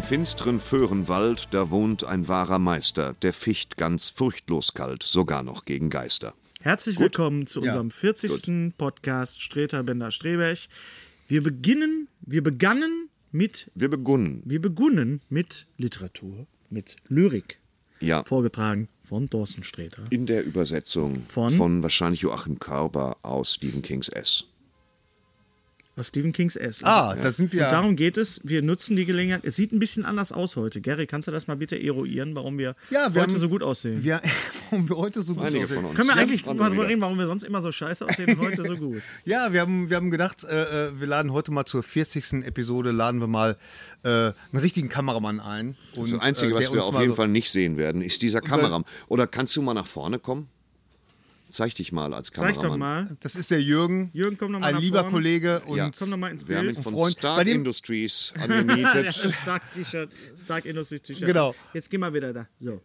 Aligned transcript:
Im 0.00 0.06
finsteren 0.06 0.60
Föhrenwald, 0.60 1.48
da 1.50 1.68
wohnt 1.68 2.04
ein 2.04 2.26
wahrer 2.26 2.58
Meister, 2.58 3.14
der 3.20 3.34
ficht 3.34 3.76
ganz 3.76 4.08
furchtlos 4.08 4.72
kalt, 4.72 5.02
sogar 5.02 5.42
noch 5.42 5.66
gegen 5.66 5.90
Geister. 5.90 6.32
Herzlich 6.62 6.98
willkommen 6.98 7.46
zu 7.46 7.60
unserem 7.60 7.90
40. 7.90 8.78
Podcast 8.78 9.42
Streter 9.42 9.82
Bender 9.82 10.10
Streberg. 10.10 10.58
Wir 11.28 11.42
beginnen, 11.42 12.08
wir 12.22 12.42
begannen 12.42 13.10
mit, 13.30 13.70
Wir 13.74 13.90
begunnen. 13.90 14.40
wir 14.46 14.62
begunnen 14.62 15.20
mit 15.28 15.66
Literatur, 15.76 16.46
mit 16.70 16.96
Lyrik, 17.08 17.58
Ja, 18.00 18.24
vorgetragen 18.24 18.88
von 19.04 19.28
Thorsten 19.28 19.64
Sträter. 19.64 20.04
in 20.08 20.24
der 20.24 20.44
Übersetzung 20.46 21.24
Von? 21.28 21.50
von, 21.50 21.82
wahrscheinlich 21.82 22.22
Joachim 22.22 22.58
Körber 22.58 23.18
aus 23.20 23.52
Stephen 23.52 23.82
Kings 23.82 24.08
S. 24.08 24.44
Aus 25.96 26.06
Stephen 26.06 26.32
Kings 26.32 26.56
S. 26.56 26.82
Ah, 26.84 27.14
da 27.14 27.30
sind 27.32 27.52
wir. 27.52 27.64
Und 27.64 27.72
darum 27.72 27.96
geht 27.96 28.16
es. 28.16 28.40
Wir 28.44 28.62
nutzen 28.62 28.96
die 28.96 29.04
Gelegenheit. 29.04 29.44
Es 29.44 29.56
sieht 29.56 29.72
ein 29.72 29.78
bisschen 29.80 30.06
anders 30.06 30.30
aus 30.32 30.56
heute. 30.56 30.80
Gary, 30.80 31.06
kannst 31.06 31.28
du 31.28 31.32
das 31.32 31.46
mal 31.46 31.56
bitte 31.56 31.76
eruieren, 31.82 32.34
warum 32.34 32.56
wir, 32.58 32.74
Ja, 32.90 33.12
wir 33.12 33.20
heute 33.22 33.32
haben- 33.34 33.40
so 33.40 33.48
gut 33.48 33.62
aussehen? 33.62 34.02
wir, 34.02 34.20
warum 34.70 34.88
wir 34.88 34.96
heute 34.96 35.20
so 35.20 35.34
gut 35.34 35.44
Einige 35.44 35.64
aussehen. 35.64 35.76
von 35.76 35.84
uns. 35.86 35.96
Können 35.96 36.08
wir 36.08 36.16
Ja, 36.16 36.22
eigentlich 36.22 36.46
mal 36.46 36.52
andere 36.52 36.70
drüber 36.70 36.88
reden, 36.88 37.00
warum 37.02 37.18
wir 37.18 37.26
sonst 37.26 37.42
immer 37.42 37.60
so 37.60 37.70
scheiße 37.72 38.06
aussehen 38.06 38.30
und 38.30 38.38
heute 38.46 38.62
so 38.64 38.76
gut? 38.76 39.02
Ja, 39.24 39.52
wir 39.52 39.60
haben, 39.60 39.90
wir 39.90 39.96
haben 39.96 40.10
gedacht, 40.10 40.44
äh, 40.44 40.86
äh, 40.88 41.00
wir 41.00 41.06
laden 41.06 41.32
heute 41.32 41.50
mal 41.52 41.66
zur 41.66 41.82
40. 41.82 42.46
Episode, 42.46 42.92
laden 42.92 43.20
wir 43.20 43.26
mal 43.26 43.58
äh, 44.04 44.08
einen 44.08 44.34
richtigen 44.54 44.88
Kameramann 44.88 45.40
ein. 45.40 45.76
Und, 45.96 46.12
Das 46.12 46.20
Einzige, 46.20 46.52
äh, 46.52 46.54
was 46.54 46.72
wir 46.72 46.82
auf 46.84 46.92
mal 46.92 47.00
jeden 47.00 47.12
so- 47.12 47.16
Fall 47.16 47.28
nicht 47.28 47.50
sehen 47.50 47.76
werden, 47.76 48.00
ist 48.00 48.22
dieser 48.22 48.40
Kameramann. 48.40 48.84
Oder 49.08 49.26
kannst 49.26 49.54
du 49.56 49.60
mal 49.62 49.74
nach 49.74 49.86
vorne 49.86 50.18
kommen? 50.18 50.48
Zeig 51.50 51.74
dich 51.74 51.92
mal 51.92 52.14
als 52.14 52.28
Zeig 52.28 52.54
Kameramann. 52.54 52.70
doch 52.70 52.76
mal. 52.78 53.16
Das 53.20 53.36
ist 53.36 53.50
der 53.50 53.60
Jürgen. 53.62 54.10
Jürgen, 54.12 54.38
komm 54.38 54.52
noch 54.52 54.60
mal 54.60 54.66
Ein 54.68 54.74
nach 54.74 54.80
lieber 54.80 54.98
vorne. 55.00 55.10
Kollege 55.12 55.60
und 55.66 55.76
Ja. 55.78 55.90
Komm 55.98 56.10
doch 56.10 56.16
mal 56.16 56.30
ins 56.30 56.46
Wir 56.48 56.56
haben 56.58 56.66
Bild. 56.66 56.76
ihn 56.78 56.82
von 56.82 56.94
Freund. 56.94 57.18
Stark 57.18 57.36
Bei 57.38 57.44
dem- 57.44 57.58
Industries 57.58 58.32
Ja, 58.36 58.42
angemietet. 58.44 59.14
Stark 59.42 59.62
T-Shirt, 59.74 60.10
Stark 60.42 60.64
Industries 60.64 61.02
T-Shirt. 61.02 61.26
Genau. 61.26 61.54
Jetzt 61.74 61.90
geh 61.90 61.98
mal 61.98 62.12
wieder 62.14 62.32
da. 62.32 62.46
So. 62.58 62.80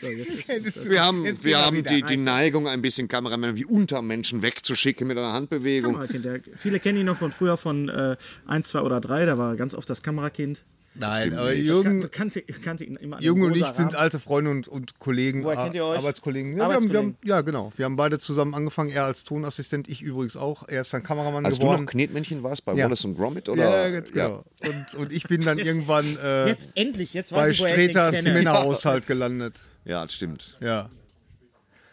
So, 0.00 0.06
jetzt 0.06 0.48
ist, 0.48 0.88
Wir 0.88 1.04
haben, 1.04 1.24
Jetzt 1.26 1.44
wir 1.44 1.50
wir 1.50 1.58
haben 1.58 1.82
die, 1.84 2.02
die 2.02 2.16
Neigung, 2.16 2.66
ein 2.68 2.80
bisschen 2.80 3.06
Kameramänner 3.08 3.56
wie 3.56 3.66
Untermenschen 3.66 4.40
wegzuschicken 4.40 5.06
mit 5.06 5.18
einer 5.18 5.32
Handbewegung. 5.34 5.92
Kamerakind. 5.94 6.24
Der, 6.24 6.40
viele 6.56 6.80
kennen 6.80 6.98
ihn 7.00 7.06
noch 7.06 7.18
von 7.18 7.32
früher 7.32 7.56
von 7.58 7.88
äh, 7.90 8.16
1, 8.46 8.68
2 8.70 8.80
oder 8.80 9.00
3. 9.00 9.26
Da 9.26 9.36
war 9.36 9.56
ganz 9.56 9.74
oft 9.74 9.90
das 9.90 10.02
Kamerakind. 10.02 10.62
Nein, 10.94 11.34
aber 11.34 11.52
Jürgen, 11.54 12.10
kannte, 12.10 12.42
kannte 12.42 12.84
ihn 12.84 12.96
immer. 12.96 13.22
Jürgen 13.22 13.42
und 13.44 13.56
ich 13.56 13.64
sind 13.66 13.94
alte 13.94 14.18
Freunde 14.18 14.50
und, 14.50 14.66
und 14.66 14.98
Kollegen, 14.98 15.44
Woher 15.44 15.56
kennt 15.64 15.74
ihr 15.76 15.84
euch? 15.84 15.96
Arbeitskollegen. 15.98 16.56
Ja, 16.56 16.68
Wir 16.68 16.74
haben, 16.74 16.90
wir 16.90 16.98
haben, 16.98 17.06
Arbeitskollegen. 17.06 17.16
ja, 17.28 17.40
genau. 17.42 17.72
Wir 17.76 17.84
haben 17.84 17.94
beide 17.96 18.18
zusammen 18.18 18.54
angefangen. 18.54 18.90
Er 18.90 19.04
als 19.04 19.22
Tonassistent, 19.22 19.88
ich 19.88 20.02
übrigens 20.02 20.36
auch. 20.36 20.66
Er 20.68 20.82
ist 20.82 20.92
dann 20.92 21.02
Kameramann 21.04 21.46
Als 21.46 21.56
du 21.58 21.62
geworden. 21.62 21.84
noch 21.84 21.90
Knetmännchen 21.92 22.42
warst 22.42 22.64
bei 22.64 22.74
Ja. 22.74 22.86
Wallace 22.86 23.04
und 23.04 23.16
Gromit? 23.16 23.48
Oder? 23.48 23.86
ja, 23.86 23.90
ganz 23.90 24.10
genau. 24.12 24.44
Und, 24.62 24.94
und 24.94 25.12
ich 25.12 25.24
bin 25.28 25.42
dann 25.42 25.58
irgendwann 25.58 26.16
äh, 26.22 26.48
Jetzt 26.48 26.70
endlich, 26.74 27.14
jetzt 27.14 27.30
bei 27.30 27.50
ich, 27.50 27.60
ich 27.64 27.68
Streters. 27.70 28.22
Männerhaushalt 28.24 29.06
gelandet. 29.06 29.60
Ja, 29.84 30.02
das 30.04 30.14
stimmt. 30.14 30.58
Ja. 30.60 30.90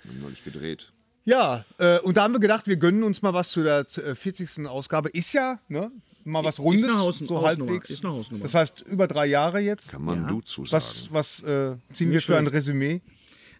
Wir 0.04 0.12
haben 0.14 0.22
neulich 0.22 0.44
gedreht. 0.44 0.92
Ja, 1.26 1.66
äh, 1.78 2.00
und 2.00 2.18
da 2.18 2.24
haben 2.24 2.34
wir 2.34 2.40
gedacht, 2.40 2.68
wir 2.68 2.78
gönnen 2.78 3.04
uns 3.04 3.22
mal 3.22 3.34
was 3.34 3.50
zu 3.50 3.62
der 3.62 3.86
äh, 3.98 4.16
40. 4.16 4.66
Ausgabe. 4.66 5.10
Ist 5.10 5.34
ja, 5.34 5.60
ne? 5.68 5.92
Mal 6.28 6.44
was 6.44 6.60
Rundes, 6.60 6.84
eine 6.84 6.98
Haus- 7.00 7.20
so 7.20 7.42
halbwegs. 7.46 7.90
Ist 7.90 8.04
eine 8.06 8.14
Hausnummer. 8.14 8.44
Das 8.44 8.54
heißt, 8.54 8.82
über 8.82 9.08
drei 9.08 9.26
Jahre 9.28 9.60
jetzt. 9.60 9.92
Kann 9.92 10.04
man 10.04 10.28
du 10.28 10.42
zusagen. 10.42 10.72
Was, 10.72 11.08
was 11.12 11.42
äh, 11.44 11.76
ziehen 11.94 12.10
wir 12.10 12.16
Nicht 12.18 12.26
für 12.26 12.38
ein. 12.38 12.48
Resümee? 12.48 13.02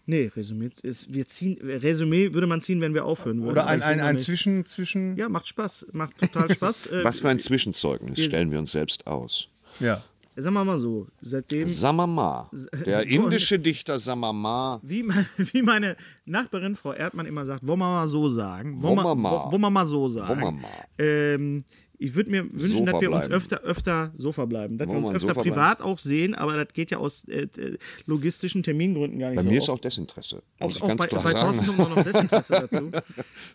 Nee, 0.06 0.30
Resümee, 0.34 0.70
ist, 0.82 1.12
wir 1.12 1.26
ziehen, 1.26 1.58
Resümee 1.62 2.32
würde 2.32 2.46
man 2.46 2.62
ziehen, 2.62 2.80
wenn 2.80 2.94
wir 2.94 3.04
aufhören 3.04 3.40
würden. 3.42 3.50
Oder 3.50 3.66
ein, 3.66 3.82
ein, 3.82 4.00
ein. 4.00 4.18
Zwischen, 4.18 4.64
Zwischen. 4.64 5.16
Ja, 5.16 5.28
macht 5.28 5.46
Spaß. 5.48 5.88
Macht 5.92 6.16
total 6.18 6.50
Spaß. 6.50 6.86
Äh, 6.92 7.04
Was 7.04 7.20
für 7.20 7.28
ein 7.28 7.38
Zwischenzeugnis 7.38 8.16
wir- 8.16 8.24
stellen 8.24 8.50
wir 8.50 8.58
uns 8.58 8.72
selbst 8.72 9.06
aus? 9.06 9.48
Ja. 9.80 10.02
Sagen 10.40 10.54
wir 10.54 10.64
mal 10.64 10.78
so, 10.78 11.08
seitdem, 11.20 11.68
Samama. 11.68 12.48
Der 12.86 13.02
indische 13.08 13.58
Dichter 13.58 13.98
Samama. 13.98 14.78
wie, 14.84 15.02
mein, 15.02 15.26
wie 15.36 15.62
meine 15.62 15.96
Nachbarin 16.26 16.76
Frau 16.76 16.92
Erdmann 16.92 17.26
immer 17.26 17.44
sagt, 17.44 17.66
wollen 17.66 17.80
wir 17.80 17.88
mal 17.88 18.06
so 18.08 18.28
sagen. 18.28 18.80
Wollen 18.80 18.94
wir 18.98 19.02
wir 19.04 19.14
mal. 19.16 19.30
wo- 19.46 19.50
wollen 19.52 19.60
wir 19.62 19.70
mal 19.70 19.84
so 19.84 20.08
sagen. 20.08 20.28
Wollen 20.28 20.40
wir 20.40 20.52
mal. 20.52 20.84
Ähm, 20.98 21.58
ich 21.98 22.14
würde 22.14 22.30
mir 22.30 22.44
wünschen, 22.52 22.86
dass 22.86 23.00
wir 23.00 23.10
uns 23.10 23.26
verbleiben. 23.26 23.32
öfter, 23.32 23.60
öfter 23.62 24.12
so 24.16 24.30
verbleiben. 24.30 24.78
Dass 24.78 24.86
wir 24.86 24.94
Wollen 24.94 25.04
uns 25.04 25.10
wir 25.10 25.16
öfter 25.16 25.34
so 25.34 25.40
privat 25.40 25.82
auch 25.82 25.98
sehen, 25.98 26.34
aber 26.34 26.64
das 26.64 26.72
geht 26.72 26.92
ja 26.92 26.98
aus 26.98 27.24
äh, 27.24 27.48
äh, 27.56 27.76
logistischen 28.06 28.62
Termingründen 28.62 29.18
gar 29.18 29.30
nicht 29.30 29.36
Bei 29.36 29.42
so 29.42 29.50
mir 29.50 29.58
ist 29.58 29.68
auch 29.68 29.80
Desinteresse. 29.80 30.42
Auch, 30.60 30.80
auch 30.80 30.88
ganz 30.88 31.00
bei, 31.00 31.06
klar 31.08 31.22
bei. 31.24 31.32
Thorsten 31.32 31.66
kommt 31.66 31.80
auch 31.80 31.96
noch 31.96 32.04
Desinteresse 32.04 32.52
dazu. 32.70 32.90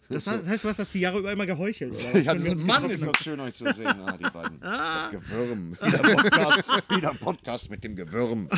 Das 0.10 0.28
heißt, 0.28 0.64
du 0.64 0.70
hast 0.70 0.80
das 0.80 0.90
die 0.90 1.00
Jahre 1.00 1.20
über 1.20 1.32
immer 1.32 1.46
geheuchelt, 1.46 1.94
oder? 1.94 2.20
Ja, 2.20 2.34
uns 2.34 2.66
Mann, 2.66 2.90
ist 2.90 3.06
das 3.06 3.18
schön, 3.24 3.40
euch 3.40 3.54
zu 3.54 3.72
sehen. 3.74 3.88
Ah, 3.88 4.18
die 4.18 4.30
beiden. 4.30 4.60
Das 4.94 5.12
Gewürm. 5.12 5.78
Wieder 5.82 5.98
Podcast, 5.98 6.90
wieder 6.90 7.14
Podcast 7.14 7.72
mit 7.72 7.84
dem 7.84 7.96
Gewürm. 7.96 8.50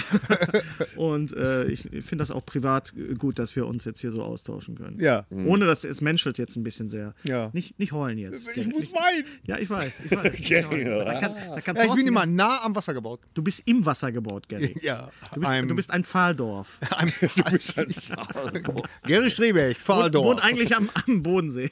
Und 0.95 1.33
äh, 1.33 1.65
ich 1.65 1.81
finde 1.81 2.17
das 2.17 2.31
auch 2.31 2.45
privat 2.45 2.93
gut, 3.17 3.39
dass 3.39 3.55
wir 3.55 3.67
uns 3.67 3.85
jetzt 3.85 3.99
hier 3.99 4.11
so 4.11 4.23
austauschen 4.23 4.75
können. 4.75 4.99
Ja. 4.99 5.25
Ohne 5.29 5.65
dass 5.65 5.83
es 5.83 6.01
menschelt 6.01 6.37
jetzt 6.37 6.55
ein 6.55 6.63
bisschen 6.63 6.89
sehr. 6.89 7.13
Ja. 7.23 7.49
Nicht, 7.53 7.79
nicht 7.79 7.91
heulen 7.91 8.17
jetzt. 8.17 8.47
Ich 8.55 8.67
muss 8.67 8.91
weinen. 8.91 9.25
Ja, 9.45 9.57
ich 9.59 9.69
weiß. 9.69 9.74
Ich 9.83 10.11
weiß. 10.11 10.69
Heulen. 10.69 10.99
da 11.05 11.19
kann, 11.19 11.35
da 11.55 11.61
kann 11.61 11.75
Ja, 11.75 11.85
ich 11.85 11.93
bin 11.95 12.07
immer 12.07 12.25
nah 12.25 12.63
am 12.63 12.75
Wasser 12.75 12.93
gebaut. 12.93 13.21
Du 13.33 13.41
bist 13.43 13.63
im 13.65 13.85
Wasser 13.85 14.11
gebaut, 14.11 14.47
Gary. 14.47 14.75
Ja. 14.81 15.09
Du 15.33 15.39
bist, 15.41 15.51
du 15.67 15.75
bist 15.75 15.91
ein 15.91 16.03
Pfahldorf. 16.03 16.79
I'm, 16.91 17.11
Gary 19.05 19.29
Strebeck, 19.29 19.75
Wohnt, 19.75 19.77
Fahldorf. 19.79 20.25
wohnt 20.25 20.43
eigentlich 20.43 20.75
am, 20.75 20.89
am 21.05 21.23
Bodensee. 21.23 21.71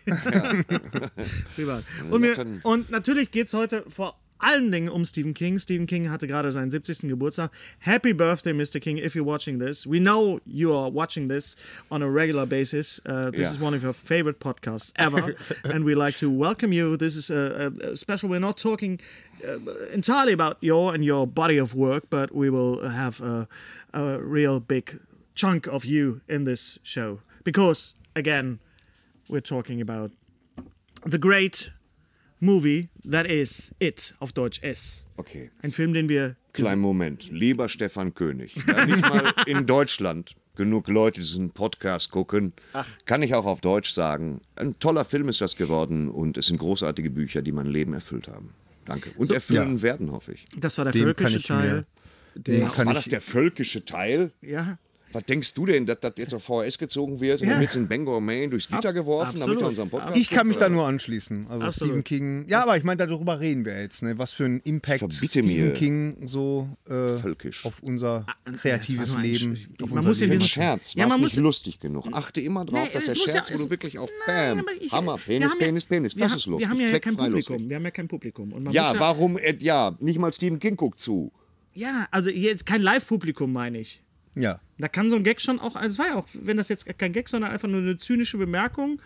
Privat. 1.56 1.84
Und, 2.10 2.22
wir, 2.22 2.36
können- 2.36 2.62
und 2.64 2.90
natürlich 2.90 3.32
geht 3.32 3.48
es 3.48 3.54
heute 3.54 3.84
vor 3.90 4.16
allen 4.44 4.72
Dingen 4.72 4.90
um 4.90 5.06
Stephen 5.06 5.34
King. 5.34 5.60
Stephen 5.60 5.88
King 5.88 6.10
hatte 6.10 6.28
gerade 6.28 6.52
seinen 6.52 6.70
70. 6.70 7.08
Geburtstag. 7.10 7.50
Happy 7.80 8.14
Birthday, 8.14 8.54
Mr. 8.54 8.80
King, 8.80 8.98
if 8.98 9.16
you're 9.16 9.26
watching 9.26 9.60
this. 9.60 9.88
We 9.88 10.00
know 10.00 10.40
you 10.46 10.74
are 10.74 10.90
watching 10.92 11.30
this 11.30 11.56
on 11.90 12.02
a 12.02 12.10
regular 12.10 12.46
basis. 12.46 13.00
Uh, 13.06 13.32
this 13.32 13.40
Yeah. 13.40 13.52
is 13.52 13.60
one 13.60 13.74
of 13.74 13.84
your 13.84 13.94
favorite 13.94 14.40
podcasts 14.40 14.92
ever. 14.96 15.36
and 15.64 15.84
we 15.86 15.96
like 15.96 16.18
to 16.18 16.30
welcome 16.30 16.74
you. 16.74 16.98
This 16.98 17.16
is 17.16 17.30
a, 17.30 17.72
a, 17.82 17.96
special. 17.96 18.30
We're 18.30 18.40
not 18.40 18.58
talking 18.58 19.00
uh, 19.48 19.58
entirely 19.94 20.34
about 20.34 20.58
your 20.62 20.94
and 20.94 21.04
your 21.04 21.26
body 21.28 21.58
of 21.58 21.74
work, 21.74 22.04
but 22.10 22.34
we 22.34 22.50
will 22.50 22.88
have 22.88 23.22
a, 23.22 23.48
a 23.94 24.20
real 24.22 24.60
big 24.60 25.00
chunk 25.36 25.68
of 25.68 25.86
you 25.86 26.22
in 26.28 26.44
this 26.44 26.80
show. 26.84 27.20
Because, 27.44 27.94
again, 28.16 28.60
we're 29.30 29.42
talking 29.42 29.82
about 29.82 30.12
the 31.06 31.18
great 31.18 31.72
movie 32.44 32.90
that 33.10 33.26
is 33.26 33.74
It 33.80 34.14
auf 34.20 34.34
Deutsch 34.34 34.62
S. 34.62 35.06
Okay. 35.18 35.50
Ein 35.62 35.72
Film, 35.72 35.94
den 35.94 36.10
wir 36.10 36.36
Kleinen 36.52 36.82
Moment. 36.82 37.32
Lieber 37.32 37.68
Stefan 37.70 38.14
König, 38.14 38.60
da 38.68 38.86
nicht 38.86 39.02
mal 39.02 39.34
in 39.48 39.66
Deutschland 39.66 40.36
genug 40.56 40.88
Leute 40.88 41.20
diesen 41.20 41.50
Podcast 41.50 42.12
gucken, 42.12 42.54
kann 43.06 43.24
ich 43.24 43.34
auch 43.34 43.46
auf 43.46 43.62
Deutsch 43.62 43.92
sagen, 43.92 44.42
ein 44.56 44.78
toller 44.78 45.04
Film 45.04 45.30
ist 45.30 45.42
das 45.42 45.56
geworden 45.56 46.10
und 46.10 46.38
es 46.38 46.46
sind 46.46 46.58
großartige 46.60 47.10
Bücher, 47.10 47.42
die 47.42 47.52
mein 47.52 47.66
Leben 47.66 47.94
erfüllt 47.94 48.28
haben. 48.28 48.54
Danke. 48.86 49.10
Und 49.18 49.32
erfüllen 49.32 49.82
werden, 49.82 50.12
hoffe 50.12 50.34
ich. 50.34 50.46
Das 50.56 50.78
war 50.78 50.84
der 50.86 50.94
Dem 50.94 51.04
völkische 51.04 51.42
Teil. 51.42 51.86
Den 52.36 52.62
Was 52.64 52.76
kann 52.76 52.86
war 52.86 52.94
ich, 52.94 53.00
das 53.00 53.08
der 53.08 53.22
völkische 53.22 53.86
Teil? 53.86 54.32
Ja. 54.42 54.78
Was 55.14 55.24
denkst 55.26 55.54
du 55.54 55.66
denn, 55.66 55.86
dass 55.86 56.00
das 56.00 56.14
jetzt 56.18 56.34
auf 56.34 56.44
VHS 56.44 56.78
gezogen 56.78 57.20
wird 57.22 57.42
und 57.42 57.48
Ja. 57.48 57.54
dann 57.54 57.62
wird 57.62 57.70
es 57.70 57.76
in 57.76 57.88
Bangor, 57.88 58.20
Maine 58.22 58.50
durchs 58.50 58.68
Gitter 58.68 58.94
geworfen, 58.94 59.40
damit 59.40 59.44
absolut. 59.44 59.62
er 59.62 59.68
unseren 59.70 59.90
Podcast 59.90 60.18
ich 60.18 60.30
kann 60.30 60.48
mich 60.48 60.58
da 60.58 60.70
nur 60.70 60.86
anschließen. 60.88 61.48
Also 61.50 61.66
Absolut. 61.66 61.92
Stephen 61.92 62.04
King. 62.04 62.46
Ja, 62.50 62.64
aber 62.64 62.78
ich 62.78 62.84
meine, 62.84 62.98
darüber 63.06 63.40
reden 63.40 63.66
wir 63.66 63.80
jetzt. 63.82 64.02
Ne? 64.04 64.18
Was 64.18 64.32
für 64.34 64.46
einen 64.46 64.60
Impact 64.62 65.00
Verbitte 65.00 65.28
Stephen 65.28 65.48
mir. 65.48 65.74
King 65.74 66.28
so 66.28 66.68
äh, 66.88 67.18
Völkisch. 67.20 67.66
auf 67.66 67.82
unser 67.84 68.26
das 68.46 68.58
kreatives 68.62 69.16
Leben. 69.18 69.54
Auf 69.82 69.90
man 69.90 69.98
unser 70.00 70.10
muss 70.10 70.20
Leben. 70.20 70.42
Scherz 70.42 70.94
Ja, 70.94 71.08
man 71.08 71.22
nicht 71.22 71.36
muss- 71.36 71.44
lustig 71.44 71.80
genug. 71.80 72.08
Achte 72.12 72.42
immer 72.42 72.66
drauf, 72.66 72.80
Nee, 72.88 72.94
dass 72.94 73.06
der 73.06 73.16
Scherz, 73.16 73.50
ja- 73.50 73.56
wo 73.60 73.64
du 73.64 73.70
wirklich 73.70 74.00
auch 74.00 74.10
Nein, 74.28 74.58
Bam, 74.58 74.66
ich- 74.80 74.92
Hammer, 74.92 75.18
Penis, 75.18 75.58
Penis, 75.58 75.86
Penis, 75.86 76.16
das 76.16 76.36
ist 76.36 76.46
lustig. 76.48 76.68
Wir 76.68 76.70
haben 76.70 76.80
ja 76.80 77.00
kein 77.00 77.16
Publikum. 77.16 77.54
lustig. 77.56 77.70
Wir 77.70 77.76
haben 77.76 77.84
ja 77.86 77.92
kein 77.92 78.08
Publikum. 78.08 78.72
Ja, 78.72 78.94
warum, 78.98 79.38
äh, 79.38 79.56
ja, 79.60 79.96
nicht 80.00 80.20
mal 80.20 80.32
Stephen 80.34 80.60
King 80.60 80.76
guckt 80.76 81.00
zu. 81.00 81.32
Ja, 81.76 82.08
also 82.12 82.30
jetzt 82.30 82.66
kein 82.68 82.82
Live-Publikum, 82.84 83.52
meine 83.52 83.80
ich. 83.80 84.03
Ja. 84.36 84.60
Da 84.78 84.88
kann 84.88 85.10
so 85.10 85.16
ein 85.16 85.24
Gag 85.24 85.40
schon 85.40 85.60
auch, 85.60 85.76
also 85.76 85.90
es 85.90 86.00
war 86.00 86.08
ja 86.08 86.16
auch, 86.16 86.28
wenn 86.34 86.58
das 86.58 86.68
jetzt 86.68 86.86
kein 86.98 87.14
Gag, 87.14 87.30
sondern 87.30 87.52
einfach 87.52 87.68
nur 87.68 87.82
eine 87.82 87.98
zynische 87.98 88.38
Bemerkung 88.38 89.02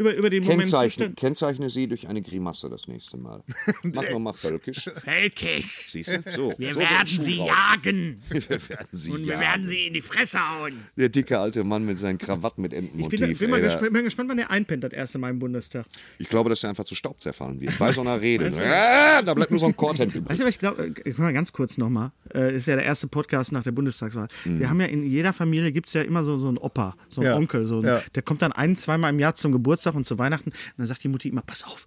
über, 0.00 0.14
über 0.14 0.30
den 0.30 0.42
Moment. 0.42 0.62
Kennzeichne, 0.62 1.10
kennzeichne 1.12 1.70
sie 1.70 1.86
durch 1.86 2.08
eine 2.08 2.22
Grimasse 2.22 2.68
das 2.68 2.88
nächste 2.88 3.16
Mal. 3.16 3.42
Mach 3.82 4.10
nochmal 4.10 4.34
völkisch. 4.34 4.88
Völkisch. 5.04 5.86
Siehst 5.90 6.10
du? 6.10 6.22
So. 6.34 6.54
Wir 6.58 6.74
so 6.74 6.80
werden 6.80 7.06
sie 7.06 7.36
jagen. 7.36 8.22
Wir 8.30 8.48
werden 8.68 8.88
sie 8.92 9.10
Und 9.10 9.20
wir 9.26 9.28
jagen. 9.34 9.40
werden 9.40 9.66
sie 9.66 9.86
in 9.86 9.94
die 9.94 10.00
Fresse 10.00 10.38
hauen. 10.38 10.72
Der 10.96 11.08
dicke 11.08 11.38
alte 11.38 11.62
Mann 11.64 11.84
mit 11.84 11.98
seinen 11.98 12.18
Krawatten 12.18 12.62
mit 12.62 12.72
Ich 12.72 12.78
Entenmotiv. 12.78 13.20
bin, 13.20 13.36
bin, 13.38 13.50
mal 13.50 13.60
gespannt, 13.60 13.92
bin 13.92 14.04
gespannt, 14.04 14.30
wann 14.30 14.36
der 14.38 14.50
einpennt, 14.50 14.84
das 14.84 14.92
erste 14.92 15.18
Mal 15.18 15.30
im 15.30 15.38
Bundestag. 15.38 15.86
ich 16.18 16.28
glaube, 16.28 16.48
dass 16.50 16.62
er 16.64 16.70
einfach 16.70 16.84
zu 16.84 16.94
Staub 16.94 17.20
zerfallen 17.20 17.60
wird. 17.60 17.78
Bei 17.78 17.92
so 17.92 18.00
einer 18.00 18.20
Rede. 18.20 18.46
Äh, 18.46 19.22
da 19.22 19.34
bleibt 19.34 19.50
nur 19.50 19.60
so 19.60 19.66
ein 19.66 19.76
Korthemd 19.76 20.14
übrig. 20.14 20.30
Weißt 20.30 20.40
du, 20.40 20.44
was 20.44 20.50
ich 20.54 20.58
glaube? 20.58 20.86
Äh, 20.86 20.90
guck 21.10 21.18
mal 21.18 21.32
ganz 21.32 21.52
kurz 21.52 21.76
nochmal. 21.78 22.12
Äh, 22.34 22.56
ist 22.56 22.66
ja 22.66 22.76
der 22.76 22.84
erste 22.84 23.06
Podcast 23.08 23.52
nach 23.52 23.62
der 23.62 23.72
Bundestagswahl. 23.72 24.28
Mhm. 24.44 24.60
Wir 24.60 24.70
haben 24.70 24.80
ja 24.80 24.86
in 24.86 25.04
jeder 25.04 25.32
Familie 25.32 25.72
gibt 25.72 25.88
es 25.88 25.94
ja 25.94 26.02
immer 26.02 26.24
so, 26.24 26.38
so 26.38 26.48
einen 26.48 26.58
Opa, 26.58 26.96
so 27.08 27.20
einen 27.20 27.30
Ja. 27.30 27.36
Onkel. 27.36 27.66
So, 27.66 27.76
einen- 27.76 27.84
Ja. 27.86 28.02
Der 28.14 28.22
kommt 28.22 28.40
dann 28.42 28.52
ein, 28.52 28.76
zweimal 28.76 29.12
im 29.12 29.18
Jahr 29.18 29.34
zum 29.34 29.52
Geburtstag 29.52 29.89
und 29.94 30.04
zu 30.06 30.18
Weihnachten. 30.18 30.50
Und 30.50 30.54
dann 30.78 30.86
sagt 30.86 31.02
die 31.04 31.08
Mutti 31.08 31.28
immer: 31.28 31.42
Pass 31.42 31.64
auf. 31.64 31.86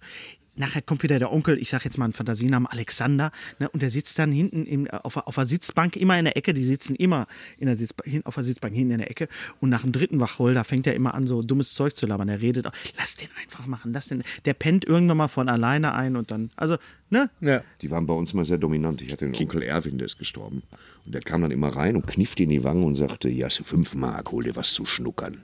Nachher 0.56 0.82
kommt 0.82 1.02
wieder 1.02 1.18
der 1.18 1.32
Onkel, 1.32 1.58
ich 1.58 1.68
sag 1.70 1.84
jetzt 1.84 1.98
mal 1.98 2.04
einen 2.04 2.12
Fantasienamen, 2.12 2.68
Alexander, 2.68 3.32
ne, 3.58 3.68
und 3.70 3.82
der 3.82 3.90
sitzt 3.90 4.16
dann 4.20 4.30
hinten 4.30 4.66
im, 4.66 4.86
auf, 4.88 5.14
der- 5.14 5.26
auf 5.26 5.34
der 5.34 5.48
Sitzbank 5.48 5.96
immer 5.96 6.16
in 6.16 6.26
der 6.26 6.36
Ecke, 6.36 6.54
die 6.54 6.62
sitzen 6.62 6.94
immer 6.94 7.26
in 7.58 7.66
der 7.66 7.74
Sitzbank, 7.74 8.08
hin, 8.08 8.24
auf 8.24 8.36
der 8.36 8.44
Sitzbank 8.44 8.72
hinten 8.72 8.92
in 8.92 8.98
der 8.98 9.10
Ecke 9.10 9.26
und 9.58 9.68
nach 9.70 9.82
dem 9.82 9.90
dritten 9.90 10.20
Wacholder 10.20 10.62
fängt 10.62 10.86
er 10.86 10.94
immer 10.94 11.12
an, 11.14 11.26
so 11.26 11.42
dummes 11.42 11.74
Zeug 11.74 11.96
zu 11.96 12.06
labern. 12.06 12.28
Der 12.28 12.40
redet, 12.40 12.68
auch, 12.68 12.72
lass 12.96 13.16
den 13.16 13.26
einfach 13.42 13.66
machen, 13.66 13.92
lass 13.92 14.06
den, 14.06 14.22
der 14.44 14.54
pennt 14.54 14.84
irgendwann 14.84 15.16
mal 15.16 15.26
von 15.26 15.48
alleine 15.48 15.92
ein 15.92 16.14
und 16.14 16.30
dann, 16.30 16.50
also, 16.54 16.76
ne, 17.10 17.30
Ja. 17.40 17.64
Die 17.82 17.90
waren 17.90 18.06
bei 18.06 18.14
uns 18.14 18.32
mal 18.32 18.44
sehr 18.44 18.58
dominant. 18.58 19.02
Ich 19.02 19.10
hatte 19.10 19.24
einen 19.24 19.34
Onkel 19.34 19.60
Erwin, 19.62 19.98
der 19.98 20.06
ist 20.06 20.18
gestorben. 20.18 20.62
Und 21.04 21.12
der 21.16 21.20
kam 21.22 21.42
dann 21.42 21.50
immer 21.50 21.74
rein 21.74 21.96
und 21.96 22.06
kniffte 22.06 22.44
in 22.44 22.50
die 22.50 22.62
Wangen 22.62 22.84
und 22.84 22.94
sagte, 22.94 23.28
ja, 23.28 23.46
hast 23.46 23.58
du 23.58 23.64
fünf 23.64 23.96
Mark, 23.96 24.30
hol 24.30 24.44
dir 24.44 24.54
was 24.54 24.72
zu 24.72 24.86
schnuckern. 24.86 25.42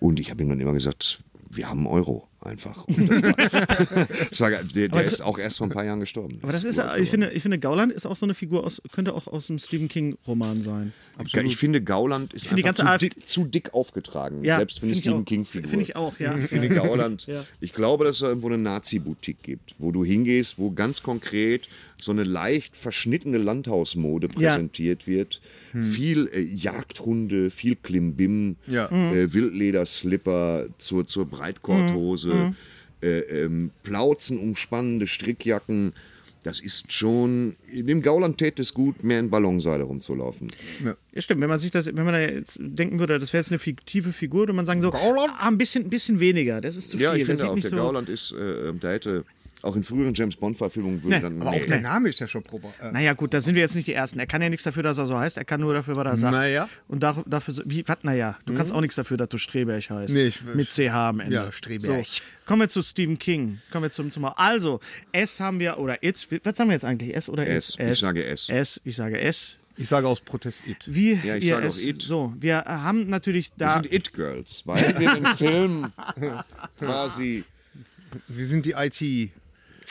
Und 0.00 0.18
ich 0.18 0.32
habe 0.32 0.42
ihm 0.42 0.48
dann 0.48 0.58
immer 0.58 0.72
gesagt, 0.72 1.20
wir 1.50 1.68
haben 1.68 1.78
einen 1.78 1.86
Euro 1.88 2.28
einfach. 2.40 2.84
Das 2.86 2.98
war, 3.00 4.06
das 4.30 4.40
war, 4.40 4.50
der 4.50 4.88
der 4.88 5.00
ist 5.02 5.20
auch 5.22 5.38
erst 5.38 5.58
vor 5.58 5.66
ein 5.66 5.70
paar 5.70 5.84
Jahren 5.84 6.00
gestorben. 6.00 6.38
Aber 6.42 6.52
das 6.52 6.64
ist, 6.64 6.76
ja- 6.76 6.96
ich 6.96 7.10
finde, 7.10 7.30
ich 7.32 7.42
finde, 7.42 7.58
Gauland 7.58 7.92
ist 7.92 8.06
auch 8.06 8.16
so 8.16 8.26
eine 8.26 8.34
Figur 8.34 8.64
aus, 8.64 8.80
könnte 8.92 9.14
auch 9.14 9.26
aus 9.26 9.50
einem 9.50 9.58
Stephen 9.58 9.88
King-Roman 9.88 10.62
sein. 10.62 10.92
Ich 11.44 11.56
finde, 11.56 11.82
Gauland 11.82 12.32
ist 12.34 12.46
finde 12.46 12.62
die 12.62 12.68
einfach 12.68 12.84
ganze 12.84 13.00
zu, 13.00 13.06
AfD 13.06 13.08
dick, 13.20 13.28
zu 13.28 13.44
dick 13.44 13.74
aufgetragen. 13.74 14.44
Ja, 14.44 14.56
selbst 14.58 14.78
für 14.78 14.86
eine 14.86 14.94
finde 14.94 14.94
ich 14.94 15.04
Stephen 15.04 15.20
auch. 15.20 15.24
King-Figur. 15.24 15.68
Finde 15.70 15.82
ich 15.84 15.96
auch, 15.96 16.18
ja. 16.20 16.36
Ich 16.38 16.46
finde 16.48 16.68
Gauland, 16.68 17.26
Ja. 17.26 17.44
ich 17.60 17.72
glaube, 17.72 18.04
dass 18.04 18.16
es 18.16 18.22
irgendwo 18.22 18.46
eine 18.48 18.58
Nazi-Boutique 18.58 19.42
gibt, 19.42 19.74
wo 19.78 19.90
du 19.92 20.04
hingehst, 20.04 20.58
wo 20.58 20.70
ganz 20.70 21.02
konkret 21.02 21.68
so 22.00 22.12
eine 22.12 22.24
leicht 22.24 22.76
verschnittene 22.76 23.38
Landhausmode 23.38 24.28
Ja. 24.38 24.50
präsentiert 24.52 25.06
wird. 25.06 25.40
Viel 25.82 26.28
äh, 26.32 26.40
Jagdhunde, 26.40 27.50
viel 27.50 27.76
Klimbim, 27.76 28.56
Ja. 28.66 28.88
äh, 28.90 29.32
Wildlederslipper 29.32 30.66
zur, 30.78 31.06
zur 31.06 31.26
Breitkorthose, 31.26 32.54
äh, 33.02 33.18
ähm, 33.20 33.70
Plauzen 33.82 34.38
umspannende 34.38 35.06
Strickjacken. 35.06 35.92
Das 36.44 36.60
ist 36.60 36.92
schon, 36.92 37.56
in 37.70 37.88
dem 37.88 38.00
Gauland 38.00 38.38
täte 38.38 38.62
es 38.62 38.72
gut, 38.72 39.02
mehr 39.02 39.18
in 39.18 39.28
Ballonseile 39.28 39.82
rumzulaufen. 39.82 40.48
Ja, 40.84 40.94
stimmt. 41.20 41.40
Wenn 41.42 41.48
man 41.48 41.58
sich 41.58 41.72
das, 41.72 41.86
wenn 41.88 42.04
man 42.04 42.14
da 42.14 42.20
jetzt 42.20 42.58
denken 42.62 42.98
würde, 43.00 43.18
das 43.18 43.32
wäre 43.32 43.40
jetzt 43.42 43.50
eine 43.50 43.58
fiktive 43.58 44.12
Figur, 44.12 44.42
würde 44.42 44.52
man 44.52 44.64
sagen 44.64 44.80
so, 44.80 44.92
ah, 44.92 45.36
ein 45.40 45.58
bisschen, 45.58 45.84
ein 45.86 45.90
bisschen 45.90 46.20
weniger. 46.20 46.60
Das 46.60 46.76
ist 46.76 46.90
zu 46.90 46.96
Ja, 46.96 47.12
viel. 47.12 47.22
ich 47.22 47.26
das 47.26 47.40
finde 47.40 47.52
auch, 47.52 47.58
der 47.60 47.70
so. 47.70 47.76
Gauland 47.76 48.08
ist, 48.08 48.32
äh, 48.32 48.72
da 48.80 48.92
hätte 48.92 49.24
auch 49.62 49.74
in 49.76 49.82
früheren 49.82 50.14
James 50.14 50.36
Bond-Verfilmungen 50.36 51.02
würde 51.02 51.16
Nee, 51.16 51.22
dann. 51.22 51.40
Aber 51.42 51.50
nee. 51.50 51.62
auch 51.62 51.66
der 51.66 51.80
Name 51.80 52.08
ist 52.08 52.20
ja 52.20 52.28
schon 52.28 52.42
proper. 52.44 52.72
Äh, 52.80 52.92
Naja, 52.92 53.12
gut, 53.14 53.34
da 53.34 53.40
sind 53.40 53.54
wir 53.54 53.62
jetzt 53.62 53.74
nicht 53.74 53.88
die 53.88 53.92
Ersten. 53.92 54.18
Er 54.20 54.26
kann 54.26 54.40
ja 54.40 54.48
nichts 54.48 54.62
dafür, 54.64 54.82
dass 54.82 54.98
er 54.98 55.06
so 55.06 55.18
heißt. 55.18 55.36
Er 55.36 55.44
kann 55.44 55.60
nur 55.60 55.74
dafür, 55.74 55.96
was 55.96 56.06
er 56.06 56.16
sagt. 56.16 56.32
Naja. 56.34 56.68
Und 56.86 57.02
da, 57.02 57.22
dafür, 57.26 57.54
so- 57.54 57.62
wie, 57.66 57.82
was, 57.86 57.98
naja, 58.02 58.38
du 58.46 58.54
kannst 58.54 58.72
auch 58.72 58.80
nichts 58.80 58.96
dafür, 58.96 59.16
dass 59.16 59.28
du 59.28 59.38
Streberg 59.38 59.90
heißt. 59.90 60.14
Nee, 60.14 60.26
ich- 60.26 60.42
Mit 60.44 60.70
CH 60.70 60.92
am 60.94 61.20
Ende. 61.20 61.34
Ja, 61.34 61.50
Streberg. 61.52 62.06
So, 62.06 62.20
kommen 62.46 62.60
wir 62.62 62.68
zu 62.68 62.82
Stephen 62.82 63.18
King. 63.18 63.58
Kommen 63.72 63.82
wir 63.84 63.90
zum, 63.90 64.10
zum 64.10 64.24
Also, 64.26 64.80
S 65.12 65.40
haben 65.40 65.58
wir, 65.58 65.78
oder 65.78 66.02
It, 66.04 66.26
was 66.44 66.56
sagen 66.56 66.70
wir 66.70 66.74
jetzt 66.74 66.84
eigentlich? 66.84 67.14
S 67.16 67.28
oder 67.28 67.46
S. 67.46 67.70
It? 67.78 67.90
Ich 67.90 67.98
sage 68.00 68.24
S. 68.24 68.48
S, 68.48 68.80
ich 68.84 68.94
sage 68.96 69.20
S. 69.20 69.58
ich 69.76 69.88
sage 69.88 70.06
aus 70.08 70.20
Protest 70.20 70.66
It. 70.66 70.86
Wie 70.88 71.14
Ja, 71.14 71.36
ich 71.36 71.44
ihr 71.44 71.54
sage 71.54 71.66
auch 71.66 71.70
es, 71.70 71.84
It. 71.84 72.02
So, 72.02 72.32
wir 72.38 72.64
haben 72.64 73.08
natürlich 73.10 73.50
Wir 73.56 73.66
da. 73.66 73.74
sind 73.74 73.92
It-Girls, 73.92 74.62
weil 74.66 74.98
wir 74.98 75.14
den 75.14 75.26
Film 75.36 75.92
quasi. 76.78 77.44
Wir 78.28 78.46
sind 78.46 78.64
die 78.64 78.72
IT. 78.72 79.30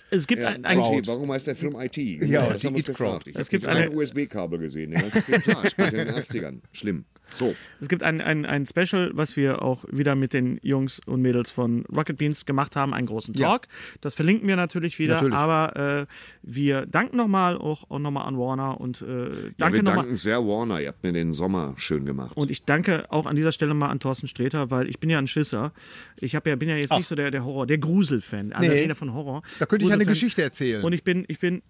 Es 0.09 0.25
gibt 0.27 0.41
Ja, 0.41 0.49
ein, 0.49 0.63
ein, 0.65 0.79
IT, 0.79 1.07
warum 1.07 1.31
heißt 1.31 1.47
der 1.47 1.55
Film 1.55 1.75
IT? 1.79 1.97
Ja, 1.97 2.47
das 2.49 2.61
die 2.61 2.67
haben 2.67 2.73
wir 2.75 2.77
uns 2.79 2.89
It-Crowd. 2.89 3.25
gefragt. 3.25 3.27
Ich 3.27 3.35
Es 3.35 3.51
habe 3.51 3.67
eine- 3.69 3.91
USB-Kabel 3.91 4.59
gesehen. 4.59 4.91
Den 4.91 5.01
ganzen 5.01 5.21
spielt 5.21 5.93
in 5.93 6.05
den 6.07 6.09
80ern. 6.15 6.59
Schlimm. 6.71 7.05
So, 7.33 7.55
Es 7.81 7.89
gibt 7.89 8.03
ein, 8.03 8.21
ein, 8.21 8.45
ein 8.45 8.65
Special, 8.65 9.11
was 9.13 9.35
wir 9.35 9.61
auch 9.61 9.83
wieder 9.91 10.15
mit 10.15 10.33
den 10.33 10.59
Jungs 10.63 10.99
und 11.05 11.21
Mädels 11.21 11.51
von 11.51 11.85
Rocket 11.95 12.17
Beans 12.17 12.45
gemacht 12.45 12.75
haben, 12.75 12.93
einen 12.93 13.05
großen 13.07 13.33
Ja. 13.35 13.49
Talk. 13.49 13.67
Das 14.01 14.15
verlinken 14.15 14.47
wir 14.47 14.55
natürlich 14.55 14.97
wieder, 14.97 15.15
Natürlich. 15.15 15.35
aber 15.35 15.75
äh, 15.75 16.05
wir 16.41 16.85
danken 16.85 17.17
nochmal 17.17 17.57
auch, 17.57 17.89
auch 17.91 17.99
nochmal 17.99 18.25
an 18.27 18.37
Warner 18.37 18.79
und 18.79 19.01
äh, 19.01 19.05
ja, 19.05 19.49
danke 19.57 19.77
wir 19.79 19.83
nochmal. 19.83 20.03
danken 20.03 20.17
sehr 20.17 20.39
Warner. 20.45 20.79
Ihr 20.81 20.87
habt 20.87 21.03
mir 21.03 21.11
den 21.13 21.31
Sommer 21.33 21.73
schön 21.77 22.05
gemacht. 22.05 22.35
Und 22.37 22.49
ich 22.49 22.63
danke 22.63 23.05
auch 23.11 23.25
an 23.25 23.35
dieser 23.35 23.51
Stelle 23.51 23.73
mal 23.73 23.89
an 23.89 23.99
Thorsten 23.99 24.27
Sträter, 24.27 24.71
weil 24.71 24.89
ich 24.89 24.99
bin 24.99 25.09
ja 25.09 25.17
ein 25.19 25.27
Schisser. 25.27 25.73
Ich 26.19 26.31
ja, 26.31 26.39
bin 26.39 26.69
ja 26.69 26.75
jetzt 26.77 26.93
nicht 26.93 27.07
so 27.07 27.15
der, 27.15 27.29
der 27.29 27.43
Horror, 27.45 27.67
der 27.67 27.77
Grusel-Fan. 27.77 28.53
Also 28.53 28.71
Nee. 28.71 28.93
von 28.95 29.13
Horror. 29.13 29.43
Da 29.59 29.65
könnte 29.65 29.85
ich 29.85 29.91
eine. 29.91 30.05
Geschichte 30.05 30.41
erzählen. 30.41 30.83
Und 30.83 30.93
ich 30.93 31.03
bin, 31.03 31.25
ich 31.27 31.39
bin, 31.39 31.61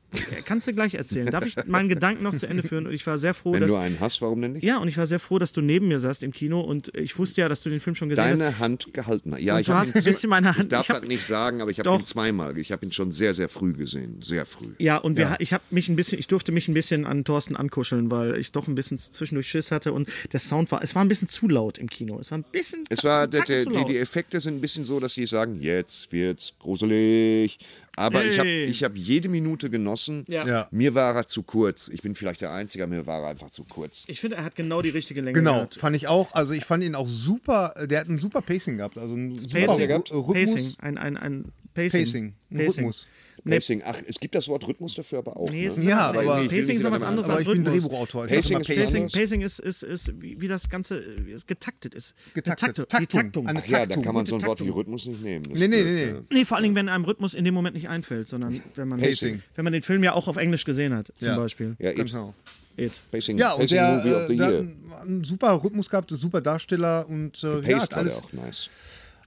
kannst 0.46 0.68
du 0.68 0.74
gleich 0.74 0.94
erzählen. 0.94 1.28
Darf 1.32 1.46
ich 1.46 1.56
meinen 1.66 1.90
Gedanken 1.90 2.24
noch 2.24 2.36
zu 2.36 2.46
Ende 2.48 2.62
führen? 2.64 2.86
Und 2.88 2.94
ich 2.94 3.06
war 3.08 3.18
sehr 3.18 3.34
froh, 3.34 3.54
Wenn 3.54 3.62
dass. 3.62 3.72
du 3.72 3.78
einen 3.78 4.00
hast, 4.00 4.22
warum 4.22 4.42
denn 4.42 4.54
nicht? 4.54 4.64
Ja, 4.64 4.78
und 4.78 4.88
ich 4.88 4.98
war 4.98 5.08
sehr 5.08 5.20
froh, 5.20 5.40
dass 5.40 5.47
du 5.54 5.62
neben 5.62 5.88
mir 5.88 6.00
saßt 6.00 6.24
im 6.24 6.32
Kino 6.32 6.62
und 6.62 6.96
ich 6.98 7.18
wusste 7.18 7.42
ja, 7.42 7.50
dass 7.50 7.62
du 7.64 7.70
den 7.70 7.80
Film 7.80 7.96
schon 7.96 8.10
gesehen 8.10 8.24
hast. 8.26 8.40
Deine 8.40 8.60
Hand 8.60 8.94
gehalten 8.94 9.34
hat. 9.34 9.42
Ja, 9.42 9.56
Und 9.56 9.62
ich 9.62 9.68
du 9.68 9.74
hast 9.74 9.96
ein 9.96 10.04
bisschen 10.04 10.30
meine 10.30 10.56
Hand- 10.56 10.66
Ich 10.66 10.70
darf 10.70 10.84
ich 10.84 10.90
hab- 10.90 11.02
das 11.02 11.08
nicht 11.08 11.24
sagen, 11.24 11.62
aber 11.62 11.72
ich 11.72 11.80
habe 11.80 11.90
ihn 11.90 12.06
zweimal. 12.06 12.58
Ich 12.58 12.72
habe 12.72 12.86
ihn 12.86 12.92
schon 12.92 13.12
sehr, 13.12 13.34
sehr 13.34 13.50
früh 13.50 13.74
gesehen. 13.74 14.22
Sehr 14.22 14.46
früh. 14.46 14.70
Ja, 14.80 14.98
und 14.98 15.18
wir, 15.18 15.36
ich 15.40 15.54
habe 15.54 15.64
mich 15.70 15.90
ein 15.90 15.96
bisschen, 15.96 16.20
ich 16.20 16.28
durfte 16.28 16.52
mich 16.52 16.68
ein 16.68 16.74
bisschen 16.74 17.06
an 17.06 17.24
Thorsten 17.24 17.56
ankuscheln, 17.56 18.10
weil 18.12 18.38
ich 18.38 18.52
doch 18.52 18.68
ein 18.68 18.76
bisschen 18.76 18.98
zwischendurch 18.98 19.48
Schiss 19.48 19.72
hatte 19.72 19.94
und 19.94 20.10
der 20.34 20.40
Sound 20.40 20.72
war, 20.72 20.82
es 20.84 20.96
war 20.96 21.04
ein 21.04 21.08
bisschen 21.08 21.28
zu 21.28 21.48
laut 21.48 21.78
im 21.78 21.90
Kino. 21.90 22.20
Es 22.20 22.32
war 22.32 22.38
ein 22.40 22.46
bisschen. 22.52 22.84
Es 22.90 23.04
war, 23.04 23.28
der, 23.28 23.44
der, 23.44 23.64
zu 23.64 23.70
die, 23.70 23.86
die 23.86 23.98
Effekte 23.98 24.42
sind 24.42 24.56
ein 24.56 24.62
bisschen 24.62 24.86
so, 24.86 25.00
dass 25.00 25.14
sie 25.14 25.26
sagen, 25.26 25.60
jetzt 25.62 26.12
wird's 26.12 26.54
gruselig. 26.60 27.60
Aber 27.98 28.24
ich 28.24 28.38
habe 28.38 28.48
Hey. 28.48 28.64
ich 28.66 28.84
hab 28.84 28.96
jede 28.96 29.28
Minute 29.28 29.70
genossen. 29.72 30.24
Ja. 30.28 30.46
Ja. 30.48 30.68
Mir 30.72 30.94
war 30.96 31.16
er 31.16 31.26
zu 31.28 31.42
kurz. 31.42 31.88
Ich 31.88 32.02
bin 32.04 32.14
vielleicht 32.16 32.42
der 32.42 32.52
Einzige, 32.52 32.84
aber 32.84 32.94
mir 32.96 33.06
war 33.08 33.22
er 33.24 33.30
einfach 33.30 33.50
zu 33.50 33.64
kurz. 33.64 34.04
Ich 34.08 34.20
finde, 34.22 34.38
er 34.38 34.44
hat 34.44 34.56
genau 34.56 34.82
die 34.84 34.90
richtige 34.90 35.20
Länge. 35.22 35.34
Genau, 35.34 35.54
gehabt. 35.56 35.76
fand 35.76 35.96
ich 35.96 36.08
auch. 36.08 36.32
Also 36.34 36.54
ich 36.54 36.64
fand 36.64 36.84
ihn 36.84 36.94
auch 36.96 37.08
super. 37.10 37.74
äh, 37.76 37.88
Der 37.88 38.00
hat 38.02 38.08
ein 38.08 38.20
super 38.20 38.42
Pacing 38.42 38.78
gehabt. 38.78 38.98
Also 39.00 39.16
ein 39.16 39.34
super 39.36 39.60
Pacing, 39.66 39.90
Rhy- 39.92 39.94
Rhythmus. 40.12 40.34
Pacing, 40.54 40.76
ein, 40.80 40.98
ein, 41.00 41.18
ein 41.18 41.46
Pacing. 41.74 42.04
Pacing, 42.06 42.34
ein 42.52 42.58
Rhythmus. 42.62 43.08
Pacing. 43.44 43.82
Ach, 43.86 43.96
es 44.08 44.20
gibt 44.20 44.36
das 44.36 44.48
Wort 44.48 44.68
Rhythmus 44.68 44.96
dafür 44.96 45.20
aber 45.20 45.38
auch. 45.38 45.50
nee, 45.50 45.68
ne? 45.70 45.84
Ja, 45.84 46.00
aber, 46.10 46.22
aber- 46.22 46.48
Pacing 46.48 46.78
ist 46.78 46.84
noch 46.84 46.92
was 46.92 47.02
anderes 47.04 47.30
als 47.30 47.42
ich 47.42 47.48
bin 47.48 47.58
Rhythmus. 47.66 47.84
Drehbuchautor. 47.84 48.26
Ich 48.26 48.32
Pacing 48.34 48.60
ist 48.62 48.68
Pacing. 48.68 49.04
Pacing. 49.04 49.10
Pacing 49.10 49.42
ist, 49.42 49.60
ist, 49.60 49.84
ist 49.84 50.22
wie, 50.22 50.40
wie 50.42 50.48
das 50.48 50.70
Ganze 50.70 51.00
äh, 51.00 51.32
ist 51.34 51.48
getaktet 51.48 51.94
ist. 51.96 52.14
Getaktet. 52.34 52.88
Die 53.00 53.08
Taktung. 53.08 53.48
Ach 53.48 53.66
ja, 53.68 53.86
da 53.86 53.96
kann 54.02 54.14
man 54.14 54.26
so 54.26 54.36
ein 54.36 54.42
Wort 54.44 54.64
wie. 54.64 54.70
Rhythmus 54.70 55.06
nicht 55.06 55.22
nehmen. 55.22 55.46
Das 55.50 55.60
Nee, 55.60 55.68
nee, 55.68 55.84
nee, 55.84 56.04
äh, 56.04 56.14
nee. 56.14 56.20
Nee, 56.32 56.46
vor 56.46 56.58
allen 56.58 56.64
Dingen, 56.64 56.76
wenn 56.76 56.90
einem 56.90 57.06
Rhythmus 57.06 57.34
in 57.34 57.44
dem 57.46 57.54
Moment 57.54 57.76
nicht 57.76 57.90
einfällt, 57.90 58.28
sondern 58.28 58.62
wenn 58.76 58.88
man, 58.88 59.00
Pacing. 59.00 59.42
wenn 59.56 59.64
man 59.64 59.74
den 59.74 59.84
Film 59.84 60.04
ja 60.04 60.14
auch 60.14 60.28
auf 60.28 60.38
Englisch 60.38 60.66
gesehen 60.66 60.94
hat, 60.94 61.12
zum 61.20 61.28
Ja. 61.30 61.38
Beispiel. 61.38 61.76
Ja, 61.80 61.94
genau. 61.94 62.34
It. 62.80 63.00
Pacing, 63.12 63.38
Ja, 63.40 63.54
und 63.54 63.62
Pacing 63.62 63.78
der, 63.78 63.96
Movie 63.98 64.14
of 64.14 64.22
äh, 64.24 64.28
the 64.28 64.38
der 64.38 64.46
hat 64.46 64.54
Year. 64.54 64.68
einen, 65.02 65.24
super 65.24 65.64
Rhythmus 65.64 65.90
gehabt, 65.90 66.12
super 66.12 66.42
Darsteller 66.42 67.08
und 67.10 67.44
äh, 67.44 67.62
ja, 67.62 67.78
alles, 67.78 67.90
der 67.90 67.98
auch 68.18 68.34
nice. 68.34 68.70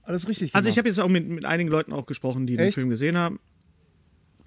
alles 0.03 0.29
richtig 0.29 0.55
Also 0.55 0.69
ich 0.69 0.75
gemacht. 0.75 0.77
habe 0.77 0.87
jetzt 0.87 0.99
auch 0.99 1.09
mit, 1.09 1.27
mit 1.27 1.43
einigen 1.43 1.69
Leuten 1.69 1.91
auch 1.91 2.05
gesprochen, 2.05 2.47
die 2.47 2.55
den 2.55 2.67
Echt? 2.67 2.75
Film 2.75 2.89
gesehen 2.89 3.17
haben. 3.17 3.39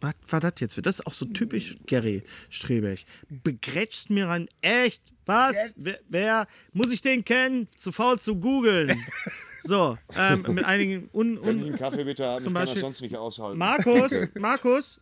Was 0.05 0.15
war 0.33 0.41
das 0.41 0.53
jetzt? 0.59 0.79
Das 0.85 0.99
ist 1.01 1.07
auch 1.07 1.15
so 1.15 1.25
typisch 1.25 1.77
Gary 1.87 2.23
Strebech. 2.51 3.07
Begrätscht 3.43 4.11
mir 4.11 4.29
rein. 4.29 4.49
Echt? 4.61 5.01
Was? 5.25 5.57
Wer, 5.77 5.99
wer? 6.11 6.47
Muss 6.75 6.93
ich 6.93 7.01
den 7.01 7.25
kennen? 7.25 7.69
Zu 7.75 7.91
faul 7.91 8.21
zu 8.21 8.37
googeln. 8.37 9.03
So, 9.67 9.97
ähm, 10.15 10.45
mit 10.51 10.63
einigen 10.67 11.09
un, 11.15 11.39
Wenn 11.43 11.57
ich 11.57 11.63
un, 11.63 11.69
einen 11.71 11.79
Kaffee 11.79 12.05
bitte 12.05 12.27
haben, 12.27 12.37
ich 12.37 12.45
Zum 12.45 12.53
kann 12.53 12.65
das 12.65 12.69
Beispiel- 12.73 12.83
sonst 12.83 13.01
nicht 13.01 13.17
aushalten. 13.17 13.57
Markus, 13.57 14.13
Markus, 14.39 15.01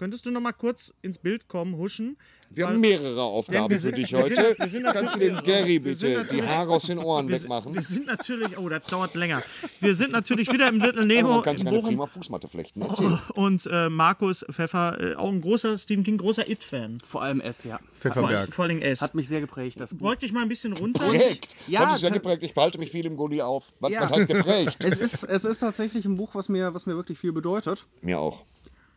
könntest 0.00 0.24
du 0.24 0.30
noch 0.30 0.40
mal 0.40 0.52
kurz 0.52 0.94
ins 1.02 1.18
Bild 1.18 1.46
kommen, 1.46 1.76
huschen? 1.76 2.16
Wir 2.52 2.66
haben 2.66 2.80
mehrere 2.80 3.22
Aufgaben 3.22 3.70
wir 3.70 3.76
für 3.76 3.82
sind- 3.82 3.96
dich 3.98 4.10
wir 4.12 4.24
sind- 4.24 4.38
heute. 4.38 4.56
wir 4.58 4.68
sind 4.68 4.82
Kannst 4.84 5.14
du 5.14 5.18
natürlich- 5.20 5.36
dem 5.36 5.44
Gary 5.44 5.94
sind 5.94 6.14
bitte 6.18 6.34
die 6.34 6.42
Haare 6.42 6.70
aus 6.72 6.82
den 6.84 6.98
Ohren 6.98 7.28
Wir, 7.28 7.40
wegmachen? 7.40 7.72
wir 7.74 7.82
sind 7.82 8.06
natürlich, 8.06 8.58
oh, 8.58 8.68
das 8.68 8.82
dauert 8.86 9.14
länger. 9.14 9.42
Wir 9.80 9.94
sind 9.94 10.10
natürlich 10.10 10.50
wieder 10.52 10.66
im 10.68 10.80
Little 10.80 11.04
Nemo 11.06 11.28
man 11.34 11.42
kann 11.44 11.56
sich 11.56 11.60
in 11.64 11.68
eine 11.68 11.76
Bochum. 11.76 11.90
prima 11.90 12.06
Fußmatte 12.06 12.48
flechten. 12.48 12.80
Erzähl. 12.82 13.20
Und 13.34 13.68
äh, 13.70 13.88
Markus 13.90 14.44
Pfeffer, 14.50 14.98
äh, 15.00 15.14
auch 15.14 15.28
ein 15.30 15.42
großer 15.42 15.78
Stephen 15.78 16.02
King, 16.02 16.16
großer 16.18 16.48
It-Fan. 16.50 17.00
Vor 17.04 17.22
allem 17.22 17.40
S, 17.40 17.62
ja. 17.62 17.78
Pfefferberg. 18.00 18.52
Vor 18.52 18.64
allem 18.64 18.80
S. 18.82 19.02
Hat 19.02 19.14
mich 19.14 19.28
sehr 19.28 19.40
geprägt, 19.42 19.80
das 19.80 19.94
Buch. 19.94 20.08
Beug 20.08 20.18
dich 20.20 20.32
mal 20.32 20.42
ein 20.42 20.48
bisschen 20.48 20.72
runter. 20.72 21.04
Geprägt. 21.08 21.54
Ja, 21.68 21.82
Ja, 21.82 21.86
Hat 21.88 21.94
dich 21.96 22.00
sehr 22.00 22.10
geprägt. 22.10 22.42
Ich 22.42 22.54
behalte 22.54 22.78
mich 22.78 22.90
viel 22.90 23.06
im 23.06 23.16
Gully 23.16 23.42
auf. 23.42 23.66
Was, 23.78 23.92
Ja. 23.92 24.00
was 24.02 24.10
heißt 24.12 24.28
geprägt? 24.28 24.76
Es 24.84 24.98
ist, 24.98 25.22
es 25.22 25.44
ist 25.44 25.60
tatsächlich 25.60 26.04
ein 26.06 26.16
Buch, 26.16 26.30
was 26.34 26.48
mir, 26.48 26.74
was 26.74 26.86
mir 26.86 26.96
wirklich 26.96 27.18
viel 27.18 27.32
bedeutet. 27.32 27.86
Mir 28.00 28.18
auch. 28.18 28.42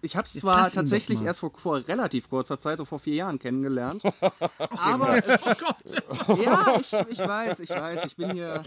Ich 0.03 0.17
habe 0.17 0.25
es 0.25 0.33
zwar 0.33 0.69
tatsächlich 0.69 1.21
erst 1.21 1.39
vor, 1.39 1.51
vor 1.55 1.77
relativ 1.87 2.29
kurzer 2.29 2.59
Zeit, 2.59 2.77
so 2.77 2.85
vor 2.85 2.99
vier 2.99 3.15
Jahren 3.15 3.39
kennengelernt. 3.39 4.03
aber 4.77 5.17
es, 5.17 5.27
ja, 6.43 6.75
ich, 6.79 6.93
ich 7.09 7.19
weiß, 7.19 7.59
ich 7.61 7.69
weiß, 7.69 8.05
ich 8.05 8.15
bin 8.17 8.31
hier. 8.31 8.61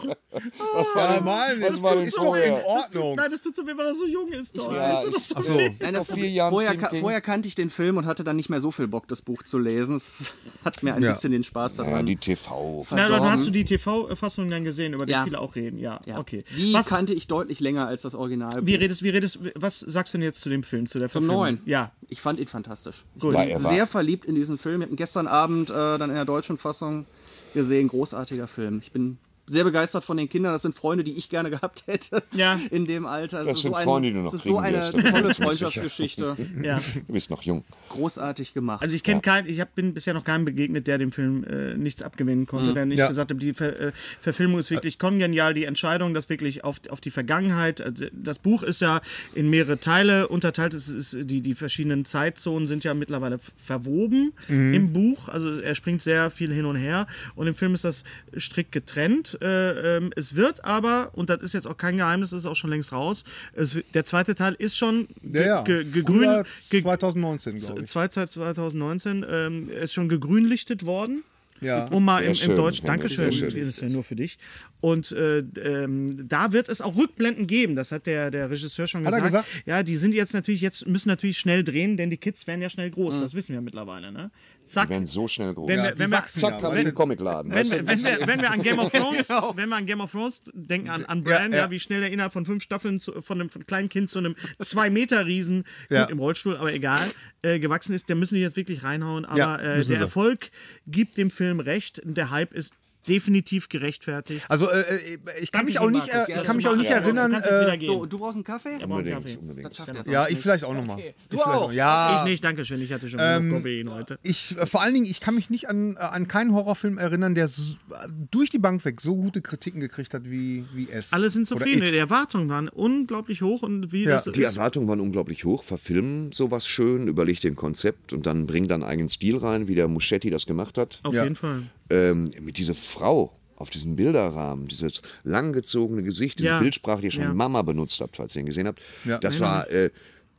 Ja, 0.97 1.21
Mann, 1.21 1.61
doch- 1.61 1.91
denn 1.93 2.01
ist 2.03 2.17
doch 2.17 2.35
in 2.37 2.53
Ordnung. 2.65 3.17
Nein, 3.17 3.31
das 3.31 3.43
tut 3.43 3.55
so 3.55 3.67
weh, 3.67 3.73
weil 3.77 3.87
er 3.87 3.95
so 3.95 4.07
jung 4.07 4.29
ist. 4.33 4.57
Doch. 4.57 4.73
Ja, 4.75 5.05
das 5.05 5.31
ich- 5.31 5.45
so. 5.47 5.53
Nein, 5.79 5.93
das, 5.95 6.07
Vor 6.07 6.17
vier 6.17 6.31
Jahren 6.31 6.51
vorher, 6.51 6.77
ka 6.77 6.91
vorher 6.99 7.21
kannte 7.21 7.49
ich 7.49 7.55
den 7.55 7.69
Film 7.71 7.99
und 7.99 8.07
hatte 8.07 8.25
dann 8.25 8.37
nicht 8.37 8.49
mehr 8.49 8.61
so 8.61 8.71
viel 8.71 8.89
Bock, 8.89 9.07
das 9.09 9.21
Buch 9.21 9.43
zu 9.43 9.59
lesen. 9.59 9.97
Es 9.97 10.33
hat 10.65 10.83
mir 10.83 10.95
ein 10.95 11.03
Ja. 11.03 11.13
bisschen 11.13 11.33
den 11.33 11.43
Spaß 11.43 11.77
Ja, 11.77 11.85
daran. 11.85 12.07
die 12.07 12.17
TV. 12.17 12.87
Na, 12.93 13.09
dann 13.09 13.23
hast 13.31 13.47
du 13.47 13.51
die 13.51 13.65
TV-Fassung 13.67 14.49
dann 14.49 14.65
gesehen, 14.65 14.95
über 14.95 15.05
die 15.05 15.13
Ja. 15.13 15.25
viele 15.25 15.39
auch 15.39 15.55
reden. 15.55 15.79
Ja, 15.79 16.01
ja. 16.07 16.19
okay. 16.19 16.45
Die 16.57 16.73
was, 16.73 16.87
kannte 16.87 17.13
ich 17.13 17.27
deutlich 17.27 17.61
länger 17.61 17.87
als 17.87 18.03
das 18.03 18.15
Original. 18.15 18.65
wie 18.67 18.75
redest, 18.75 19.03
wie 19.03 19.11
redest, 19.11 19.39
was 19.55 19.81
sagst 19.81 20.15
du 20.15 20.19
denn 20.19 20.25
jetzt 20.25 20.41
zu 20.41 20.49
dem 20.49 20.63
Film, 20.63 20.87
zu 20.87 20.99
der 20.99 21.09
Zum 21.11 21.26
Verfilmung? 21.27 21.37
neuen. 21.37 21.61
Ja. 21.65 21.93
Ich 22.09 22.21
fand 22.21 22.39
ihn 22.41 22.47
fantastisch. 22.47 23.05
Ich 23.15 23.23
Gut. 23.23 23.35
War 23.35 23.45
bin 23.45 23.57
sehr 23.57 23.87
verliebt 23.87 24.25
in 24.25 24.35
diesen 24.35 24.59
Film. 24.59 24.81
Ich 24.81 24.87
habe 24.87 24.95
ihn 24.95 24.97
gestern 24.97 25.27
Abend 25.27 25.71
äh, 25.71 25.99
dann 25.99 26.11
in 26.11 26.17
der 26.17 26.25
deutschen 26.25 26.57
Fassung 26.57 27.07
gesehen. 27.55 27.89
Großartiger 27.89 28.47
Film. 28.47 28.79
Ich 28.81 28.93
bin 28.93 29.19
sehr 29.47 29.65
begeistert 29.65 30.05
von 30.05 30.17
den 30.17 30.29
Kindern. 30.29 30.53
Das 30.53 30.63
sind 30.63 30.75
Freunde, 30.75 31.05
die 31.05 31.13
ich 31.13 31.29
gerne 31.29 31.51
gehabt 31.51 31.85
hätte 31.87 32.23
Ja. 32.33 32.59
in 32.71 32.87
dem 32.87 33.07
Alter. 33.07 33.45
Das 33.45 33.55
ist 33.59 33.63
sind 33.63 33.71
so 33.73 33.77
eine, 33.77 33.85
Freunde, 33.85 34.09
die 34.09 34.15
du 34.15 34.21
noch 34.23 34.33
es 34.33 34.41
ist 34.41 34.47
so 34.47 34.59
eine 34.59 34.79
wirst, 34.79 34.93
tolle. 34.93 35.35
Freundschaftsgeschichte. 35.35 36.37
ja. 36.63 36.81
Du 37.07 37.13
bist 37.13 37.31
noch 37.31 37.43
jung. 37.43 37.65
Großartig 37.89 38.55
gemacht. 38.55 38.83
Also 38.83 38.95
ich 38.95 39.03
kenne 39.03 39.21
keinen, 39.21 39.49
ich 39.49 39.61
hab, 39.61 39.75
bin 39.75 39.95
bisher 39.95 40.15
noch 40.15 40.25
keinem 40.25 40.45
begegnet, 40.45 40.87
der 40.87 40.99
dem 40.99 41.13
Film 41.13 41.45
äh, 41.45 41.75
nichts 41.77 42.03
abgewinnen 42.03 42.47
konnte, 42.47 42.73
der 42.75 42.87
nicht 42.87 42.99
Ja. 42.99 43.09
gesagt 43.09 43.31
hat, 43.31 43.41
die 43.43 43.55
Ver, 43.55 43.79
äh, 43.81 43.93
Verfilmung 44.21 44.59
ist 44.59 44.71
wirklich 44.71 44.99
kongenial, 44.99 45.55
die 45.55 45.65
Entscheidung, 45.65 46.15
das 46.15 46.29
wirklich 46.29 46.65
auf, 46.65 46.81
auf 46.91 47.01
die 47.01 47.11
Vergangenheit, 47.11 47.81
äh, 47.81 47.93
das 48.13 48.39
Buch 48.39 48.63
ist 48.63 48.81
ja 48.81 49.01
in 49.35 49.49
mehrere 49.51 49.79
Teile 49.79 50.29
unterteilt, 50.29 50.75
es 50.75 50.89
ist, 50.89 51.17
die, 51.23 51.41
die 51.41 51.55
verschiedenen 51.55 52.05
Zeitzonen 52.05 52.67
sind 52.67 52.85
ja 52.85 52.95
mittlerweile 52.95 53.39
verwoben 53.57 54.33
im 54.49 54.93
Buch, 54.93 55.29
also 55.29 55.59
er 55.61 55.75
springt 55.75 56.03
sehr 56.03 56.31
viel 56.31 56.53
hin 56.53 56.65
und 56.65 56.77
her 56.77 57.07
und 57.35 57.47
im 57.47 57.55
Film 57.55 57.75
ist 57.75 57.85
das 57.85 58.05
strikt 58.37 58.73
getrennt. 58.73 59.36
Äh, 59.43 59.97
ähm, 59.97 60.13
es 60.17 60.37
wird 60.37 60.65
aber, 60.65 61.11
und 61.15 61.31
das 61.31 61.41
ist 61.43 61.55
jetzt 61.55 61.67
auch 61.67 61.77
kein 61.77 61.97
Geheimnis, 61.97 62.31
das 62.31 62.41
ist 62.41 62.47
auch 62.47 62.57
schon 62.57 62.71
längst 62.71 62.93
raus, 62.93 63.25
es, 63.55 63.79
der 63.95 64.05
zweite 64.05 64.35
Teil 64.35 64.55
ist 64.59 64.77
schon 64.77 65.09
ge, 65.23 65.43
Ja, 65.43 65.47
ja. 65.47 65.63
ge, 65.63 65.85
gegrün, 65.85 66.45
ge, 66.71 66.83
2019, 66.83 67.57
glaube 67.57 67.83
ich. 67.83 67.91
2019 67.91 69.27
ähm, 69.29 69.71
ist 69.71 69.93
schon 69.93 70.09
gegrünlichtet 70.09 70.87
worden. 70.87 71.23
Ja. 71.61 71.87
Um 71.91 72.05
mal 72.05 72.23
im, 72.23 72.35
schön, 72.35 72.51
im 72.51 72.57
Deutsch, 72.57 72.83
Dankeschön, 72.83 73.31
das 73.31 73.55
ist 73.55 73.81
ja 73.81 73.89
nur 73.89 74.05
für 74.05 74.17
dich. 74.17 74.39
Und 74.81 75.13
äh, 75.13 75.39
ähm, 75.39 76.29
da 76.29 76.53
wird 76.53 76.69
es 76.69 76.81
auch 76.81 76.97
Rückblenden 76.97 77.47
geben, 77.47 77.77
das 77.77 77.93
hat 77.93 78.07
der, 78.07 78.31
der 78.31 78.51
Regisseur 78.51 78.87
schon 78.87 79.07
Hat 79.07 79.15
er 79.15 79.23
gesagt. 79.23 79.47
gesagt? 79.47 79.67
Ja, 79.67 79.83
die 79.83 79.97
sind 79.97 80.15
jetzt 80.15 80.35
natürlich, 80.35 80.61
jetzt 80.61 80.87
müssen 80.87 81.09
natürlich 81.09 81.39
schnell 81.39 81.65
drehen, 81.65 81.97
denn 81.97 82.11
die 82.11 82.19
Kids 82.19 82.47
werden 82.47 82.61
ja 82.61 82.71
schnell 82.71 82.91
groß, 82.91 83.21
das 83.21 83.35
wissen 83.35 83.55
wir 83.55 83.63
mittlerweile. 83.63 84.13
Ne? 84.13 84.31
Zack, 84.67 84.89
Die 84.89 84.91
werden 84.95 85.07
so 85.07 85.29
schnell 85.29 85.55
groß. 85.55 85.69
wenn 85.69 85.79
Ja, 85.79 85.93
wenn 85.97 86.11
wir, 86.11 86.27
Zack, 86.27 86.63
weil- 86.63 86.73
sie 86.73 86.79
einen 86.81 86.95
Comicladen. 86.95 87.53
wenn, 87.55 87.71
wenn, 87.71 87.87
wir, 88.05 88.27
wenn 88.27 88.41
wir 88.41 88.51
an 88.51 88.63
Game 88.63 88.79
of 88.79 88.91
Thrones, 88.93 89.29
wenn 89.29 89.69
wir 89.69 89.77
an 89.77 89.87
Game 89.87 90.01
of 90.01 90.11
Thrones 90.11 90.43
denken, 90.53 90.91
an, 90.91 91.05
an 91.05 91.23
Bran, 91.23 91.53
ja, 91.53 91.59
Ja, 91.59 91.65
ja. 91.65 91.71
wie 91.71 91.79
schnell 91.79 92.03
er 92.03 92.11
innerhalb 92.11 92.33
von 92.33 92.45
fünf 92.45 92.63
Staffeln 92.63 92.99
zu, 93.01 93.23
von 93.23 93.41
einem 93.41 93.49
kleinen 93.67 93.89
Kind 93.89 94.11
zu 94.11 94.19
einem 94.19 94.35
zwei 94.61 94.91
Meter 94.91 95.25
Riesen 95.27 95.65
im 96.09 96.19
Rollstuhl, 96.19 96.57
aber 96.57 96.73
egal, 96.73 97.07
äh, 97.43 97.59
gewachsen 97.59 97.95
ist, 97.95 98.09
der 98.09 98.17
müssen 98.17 98.35
die 98.35 98.41
jetzt 98.41 98.57
wirklich 98.57 98.83
reinhauen. 98.83 99.25
Aber 99.25 99.39
Ja, 99.39 99.57
äh, 99.57 99.63
der 99.77 99.83
sie. 99.85 99.95
Erfolg 99.95 100.51
gibt 100.87 101.17
dem 101.17 101.31
Film 101.31 101.61
recht. 101.61 102.01
Der 102.05 102.31
Hype 102.31 102.53
ist 102.53 102.75
definitiv 103.09 103.69
gerechtfertigt. 103.69 104.45
Also 104.49 104.71
äh, 104.71 104.81
äh, 104.81 105.19
ich 105.41 105.53
kann 105.53 105.61
Danke 105.61 105.67
mich 105.67 105.79
auch 105.79 105.91
nicht, 105.91 106.07
Markus. 106.13 106.29
äh, 106.29 106.37
Ja, 106.37 106.43
kann 106.43 106.57
mich 106.57 106.69
auch 106.69 106.77
nicht 106.77 106.91
macht- 106.91 107.01
erinnern. 107.03 107.33
Äh, 107.35 107.85
so, 107.85 108.07
du 108.07 108.19
brauchst 108.19 108.35
einen 108.37 108.45
Kaffee? 108.45 108.77
brauchen 108.79 108.91
Unbedingt, 108.93 109.17
Kaffee. 109.23 109.37
unbedingt. 109.39 109.67
Das 109.71 109.77
schafft 109.77 109.95
er 109.95 110.13
ja, 110.13 110.27
ich 110.29 110.39
vielleicht 110.39 110.65
auch 110.65 110.75
nochmal. 110.75 111.03
Du 111.31 111.41
auch? 111.43 111.73
Ja, 111.73 112.19
Ich 112.25 112.31
nicht, 112.31 112.45
danke 112.45 112.65
schön. 112.65 112.81
Ich 112.81 112.93
hatte 112.93 113.09
schon 113.09 113.21
Ähm, 113.23 113.49
genug 113.49 113.63
Koffein 113.63 113.91
heute. 113.91 114.19
Ich, 114.23 114.57
äh, 114.59 114.67
vor 114.67 114.83
allen 114.83 114.95
Dingen, 114.95 115.07
ich 115.07 115.21
kann 115.21 115.35
mich 115.35 115.51
nicht 115.51 115.69
an, 115.69 115.97
äh, 115.97 116.01
an 116.01 116.29
keinen 116.29 116.53
Horrorfilm 116.55 116.99
erinnern, 116.99 117.35
der 117.35 117.45
s- 117.47 117.77
äh, 117.91 118.09
durch 118.31 118.51
die 118.51 118.59
Bank 118.59 118.85
weg 118.85 119.01
so 119.01 119.17
gute 119.17 119.41
Kritiken 119.43 119.81
gekriegt 119.81 120.15
hat 120.15 120.25
wie, 120.25 120.65
wie 120.75 120.89
es. 120.91 121.13
Alle 121.13 121.31
sind 121.31 121.47
zufrieden. 121.47 121.85
Die 121.85 121.97
Erwartungen 121.97 122.49
waren 122.49 122.69
unglaublich 122.69 123.43
hoch 123.43 123.63
und 123.63 123.93
wie 123.93 124.05
Ja. 124.05 124.11
das 124.17 124.25
Die 124.25 124.43
ist. 124.43 124.57
Erwartungen 124.57 124.89
waren 124.89 125.01
unglaublich 125.01 125.45
hoch. 125.45 125.63
Verfilmen 125.63 126.33
sowas 126.33 126.67
schön, 126.67 127.09
überleg 127.09 127.41
den 127.41 127.57
Konzept 127.57 128.13
und 128.13 128.27
dann 128.27 128.47
bring 128.47 128.69
dann 128.69 128.83
eigenen 128.83 129.09
Stil 129.09 129.37
rein, 129.39 129.69
wie 129.69 129.75
der 129.75 129.89
Muschetti 129.89 130.31
das 130.31 130.47
gemacht 130.47 130.79
hat. 130.79 131.01
Auf 131.03 131.15
Ja. 131.15 131.23
jeden 131.25 131.37
Fall. 131.37 131.65
Ähm, 131.91 132.31
mit 132.41 132.59
dieser 132.59 132.75
Frau 132.75 133.33
auf 133.57 133.71
diesem 133.71 133.97
Bilderrahmen, 133.97 134.69
dieses 134.69 135.01
langgezogene 135.25 136.03
Gesicht, 136.03 136.39
diese 136.39 136.49
Ja. 136.49 136.61
Bildsprache, 136.61 137.01
die 137.01 137.07
ihr 137.07 137.13
schon 137.13 137.23
Ja. 137.23 137.33
Mama 137.35 137.63
benutzt 137.63 138.01
habt, 138.01 138.17
falls 138.17 138.35
ihr 138.37 138.41
ihn 138.41 138.47
gesehen 138.47 138.67
habt. 138.67 138.81
Ja. 139.05 139.19
Das 139.19 139.41
war, 139.41 139.71
äh, 139.71 139.91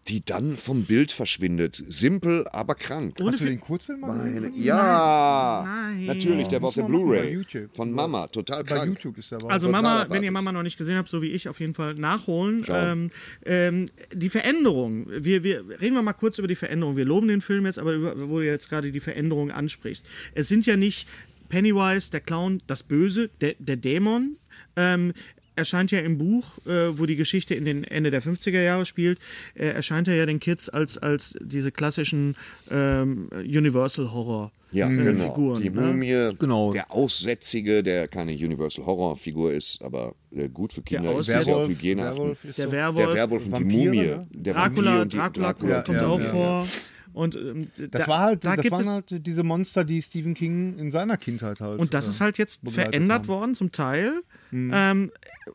die 0.08 0.24
dann 0.24 0.54
vom 0.56 0.86
Bild 0.86 1.12
verschwindet. 1.12 1.84
Simpel, 1.86 2.48
aber 2.50 2.76
krank. 2.76 3.16
Ohne 3.20 3.34
Hast 3.34 3.42
du 3.42 3.46
den 3.46 3.60
Kurzfilm 3.60 4.00
mal 4.00 4.14
gesehen? 4.14 4.54
Ja, 4.56 5.64
Nein. 5.66 6.06
natürlich, 6.06 6.48
der 6.48 6.62
war 6.62 6.70
auf 6.70 6.76
der 6.76 6.84
bei 6.84 6.88
Blu-ray 6.88 7.44
von 7.74 7.92
Mama, 7.92 8.28
total 8.28 8.64
Bei 8.64 8.76
krank. 8.76 8.90
YouTube 8.94 9.18
ist 9.18 9.32
der 9.32 9.40
aber. 9.42 9.52
Also 9.52 9.68
Mama, 9.68 9.96
abartig. 9.96 10.14
wenn 10.14 10.24
ihr 10.24 10.32
Mama 10.32 10.52
noch 10.54 10.64
nicht 10.64 10.78
gesehen 10.78 10.96
habt, 10.96 11.10
so 11.10 11.22
wie 11.22 11.32
ich, 11.32 11.50
auf 11.50 11.60
jeden 11.60 11.74
Fall 11.74 11.96
nachholen. 11.96 12.64
Ähm, 12.70 13.10
ähm, 13.46 13.86
die 14.14 14.30
Veränderung, 14.30 15.08
wir, 15.10 15.44
wir 15.44 15.66
reden 15.82 15.96
wir 15.96 16.02
mal 16.02 16.14
kurz 16.14 16.38
über 16.40 16.48
die 16.48 16.56
Veränderung. 16.56 16.96
Wir 16.96 17.06
loben 17.06 17.28
den 17.28 17.42
Film 17.42 17.66
jetzt, 17.66 17.78
aber 17.80 17.92
über, 17.94 18.30
wo 18.30 18.38
du 18.40 18.46
jetzt 18.46 18.70
gerade 18.70 18.92
die 18.94 19.00
Veränderung 19.02 19.52
ansprichst. 19.52 20.06
Es 20.34 20.48
sind 20.48 20.66
ja 20.66 20.78
nicht 20.78 21.08
Pennywise, 21.50 22.12
der 22.12 22.22
Clown, 22.22 22.62
das 22.68 22.84
Böse, 22.84 23.30
der, 23.42 23.56
der 23.60 23.78
Dämon. 23.78 24.38
Ähm, 24.76 25.14
erscheint 25.56 25.90
ja 25.90 26.00
im 26.02 26.20
Buch, 26.20 26.60
äh, 26.68 27.00
wo 27.00 27.08
die 27.08 27.16
Geschichte 27.16 27.56
in 27.56 27.66
den 27.66 27.84
Ende 27.84 28.12
der 28.12 28.22
50er 28.22 28.62
Jahre 28.62 28.86
spielt, 28.86 29.18
äh, 29.56 29.66
erscheint 29.70 30.08
er 30.08 30.14
ja 30.14 30.28
den 30.28 30.40
Kids 30.40 30.70
als, 30.70 31.00
als 31.00 31.36
diese 31.42 31.72
klassischen 31.72 32.36
ähm, 32.70 33.28
Universal 33.34 34.12
Horror 34.14 34.52
Ja, 34.72 34.88
äh, 34.88 34.96
genau. 34.96 35.24
Figuren. 35.34 35.62
die 35.64 35.72
ne? 35.72 35.82
Mumie, 35.82 36.30
Genau. 36.38 36.74
der 36.74 36.92
Aussätzige, 36.92 37.82
der 37.82 38.08
keine 38.08 38.34
Universal 38.34 38.86
Horror 38.86 39.18
Figur 39.18 39.52
ist, 39.52 39.82
aber 39.82 40.14
äh, 40.32 40.48
gut 40.48 40.74
für 40.74 40.84
Kinder 40.84 41.18
ist, 41.18 41.28
der 41.30 41.40
auf 41.40 41.48
Werwolf, 41.48 41.70
Hygiene. 41.72 42.02
Werwolf 42.04 42.46
ist 42.46 42.58
Der 42.60 42.66
so. 42.68 42.72
Werwolf, 42.72 43.06
Der 43.08 43.16
Werwolf 43.16 43.46
und 43.48 43.52
Vampire, 43.52 43.80
die 43.82 43.88
Mumie. 43.98 44.06
ne? 44.06 44.28
Der 44.36 44.54
Dracula, 44.54 44.92
Vampir 44.92 45.02
und 45.02 45.14
die 45.14 45.18
Dracula, 45.18 45.48
Dracula. 45.54 45.82
kommt 45.82 45.98
ja, 46.02 46.08
auch 46.08 46.20
ja, 46.20 46.30
vor. 46.30 46.68
Und 47.18 47.36
ähm, 47.36 47.68
Das 47.92 48.06
da, 48.06 48.08
war 48.08 48.20
halt, 48.20 48.46
da 48.46 48.56
das 48.56 48.62
gibt 48.64 48.74
waren 48.74 48.88
halt 48.88 49.26
diese 49.26 49.44
Monster, 49.44 49.84
die 49.84 50.02
Stephen 50.02 50.36
King 50.36 50.78
in 50.78 50.92
seiner 50.92 51.18
Kindheit 51.18 51.60
halt. 51.62 51.80
und 51.80 51.94
das 51.94 52.06
äh, 52.06 52.10
ist 52.12 52.22
halt 52.22 52.38
jetzt 52.38 52.62
verändert 52.70 53.24
haben. 53.24 53.28
worden 53.28 53.56
zum 53.56 53.72
Teil. 53.72 54.22
Ähm, 54.52 55.12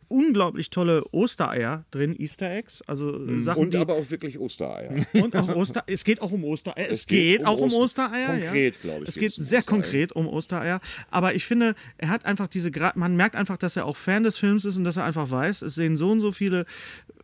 unglaublich 0.09 0.71
tolle 0.71 1.05
Ostereier 1.13 1.85
drin, 1.91 2.15
Easter 2.19 2.51
Eggs, 2.51 2.83
also 2.87 3.27
äh, 3.27 3.41
Sachen, 3.41 3.63
Und 3.63 3.75
die 3.75 3.79
aber 3.79 3.95
auch 3.95 4.11
wirklich 4.11 4.39
Ostereier. 4.39 4.95
und 5.15 5.35
auch 5.37 5.55
Oster. 5.55 5.85
Es 5.87 6.05
geht 6.05 6.21
auch 6.21 6.31
um 6.31 6.45
Ostereier. 6.45 6.89
Es, 6.89 7.01
Es 7.01 7.07
geht 7.07 7.39
geht, 7.39 7.41
um 7.41 7.47
auch 7.47 7.59
um 7.59 7.73
Oster- 7.73 8.05
Ostereier. 8.07 8.27
konkret, 8.41 8.77
ja. 8.77 8.81
glaube 8.83 9.03
ich, 9.03 9.09
Es 9.09 9.15
geht 9.17 9.37
um 9.39 9.45
sehr 9.45 9.63
konkret 9.63 10.13
um 10.13 10.27
Ostereier. 10.27 10.81
Aber 11.11 11.35
ich 11.35 11.45
finde, 11.45 11.75
er 11.99 12.09
hat 12.09 12.25
einfach 12.27 12.49
diese. 12.49 12.71
Man 12.95 13.17
merkt 13.17 13.37
einfach, 13.37 13.57
dass 13.57 13.77
er 13.77 13.87
auch 13.87 13.97
Fan 13.97 14.25
des 14.25 14.39
Films 14.39 14.65
ist 14.65 14.77
und 14.77 14.85
dass 14.85 14.97
er 14.97 15.05
einfach 15.05 15.31
weiß, 15.31 15.63
es 15.63 15.75
sehen 15.75 15.97
so 15.97 16.11
und 16.11 16.21
so 16.21 16.33
viele 16.33 16.65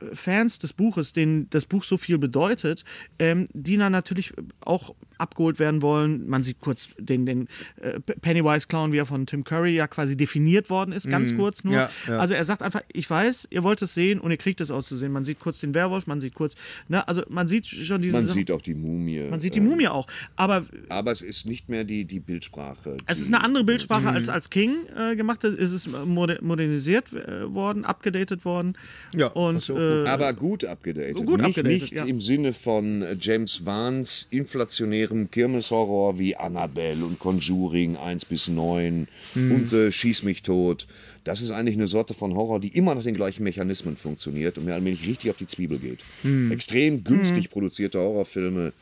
äh, 0.01 0.15
Fans 0.15 0.59
des 0.59 0.73
Buches, 0.73 1.13
denen 1.13 1.49
das 1.51 1.67
Buch 1.67 1.85
so 1.85 1.97
viel 1.97 2.19
bedeutet, 2.19 2.85
ähm, 3.19 3.47
die 3.53 3.77
dann 3.77 3.93
natürlich 3.93 4.33
auch 4.61 4.95
abgeholt 5.19 5.59
werden 5.59 5.83
wollen. 5.83 6.29
Man 6.29 6.45
sieht 6.45 6.61
kurz 6.61 6.91
den, 6.99 7.27
den 7.27 7.49
äh, 7.81 7.99
Pennywise 8.01 8.69
Clown, 8.69 8.93
wie 8.93 8.99
er 8.99 9.07
von 9.07 9.27
Tim 9.27 9.43
Curry 9.45 9.75
ja 9.75 9.89
quasi 9.89 10.17
definiert 10.17 10.71
worden 10.71 10.93
ist, 10.93 11.09
ganz 11.11 11.35
kurz 11.37 11.58
nur. 11.65 11.75
Ja, 11.75 11.91
ja. 12.07 12.19
Also 12.19 12.35
er 12.35 12.45
sagt 12.45 12.63
einfach, 12.63 12.83
ich 12.93 13.09
weiß, 13.09 13.49
ihr 13.51 13.63
wollt 13.63 13.83
es 13.83 13.95
sehen 13.95 14.21
und 14.21 14.31
ihr 14.31 14.37
kriegt 14.37 14.61
es 14.61 14.71
auszusehen. 14.71 15.13
Man 15.13 15.25
sieht 15.25 15.41
kurz 15.41 15.61
den 15.61 15.75
Werwolf, 15.75 16.07
man 16.07 16.21
sieht 16.21 16.35
kurz, 16.35 16.55
ne, 16.89 17.07
also 17.09 17.23
man 17.29 17.49
sieht 17.49 17.67
schon 17.67 18.01
diese 18.03 18.15
Man 18.15 18.27
Sachen- 18.27 18.39
sieht 18.39 18.51
auch 18.51 18.63
die 18.63 18.75
Mumie. 18.75 19.23
man 19.31 19.41
sieht 19.41 19.55
die 19.55 19.59
ähm, 19.59 19.67
Mumie 19.67 19.89
auch. 19.89 20.07
Aber 20.37 20.65
Aber 20.89 21.13
es 21.13 21.23
ist 21.23 21.47
nicht 21.47 21.69
mehr 21.69 21.85
die, 21.85 22.05
die 22.05 22.21
Bildsprache. 22.21 22.97
es 23.07 23.19
ist 23.21 23.29
die- 23.29 23.35
eine 23.35 23.45
andere 23.45 23.65
Bildsprache 23.65 24.03
Mhm. 24.03 24.09
als 24.09 24.29
als 24.29 24.51
King 24.51 24.77
äh, 24.97 25.17
gemacht 25.17 25.45
hat. 25.45 25.55
Es 25.55 25.73
ist 25.73 25.89
moder 26.07 26.39
modernisiert 26.43 27.13
äh, 27.13 27.53
worden, 27.53 27.85
abgedatet 27.85 28.45
worden. 28.45 28.77
Ja, 29.15 29.29
und 29.29 29.71
auch 29.71 29.77
äh, 29.79 30.09
Aber 30.09 30.33
gut 30.33 30.65
abgedatet. 30.65 31.17
Gut 31.17 31.39
nicht 31.41 31.59
abgedatet, 31.59 31.83
nicht 31.83 31.93
ja. 31.93 32.05
im 32.05 32.21
Sinne 32.21 32.53
von 32.53 33.03
äh, 33.03 33.17
James 33.21 33.65
Wans 33.67 34.27
inflationärem 34.31 35.31
Kirmeshorror 35.31 36.19
wie 36.19 36.37
Annabelle 36.37 37.05
und 37.05 37.19
Conjuring 37.19 37.97
1 37.97 38.25
bis 38.25 38.49
9 38.49 39.09
Hm. 39.35 39.53
und 39.53 39.73
äh, 39.73 39.93
Schieß 39.93 40.23
mich 40.23 40.43
tot. 40.43 40.87
Das 41.25 41.41
ist 41.43 41.48
eigentlich 41.51 41.77
eine 41.77 41.87
Sorte 41.87 42.15
von 42.15 42.35
Horror, 42.35 42.61
die 42.61 42.69
immer 42.77 42.95
nach 42.95 43.03
den 43.03 43.15
gleichen 43.15 43.45
Mechanismen 43.45 43.97
funktioniert 43.97 44.59
und 44.59 44.65
mir 44.65 44.75
allmählich 44.75 45.07
richtig 45.07 45.31
auf 45.31 45.37
die 45.37 45.47
Zwiebel 45.47 45.79
geht. 45.79 46.01
Hm. 46.23 46.51
Extrem 46.53 47.05
günstig 47.05 47.51
produzierte 47.51 47.99
Horrorfilme 47.99 48.73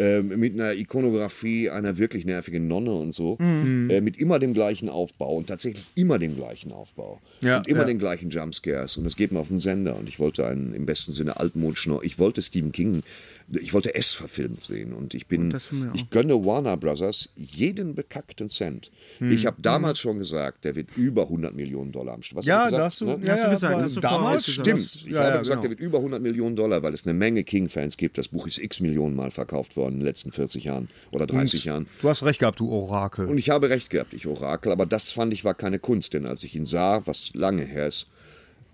ähm, 0.00 0.28
mit 0.38 0.54
einer 0.54 0.74
Ikonografie 0.74 1.70
einer 1.70 1.98
wirklich 1.98 2.24
nervigen 2.24 2.68
Nonne 2.68 2.92
und 2.92 3.12
so, 3.14 3.36
Mhm. 3.40 3.90
äh, 3.90 4.00
mit 4.00 4.16
immer 4.16 4.38
dem 4.38 4.54
gleichen 4.54 4.88
Aufbau 4.88 5.34
und 5.34 5.48
tatsächlich 5.48 5.84
immer 5.96 6.20
dem 6.20 6.36
gleichen 6.36 6.70
Aufbau 6.70 7.20
Ja, 7.40 7.58
und 7.58 7.66
immer 7.66 7.80
ja. 7.80 7.86
den 7.86 7.98
gleichen 7.98 8.30
Jumpscares 8.30 8.96
und 8.96 9.06
es 9.06 9.16
geht 9.16 9.32
mir 9.32 9.40
auf 9.40 9.48
den 9.48 9.58
Sender 9.58 9.96
und 9.96 10.08
ich 10.08 10.20
wollte 10.20 10.46
einen 10.46 10.72
im 10.72 10.86
besten 10.86 11.12
Sinne 11.12 11.40
altmodischen, 11.40 11.98
ich 12.02 12.18
wollte 12.20 12.42
Stephen 12.42 12.70
King, 12.70 13.02
ich 13.50 13.72
wollte 13.72 13.94
es 13.94 14.12
verfilmt 14.12 14.62
sehen 14.64 14.92
und 14.92 15.14
ich 15.14 15.26
bin, 15.26 15.50
das 15.50 15.70
ich 15.94 16.10
gönne 16.10 16.44
Warner 16.44 16.76
Brothers 16.76 17.30
jeden 17.36 17.94
bekackten 17.94 18.50
Cent. 18.50 18.90
Hm. 19.18 19.32
Ich 19.32 19.46
habe 19.46 19.56
damals 19.62 19.98
schon 19.98 20.18
gesagt, 20.18 20.64
der 20.64 20.76
wird 20.76 20.96
über 20.96 21.22
100 21.22 21.54
Millionen 21.54 21.90
Dollar 21.92 22.14
am 22.14 22.22
Start. 22.22 22.44
Ja, 22.44 22.66
gesagt, 22.66 22.82
hast 22.82 23.00
du, 23.00 23.04
ne? 23.06 23.18
ja, 23.24 23.32
Hast 23.32 23.40
du 23.40 23.44
ja, 23.46 23.50
gesagt, 23.50 23.82
hast 23.82 23.96
du 23.96 24.00
damals. 24.00 24.46
Stimmt. 24.50 24.80
Ich 24.80 25.04
Ja, 25.06 25.20
habe 25.20 25.28
ja, 25.28 25.38
gesagt, 25.38 25.48
genau. 25.48 25.60
der 25.62 25.70
wird 25.70 25.80
über 25.80 25.98
100 25.98 26.20
Millionen 26.20 26.56
Dollar, 26.56 26.82
weil 26.82 26.92
es 26.92 27.04
eine 27.06 27.14
Menge 27.14 27.42
King-Fans 27.42 27.96
gibt. 27.96 28.18
Das 28.18 28.28
Buch 28.28 28.46
ist 28.46 28.58
x 28.58 28.80
Millionen 28.80 29.16
Mal 29.16 29.30
verkauft 29.30 29.76
worden 29.76 29.94
in 29.94 30.00
den 30.00 30.06
letzten 30.06 30.32
40 30.32 30.64
Jahren 30.64 30.88
oder 31.10 31.26
30 31.26 31.64
Jahren. 31.64 31.86
Du 32.02 32.08
hast 32.08 32.22
recht 32.24 32.40
gehabt, 32.40 32.60
du 32.60 32.70
Orakel. 32.70 33.26
Und 33.26 33.38
ich 33.38 33.50
habe 33.50 33.70
recht 33.70 33.90
gehabt, 33.90 34.12
ich 34.12 34.26
Orakel, 34.26 34.72
aber 34.72 34.86
das 34.86 35.12
fand 35.12 35.32
ich 35.32 35.44
war 35.44 35.54
keine 35.54 35.78
Kunst, 35.78 36.12
denn 36.12 36.26
als 36.26 36.42
ich 36.44 36.54
ihn 36.54 36.66
sah, 36.66 37.02
was 37.06 37.30
lange 37.34 37.64
her 37.64 37.86
ist, 37.86 38.06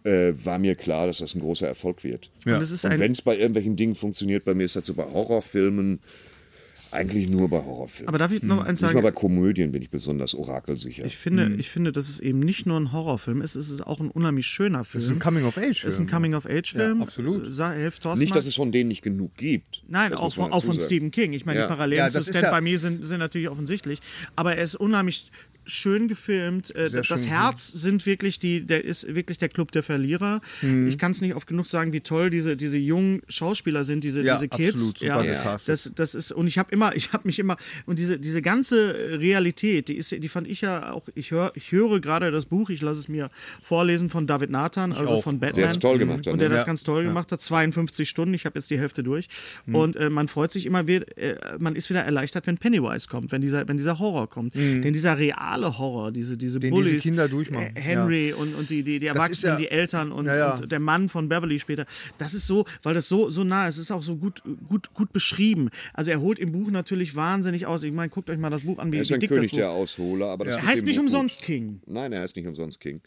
äh, 0.05 0.33
war 0.45 0.59
mir 0.59 0.75
klar, 0.75 1.07
dass 1.07 1.19
das 1.19 1.35
ein 1.35 1.41
großer 1.41 1.67
Erfolg 1.67 2.05
wird. 2.05 2.31
Ja. 2.45 2.57
Und 2.57 2.63
es 2.63 2.85
Und 2.85 2.99
wenn 2.99 3.13
es 3.13 3.23
bei 3.23 3.37
irgendwelchen 3.37 3.75
Dingen 3.77 3.95
funktioniert, 3.95 4.45
bei 4.45 4.55
mir 4.55 4.65
ist 4.65 4.77
das 4.77 4.87
so 4.87 4.95
bei 4.95 5.05
Horrorfilmen, 5.05 6.01
eigentlich 6.91 7.29
nur 7.29 7.49
bei 7.51 7.57
Horrorfilmen. 7.57 8.09
aber 8.09 8.19
darf 8.19 8.31
ich 8.31 8.41
noch 8.45 8.59
eins 8.65 8.81
Nicht 8.81 8.83
mal 8.83 8.93
sagen? 8.95 9.03
bei 9.03 9.11
Komödien 9.11 9.73
bin 9.73 9.83
ich 9.83 9.91
besonders 9.91 10.33
orakelsicher. 10.33 11.05
Ich 11.05 11.17
finde, 11.17 11.47
Hm. 11.47 11.59
ich 11.59 11.69
finde, 11.69 11.91
dass 11.91 12.09
es 12.09 12.21
eben 12.21 12.39
nicht 12.39 12.67
nur 12.67 12.79
ein 12.79 12.93
Horrorfilm 12.93 13.41
ist, 13.43 13.57
es 13.57 13.69
ist 13.71 13.81
auch 13.81 13.99
ein 13.99 14.11
unheimlich 14.13 14.47
schöner 14.47 14.85
Film. 14.85 15.01
Das 15.01 15.07
ist 15.07 15.11
ein 15.11 15.19
Coming-of-Age-Film. 15.19 15.89
Es 15.89 15.95
ist 15.95 15.99
ein 15.99 16.07
Coming-of-Age-Film. 16.07 16.99
Ja, 16.99 17.03
absolut. 17.03 17.47
Äh, 17.59 18.17
Nicht, 18.19 18.37
dass 18.37 18.47
es 18.47 18.55
von 18.55 18.71
denen 18.71 18.89
nicht 18.89 19.03
genug 19.03 19.35
gibt. 19.37 19.83
Nein, 19.89 20.13
Das 20.13 20.21
auch, 20.21 20.35
von, 20.35 20.53
auch 20.53 20.63
von 20.63 20.79
sagen. 20.79 20.85
Stephen 20.87 21.11
King. 21.11 21.33
Ich 21.33 21.45
meine, 21.47 21.61
Ja. 21.61 21.67
die 21.67 21.71
Parallelen 21.73 22.05
Ja, 22.05 22.11
zu 22.11 22.23
Stand 22.23 22.45
ja- 22.45 22.55
By 22.57 22.61
Me 22.63 22.79
sind, 22.79 23.05
sind 23.05 23.19
natürlich 23.19 23.49
offensichtlich. 23.49 23.99
Aber 24.37 24.55
er 24.55 24.63
ist 24.63 24.77
unheimlich 24.77 25.33
schön 25.67 26.09
gefilmt. 26.09 26.75
Äh, 26.75 26.91
das 26.91 27.07
schön, 27.07 27.19
Herz 27.25 27.69
sind 27.69 28.07
wirklich 28.07 28.39
die, 28.39 28.61
der 28.67 28.85
ist 28.85 29.15
wirklich 29.15 29.39
der 29.39 29.49
Club 29.49 29.73
der 29.73 29.83
Verlierer. 29.83 30.41
Mhm. 30.63 30.89
Ich 30.89 30.99
kann 30.99 31.13
es 31.13 31.21
nicht 31.21 31.35
oft 31.35 31.47
genug 31.47 31.67
sagen, 31.67 31.93
wie 31.93 32.01
toll 32.01 32.31
diese, 32.31 32.57
diese 32.57 32.79
jungen 32.79 33.23
Schauspieler 33.29 33.85
sind, 33.85 34.05
diese, 34.05 34.23
Ja, 34.23 34.35
diese 34.37 34.49
Kids. 34.49 34.75
absolut, 34.75 34.99
super 34.99 35.25
ja, 35.25 35.39
gecastet. 35.39 35.69
das, 35.73 35.93
das 35.95 36.15
ist, 36.15 36.33
und 36.33 36.47
ich 36.47 36.59
habe 36.59 36.71
immer, 36.73 36.95
ich 36.97 37.13
habe 37.13 37.27
mich 37.27 37.39
immer, 37.39 37.57
und 37.87 37.99
diese, 37.99 38.19
diese 38.19 38.43
ganze 38.43 39.19
Realität, 39.21 39.89
die 39.89 39.95
ist, 39.97 40.11
die 40.13 40.29
fand 40.29 40.49
ich 40.49 40.61
ja 40.61 40.93
auch, 40.93 41.09
ich 41.15 41.31
höre, 41.31 41.53
ich 41.55 41.73
höre 41.73 42.01
gerade 42.01 42.31
das 42.31 42.47
Buch, 42.47 42.71
ich 42.71 42.83
lasse 42.83 43.01
es 43.01 43.09
mir 43.09 43.31
vorlesen 43.63 44.11
von 44.11 44.27
David 44.27 44.51
Nathan, 44.51 44.93
also 44.93 45.13
auch. 45.15 45.23
von 45.25 45.41
Der 45.41 45.49
Batman. 45.49 45.71
es 45.71 45.79
toll 45.79 45.99
gemacht 45.99 46.27
hat, 46.27 46.33
Und 46.33 46.39
der 46.39 46.49
ne? 46.49 46.55
das 46.55 46.63
Ja. 46.63 46.67
ganz 46.67 46.83
toll 46.83 47.05
gemacht 47.05 47.33
hat, 47.33 47.41
52 47.43 48.09
Stunden, 48.09 48.35
ich 48.35 48.45
habe 48.45 48.59
jetzt 48.59 48.71
die 48.71 48.79
Hälfte 48.79 49.03
durch. 49.03 49.29
Mhm. 49.67 49.75
Und 49.75 49.97
äh, 49.97 50.11
man 50.11 50.29
freut 50.29 50.53
sich 50.53 50.67
immer 50.67 50.87
wieder, 50.87 51.07
äh, 51.19 51.37
man 51.59 51.77
ist 51.77 51.91
wieder 51.91 52.03
erleichtert, 52.03 52.47
wenn 52.47 52.59
Pennywise 52.59 53.09
kommt, 53.09 53.33
wenn 53.33 53.41
dieser, 53.43 53.67
wenn 53.69 53.77
dieser 53.77 53.99
Horror 53.99 54.29
kommt. 54.29 54.55
Denn 54.55 54.93
dieser 54.93 55.19
reale 55.57 55.79
Horror, 55.79 56.13
diese, 56.13 56.37
diese. 56.37 56.61
Den 56.61 56.71
Bullies, 56.71 56.91
diese 56.91 57.03
Kinder 57.03 57.29
durchmachen, 57.29 57.75
äh, 57.77 57.81
Henry 57.81 58.33
und, 58.33 58.55
und 58.55 58.69
die, 58.71 58.83
die, 58.83 59.01
die 59.01 59.07
Erwachsenen, 59.07 59.55
ja- 59.55 59.59
die 59.59 59.69
Eltern 59.71 60.13
und, 60.13 60.27
Ja, 60.27 60.37
ja. 60.37 60.55
und 60.57 60.71
der 60.71 60.81
Mann 60.81 61.09
von 61.09 61.29
Beverly 61.29 61.59
später, 61.59 61.87
das 62.19 62.35
ist 62.35 62.47
so, 62.47 62.65
weil 62.83 62.95
das 62.95 63.09
so, 63.09 63.31
so 63.31 63.45
nah 63.45 63.69
ist, 63.69 63.77
es 63.77 63.83
ist 63.85 63.91
auch 63.91 64.03
so 64.03 64.17
gut, 64.17 64.43
gut, 64.69 64.93
gut 64.95 65.13
beschrieben. 65.13 65.71
Also 65.93 66.11
er 66.11 66.21
holt 66.21 66.39
im 66.39 66.53
Buch 66.53 66.71
natürlich 66.71 67.15
wahnsinnig 67.17 67.67
aus. 67.67 67.83
Ich 67.83 67.93
meine, 67.93 68.09
guckt 68.11 68.29
euch 68.31 68.39
mal 68.39 68.51
das 68.51 68.63
Buch 68.63 68.79
an, 68.79 68.93
wie, 68.93 68.97
Er 68.99 69.03
ist 69.03 69.11
wie 69.11 69.15
ein 69.15 69.21
König 69.21 69.43
das 69.45 69.51
Buch 69.53 69.57
der 69.59 69.71
Ausholer, 69.71 70.27
aber 70.29 70.45
das 70.45 70.57
Er 70.57 70.67
heißt 70.67 70.85
nicht 70.85 70.99
umsonst 70.99 71.39
gut. 71.39 71.47
King. 71.47 71.81
Nein, 71.87 72.13
er 72.13 72.23
heißt 72.23 72.37
nicht 72.37 72.47
umsonst 72.47 72.81
King. 72.81 73.01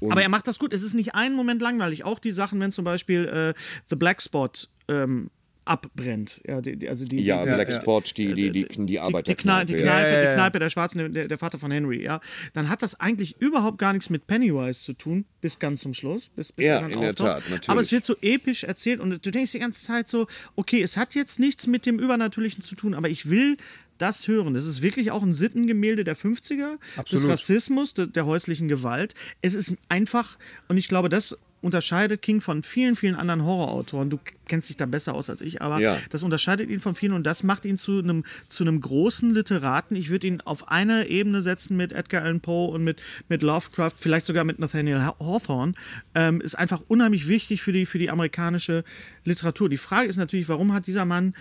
Und 0.00 0.12
Aber 0.12 0.22
er 0.22 0.28
macht 0.28 0.46
das 0.46 0.60
gut. 0.60 0.72
Es 0.72 0.82
ist 0.82 0.94
nicht 0.94 1.14
einen 1.16 1.34
Moment 1.34 1.60
langweilig. 1.60 2.04
Auch 2.04 2.20
die 2.20 2.30
Sachen, 2.30 2.60
wenn 2.60 2.70
zum 2.70 2.84
Beispiel 2.84 3.24
äh, 3.26 3.54
The 3.90 3.96
Black 3.96 4.22
Spot 4.22 4.48
ähm, 4.86 5.28
abbrennt. 5.68 6.40
Ja, 6.46 6.60
die, 6.60 6.76
die, 6.76 6.88
also 6.88 7.04
die, 7.04 7.22
ja, 7.22 7.44
die, 7.44 7.50
Black 7.50 7.68
ja. 7.68 7.80
Spot, 7.80 8.00
die, 8.00 8.34
die, 8.34 8.50
die, 8.50 8.64
die, 8.66 8.86
die, 8.86 9.00
Arbeit 9.00 9.28
die, 9.28 9.34
Kneipe, 9.34 9.66
die. 9.66 9.74
Kneipe, 9.74 9.86
Ja, 9.86 10.12
ja, 10.12 10.22
ja. 10.22 10.30
die 10.30 10.34
Kneipe 10.34 10.58
der 10.58 10.70
Schwarzen, 10.70 11.12
der, 11.12 11.28
der 11.28 11.38
Vater 11.38 11.58
von 11.58 11.70
Henry, 11.70 12.02
ja, 12.02 12.20
dann 12.52 12.68
hat 12.68 12.82
das 12.82 12.98
eigentlich 12.98 13.40
überhaupt 13.40 13.78
gar 13.78 13.92
nichts 13.92 14.10
mit 14.10 14.26
Pennywise 14.26 14.82
zu 14.82 14.94
tun, 14.94 15.24
bis 15.40 15.58
ganz 15.58 15.82
zum 15.82 15.94
Schluss. 15.94 16.30
Bis, 16.30 16.52
bis 16.52 16.66
Ja, 16.66 16.76
er 16.76 16.80
dann 16.82 16.90
in 16.90 17.00
der 17.00 17.10
auftaucht. 17.10 17.30
Tat, 17.30 17.42
natürlich. 17.50 17.68
Aber 17.68 17.80
es 17.80 17.92
wird 17.92 18.04
so 18.04 18.16
episch 18.22 18.64
erzählt 18.64 19.00
und 19.00 19.24
du 19.24 19.30
denkst 19.30 19.52
die 19.52 19.58
ganze 19.58 19.82
Zeit 19.84 20.08
so, 20.08 20.26
okay, 20.56 20.82
es 20.82 20.96
hat 20.96 21.14
jetzt 21.14 21.38
nichts 21.38 21.66
mit 21.66 21.86
dem 21.86 21.98
Übernatürlichen 21.98 22.62
zu 22.62 22.74
tun, 22.74 22.94
aber 22.94 23.08
ich 23.08 23.28
will 23.30 23.56
das 23.98 24.28
hören. 24.28 24.54
Das 24.54 24.64
ist 24.64 24.80
wirklich 24.80 25.10
auch 25.10 25.22
ein 25.22 25.32
Sittengemälde 25.32 26.04
der 26.04 26.16
50er, 26.16 26.78
des 26.78 26.98
Absolut. 26.98 27.30
Rassismus, 27.30 27.94
der, 27.94 28.06
der 28.06 28.26
häuslichen 28.26 28.68
Gewalt. 28.68 29.14
Es 29.42 29.54
ist 29.54 29.74
einfach, 29.88 30.38
und 30.68 30.78
ich 30.78 30.88
glaube, 30.88 31.08
das 31.08 31.36
unterscheidet 31.60 32.22
King 32.22 32.40
von 32.40 32.62
vielen, 32.62 32.96
vielen 32.96 33.16
anderen 33.16 33.44
Horrorautoren. 33.44 34.10
Du 34.10 34.18
kennst 34.48 34.68
dich 34.68 34.76
da 34.76 34.86
besser 34.86 35.14
aus 35.14 35.30
als 35.30 35.40
ich, 35.40 35.62
aber 35.62 35.78
Ja. 35.80 35.96
das 36.10 36.22
unterscheidet 36.22 36.70
ihn 36.70 36.80
von 36.80 36.94
vielen 36.94 37.12
und 37.12 37.24
das 37.24 37.42
macht 37.42 37.64
ihn 37.64 37.78
zu 37.78 37.98
einem, 37.98 38.24
zu 38.48 38.64
einem 38.64 38.80
großen 38.80 39.32
Literaten. 39.34 39.94
Ich 39.96 40.08
würde 40.10 40.26
ihn 40.26 40.40
auf 40.40 40.68
eine 40.68 41.08
Ebene 41.08 41.42
setzen 41.42 41.76
mit 41.76 41.92
Edgar 41.92 42.22
Allan 42.22 42.40
Poe 42.40 42.70
und 42.70 42.82
mit, 42.82 43.00
mit 43.28 43.42
Lovecraft, 43.42 43.92
vielleicht 43.96 44.26
sogar 44.26 44.44
mit 44.44 44.58
Nathaniel 44.58 45.00
Hawthorne. 45.02 45.74
Ähm, 46.14 46.40
ist 46.40 46.56
einfach 46.58 46.82
unheimlich 46.88 47.28
wichtig 47.28 47.62
für 47.62 47.72
die, 47.72 47.86
für 47.86 47.98
die 47.98 48.10
amerikanische 48.10 48.84
Literatur. 49.24 49.68
Die 49.68 49.76
Frage 49.76 50.08
ist 50.08 50.16
natürlich, 50.16 50.48
warum 50.48 50.72
hat 50.72 50.86
dieser 50.86 51.04
Mann 51.04 51.34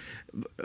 äh, 0.58 0.63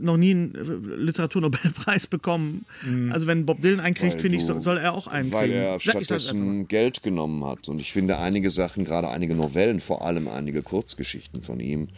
noch 0.00 0.16
nie 0.16 0.32
einen 0.32 0.52
Literaturnobelpreis 0.98 2.06
bekommen? 2.06 2.64
Also 3.10 3.26
wenn 3.26 3.46
Bob 3.46 3.60
Dylan 3.60 3.80
einen 3.80 3.94
kriegt, 3.94 4.14
Weil 4.14 4.20
finde 4.20 4.36
ich, 4.38 4.44
soll 4.44 4.78
er 4.78 4.92
auch 4.94 5.06
einen 5.06 5.32
Weil 5.32 5.48
kriegen. 5.48 5.58
er 5.58 5.72
einfach 5.74 5.94
mal. 5.94 6.04
stattdessen 6.04 6.68
Geld 6.68 7.02
genommen 7.02 7.44
hat. 7.44 7.68
Und 7.68 7.78
ich 7.78 7.92
finde, 7.92 8.18
einige 8.18 8.50
Sachen, 8.50 8.84
gerade 8.84 9.08
einige 9.08 9.34
Novellen, 9.34 9.80
vor 9.80 10.04
allem 10.04 10.28
einige 10.28 10.62
Kurzgeschichten 10.62 11.42
von 11.42 11.51
ihm, 11.60 11.88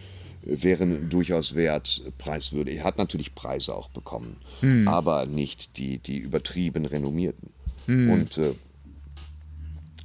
äh, 0.46 0.62
wären 0.62 1.08
durchaus 1.10 1.54
wert, 1.54 2.02
preiswürdig. 2.18 2.78
Er 2.78 2.84
hat 2.84 2.98
natürlich 2.98 3.34
Preise 3.34 3.74
auch 3.74 3.88
bekommen, 3.88 4.36
Hm. 4.60 4.86
aber 4.88 5.26
nicht 5.26 5.76
die, 5.78 5.98
die 5.98 6.18
übertrieben 6.18 6.84
renommierten. 6.86 7.50
Und 7.86 8.38
äh, 8.38 8.54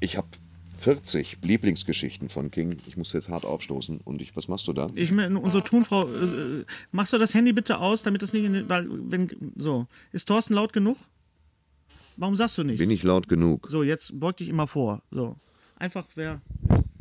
ich 0.01 0.17
habe 0.17 0.27
40 0.77 1.37
Lieblingsgeschichten 1.43 2.27
von 2.29 2.51
King. 2.51 2.77
Ich 2.87 2.97
muss 2.97 3.13
jetzt 3.13 3.29
hart 3.29 3.45
aufstoßen. 3.45 3.99
Und 4.03 4.21
ich, 4.21 4.35
was 4.35 4.47
machst 4.49 4.67
du 4.67 4.73
da? 4.73 4.87
Ich 4.95 5.11
meine, 5.11 5.39
unsere 5.39 5.63
Tonfrau, 5.63 6.03
äh, 6.07 6.65
machst 6.91 7.13
du 7.13 7.17
das 7.17 7.33
Handy 7.33 7.53
bitte 7.53 7.79
aus, 7.79 8.03
damit 8.03 8.21
das 8.21 8.33
nicht 8.33 8.43
in 8.45 8.53
den, 8.53 8.69
weil, 8.69 8.85
wenn, 8.89 9.29
so. 9.55 9.87
Ist 10.11 10.27
Thorsten 10.27 10.53
laut 10.53 10.73
genug? 10.73 10.97
Warum 12.17 12.35
sagst 12.35 12.57
du 12.57 12.63
nichts? 12.63 12.81
Bin 12.81 12.91
ich 12.91 13.03
laut 13.03 13.29
genug? 13.29 13.67
So, 13.69 13.83
jetzt 13.83 14.19
beug 14.19 14.35
dich 14.37 14.49
immer 14.49 14.67
vor. 14.67 15.01
So. 15.11 15.37
Einfach 15.77 16.05
wer. 16.15 16.41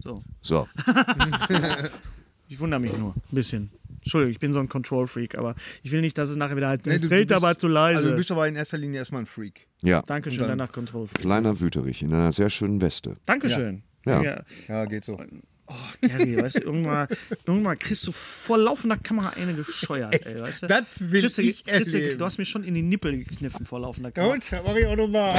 So. 0.02 0.22
So. 0.42 0.68
Ich 2.48 2.58
wundere 2.60 2.80
mich 2.80 2.96
nur. 2.96 3.10
Ein 3.14 3.22
bisschen. 3.30 3.70
Entschuldigung, 4.02 4.32
ich 4.32 4.38
bin 4.38 4.52
so 4.52 4.58
ein 4.60 4.68
Control-Freak, 4.68 5.36
aber 5.36 5.54
ich 5.82 5.92
will 5.92 6.00
nicht, 6.00 6.16
dass 6.16 6.28
es 6.30 6.36
nachher 6.36 6.56
wieder 6.56 6.68
halt. 6.68 6.86
Nee, 6.86 6.98
du- 6.98 7.08
bist- 7.08 7.32
aber 7.32 7.56
zu 7.56 7.68
leise. 7.68 7.98
Also 7.98 8.10
du 8.10 8.16
bist 8.16 8.30
aber 8.30 8.48
in 8.48 8.56
erster 8.56 8.78
Linie 8.78 8.98
erstmal 9.00 9.22
ein 9.22 9.26
Freak. 9.26 9.66
Ja. 9.82 10.02
Dankeschön, 10.02 10.46
danach 10.48 10.72
Control-Freak. 10.72 11.20
Kleiner 11.20 11.60
Wüterich 11.60 12.02
in 12.02 12.12
einer 12.14 12.32
sehr 12.32 12.48
schönen 12.50 12.80
Weste. 12.80 13.16
Dankeschön. 13.26 13.82
Ja. 14.06 14.22
Ja. 14.22 14.42
Ja, 14.68 14.84
geht 14.86 15.04
so. 15.04 15.20
Oh, 15.70 15.74
Gary, 16.06 16.40
weißt 16.40 16.56
du, 16.56 16.60
irgendwann, 16.62 17.08
irgendwann 17.46 17.78
kriegst 17.78 18.06
du 18.06 18.12
vor 18.12 18.56
laufender 18.56 18.96
Kamera 18.96 19.30
eine 19.30 19.52
gescheuert, 19.54 20.14
ey, 20.26 20.40
weißt 20.40 20.62
du? 20.62 20.66
Das 20.66 20.84
will 21.00 21.20
Kriegst 21.20 21.38
ich 21.40 21.62
du- 21.64 21.70
erleben. 21.70 22.18
Du 22.18 22.24
hast 22.24 22.38
mir 22.38 22.44
schon 22.46 22.64
in 22.64 22.74
die 22.74 22.80
Nippel 22.82 23.18
gekniffen 23.18 23.66
vor 23.66 23.80
laufender 23.80 24.10
Kamera. 24.10 24.32
Und, 24.34 24.50
mach 24.64 24.74
ich 24.76 24.86
auch 24.86 24.96
nochmal. 24.96 25.34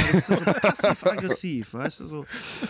passiv-aggressiv, 0.62 1.74
weißt 1.74 2.02
du 2.02 2.06
so. 2.06 2.26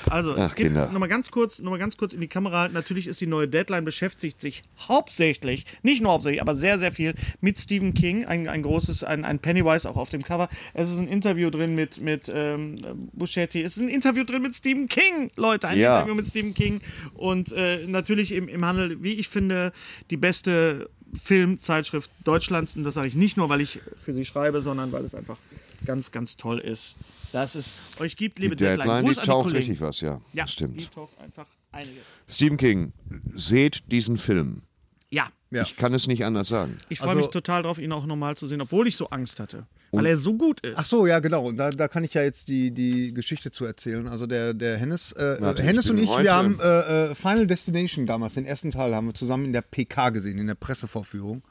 Also, 0.10 0.34
es 0.34 0.52
Ach, 0.52 0.56
gibt 0.56 0.70
Kinder. 0.70 0.90
nochmal 0.92 1.10
ganz 1.10 1.32
kurz, 1.32 1.60
noch 1.60 1.72
mal 1.72 1.78
ganz 1.80 1.98
kurz 1.98 2.14
in 2.14 2.22
die 2.22 2.28
Kamera 2.28 2.62
halten. 2.62 2.74
Natürlich 2.74 3.08
ist 3.08 3.22
die 3.22 3.28
neue 3.28 3.48
Deadline 3.48 3.86
beschäftigt 3.86 4.40
sich 4.40 4.64
hauptsächlich, 4.88 5.66
nicht 5.84 6.02
nur 6.02 6.12
hauptsächlich, 6.14 6.42
aber 6.42 6.56
sehr, 6.56 6.80
sehr 6.80 6.92
viel 6.92 7.14
mit 7.42 7.60
Stephen 7.60 7.94
King. 7.94 8.26
Ein, 8.26 8.48
ein 8.48 8.62
großes, 8.62 9.04
ein, 9.04 9.26
ein 9.26 9.40
Pennywise 9.40 9.90
auch 9.90 9.96
auf 9.98 10.10
dem 10.10 10.24
Cover. 10.24 10.50
Es 10.74 10.90
ist 10.90 11.00
ein 11.00 11.08
Interview 11.08 11.50
drin 11.50 11.76
mit, 11.76 12.00
mit 12.00 12.32
ähm, 12.34 13.10
Buschetti. 13.14 13.62
Es 13.62 13.78
ist 13.78 13.84
ein 13.84 13.90
Interview 13.90 14.24
drin 14.24 14.42
mit 14.42 14.56
Stephen 14.56 14.88
King, 14.88 15.30
Leute. 15.36 15.68
Ein 15.68 15.78
Ja. 15.80 15.98
Interview 16.00 16.16
mit 16.16 16.28
Stephen 16.28 16.54
King. 16.54 16.82
Und 17.14 17.49
äh, 17.52 17.86
natürlich 17.88 18.32
im, 18.32 18.48
im 18.48 18.64
Handel, 18.66 19.02
wie 19.04 19.14
ich 19.14 19.30
finde, 19.30 19.72
die 20.10 20.18
beste 20.18 20.90
Filmzeitschrift 21.14 22.10
Deutschlands. 22.24 22.76
Und 22.76 22.84
das 22.84 22.94
sage 22.96 23.08
ich 23.08 23.16
nicht 23.16 23.38
nur, 23.38 23.50
weil 23.50 23.62
ich 23.62 23.80
für 23.98 24.14
sie 24.14 24.26
schreibe, 24.26 24.62
sondern 24.62 24.92
weil 24.92 25.04
es 25.04 25.16
einfach 25.16 25.38
ganz, 25.86 26.12
ganz 26.12 26.38
toll 26.38 26.60
ist. 26.60 26.96
Dass 27.32 27.56
es 27.56 27.74
euch 28.00 28.16
gibt, 28.16 28.40
liebe 28.40 28.56
Die 28.56 28.64
Deadline, 28.64 29.02
die 29.04 29.08
Gruß 29.10 29.20
an 29.20 29.24
taucht 29.26 29.54
richtig 29.54 29.80
was, 29.82 30.02
ja. 30.02 30.20
Ja, 30.34 30.44
das 30.44 30.52
stimmt. 30.54 30.80
Die 30.82 30.86
taucht 30.88 31.18
einfach 31.20 31.46
einiges. 31.72 32.04
Stephen 32.28 32.58
King, 32.58 32.94
seht 33.34 33.84
diesen 33.92 34.18
Film. 34.18 34.64
Ja, 35.12 35.30
Ja. 35.52 35.64
Ich 35.64 35.76
kann 35.78 35.94
es 35.94 36.06
nicht 36.08 36.26
anders 36.26 36.48
sagen. 36.50 36.78
ich 36.90 37.00
freue 37.00 37.10
Also- 37.10 37.22
mich 37.22 37.30
total 37.30 37.64
drauf, 37.64 37.78
ihn 37.80 37.92
auch 37.92 38.06
nochmal 38.06 38.36
zu 38.38 38.46
sehen, 38.48 38.62
obwohl 38.62 38.88
ich 38.88 38.96
so 38.96 39.10
Angst 39.10 39.40
hatte. 39.40 39.66
Weil 39.92 40.06
er 40.06 40.18
so 40.18 40.36
gut 40.36 40.60
ist. 40.62 40.78
Ach 40.78 40.86
so, 40.86 41.08
ja, 41.08 41.20
genau. 41.20 41.46
Und 41.48 41.58
da, 41.58 41.70
da 41.72 41.88
kann 41.88 42.04
ich 42.04 42.14
ja 42.14 42.22
jetzt 42.22 42.48
die, 42.48 42.72
die 42.72 43.14
Geschichte 43.14 43.50
zu 43.52 43.66
erzählen. 43.66 44.08
Also 44.08 44.28
der, 44.28 44.54
der 44.54 44.78
Hennes, 44.78 45.12
äh, 45.14 45.38
Warte, 45.40 45.64
Hennes 45.64 45.86
ich 45.86 45.92
und 45.92 45.98
ich, 45.98 46.08
heute- 46.10 46.24
wir 46.24 46.34
haben 46.36 46.60
äh, 46.62 47.12
äh, 47.12 47.16
Final 47.16 47.48
Destination 47.48 48.06
damals, 48.06 48.36
den 48.36 48.46
ersten 48.46 48.70
Teil, 48.72 48.94
haben 48.96 49.08
wir 49.08 49.14
zusammen 49.14 49.46
in 49.46 49.54
der 49.54 49.62
PK 49.64 50.10
gesehen, 50.12 50.38
in 50.38 50.48
der 50.48 50.56
Pressevorführung. 50.56 51.42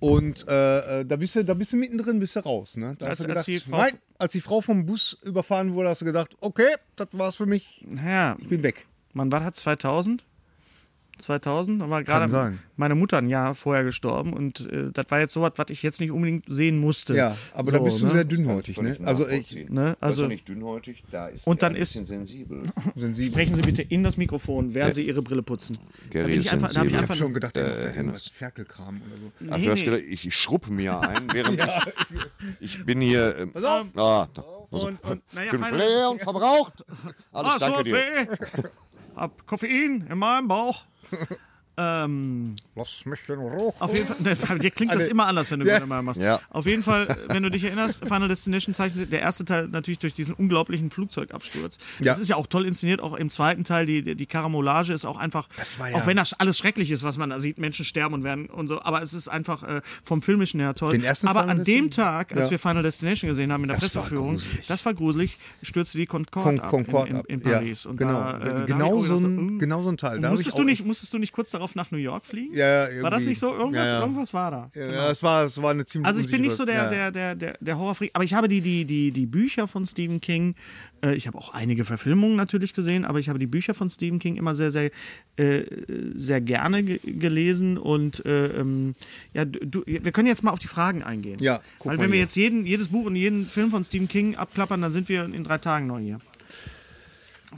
Und 0.00 0.46
äh, 0.48 1.00
äh, 1.00 1.04
da, 1.04 1.16
bist 1.16 1.34
du, 1.34 1.44
da 1.44 1.54
bist 1.54 1.72
du 1.72 1.76
mittendrin, 1.76 2.20
bist 2.20 2.36
du 2.36 2.40
raus. 2.40 2.76
Ne? 2.76 2.94
Da 2.98 3.06
Als- 3.06 3.18
hast 3.20 3.28
du 3.28 3.34
als 3.34 3.46
gedacht, 3.46 3.46
die 3.64 3.70
Frau- 3.70 3.78
nein, 3.78 3.98
als 4.18 4.32
die 4.32 4.40
Frau 4.40 4.60
vom 4.60 4.86
Bus 4.86 5.18
überfahren 5.24 5.74
wurde, 5.74 5.88
hast 5.88 6.00
du 6.00 6.04
gedacht, 6.04 6.36
okay, 6.40 6.74
das 6.96 7.08
war's 7.12 7.36
für 7.36 7.46
mich, 7.46 7.84
Ja, 8.04 8.36
ich 8.40 8.48
bin 8.48 8.62
weg. 8.62 8.86
man 9.12 9.30
war 9.32 9.42
hat 9.44 9.56
2000? 9.56 10.24
2000, 11.18 11.82
da 11.82 11.90
war 11.90 12.02
gerade 12.04 12.58
meine 12.76 12.94
Mutter 12.94 13.18
ein 13.18 13.28
Jahr 13.28 13.54
vorher 13.54 13.84
gestorben 13.84 14.32
und 14.32 14.60
äh, 14.70 14.90
das 14.92 15.06
war 15.10 15.18
jetzt 15.20 15.32
so 15.32 15.42
was, 15.42 15.52
was 15.56 15.66
ich 15.70 15.82
jetzt 15.82 16.00
nicht 16.00 16.10
unbedingt 16.12 16.44
sehen 16.48 16.78
musste. 16.78 17.14
Ja, 17.14 17.36
aber 17.52 17.72
so, 17.72 17.78
da 17.78 17.82
bist 17.84 18.00
du 18.00 18.06
ne? 18.06 18.12
sehr 18.12 18.24
dünnhäutig. 18.24 18.80
Ne? 18.80 18.96
Also 19.04 19.28
ich, 19.28 19.68
Ne, 19.68 19.96
also- 20.00 20.22
also 20.22 20.26
nicht 20.28 20.48
dünnhäutig, 20.48 21.02
da 21.10 21.26
ist 21.28 21.46
Und 21.46 21.62
dann 21.62 21.72
ein 21.74 21.76
ist- 21.82 21.90
bisschen 21.92 22.06
sensibel. 22.06 22.62
sensibel. 22.94 23.30
Sprechen 23.32 23.54
Sie 23.56 23.62
bitte 23.62 23.82
in 23.82 24.04
das 24.04 24.16
Mikrofon, 24.16 24.74
während 24.74 24.94
Sie 24.94 25.06
Ihre 25.06 25.22
Brille 25.22 25.42
putzen. 25.42 25.76
Da 25.76 26.20
Gary 26.20 26.30
bin 26.32 26.40
ich 26.40 26.46
ist 26.46 26.52
einfach, 26.52 26.72
da 26.72 26.80
hab 26.80 26.86
ich. 26.86 26.92
Ich 26.92 26.98
einfach 26.98 27.08
habe 27.10 27.18
schon 27.18 27.34
gedacht, 27.34 27.56
Hennes. 27.56 27.96
irgendwas 27.96 28.28
Ferkelkram 28.28 29.02
oder 29.06 29.16
so. 29.16 29.32
Ach, 29.50 29.58
Nee, 29.58 29.64
du 29.66 29.70
hast 29.72 29.84
gedacht, 29.84 30.02
ich, 30.08 30.26
ich 30.26 30.34
schrupp 30.36 30.68
mir 30.68 31.00
ein, 31.00 31.26
während 31.32 31.60
ich, 32.60 32.78
ich 32.78 32.84
bin 32.84 33.00
hier. 33.00 33.36
Ähm, 33.38 33.52
Pass 33.52 33.64
auf. 33.64 33.86
ah, 33.96 34.28
da- 34.32 34.42
Und, 34.70 35.02
und 35.02 35.22
naja, 35.32 35.50
fünf 35.50 35.64
Final- 35.66 35.78
leer 35.78 36.10
und 36.10 36.20
verbraucht. 36.20 36.84
Alles 37.32 37.52
Ah, 37.54 37.58
danke 37.58 37.76
so 37.78 37.82
dir. 37.84 38.28
Hab 39.18 39.48
Koffein 39.48 40.06
in 40.08 40.18
meinem 40.18 40.46
Bauch. 40.46 40.84
ähm, 41.78 42.56
Lass 42.74 43.04
mich 43.06 43.20
in 43.28 43.38
Ruhe. 43.38 43.72
auf 43.78 43.94
jeden 43.94 44.06
Fall, 44.08 44.16
ne, 44.20 44.58
dir 44.58 44.70
klingt 44.70 44.92
das 44.94 45.06
immer 45.08 45.26
anders, 45.26 45.50
wenn 45.50 45.60
du 45.60 45.66
Ja. 45.66 45.84
mal 45.86 46.02
machst. 46.02 46.20
Ja. 46.20 46.40
Auf 46.50 46.66
jeden 46.66 46.82
Fall, 46.82 47.06
wenn 47.28 47.42
du 47.42 47.50
dich 47.50 47.64
erinnerst, 47.64 48.04
Final 48.04 48.28
Destination 48.28 48.74
zeichnet 48.74 49.12
der 49.12 49.20
erste 49.20 49.44
Teil 49.44 49.68
natürlich 49.68 49.98
durch 50.00 50.12
diesen 50.14 50.34
unglaublichen 50.34 50.90
Flugzeugabsturz. 50.90 51.78
Ja. 52.00 52.06
Das 52.06 52.18
ist 52.18 52.28
ja 52.28 52.36
auch 52.36 52.46
toll 52.46 52.66
inszeniert, 52.66 53.00
auch 53.00 53.14
im 53.14 53.30
zweiten 53.30 53.64
Teil, 53.64 53.86
die, 53.86 54.14
die 54.16 54.26
Karamolage 54.26 54.92
ist 54.92 55.04
auch 55.04 55.16
einfach, 55.18 55.48
Das 55.56 55.78
war 55.78 55.90
ja- 55.90 55.96
auch 55.96 56.06
wenn 56.06 56.16
das 56.16 56.32
alles 56.34 56.58
schrecklich 56.58 56.90
ist, 56.90 57.02
was 57.02 57.16
man 57.18 57.30
da 57.30 57.38
sieht, 57.38 57.58
Menschen 57.58 57.84
sterben 57.84 58.14
und 58.14 58.24
werden 58.24 58.46
und 58.46 58.66
so, 58.66 58.82
aber 58.82 59.00
es 59.02 59.14
ist 59.14 59.28
einfach 59.28 59.62
äh, 59.62 59.80
vom 60.04 60.22
Filmischen 60.22 60.60
her 60.60 60.74
toll. 60.74 60.92
Den 60.92 61.04
ersten 61.04 61.28
aber 61.28 61.40
Final 61.42 61.58
an 61.58 61.64
dem? 61.64 61.90
Tag, 61.90 62.32
als 62.32 62.46
Ja. 62.46 62.50
wir 62.52 62.58
Final 62.58 62.82
Destination 62.82 63.28
gesehen 63.28 63.52
haben 63.52 63.62
in 63.64 63.68
der 63.70 63.78
Das 63.78 63.94
war 63.94 64.02
Presseführung, 64.02 64.32
gruselig. 64.34 64.66
das 64.66 64.84
war 64.84 64.94
gruselig, 64.94 65.38
stürzte 65.62 65.98
die 65.98 66.06
Concorde 66.06 66.44
Con 66.56 66.60
ab 66.60 66.70
Concorde 66.70 67.08
in, 67.10 67.14
in, 67.14 67.20
ab. 67.20 67.26
in 67.28 67.40
Paris. 67.40 67.84
Ja, 67.84 67.90
Und 67.90 67.96
genau. 67.96 68.12
Da, 68.12 68.62
äh, 68.62 68.64
genau, 68.66 69.00
so 69.00 69.18
gedacht, 69.18 69.30
ein, 69.32 69.50
uh. 69.54 69.58
genau 69.58 69.82
so 69.82 69.88
ein 69.90 69.96
Teil. 69.96 70.20
Musstest, 70.20 70.58
du 70.58 70.64
nicht, 70.64 70.84
musstest 70.84 71.12
du 71.14 71.18
nicht 71.18 71.32
kurz 71.32 71.50
darauf 71.50 71.67
nach 71.74 71.90
New 71.90 71.98
York 71.98 72.24
fliegen? 72.24 72.54
Ja, 72.56 72.88
War 73.02 73.10
das 73.10 73.22
irgendwie. 73.22 73.28
nicht 73.30 73.38
so? 73.38 73.54
Irgendwas, 73.54 73.84
Ja, 73.86 73.92
ja. 73.94 74.00
irgendwas 74.00 74.32
war 74.34 74.50
da. 74.50 74.70
Ja, 74.74 74.86
Genau. 74.86 74.92
ja, 74.98 75.10
es 75.10 75.22
war, 75.22 75.44
es 75.46 75.60
war 75.62 75.70
eine 75.72 75.84
ziemlich 75.84 76.06
Also 76.06 76.20
ich 76.20 76.30
bin 76.30 76.40
nicht 76.42 76.54
so 76.54 76.64
der, 76.64 76.88
der, 76.88 77.10
der, 77.10 77.34
der, 77.34 77.56
der 77.60 77.78
Horrorfreak, 77.78 78.10
aber 78.14 78.24
ich 78.24 78.34
habe 78.34 78.48
die, 78.48 78.60
die, 78.60 78.84
die, 78.84 79.10
die 79.12 79.26
Bücher 79.26 79.66
von 79.68 79.84
Stephen 79.86 80.20
King, 80.20 80.54
äh, 81.04 81.14
ich 81.14 81.26
habe 81.26 81.36
auch 81.38 81.52
einige 81.54 81.84
Verfilmungen 81.84 82.36
natürlich 82.36 82.74
gesehen, 82.74 83.04
aber 83.04 83.18
ich 83.18 83.28
habe 83.28 83.38
die 83.38 83.46
Bücher 83.46 83.74
von 83.74 83.88
Stephen 83.90 84.18
King 84.18 84.36
immer 84.36 84.54
sehr, 84.54 84.70
sehr, 84.70 84.90
äh, 85.36 85.62
sehr 86.14 86.40
gerne 86.40 86.82
ge 86.82 86.98
gelesen 87.04 87.78
und 87.78 88.24
äh, 88.26 88.46
ähm, 88.60 88.94
ja, 89.32 89.44
du, 89.44 89.82
wir 89.86 90.12
können 90.12 90.28
jetzt 90.28 90.42
mal 90.44 90.50
auf 90.50 90.58
die 90.58 90.66
Fragen 90.68 91.02
eingehen. 91.02 91.38
Ja, 91.40 91.60
guck 91.78 91.86
Weil 91.90 91.96
mal 91.96 92.02
wenn 92.04 92.10
wir 92.10 92.16
hier. 92.16 92.22
jetzt 92.24 92.36
jeden, 92.36 92.66
jedes 92.66 92.88
Buch 92.88 93.06
und 93.06 93.16
jeden 93.16 93.46
Film 93.46 93.70
von 93.70 93.82
Stephen 93.84 94.08
King 94.08 94.36
abklappern, 94.36 94.80
dann 94.82 94.90
sind 94.90 95.08
wir 95.08 95.24
in 95.24 95.44
drei 95.44 95.58
Tagen 95.58 95.86
neu 95.86 96.00
hier. 96.00 96.18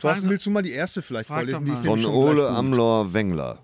Thorsten, 0.00 0.28
willst 0.30 0.46
du 0.46 0.50
mal 0.50 0.62
die 0.62 0.70
erste 0.70 1.02
vielleicht 1.02 1.26
Frag 1.28 1.38
vorlesen? 1.38 1.64
Die 1.64 1.72
ist 1.72 1.84
Von 1.84 2.04
Ole. 2.04 2.48
Amlor 2.48 3.12
Wengler. 3.12 3.58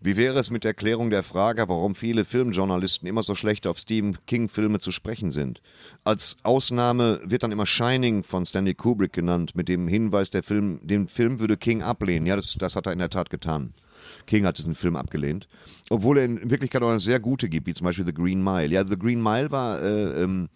Wie 0.00 0.16
wäre 0.16 0.38
es 0.38 0.50
mit 0.50 0.62
der 0.62 0.74
Klärung 0.74 1.10
der 1.10 1.24
Frage, 1.24 1.68
warum 1.68 1.96
viele 1.96 2.24
Filmjournalisten 2.24 3.08
immer 3.08 3.24
so 3.24 3.34
schlecht 3.34 3.66
auf 3.66 3.78
Stephen 3.78 4.16
King-Filme 4.26 4.78
zu 4.78 4.92
sprechen 4.92 5.32
sind? 5.32 5.60
Als 6.04 6.36
Ausnahme 6.44 7.20
wird 7.24 7.42
dann 7.42 7.50
immer 7.50 7.66
Shining 7.66 8.22
von 8.22 8.46
Stanley 8.46 8.74
Kubrick 8.74 9.12
genannt, 9.12 9.56
mit 9.56 9.68
dem 9.68 9.88
Hinweis, 9.88 10.30
der 10.30 10.44
Film, 10.44 10.78
den 10.84 11.08
Film 11.08 11.40
würde 11.40 11.56
King 11.56 11.82
ablehnen. 11.82 12.26
Ja, 12.26 12.36
das, 12.36 12.54
das 12.58 12.76
hat 12.76 12.86
er 12.86 12.92
in 12.92 13.00
der 13.00 13.10
Tat 13.10 13.28
getan. 13.28 13.74
King 14.26 14.46
hat 14.46 14.58
diesen 14.58 14.76
Film 14.76 14.94
abgelehnt. 14.94 15.48
Obwohl 15.90 16.18
er 16.18 16.24
in 16.26 16.48
Wirklichkeit 16.48 16.82
auch 16.82 16.90
eine 16.90 17.00
sehr 17.00 17.18
gute 17.18 17.48
gibt, 17.48 17.66
wie 17.66 17.74
zum 17.74 17.84
Beispiel 17.84 18.06
The 18.06 18.14
Green 18.14 18.42
Mile. 18.42 18.68
Ja, 18.68 18.86
The 18.86 18.98
Green 18.98 19.22
Mile 19.22 19.50
war 19.50 19.82
äh, 19.82 20.22
ähm, 20.22 20.48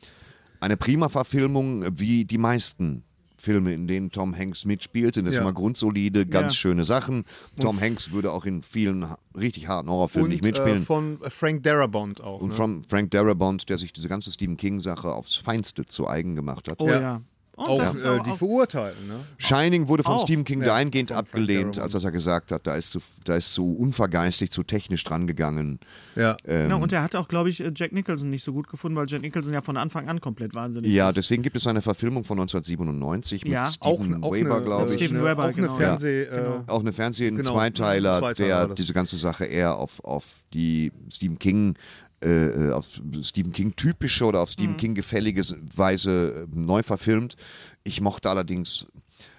eine 0.60 0.76
prima 0.76 1.08
Verfilmung, 1.08 1.84
wie 1.98 2.24
die 2.24 2.38
meisten 2.38 3.02
Filme, 3.42 3.74
in 3.74 3.88
denen 3.88 4.10
Tom 4.12 4.36
Hanks 4.38 4.64
mitspielt, 4.64 5.14
sind 5.14 5.24
das 5.24 5.34
Ja. 5.34 5.40
immer 5.40 5.52
grundsolide, 5.52 6.26
ganz 6.26 6.54
Ja. 6.54 6.58
schöne 6.60 6.84
Sachen. 6.84 7.24
Tom 7.60 7.80
Hanks 7.80 8.12
würde 8.12 8.30
auch 8.30 8.44
in 8.44 8.62
vielen 8.62 9.04
richtig 9.36 9.66
harten 9.66 9.90
Horrorfilmen 9.90 10.30
nicht 10.30 10.42
Und 10.44 10.48
äh, 10.48 10.52
mitspielen. 10.52 10.84
von 10.84 11.20
äh, 11.22 11.28
Frank 11.30 11.64
Darabont 11.64 12.20
auch. 12.22 12.40
und 12.40 12.50
ne? 12.50 12.54
von 12.54 12.82
Frank 12.84 13.10
Darabont, 13.10 13.68
der 13.68 13.78
sich 13.78 13.92
diese 13.92 14.08
ganze 14.08 14.30
Stephen 14.30 14.56
King-Sache 14.56 15.10
aufs 15.12 15.34
Feinste 15.34 15.84
zu 15.84 16.08
eigen 16.08 16.36
gemacht 16.36 16.68
hat. 16.70 16.80
Oh 16.80 16.88
Ja. 16.88 17.20
Ja. 17.58 17.64
Und 17.64 17.70
auch 17.80 17.94
äh, 17.94 18.22
die 18.24 18.30
auch- 18.30 18.38
Verurteilten. 18.38 19.06
Ne? 19.08 19.20
Shining 19.38 19.88
wurde 19.88 20.02
von 20.02 20.14
Auch. 20.14 20.22
Stephen 20.22 20.44
King 20.44 20.60
Ja, 20.60 20.68
dahingehend 20.68 21.12
abgelehnt, 21.12 21.78
als 21.78 21.92
dass 21.92 22.04
er 22.04 22.10
gesagt 22.12 22.50
hat, 22.52 22.66
da 22.66 22.76
ist 22.76 22.90
zu, 22.92 23.00
da 23.24 23.36
ist 23.36 23.52
zu 23.54 23.74
unvergeistigt, 23.76 24.52
zu 24.52 24.62
technisch 24.62 25.04
dran 25.04 25.26
gegangen. 25.26 25.78
Ja. 26.16 26.36
Genau, 26.44 26.80
und 26.82 26.92
er 26.92 27.02
hat 27.02 27.14
auch, 27.16 27.28
glaube 27.28 27.50
ich, 27.50 27.60
äh, 27.60 27.70
Jack 27.74 27.92
Nicholson 27.92 28.30
nicht 28.30 28.42
so 28.44 28.52
gut 28.52 28.68
gefunden, 28.68 28.96
weil 28.96 29.06
Jack 29.08 29.22
Nicholson 29.22 29.52
ja 29.54 29.62
von 29.62 29.76
Anfang 29.76 30.08
an 30.08 30.20
komplett 30.20 30.54
wahnsinnig 30.54 30.90
Ja, 30.92 31.08
ist. 31.10 31.16
deswegen 31.16 31.42
gibt 31.42 31.56
es 31.56 31.66
eine 31.66 31.82
Verfilmung 31.82 32.24
von 32.24 32.38
1997 32.38 33.44
mit 33.44 33.52
Ja. 33.52 33.64
Stephen 33.66 34.22
auch 34.22 34.32
Weber, 34.32 34.56
eine, 34.56 34.64
glaube 34.64 34.84
äh, 34.84 34.86
ich. 34.88 34.94
Stephen 34.94 35.16
eine, 35.18 35.26
Weber, 35.26 35.44
auch 35.48 35.52
genau. 35.54 35.68
eine 35.76 35.76
Fernseh... 35.84 36.24
Ja, 36.24 36.56
Äh, 36.56 36.60
Auch 36.66 36.80
eine 36.80 36.92
Fernseh, 36.92 37.28
ein 37.28 37.36
Genau, 37.36 37.52
Zweiteiler, 37.52 38.32
der 38.34 38.68
diese 38.68 38.92
ganze 38.92 39.16
Sache 39.16 39.44
eher 39.44 39.76
auf, 39.76 40.02
auf 40.04 40.24
die 40.54 40.92
Stephen 41.10 41.38
King, 41.38 41.74
äh, 42.22 42.70
auf 42.72 42.86
Stephen 43.22 43.52
King 43.52 43.74
typische 43.76 44.24
oder 44.24 44.40
auf 44.40 44.48
Mhm. 44.50 44.52
Stephen 44.52 44.76
King 44.76 44.94
gefällige 44.94 45.42
Weise 45.74 46.46
äh, 46.52 46.56
neu 46.58 46.82
verfilmt. 46.82 47.36
Ich 47.84 48.00
mochte 48.00 48.30
allerdings, 48.30 48.86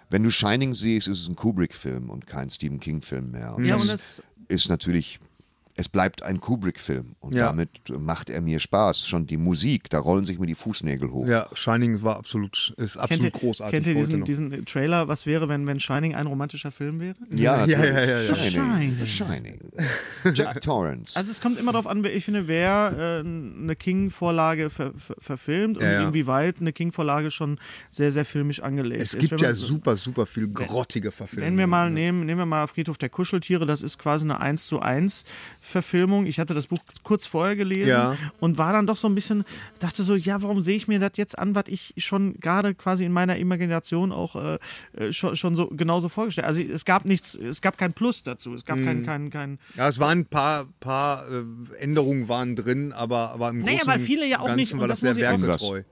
wenn 0.10 0.24
du 0.24 0.30
Shining 0.30 0.74
siehst, 0.76 1.08
ist 1.08 1.22
es 1.22 1.28
ein 1.28 1.36
Kubrick-Film 1.36 2.10
und 2.10 2.28
kein 2.28 2.50
Stephen 2.50 2.80
King-Film 2.80 3.32
mehr. 3.32 3.56
Und 3.56 3.66
Ja, 3.66 3.74
das 3.76 3.82
und 3.84 3.90
das, 3.92 4.24
ist 4.48 4.70
natürlich, 4.70 5.20
es 5.76 5.90
bleibt 5.90 6.22
ein 6.22 6.40
Kubrick-Film 6.40 7.16
und 7.20 7.34
Ja. 7.34 7.48
damit 7.48 7.70
macht 7.90 8.30
er 8.30 8.42
mir 8.42 8.60
Spaß. 8.60 9.08
Schon 9.08 9.26
die 9.26 9.38
Musik, 9.38 9.90
da 9.90 9.98
rollen 10.00 10.24
sich 10.26 10.38
mir 10.40 10.46
die 10.46 10.54
Fußnägel 10.56 11.10
hoch. 11.12 11.28
ja, 11.28 11.48
Shining 11.54 12.04
war 12.04 12.18
absolut, 12.18 12.74
ist 12.78 12.96
absolut 12.98 13.10
kennt 13.10 13.24
ihr, 13.24 13.32
großartig. 13.40 13.74
kennt 13.74 13.88
ihr 13.88 13.96
diesen, 13.96 14.24
diesen 14.24 14.66
Trailer, 14.66 15.08
was 15.08 15.26
wäre, 15.26 15.50
wenn, 15.50 15.66
wenn 15.66 15.80
Shining 15.80 16.14
ein 16.16 16.28
romantischer 16.28 16.72
Film 16.72 17.00
wäre? 17.00 17.16
Ja, 17.32 17.66
Ja, 17.66 17.84
ja, 17.84 18.06
ja, 18.06 18.22
ja. 18.22 18.36
Shining. 18.36 18.98
The 19.00 19.08
Shining. 19.08 19.60
Jack 20.34 20.62
Torrance. 20.62 21.18
Also 21.18 21.32
es 21.32 21.42
kommt 21.42 21.58
immer 21.60 21.72
darauf 21.72 21.88
an, 21.88 22.04
wer- 22.04 22.16
ich 22.16 22.26
finde, 22.26 22.48
wer 22.48 22.94
äh, 22.98 23.28
eine 23.28 23.76
King-Vorlage 23.76 24.70
ver, 24.70 24.94
ver, 24.96 25.16
verfilmt 25.20 25.78
und 25.78 25.84
Ja, 25.84 25.92
ja. 25.94 26.08
inwieweit 26.08 26.58
eine 26.60 26.72
King-Vorlage 26.74 27.32
schon 27.32 27.58
sehr, 27.90 28.12
sehr 28.12 28.26
filmisch 28.26 28.62
angelegt 28.62 29.02
es 29.02 29.14
ist. 29.14 29.20
gibt 29.20 29.32
Wenn 29.32 29.40
ja 29.40 29.48
man- 29.48 29.56
super, 29.56 29.98
super 29.98 30.26
viel 30.26 30.48
grottige 30.50 31.12
Verfilmungen. 31.12 31.54
Wenn 31.54 31.58
wir 31.58 31.68
mal 31.68 31.90
ne? 31.90 31.96
nehmen, 31.96 32.26
nehmen 32.26 32.40
wir 32.42 32.46
mal 32.46 32.68
Friedhof 32.68 32.98
der 32.98 33.10
Kuscheltiere, 33.10 33.66
das 33.66 33.82
ist 33.82 33.98
quasi 33.98 34.26
eine 34.26 34.40
1 34.40 34.68
zu 34.68 34.80
1 34.80 35.24
Verfilmung. 35.66 36.26
Ich 36.26 36.40
hatte 36.40 36.54
das 36.54 36.68
Buch 36.68 36.80
kurz 37.04 37.26
vorher 37.26 37.56
gelesen 37.56 37.88
Ja. 37.90 38.18
und 38.42 38.58
war 38.58 38.74
dann 38.74 38.86
doch 38.86 38.98
so 38.98 39.08
ein 39.08 39.16
bisschen, 39.16 39.46
dachte 39.80 40.04
so, 40.04 40.14
ja, 40.16 40.42
warum 40.42 40.60
sehe 40.60 40.76
ich 40.76 40.90
mir 40.90 41.00
das 41.00 41.12
jetzt 41.16 41.40
an, 41.40 41.56
was 41.56 41.64
ich 41.68 41.94
schon 41.98 42.34
gerade 42.42 42.76
quasi 42.76 43.06
in 43.06 43.14
meiner 43.14 43.38
Imagination 43.38 44.12
auch 44.12 44.36
äh, 44.36 44.60
äh, 44.98 45.14
schon, 45.14 45.36
schon 45.38 45.56
so 45.56 45.68
genauso 45.68 46.10
vorgestellt. 46.10 46.48
Also 46.48 46.62
es 46.62 46.84
gab 46.84 47.06
nichts, 47.06 47.34
es 47.36 47.62
gab 47.62 47.78
kein 47.78 47.94
Plus 47.94 48.24
dazu, 48.24 48.54
es 48.54 48.66
gab 48.66 48.78
Mhm. 48.78 48.86
kein, 48.86 49.04
kein, 49.06 49.30
kein 49.30 49.60
Ja, 49.76 49.88
es 49.88 50.00
waren 50.00 50.20
ein 50.20 50.26
paar, 50.26 50.66
paar 50.82 51.26
äh, 51.32 51.44
Änderungen 51.80 52.28
waren 52.28 52.56
drin, 52.58 52.92
aber, 52.92 53.32
aber 53.32 53.50
im 53.50 53.60
Naja, 53.62 53.78
Großen 53.78 53.88
weil 53.88 54.00
viele 54.00 54.28
ja 54.28 54.40
auch 54.40 54.50
und 54.50 54.58
nicht- 54.58 54.72
Ganzen 54.72 54.74
und 54.76 54.80
war 54.82 54.88
das 54.90 55.00
das 55.00 55.16
sehr 55.16 55.40
werkgetreu. 55.40 55.84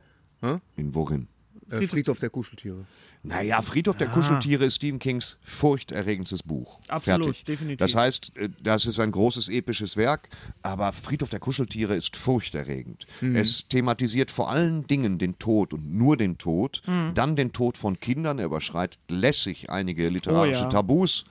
In 0.76 0.94
worin? 0.96 1.28
Äh, 1.72 1.88
Friedhof 1.88 2.20
der 2.20 2.30
Kuscheltiere. 2.30 2.86
Naja, 3.24 3.62
Friedhof 3.62 3.98
der 3.98 4.08
Kuscheltiere 4.08 4.66
ist 4.66 4.76
Stephen 4.76 4.98
Kings 5.00 5.38
furchterregendes 5.44 6.44
Buch. 6.44 6.80
Absolut, 6.88 7.26
Fertig. 7.28 7.46
definitiv. 7.46 7.78
Das 7.78 7.96
heißt, 7.96 8.36
äh, 8.38 8.50
das 8.64 8.86
ist 8.86 9.00
ein 9.00 9.12
großes 9.12 9.48
episches 9.50 9.96
Werk, 9.96 10.30
aber 10.64 10.92
Friedhof 10.92 11.30
der 11.30 11.40
Kuscheltiere 11.40 11.96
ist 11.96 12.16
furchterregend. 12.16 13.06
Mhm. 13.22 13.36
Es 13.36 13.68
thematisiert 13.68 14.32
vor 14.32 14.50
allen 14.50 14.88
Dingen 14.88 15.18
den 15.20 15.38
Tod 15.40 15.74
und 15.74 15.94
nur 15.94 16.18
den 16.18 16.38
Tod, 16.38 16.82
Mhm. 16.88 17.14
dann 17.14 17.36
den 17.36 17.54
Tod 17.54 17.78
von 17.78 18.00
Kindern. 18.00 18.40
Er 18.40 18.46
überschreitet 18.46 19.00
lässig 19.10 19.70
einige 19.70 20.10
literarische 20.10 20.62
Oh 20.62 20.64
ja. 20.66 20.70
Tabus. 20.70 21.26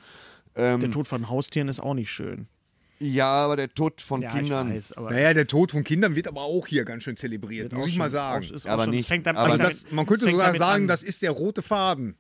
Der 0.57 0.91
Tod 0.91 1.07
von 1.07 1.29
Haustieren 1.31 1.69
ist 1.69 1.81
auch 1.81 1.95
nicht 1.95 2.11
schön. 2.11 2.49
Ja, 3.03 3.27
aber 3.47 3.57
der 3.57 3.73
Tod 3.75 4.01
von 4.03 4.21
Ja, 4.21 4.31
Kindern. 4.31 4.75
weiß, 4.75 4.95
Naja, 4.99 5.33
der 5.33 5.47
Tod 5.47 5.71
von 5.71 5.85
Kindern 5.85 6.15
wird 6.17 6.29
aber 6.29 6.43
auch 6.43 6.67
hier 6.67 6.85
ganz 6.85 7.03
schön 7.03 7.17
zelebriert, 7.17 7.73
muss 7.73 7.87
ich 7.89 7.97
mal 7.97 8.11
sagen. 8.11 8.45
auch- 8.45 8.67
Aber 8.71 8.85
schon- 8.85 8.95
nicht- 8.95 9.09
fängt 9.09 9.27
dann- 9.27 9.37
aber 9.37 9.57
damit- 9.57 9.85
das, 9.85 9.91
man 9.91 10.05
könnte 10.07 10.27
sogar 10.27 10.47
damit 10.47 10.59
sagen, 10.59 10.83
an. 10.83 10.89
das 10.89 11.03
ist 11.03 11.23
der 11.23 11.31
rote 11.31 11.63
Faden. 11.63 12.15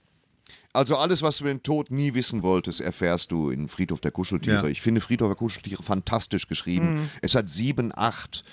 Also 0.72 0.96
alles, 0.96 1.20
was 1.22 1.36
du 1.38 1.44
über 1.44 1.52
den 1.52 1.62
Tod 1.62 1.90
nie 1.90 2.14
wissen 2.14 2.42
wolltest, 2.42 2.80
erfährst 2.80 3.30
du 3.32 3.50
in 3.50 3.68
Friedhof 3.68 4.00
der 4.00 4.12
Kuscheltiere. 4.12 4.62
Ja. 4.64 4.68
Ich 4.68 4.80
finde 4.80 5.00
Friedhof 5.00 5.28
der 5.28 5.36
Kuscheltiere 5.36 5.82
fantastisch 5.82 6.46
geschrieben. 6.48 6.94
Mhm. 6.94 7.10
Es 7.22 7.34
hat 7.34 7.50
sieben, 7.50 7.92
acht 7.94 8.44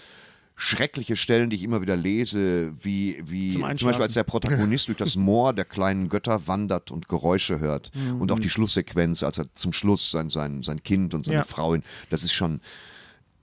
schreckliche 0.60 1.16
Stellen, 1.16 1.52
die 1.52 1.56
ich 1.56 1.64
immer 1.64 1.82
wieder 1.82 1.96
lese, 1.96 2.74
wie, 2.84 3.22
wie 3.26 3.54
Zum 3.54 3.76
zum. 3.76 3.88
Beispiel 3.90 4.04
als 4.04 4.16
der 4.16 4.24
Protagonist 4.24 4.88
durch 4.88 4.98
das 4.98 5.16
Moor 5.16 5.54
der 5.54 5.66
kleinen 5.66 6.10
Götter 6.10 6.48
wandert 6.48 6.90
und 6.90 7.08
Geräusche 7.08 7.60
hört. 7.60 7.92
Mhm. 7.96 8.20
Und 8.22 8.32
auch 8.32 8.40
die 8.40 8.50
Schlusssequenz, 8.50 9.22
als 9.22 9.38
er 9.38 9.46
zum 9.54 9.72
Schluss 9.72 10.10
sein, 10.10 10.32
sein, 10.32 10.64
sein 10.64 10.82
Kind 10.82 11.14
und 11.14 11.24
seine 11.26 11.38
Ja. 11.38 11.44
Frau, 11.44 11.76
in- 11.76 11.84
das 12.10 12.24
ist 12.24 12.34
schon 12.34 12.60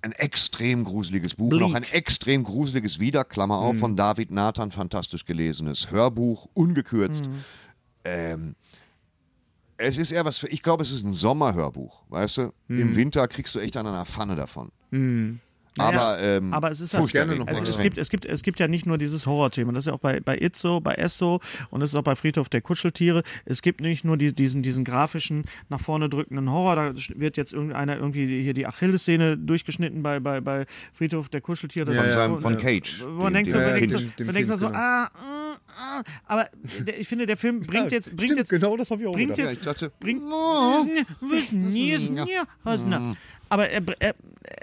ein 0.03 0.11
extrem 0.13 0.83
gruseliges 0.85 1.37
Buch, 1.37 1.51
Bleak. 1.51 1.61
noch 1.63 1.75
ein 1.75 1.85
extrem 1.85 2.43
gruseliges 2.43 2.99
Wieder, 2.99 3.25
Klammer 3.25 3.59
auf, 3.59 3.79
von 3.79 3.97
David 3.97 4.33
Nathan, 4.33 4.71
fantastisch 4.73 5.25
gelesenes 5.25 5.91
Hörbuch, 5.93 6.49
ungekürzt. 6.53 7.31
Ähm, 8.05 8.57
es 9.77 9.97
ist 9.97 10.11
eher 10.11 10.25
was 10.25 10.39
für, 10.39 10.49
ich 10.49 10.63
glaube, 10.65 10.83
es 10.83 10.91
ist 10.93 11.05
ein 11.05 11.13
Sommerhörbuch, 11.13 12.03
weißt 12.09 12.37
du? 12.39 12.53
Im 12.69 12.97
Winter 12.97 13.27
kriegst 13.29 13.55
du 13.55 13.61
echt 13.61 13.77
an 13.77 13.87
einer 13.87 14.05
Pfanne 14.05 14.35
davon. 14.37 14.73
Aber, 15.79 16.19
ähm, 16.21 16.53
aber 16.53 16.71
es 16.71 16.81
ist 16.81 16.95
halt, 16.95 17.11
gerne 17.11 17.37
noch 17.37 17.49
es, 17.49 17.61
es, 17.63 17.79
gibt, 17.79 17.99
es, 17.99 18.09
gibt, 18.09 18.27
es 18.27 18.43
gibt 18.43 18.61
ja 18.61 18.69
nicht 18.69 18.87
nur 18.87 18.97
dieses 18.97 19.27
Horrorthema, 19.27 19.73
das 19.73 19.83
ist 19.85 19.87
ja 19.89 19.93
auch 19.95 19.99
bei, 19.99 20.21
bei 20.21 20.39
It 20.41 20.57
so, 20.57 20.81
bei 20.81 20.95
Es 20.95 21.19
so 21.19 21.41
und 21.71 21.81
das 21.81 21.91
ist 21.91 21.97
auch 21.97 22.03
bei 22.03 22.15
Friedhof 22.15 22.49
der 22.49 22.61
Kuscheltiere. 22.61 23.23
Es 23.45 23.61
gibt 23.61 23.81
nicht 23.81 24.05
nur 24.05 24.17
die, 24.17 24.33
diesen, 24.33 24.63
diesen 24.63 24.85
grafischen, 24.85 25.45
nach 25.69 25.81
vorne 25.81 26.09
drückenden 26.09 26.51
Horror, 26.51 26.77
da 26.77 26.93
wird 27.17 27.37
jetzt 27.37 27.53
irgendeiner 27.53 27.97
irgendwie 27.97 28.43
hier 28.43 28.55
die 28.55 28.67
Achillessehne 28.67 29.37
durchgeschnitten 29.37 30.03
bei, 30.03 30.21
bei, 30.21 30.41
bei 30.41 30.67
Friedhof 30.93 31.29
der 31.29 31.41
Kuscheltiere. 31.41 31.87
Das 31.87 31.97
seinem, 31.97 32.35
so- 32.35 32.41
von 32.41 32.57
Cage. 32.57 33.03
Wo 33.03 33.23
man 33.25 33.35
denkt 33.35 33.51
so, 33.51 33.59
man 33.59 33.75
denkt 33.75 34.59
so, 34.59 34.67
genau. 34.69 34.79
ah, 34.79 35.07
mm, 35.07 35.57
ah, 35.77 36.03
aber 36.27 36.49
der, 36.87 36.99
ich 37.01 37.09
finde, 37.09 37.27
der 37.27 37.37
Film 37.37 37.61
bringt 37.63 37.91
jetzt, 37.91 38.11
bringt 38.11 38.23
Stimmt, 38.23 38.39
jetzt, 38.39 38.51
genau 38.51 38.77
das 38.77 38.91
habe 38.91 39.03
ich 39.03 39.09
auch 39.09 39.13
bringt 39.13 39.35
gedacht. 39.35 39.51
jetzt, 39.51 39.59
ich 39.59 39.65
dachte, 39.65 39.93
bringt, 39.99 40.23
aber 43.49 43.69
er, 43.69 43.83
er, 44.01 44.15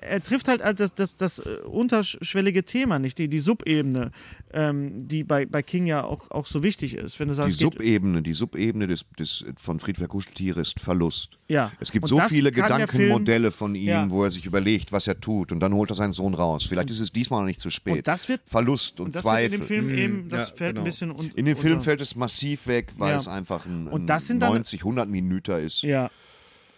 er 0.01 0.21
trifft 0.23 0.47
halt 0.47 0.61
das, 0.79 0.93
das, 0.93 1.15
das 1.15 1.39
äh, 1.39 1.49
unterschwellige 1.65 2.63
Thema 2.63 2.99
nicht, 2.99 3.17
die, 3.17 3.27
die 3.27 3.39
Subebene, 3.39 4.11
ähm, 4.53 5.07
die 5.07 5.23
bei, 5.23 5.45
bei 5.45 5.61
King 5.63 5.85
ja 5.85 6.03
auch, 6.03 6.29
auch 6.31 6.45
so 6.45 6.63
wichtig 6.63 6.95
ist. 6.95 7.19
Wenn 7.19 7.27
du 7.27 7.33
Die 7.33 7.37
sagst, 7.37 7.59
geht, 7.59 7.73
Subebene, 7.73 8.21
die 8.21 8.33
Subebene 8.33 8.87
des, 8.87 9.05
des, 9.17 9.45
von 9.57 9.79
Friedhof 9.79 9.99
der 9.99 10.07
Kuscheltiere 10.07 10.61
ist 10.61 10.79
Verlust. 10.79 11.37
Ja. 11.47 11.71
Es 11.79 11.91
gibt 11.91 12.03
Und 12.03 12.09
so 12.09 12.19
viele 12.27 12.51
Gedankenmodelle 12.51 13.51
von 13.51 13.75
ihm, 13.75 13.87
Ja. 13.87 14.09
wo 14.09 14.23
er 14.23 14.31
sich 14.31 14.45
überlegt, 14.45 14.91
was 14.91 15.07
er 15.07 15.19
tut, 15.19 15.51
und 15.51 15.59
dann 15.59 15.73
holt 15.73 15.89
er 15.89 15.95
seinen 15.95 16.13
Sohn 16.13 16.33
raus. 16.33 16.63
Vielleicht 16.63 16.89
ist 16.89 16.99
es 16.99 17.11
diesmal 17.11 17.39
noch 17.41 17.47
nicht 17.47 17.59
zu 17.61 17.69
spät. 17.69 17.97
Und 17.97 18.07
das 18.07 18.27
wird- 18.29 18.41
Verlust 18.45 18.99
und, 18.99 19.07
und 19.07 19.15
das 19.15 19.23
wird 19.23 19.33
Zweifel. 19.33 19.53
in 19.53 19.59
dem 19.61 19.67
Film 19.67 19.89
eben, 19.97 20.29
das 20.29 20.49
ja, 20.49 20.55
fällt 20.55 20.71
genau. 20.75 20.81
ein 20.81 20.85
bisschen 20.85 21.11
un, 21.11 21.31
In 21.35 21.45
dem 21.45 21.57
Film 21.57 21.73
unter. 21.73 21.85
fällt 21.85 22.01
es 22.01 22.15
massiv 22.15 22.67
weg, 22.67 22.91
weil 22.97 23.11
Ja. 23.11 23.17
es 23.17 23.27
einfach 23.27 23.65
ein, 23.65 23.87
Und 23.87 24.03
ein 24.03 24.07
das 24.07 24.27
sind 24.27 24.41
dann- 24.41 24.53
90, 24.53 24.83
100 24.83 25.07
Minuten 25.09 25.51
ist. 25.65 25.81
Ja. 25.83 26.09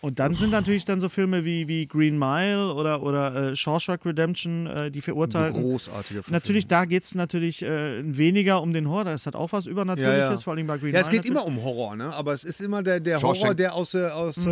Und 0.04 0.20
dann 0.20 0.36
sind 0.36 0.50
natürlich 0.50 0.84
dann 0.84 1.00
so 1.00 1.08
Filme 1.08 1.46
wie, 1.46 1.70
wie 1.70 1.88
Green 1.88 2.20
Mile 2.20 2.74
oder, 2.74 3.02
oder 3.04 3.52
äh, 3.52 3.56
Shawshank 3.56 4.06
Redemption, 4.06 4.68
äh, 4.68 4.92
die 4.92 5.00
verurteilten. 5.00 5.62
Großartige 5.62 6.16
Verfilmung. 6.22 6.34
Natürlich, 6.34 6.68
da 6.68 6.84
geht 6.84 7.04
es 7.04 7.16
natürlich 7.16 7.62
äh, 7.62 8.02
weniger 8.04 8.62
um 8.62 8.74
den 8.74 8.89
Horror. 8.89 9.06
Das 9.06 9.26
hat 9.26 9.36
auch 9.38 9.54
was 9.54 9.66
Übernatürliches, 9.66 10.18
Ja, 10.20 10.32
ja. 10.32 10.38
vor 10.38 10.54
allem 10.56 10.68
bei 10.68 10.78
Green 10.78 10.94
Ja, 10.94 11.00
es 11.00 11.08
Mile. 11.08 11.22
geht 11.22 11.30
immer 11.32 11.46
um 11.46 11.63
Horror, 11.63 11.96
ne? 11.96 12.13
aber 12.13 12.34
es 12.34 12.44
ist 12.44 12.60
immer 12.60 12.84
der, 12.84 13.00
der 13.00 13.22
Shawshank. 13.22 13.44
Horror, 13.44 13.56
der 13.56 13.76
aus, 13.76 13.92
der- 13.92 14.18
aus, 14.18 14.46
äh, 14.46 14.52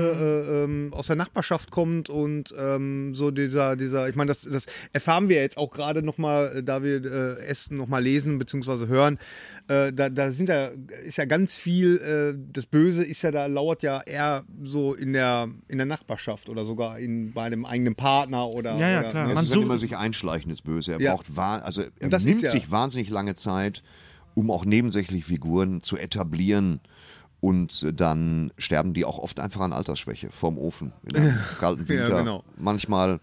ähm, 0.63 0.93
aus 0.93 1.07
der 1.07 1.17
Nachbarschaft 1.17 1.69
kommt 1.69 2.09
und 2.09 2.53
ähm, 2.57 3.13
so 3.13 3.29
dieser, 3.29 3.75
dieser 3.75 4.07
ich 4.07 4.15
meine, 4.15 4.29
das, 4.29 4.43
das 4.49 4.67
erfahren 4.93 5.27
wir 5.27 5.35
jetzt 5.41 5.57
auch 5.57 5.71
gerade 5.71 6.01
nochmal, 6.01 6.59
äh, 6.59 6.63
da 6.63 6.81
wir 6.81 7.03
äh, 7.03 7.41
Essen 7.45 7.75
nochmal 7.75 8.01
lesen 8.01 8.39
bzw. 8.39 8.87
hören, 8.87 9.19
äh, 9.67 9.91
da, 9.91 10.07
da 10.07 10.31
sind 10.31 10.47
ja, 10.47 10.69
ist 11.03 11.17
ja 11.17 11.25
ganz 11.25 11.57
viel, 11.57 11.97
äh, 11.97 12.39
das 12.53 12.65
Böse 12.67 13.03
ist 13.03 13.21
ja, 13.21 13.31
da 13.31 13.47
lauert 13.47 13.83
ja 13.83 13.99
eher 14.05 14.45
so 14.63 14.93
in 14.93 15.11
der, 15.11 15.40
in 15.67 15.77
der 15.77 15.85
Nachbarschaft 15.85 16.49
oder 16.49 16.65
sogar 16.65 16.99
in, 16.99 17.33
bei 17.33 17.43
einem 17.43 17.65
eigenen 17.65 17.95
Partner 17.95 18.47
oder. 18.47 18.75
Ja, 18.77 18.89
ja, 18.89 18.99
oder, 19.01 19.09
klar. 19.11 19.23
ne? 19.25 19.29
Es 19.31 19.35
Man 19.35 19.43
ist 19.45 19.51
sucht- 19.51 19.63
immer 19.65 19.77
sich 19.77 19.97
einschleichendes 19.97 20.61
Böse. 20.61 20.93
Er 20.93 21.01
Ja. 21.01 21.15
braucht 21.15 21.37
also 21.37 21.81
er 21.81 21.89
nimmt 21.99 22.13
ist 22.25 22.41
ja- 22.41 22.49
sich 22.49 22.71
wahnsinnig 22.71 23.09
lange 23.09 23.35
Zeit, 23.35 23.83
um 24.35 24.49
auch 24.51 24.65
nebensächliche 24.65 25.25
Figuren 25.25 25.81
zu 25.83 25.97
etablieren. 25.97 26.79
Und 27.39 27.81
äh, 27.83 27.91
dann 27.93 28.51
sterben 28.57 28.93
die 28.93 29.03
auch 29.03 29.17
oft 29.17 29.39
einfach 29.39 29.61
an 29.61 29.73
Altersschwäche 29.73 30.29
vorm 30.31 30.57
Ofen 30.59 30.93
in 31.03 31.15
einem 31.15 31.37
kalten 31.59 31.83
Ja, 31.83 31.89
Winter. 31.89 32.17
genau. 32.19 32.43
Manchmal 32.57 33.19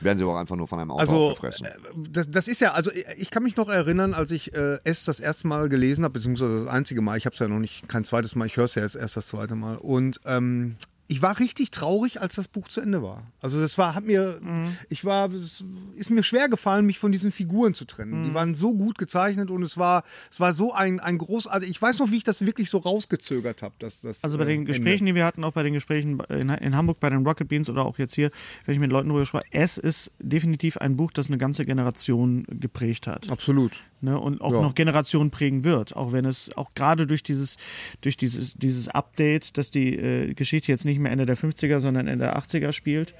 werden 0.00 0.18
sie 0.18 0.24
auch 0.24 0.36
einfach 0.36 0.56
nur 0.56 0.68
von 0.68 0.78
einem 0.78 0.90
Auto 0.90 1.00
Also, 1.00 1.16
aufgefressen. 1.30 1.66
äh, 1.66 1.70
das, 2.10 2.30
das 2.30 2.48
ist 2.48 2.60
ja, 2.60 2.72
also 2.72 2.92
ich- 2.92 3.06
ich 3.16 3.30
kann 3.30 3.42
mich 3.42 3.56
noch 3.56 3.68
erinnern, 3.68 4.12
als 4.14 4.30
ich 4.30 4.54
äh, 4.54 4.78
es 4.84 5.04
das 5.04 5.18
erste 5.20 5.48
Mal 5.48 5.68
gelesen 5.68 6.04
habe, 6.04 6.12
beziehungsweise 6.12 6.64
das 6.64 6.68
einzige 6.72 7.00
Mal, 7.00 7.16
ich 7.18 7.24
habe 7.26 7.32
es 7.34 7.40
ja 7.40 7.48
noch 7.48 7.58
nicht, 7.58 7.88
kein 7.88 8.04
zweites 8.04 8.36
Mal, 8.36 8.44
ich 8.46 8.56
höre 8.56 8.66
es 8.66 8.74
ja 8.76 8.82
jetzt 8.82 8.94
erst 8.94 9.16
das 9.16 9.26
zweite 9.28 9.54
Mal. 9.56 9.76
Und 9.78 10.20
ähm, 10.26 10.76
ich 11.08 11.22
war 11.22 11.38
richtig 11.38 11.70
traurig, 11.70 12.20
als 12.20 12.34
das 12.34 12.48
Buch 12.48 12.68
zu 12.68 12.80
Ende 12.80 13.02
war. 13.02 13.30
Also 13.40 13.60
das 13.60 13.78
war, 13.78 13.94
hat 13.94 14.04
mir, 14.04 14.40
ich 14.88 15.04
war, 15.04 15.30
es 15.32 15.62
ist 15.94 16.10
mir 16.10 16.22
schwer 16.22 16.48
gefallen, 16.48 16.84
mich 16.86 16.98
von 16.98 17.12
diesen 17.12 17.30
Figuren 17.32 17.74
zu 17.74 17.84
trennen. 17.84 18.24
Die 18.24 18.34
waren 18.34 18.54
so 18.54 18.74
gut 18.74 18.98
gezeichnet 18.98 19.50
und 19.50 19.62
es 19.62 19.78
war, 19.78 20.02
es 20.30 20.40
war 20.40 20.52
so 20.52 20.72
ein, 20.72 20.98
ein 21.00 21.18
großartig, 21.18 21.70
ich 21.70 21.80
weiß 21.80 22.00
noch, 22.00 22.10
wie 22.10 22.16
ich 22.16 22.24
das 22.24 22.44
wirklich 22.44 22.70
so 22.70 22.78
rausgezögert 22.78 23.62
habe. 23.62 23.74
Das, 23.78 24.00
das, 24.00 24.24
Also 24.24 24.38
bei 24.38 24.44
äh, 24.44 24.48
den 24.48 24.60
Ende. 24.60 24.72
Gesprächen, 24.72 25.06
die 25.06 25.14
wir 25.14 25.24
hatten, 25.24 25.44
auch 25.44 25.52
bei 25.52 25.62
den 25.62 25.74
Gesprächen 25.74 26.18
in, 26.28 26.48
in 26.48 26.76
Hamburg 26.76 26.98
bei 26.98 27.10
den 27.10 27.24
Rocket 27.26 27.48
Beans 27.48 27.70
oder 27.70 27.84
auch 27.84 27.98
jetzt 27.98 28.14
hier, 28.14 28.30
wenn 28.64 28.74
ich 28.74 28.80
mit 28.80 28.90
Leuten 28.90 29.08
darüber 29.08 29.26
spreche, 29.26 29.46
es 29.52 29.78
ist 29.78 30.10
definitiv 30.18 30.76
ein 30.78 30.96
Buch, 30.96 31.12
das 31.12 31.28
eine 31.28 31.38
ganze 31.38 31.64
Generation 31.64 32.44
geprägt 32.48 33.06
hat. 33.06 33.30
Absolut. 33.30 33.72
Ne, 34.02 34.18
und 34.20 34.42
auch 34.42 34.52
Ja. 34.52 34.60
noch 34.60 34.74
Generationen 34.74 35.30
prägen 35.30 35.64
wird, 35.64 35.96
auch 35.96 36.12
wenn 36.12 36.26
es 36.26 36.54
auch 36.56 36.74
gerade 36.74 37.06
durch 37.06 37.22
dieses, 37.22 37.56
durch 38.02 38.18
dieses, 38.18 38.54
dieses 38.54 38.88
Update, 38.88 39.56
dass 39.56 39.70
die 39.70 39.96
äh, 39.96 40.34
Geschichte 40.34 40.70
jetzt 40.70 40.84
nicht 40.84 40.98
mehr 40.98 41.10
Ende 41.10 41.24
der 41.24 41.36
50er, 41.38 41.80
sondern 41.80 42.06
Ende 42.06 42.26
der 42.26 42.38
80er 42.38 42.72
spielt. 42.72 43.14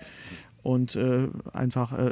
Und 0.63 0.97
äh, 0.97 1.29
einfach, 1.53 1.97
äh, 1.97 2.11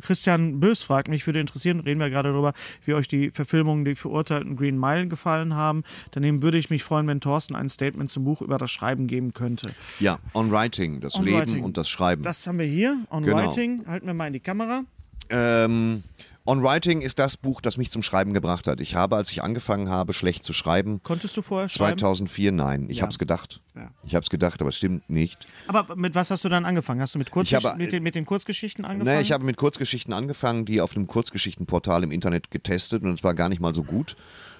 Christian 0.00 0.60
Bös 0.60 0.82
fragt 0.82 1.08
mich, 1.08 1.26
würde 1.26 1.40
interessieren, 1.40 1.78
reden 1.80 2.00
wir 2.00 2.08
gerade 2.10 2.30
darüber, 2.32 2.54
wie 2.86 2.94
euch 2.94 3.06
die 3.06 3.30
Verfilmungen, 3.30 3.84
die 3.84 3.94
verurteilten 3.94 4.56
Green 4.56 4.80
Mile 4.80 5.06
gefallen 5.08 5.54
haben. 5.54 5.84
Daneben 6.10 6.42
würde 6.42 6.56
ich 6.58 6.70
mich 6.70 6.82
freuen, 6.84 7.06
wenn 7.06 7.20
Thorsten 7.20 7.54
ein 7.54 7.68
Statement 7.68 8.08
zum 8.10 8.24
Buch 8.24 8.40
über 8.40 8.56
das 8.58 8.70
Schreiben 8.70 9.06
geben 9.08 9.34
könnte. 9.34 9.72
ja, 10.00 10.18
On 10.34 10.50
Writing, 10.50 11.00
das 11.00 11.14
On 11.16 11.24
Leben 11.24 11.36
Writing. 11.38 11.62
und 11.62 11.76
das 11.76 11.88
Schreiben. 11.90 12.22
Das 12.22 12.46
haben 12.46 12.58
wir 12.58 12.66
hier, 12.66 12.96
On 13.10 13.22
Genau. 13.22 13.36
Writing, 13.36 13.84
halten 13.86 14.06
wir 14.06 14.14
mal 14.14 14.26
in 14.26 14.32
die 14.32 14.40
Kamera. 14.40 14.84
Ähm, 15.28 16.02
On 16.44 16.60
Writing 16.62 17.02
ist 17.02 17.20
das 17.20 17.36
Buch, 17.36 17.60
das 17.60 17.76
mich 17.76 17.90
zum 17.92 18.02
Schreiben 18.02 18.34
gebracht 18.34 18.66
hat. 18.66 18.80
Ich 18.80 18.96
habe, 18.96 19.14
als 19.14 19.30
ich 19.30 19.44
angefangen 19.44 19.88
habe, 19.88 20.12
schlecht 20.12 20.42
zu 20.42 20.52
schreiben, 20.52 21.00
Konntest 21.04 21.36
du 21.36 21.42
vorher 21.42 21.68
schreiben? 21.68 21.98
2004, 21.98 22.50
nein, 22.50 22.86
ich 22.88 22.96
Ja. 22.96 23.02
habe 23.02 23.12
es 23.12 23.18
gedacht. 23.20 23.60
Ja. 23.76 23.90
Ich 24.04 24.14
habe 24.16 24.24
es 24.24 24.30
gedacht, 24.30 24.60
aber 24.60 24.70
es 24.70 24.76
stimmt 24.76 25.08
nicht. 25.08 25.46
Aber 25.68 25.94
mit 25.94 26.16
was 26.16 26.30
hast 26.32 26.44
du 26.44 26.48
dann 26.48 26.64
angefangen? 26.64 27.00
Hast 27.00 27.14
du 27.14 27.18
mit, 27.20 27.30
Kurzgesch 27.30 27.62
habe- 27.64 27.78
mit, 27.78 27.92
den, 27.92 28.02
mit 28.02 28.16
den 28.16 28.26
Kurzgeschichten 28.26 28.84
angefangen? 28.84 29.06
Naja, 29.06 29.20
ich 29.20 29.30
habe 29.30 29.44
mit 29.44 29.56
Kurzgeschichten 29.56 30.12
angefangen, 30.12 30.64
die 30.64 30.80
auf 30.80 30.96
einem 30.96 31.06
Kurzgeschichtenportal 31.06 32.02
im 32.02 32.10
Internet 32.10 32.50
getestet 32.50 33.04
und 33.04 33.14
es 33.14 33.22
war 33.22 33.34
gar 33.34 33.48
nicht 33.48 33.60
mal 33.60 33.72
so 33.74 33.84
gut, 33.84 34.16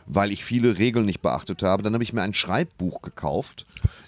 weil 0.06 0.30
ich 0.30 0.44
viele 0.44 0.78
Regeln 0.78 1.04
nicht 1.04 1.20
beachtet 1.20 1.64
habe. 1.64 1.82
Dann 1.82 1.94
habe 1.94 2.04
ich 2.04 2.12
mir 2.12 2.22
ein 2.22 2.34
Schreibbuch 2.34 3.02
gekauft. 3.02 3.66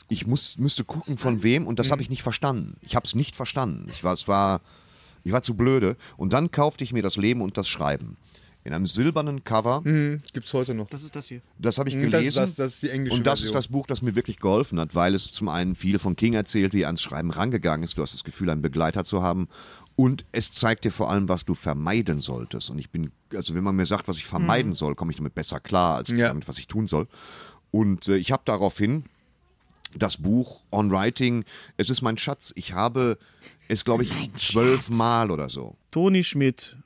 Ich 0.09 0.29
muss, 0.29 0.59
müsste 0.59 0.85
gucken, 0.85 1.19
von 1.19 1.43
wem 1.43 1.67
und 1.67 1.81
das 1.81 1.91
habe 1.91 2.03
ich 2.03 2.09
nicht 2.11 2.23
verstanden. 2.23 2.77
Ich 2.83 2.95
habe 2.95 3.05
es 3.05 3.17
nicht 3.17 3.35
verstanden. 3.35 3.89
Ich 3.91 4.05
war, 4.05 4.13
es 4.13 4.29
war, 4.29 4.61
ich 5.25 5.33
war 5.33 5.43
zu 5.43 5.57
blöde. 5.57 5.97
Und 6.17 6.33
dann 6.33 6.51
kaufte 6.51 6.85
ich 6.85 6.93
mir 6.93 7.03
das 7.03 7.17
Leben 7.17 7.41
und 7.41 7.57
das 7.59 7.67
Schreiben. 7.69 8.17
In 8.67 8.73
einem 8.73 8.87
silbernen 8.87 9.45
Cover. 9.45 9.83
Mhm, 9.85 10.23
gibt's 10.33 10.55
heute 10.55 10.73
noch. 10.73 10.89
das 10.89 11.03
ist 11.03 11.15
das 11.15 11.27
hier. 11.27 11.43
Das 11.59 11.77
habe 11.77 11.91
ich 11.91 11.97
Mhm, 11.97 12.03
gelesen. 12.11 12.13
das 12.15 12.25
ist 12.27 12.37
das- 12.37 12.55
das 12.57 12.75
ist 12.75 12.83
die 12.83 12.89
englische 12.91 13.17
Und 13.19 13.27
das 13.27 13.41
Version. 13.41 13.49
ist 13.59 13.67
das 13.67 13.69
Buch, 13.71 13.87
das 13.87 14.01
mir 14.01 14.15
wirklich 14.15 14.39
geholfen 14.39 14.81
hat, 14.81 14.95
weil 14.95 15.15
es 15.15 15.31
zum 15.31 15.49
einen 15.51 15.75
viel 15.75 15.99
von 15.99 16.17
King 16.17 16.33
erzählt, 16.33 16.73
wie 16.73 16.81
er 16.83 16.87
ans 16.89 17.03
Schreiben 17.03 17.31
rangegangen 17.31 17.85
ist. 17.85 17.99
Du 17.99 18.03
hast 18.03 18.15
das 18.15 18.25
Gefühl, 18.25 18.49
einen 18.49 18.63
Begleiter 18.63 19.05
zu 19.05 19.23
haben. 19.23 19.49
Und 19.97 20.25
es 20.33 20.51
zeigt 20.53 20.85
dir 20.85 20.91
vor 20.93 21.11
allem, 21.11 21.29
was 21.29 21.45
du 21.45 21.55
vermeiden 21.55 22.21
solltest. 22.21 22.71
Und 22.71 22.79
ich 22.79 22.89
bin, 22.91 23.11
also 23.35 23.55
wenn 23.55 23.63
man 23.65 23.77
mir 23.77 23.85
sagt, 23.87 24.09
was 24.09 24.17
ich 24.17 24.25
vermeiden 24.25 24.73
soll, 24.73 24.95
komme 24.95 25.11
ich 25.11 25.19
damit 25.19 25.35
besser 25.35 25.61
klar, 25.61 25.97
als 25.97 26.09
Ja. 26.09 26.29
damit, 26.29 26.49
was 26.49 26.57
ich 26.59 26.67
tun 26.67 26.87
soll. 26.87 27.07
Und 27.71 28.09
äh, 28.09 28.17
ich 28.17 28.33
habe 28.33 28.43
daraufhin 28.47 29.05
das 29.99 30.17
Buch 30.17 30.63
On 30.71 30.91
Writing, 30.91 31.45
es 31.77 31.91
ist 31.91 32.03
mein 32.03 32.19
Schatz. 32.19 32.53
Ich 32.57 32.73
habe 32.73 33.19
es, 33.69 33.85
glaube 33.85 34.03
ich, 34.05 34.11
zwölf 34.37 34.89
Mal 34.91 35.31
oder 35.31 35.49
so. 35.49 35.77
Toni 35.91 36.25
Schmidt. 36.25 36.77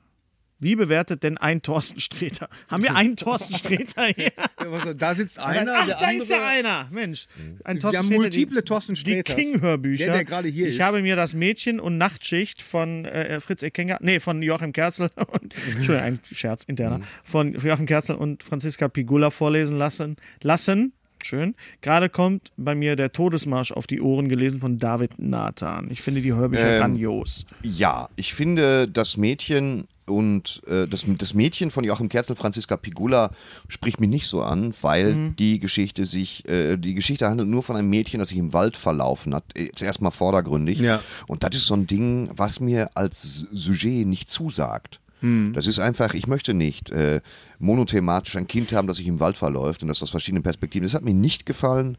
Wie 0.61 0.75
bewertet 0.75 1.23
denn 1.23 1.37
ein 1.37 1.61
Thorsten 1.61 2.01
Sträter? 2.01 2.49
Haben 2.67 2.83
wir 2.83 2.93
einen 2.93 3.15
Thorsten 3.15 3.53
Sträter 3.55 4.07
hier? 4.07 4.31
Da 4.97 5.15
sitzt 5.15 5.39
einer, 5.39 5.73
Ach, 5.73 5.85
der 5.85 5.95
da 5.97 6.09
ist 6.11 6.29
ja 6.29 6.35
andere- 6.35 6.49
einer. 6.49 6.87
Mensch. 6.91 7.27
Ein 7.63 7.75
Wir 7.77 7.79
Thorsten 7.79 7.97
haben 7.97 8.05
Sträter, 8.07 8.21
multiple 8.21 8.59
die, 8.61 8.65
Thorsten 8.65 8.93
Die 8.95 8.99
Sträters. 8.99 9.35
King-Hörbücher. 9.37 10.03
Der, 10.05 10.13
der 10.15 10.25
gerade 10.25 10.49
hier 10.49 10.67
ich 10.67 10.75
ist. 10.75 10.81
habe 10.81 11.01
mir 11.01 11.15
das 11.15 11.33
Mädchen 11.33 11.79
und 11.79 11.97
Nachtschicht 11.97 12.61
von 12.61 13.05
äh, 13.05 13.39
Fritz 13.39 13.63
Ekenga, 13.63 13.99
nee, 14.01 14.19
von 14.19 14.41
Joachim 14.41 14.73
Kerzel 14.73 15.09
und, 15.41 15.55
Entschuldigung, 15.65 15.95
ein 16.01 16.19
Scherz, 16.29 16.65
interner, 16.65 16.99
von 17.23 17.53
Joachim 17.53 17.85
Kerzel 17.85 18.15
und 18.17 18.43
Franziska 18.43 18.89
Pigula 18.89 19.31
vorlesen 19.31 19.77
lassen. 19.77 20.17
lassen. 20.43 20.91
Schön. 21.23 21.55
Gerade 21.81 22.09
kommt 22.09 22.51
bei 22.57 22.75
mir 22.75 22.95
der 22.95 23.11
Todesmarsch 23.11 23.71
auf 23.71 23.87
die 23.87 24.01
Ohren 24.01 24.29
gelesen 24.29 24.59
von 24.59 24.77
David 24.79 25.19
Nathan. 25.19 25.87
Ich 25.91 26.01
finde 26.01 26.21
die 26.21 26.33
Hörbücher 26.33 26.73
Ähm, 26.75 26.79
grandios. 26.79 27.45
Ja, 27.61 28.09
ich 28.15 28.33
finde 28.33 28.87
das 28.87 29.17
Mädchen 29.17 29.87
und 30.05 30.61
äh, 30.67 30.87
das, 30.87 31.05
das 31.07 31.33
Mädchen 31.35 31.69
von 31.69 31.83
Joachim 31.83 32.09
Kerzel, 32.09 32.35
Franziska 32.35 32.77
Pigula, 32.77 33.29
spricht 33.67 33.99
mich 33.99 34.09
nicht 34.09 34.27
so 34.27 34.41
an, 34.41 34.73
weil 34.81 35.13
Mhm. 35.13 35.35
die 35.35 35.59
Geschichte 35.59 36.05
sich, 36.07 36.47
äh, 36.49 36.77
die 36.77 36.95
Geschichte 36.95 37.27
handelt 37.27 37.47
nur 37.49 37.61
von 37.61 37.75
einem 37.75 37.89
Mädchen, 37.91 38.19
das 38.19 38.29
sich 38.29 38.37
im 38.39 38.51
Wald 38.53 38.75
verlaufen 38.75 39.35
hat. 39.35 39.43
Äh, 39.55 39.69
Zuerst 39.75 40.01
mal 40.01 40.09
vordergründig. 40.11 40.79
Ja. 40.79 41.01
Und 41.27 41.43
das 41.43 41.53
ist 41.55 41.67
so 41.67 41.75
ein 41.75 41.85
Ding, 41.85 42.29
was 42.35 42.59
mir 42.59 42.89
als 42.95 43.45
Sujet 43.51 44.07
nicht 44.07 44.31
zusagt. 44.31 44.99
Hm. 45.21 45.53
Das 45.53 45.67
ist 45.67 45.79
einfach, 45.79 46.13
ich 46.13 46.27
möchte 46.27 46.53
nicht 46.53 46.91
äh, 46.91 47.21
monothematisch 47.59 48.35
ein 48.37 48.47
Kind 48.47 48.71
haben, 48.71 48.87
das 48.87 48.97
sich 48.97 49.07
im 49.07 49.19
Wald 49.19 49.37
verläuft 49.37 49.81
und 49.81 49.89
das 49.89 50.01
aus 50.01 50.11
verschiedenen 50.11 50.43
Perspektiven. 50.43 50.83
Das 50.83 50.93
hat 50.93 51.03
mir 51.03 51.13
nicht 51.13 51.45
gefallen. 51.45 51.97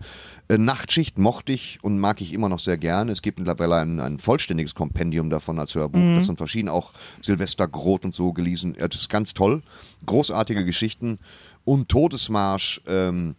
Äh, 0.48 0.58
Nachtschicht 0.58 1.18
mochte 1.18 1.52
ich 1.52 1.78
und 1.82 1.98
mag 1.98 2.20
ich 2.20 2.32
immer 2.32 2.48
noch 2.48 2.60
sehr 2.60 2.78
gerne. 2.78 3.12
Es 3.12 3.22
gibt 3.22 3.38
mittlerweile 3.38 3.76
ein, 3.76 4.00
ein 4.00 4.18
vollständiges 4.18 4.74
Kompendium 4.74 5.30
davon 5.30 5.58
als 5.58 5.74
Hörbuch. 5.74 6.00
Das 6.16 6.26
sind 6.26 6.38
verschieden 6.38 6.68
auch 6.68 6.92
Silvester 7.20 7.68
Groth 7.68 8.04
und 8.04 8.14
so 8.14 8.32
gelesen. 8.32 8.74
Ja, 8.78 8.88
das 8.88 9.02
ist 9.02 9.10
ganz 9.10 9.34
toll. 9.34 9.62
Großartige 10.06 10.64
Geschichten. 10.64 11.18
Und 11.64 11.88
Todesmarsch 11.88 12.80
ähm, 12.86 13.36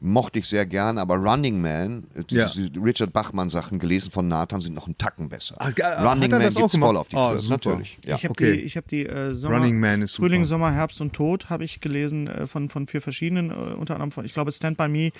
mochte 0.00 0.38
ich 0.38 0.46
sehr 0.46 0.66
gern, 0.66 0.98
aber 0.98 1.16
Running 1.16 1.60
Man, 1.60 2.04
äh, 2.14 2.22
Ja. 2.28 2.50
Richard 2.84 3.12
Bachmann 3.12 3.48
Sachen 3.48 3.78
gelesen 3.78 4.10
von 4.10 4.28
Nathan 4.28 4.60
sind 4.60 4.74
noch 4.74 4.86
einen 4.86 4.98
Tacken 4.98 5.28
besser. 5.28 5.54
Ach, 5.58 5.74
ge- 5.74 5.84
hat 5.84 6.04
Running 6.04 6.30
Man 6.30 6.40
gibt's 6.42 6.72
gemacht? 6.72 6.88
voll 6.88 6.96
auf 6.98 7.08
die 7.08 7.16
Ah, 7.16 7.28
Zwölf, 7.30 7.40
super. 7.42 7.54
natürlich. 7.70 7.98
Ja. 8.04 8.16
Ich 8.16 8.24
habe 8.24 8.30
okay. 8.32 8.52
die, 8.52 8.60
ich 8.60 8.76
hab 8.76 8.86
die 8.88 9.06
äh, 9.06 9.34
Sommer, 9.34 9.56
Running 9.56 9.80
Man 9.80 10.02
ist 10.02 10.12
super. 10.12 10.26
Frühling, 10.28 10.44
Sommer, 10.44 10.72
Herbst 10.72 11.00
und 11.00 11.12
Tod 11.14 11.48
habe 11.48 11.64
ich 11.64 11.80
gelesen 11.80 12.26
äh, 12.28 12.46
von, 12.46 12.68
von 12.68 12.86
vier 12.86 13.00
verschiedenen, 13.00 13.50
äh, 13.50 13.54
unter 13.54 13.94
anderem 13.94 14.10
von, 14.10 14.24
ich 14.24 14.34
glaube, 14.34 14.52
Stand 14.52 14.76
By 14.76 14.88
Me 14.88 15.10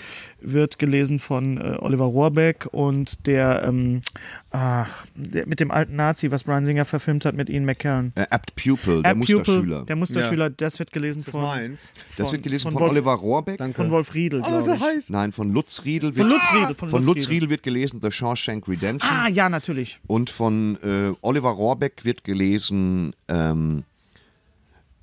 wird 0.41 0.77
gelesen 0.77 1.19
von 1.19 1.57
äh, 1.57 1.77
Oliver 1.79 2.05
Rohrbeck 2.05 2.67
und 2.71 3.25
der, 3.25 3.63
ähm, 3.67 4.01
ach, 4.57 5.05
der 5.15 5.45
mit 5.47 5.59
dem 5.59 5.69
alten 5.71 5.95
Nazi, 5.95 6.31
was 6.31 6.43
Brian 6.43 6.63
Singer 6.65 6.85
verfilmt 6.85 7.25
hat 7.25 7.35
mit 7.35 7.49
Ian 7.49 7.65
McKellen. 7.65 8.13
Äh, 8.15 8.25
Apt 8.29 8.55
Pupil, 8.55 9.01
der 9.01 9.11
App 9.11 9.17
Musterschüler. 9.17 9.43
Pupil, 9.79 9.85
der 9.85 9.95
Musterschüler, 9.97 10.49
das 10.49 10.79
wird 10.79 10.91
gelesen 10.91 11.21
Das 11.23 11.31
von, 11.31 11.41
meins. 11.41 11.89
das 12.17 12.31
wird 12.31 12.43
gelesen 12.43 12.63
von 12.63 12.73
von, 12.73 12.81
Wolf- 12.83 12.91
Oliver 12.91 13.13
Rohrbeck. 13.13 13.61
von 13.75 13.91
Wolf 13.91 14.13
Riedel, 14.13 14.41
glaube 14.41 14.73
ich. 14.75 14.81
heißt. 14.81 15.09
Nein, 15.09 15.31
von 15.31 15.51
Lutz 15.51 15.83
Riedel. 15.83 16.13
Von 16.13 16.23
Wird, 16.23 16.29
Lutz 16.29 16.53
Riedel. 16.53 16.75
Von, 16.75 16.89
von 16.89 17.03
Lutz, 17.03 17.17
Lutz 17.17 17.29
Riedel 17.29 17.49
wird 17.49 17.63
gelesen 17.63 17.99
The 18.01 18.11
Shawshank 18.11 18.67
Redemption. 18.67 19.11
Ah, 19.11 19.27
ja, 19.27 19.49
natürlich. 19.49 19.99
Und 20.07 20.29
von 20.29 20.77
äh, 20.83 21.13
Oliver 21.21 21.49
Rohrbeck 21.49 22.05
wird 22.05 22.23
gelesen, 22.23 23.13
ähm, 23.27 23.79
äh, 23.79 23.94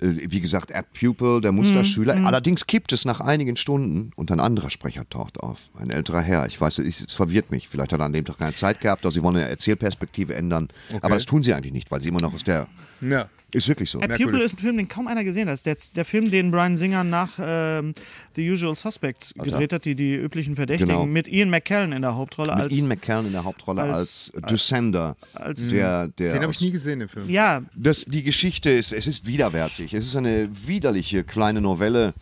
wie 0.03 0.41
gesagt, 0.41 0.71
App 0.71 0.87
Pupil, 0.93 1.41
der 1.41 1.51
Musterschüler. 1.51 2.15
Mhm. 2.17 2.27
Allerdings 2.27 2.67
kippt 2.67 2.91
es 2.91 3.05
nach 3.05 3.21
einigen 3.21 3.55
Stunden 3.55 4.11
und 4.15 4.31
ein 4.31 4.39
anderer 4.39 4.69
Sprecher 4.69 5.07
taucht 5.09 5.39
auf. 5.39 5.69
Ein 5.75 5.89
älterer 5.89 6.21
Herr. 6.21 6.45
Ich 6.45 6.59
weiß, 6.59 6.79
es 6.79 7.13
verwirrt 7.13 7.51
mich. 7.51 7.69
Vielleicht 7.69 7.93
hat 7.93 7.99
er 7.99 8.05
an 8.05 8.13
dem 8.13 8.25
Tag 8.25 8.37
keine 8.37 8.53
Zeit 8.53 8.81
gehabt 8.81 9.05
oder 9.05 9.13
sie 9.13 9.23
wollen 9.23 9.37
eine 9.37 9.47
Erzählperspektive 9.47 10.35
ändern. 10.35 10.67
Aber 11.01 11.15
das 11.15 11.25
tun 11.25 11.43
sie 11.43 11.53
eigentlich 11.53 11.73
nicht, 11.73 11.91
weil 11.91 12.01
sie 12.01 12.09
immer 12.09 12.21
noch 12.21 12.33
aus 12.33 12.43
der. 12.43 12.67
Ja. 13.01 13.29
Ist 13.53 13.67
wirklich 13.67 13.89
so. 13.91 13.99
App 14.01 14.17
Pupil 14.17 14.39
ist 14.41 14.55
ein 14.55 14.59
Film, 14.59 14.77
den 14.77 14.87
kaum 14.87 15.07
einer 15.07 15.23
gesehen 15.23 15.47
hat. 15.49 15.65
Der, 15.65 15.77
der 15.95 16.05
Film, 16.05 16.31
den 16.31 16.49
Brian 16.51 16.75
Singer 16.75 17.03
nach 17.03 17.31
ähm, 17.39 17.93
The 18.35 18.51
Usual 18.51 18.75
Suspects 18.75 19.33
gedreht 19.35 19.73
hat, 19.73 19.85
die, 19.85 19.95
die 19.95 20.15
üblichen 20.15 20.55
Verdächtigen, 20.55 20.87
Genau. 20.93 21.05
mit 21.05 21.27
Ian 21.27 21.49
McKellen 21.49 21.91
in 21.91 22.01
der 22.01 22.15
Hauptrolle. 22.15 22.53
Mit 22.53 22.63
als, 22.63 22.73
Ian 22.75 22.87
McKellen 22.87 23.25
in 23.27 23.31
der 23.33 23.43
Hauptrolle 23.43 23.81
als, 23.83 24.31
als- 24.35 24.49
Descender. 24.49 25.15
als- 25.33 25.69
der, 25.69 26.07
der 26.07 26.33
Den 26.33 26.41
habe 26.43 26.51
ich 26.51 26.61
nie 26.61 26.71
gesehen, 26.71 26.99
den 26.99 27.07
Film. 27.09 27.29
ja, 27.29 27.61
Das, 27.75 28.05
die 28.05 28.23
Geschichte 28.23 28.69
ist, 28.71 28.91
es 28.91 29.07
ist 29.07 29.27
widerwärtig. 29.27 29.93
Es 29.93 30.07
ist 30.07 30.15
eine 30.15 30.49
widerliche 30.67 31.23
kleine 31.23 31.61
Novelle. 31.61 32.13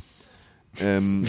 Ähm, 0.79 1.23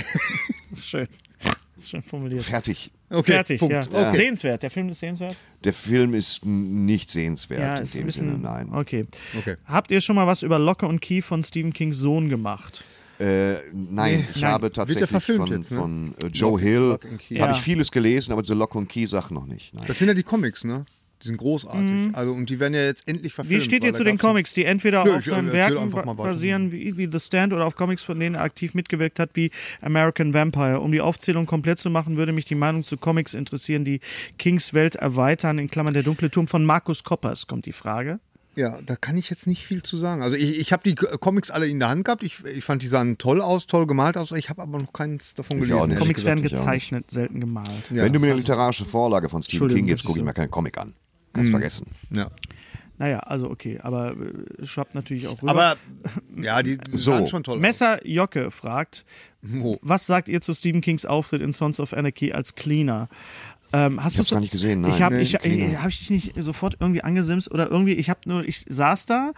das 0.70 0.78
ist 0.80 0.88
schön. 0.88 1.08
Das 1.42 1.84
ist 1.84 1.90
schön 1.90 2.02
formuliert. 2.02 2.42
fertig. 2.44 2.92
Okay, 3.12 3.32
Fertig, 3.32 3.60
Punkt. 3.60 3.74
ja. 3.74 3.80
Okay. 4.08 4.16
Sehenswert. 4.16 4.62
Der 4.62 4.70
Film 4.70 4.88
ist 4.88 5.00
sehenswert? 5.00 5.36
Der 5.64 5.72
Film 5.72 6.14
ist 6.14 6.44
nicht 6.44 7.10
sehenswert 7.10 7.60
Ja, 7.60 7.76
in 7.76 7.90
dem 7.90 8.06
bisschen. 8.06 8.28
Sinne, 8.30 8.38
nein. 8.42 8.68
Okay. 8.72 9.06
Okay. 9.38 9.56
Habt 9.66 9.90
ihr 9.90 10.00
schon 10.00 10.16
mal 10.16 10.26
was 10.26 10.42
über 10.42 10.58
Locke 10.58 10.86
und 10.86 11.00
Key 11.00 11.20
von 11.22 11.42
Stephen 11.42 11.72
Kings 11.72 11.98
Sohn 11.98 12.28
gemacht? 12.28 12.84
Äh, 13.20 13.54
nein, 13.72 14.26
ich 14.34 14.40
nein. 14.40 14.50
habe 14.50 14.72
tatsächlich 14.72 15.08
von, 15.36 15.46
jetzt, 15.46 15.70
ne? 15.70 15.78
von 15.78 16.14
äh, 16.22 16.26
Joe 16.28 16.52
Lock- 16.52 16.60
Hill 16.60 16.78
Lock 16.80 17.04
and 17.04 17.18
Key. 17.20 17.38
habe 17.38 17.52
Ja. 17.52 17.56
ich 17.56 17.62
vieles 17.62 17.90
gelesen, 17.92 18.32
aber 18.32 18.42
diese 18.42 18.54
Lock 18.54 18.74
und 18.74 18.88
Key 18.88 19.06
Sachen 19.06 19.34
noch 19.34 19.46
nicht. 19.46 19.74
Nein. 19.74 19.84
Das 19.86 19.98
sind 19.98 20.08
ja 20.08 20.14
die 20.14 20.22
Comics, 20.24 20.64
ne? 20.64 20.84
Die 21.22 21.28
sind 21.28 21.36
großartig. 21.36 22.14
Also, 22.14 22.32
und 22.32 22.50
die 22.50 22.58
werden 22.58 22.74
ja 22.74 22.84
jetzt 22.84 23.06
endlich 23.06 23.32
verfilmt. 23.32 23.60
Wie 23.60 23.64
steht 23.64 23.84
ihr 23.84 23.94
zu 23.94 24.04
den 24.04 24.18
Comics, 24.18 24.54
die 24.54 24.64
entweder 24.64 25.04
Nö, 25.04 25.12
auf 25.12 25.18
ich, 25.20 25.26
seinen 25.26 25.52
äh, 25.52 25.58
erzähl 25.58 25.76
Werken 25.76 26.16
basieren, 26.16 26.72
wie, 26.72 26.96
wie 26.96 27.08
The 27.10 27.20
Stand, 27.20 27.52
oder 27.52 27.66
auf 27.66 27.76
Comics, 27.76 28.02
von 28.02 28.18
denen 28.18 28.34
er 28.34 28.42
aktiv 28.42 28.74
mitgewirkt 28.74 29.18
hat, 29.18 29.30
wie 29.34 29.50
American 29.80 30.34
Vampire? 30.34 30.80
Um 30.80 30.90
die 30.92 31.00
Aufzählung 31.00 31.46
komplett 31.46 31.78
zu 31.78 31.90
machen, 31.90 32.16
würde 32.16 32.32
mich 32.32 32.44
die 32.44 32.54
Meinung 32.54 32.82
zu 32.82 32.96
Comics 32.96 33.34
interessieren, 33.34 33.84
die 33.84 34.00
Kings 34.38 34.74
Welt 34.74 34.96
erweitern, 34.96 35.58
in 35.58 35.70
Klammern 35.70 35.94
der 35.94 36.02
dunkle 36.02 36.30
Turm 36.30 36.48
von 36.48 36.64
Markus 36.64 37.04
Koppers, 37.04 37.46
kommt 37.46 37.66
die 37.66 37.72
Frage. 37.72 38.18
Ja, 38.54 38.78
da 38.84 38.96
kann 38.96 39.16
ich 39.16 39.30
jetzt 39.30 39.46
nicht 39.46 39.64
viel 39.64 39.82
zu 39.82 39.96
sagen. 39.96 40.22
Also 40.22 40.36
ich, 40.36 40.58
ich 40.58 40.72
habe 40.72 40.82
die 40.82 40.94
Comics 40.94 41.50
alle 41.50 41.66
in 41.66 41.78
der 41.78 41.88
Hand 41.88 42.04
gehabt. 42.04 42.22
Ich, 42.22 42.44
ich 42.44 42.64
fand, 42.64 42.82
die 42.82 42.86
sahen 42.86 43.16
toll 43.16 43.40
aus, 43.40 43.66
toll 43.66 43.86
gemalt 43.86 44.18
aus. 44.18 44.32
Ich 44.32 44.50
habe 44.50 44.60
aber 44.60 44.78
noch 44.78 44.92
keins 44.92 45.34
davon 45.34 45.62
Ich 45.62 45.68
gelesen. 45.68 45.96
Comics 45.96 46.20
gesagt. 46.20 46.26
werden 46.26 46.44
ich 46.44 46.50
gezeichnet, 46.52 47.10
selten 47.10 47.40
gemalt. 47.40 47.90
Ja, 47.90 48.04
Wenn 48.04 48.12
du 48.12 48.20
mir 48.20 48.26
eine 48.32 48.36
literarische 48.36 48.84
Vorlage 48.84 49.28
von 49.30 49.42
Stephen 49.42 49.68
King 49.68 49.86
gibst, 49.86 50.04
gucke 50.04 50.18
ich 50.18 50.24
mir 50.24 50.34
keinen 50.34 50.50
Comic 50.50 50.76
an. 50.76 50.94
Kannst 51.32 51.48
Mhm. 51.48 51.52
vergessen. 51.52 51.86
Ja. 52.10 52.30
Naja, 52.98 53.18
also 53.20 53.50
okay, 53.50 53.78
aber 53.82 54.12
äh, 54.12 54.62
es 54.62 54.68
schwappt 54.68 54.94
natürlich 54.94 55.26
auch 55.26 55.40
rüber. 55.42 55.50
Aber 55.50 55.76
ja, 56.40 56.62
die 56.62 56.78
So. 56.92 57.12
sahen 57.12 57.26
schon 57.26 57.42
toll 57.42 57.56
aus. 57.56 57.60
Messer 57.62 58.06
Jocke 58.06 58.50
fragt, 58.50 59.04
Oh. 59.60 59.76
was 59.82 60.06
sagt 60.06 60.28
ihr 60.28 60.40
zu 60.40 60.54
Stephen 60.54 60.80
Kings 60.82 61.04
Auftritt 61.04 61.42
in 61.42 61.52
Sons 61.52 61.80
of 61.80 61.92
Anarchy 61.94 62.32
als 62.32 62.54
Cleaner? 62.54 63.08
Ähm, 63.72 64.04
hast 64.04 64.12
Ich 64.12 64.18
hab's 64.18 64.28
du's- 64.28 64.36
gar 64.36 64.40
nicht 64.40 64.50
gesehen, 64.52 64.82
nein. 64.82 64.92
Ich 64.92 65.00
habe 65.02 65.16
Nee, 65.16 65.22
ich, 65.22 65.32
Cleaner. 65.38 65.72
ich, 65.72 65.78
hab 65.78 65.88
ich 65.88 65.98
dich 65.98 66.10
nicht 66.10 66.34
sofort 66.42 66.76
irgendwie 66.78 67.02
angesimst 67.02 67.50
oder 67.50 67.70
irgendwie, 67.70 67.94
ich 67.94 68.10
habe 68.10 68.20
nur, 68.26 68.44
ich 68.46 68.66
saß 68.68 69.06
da 69.06 69.32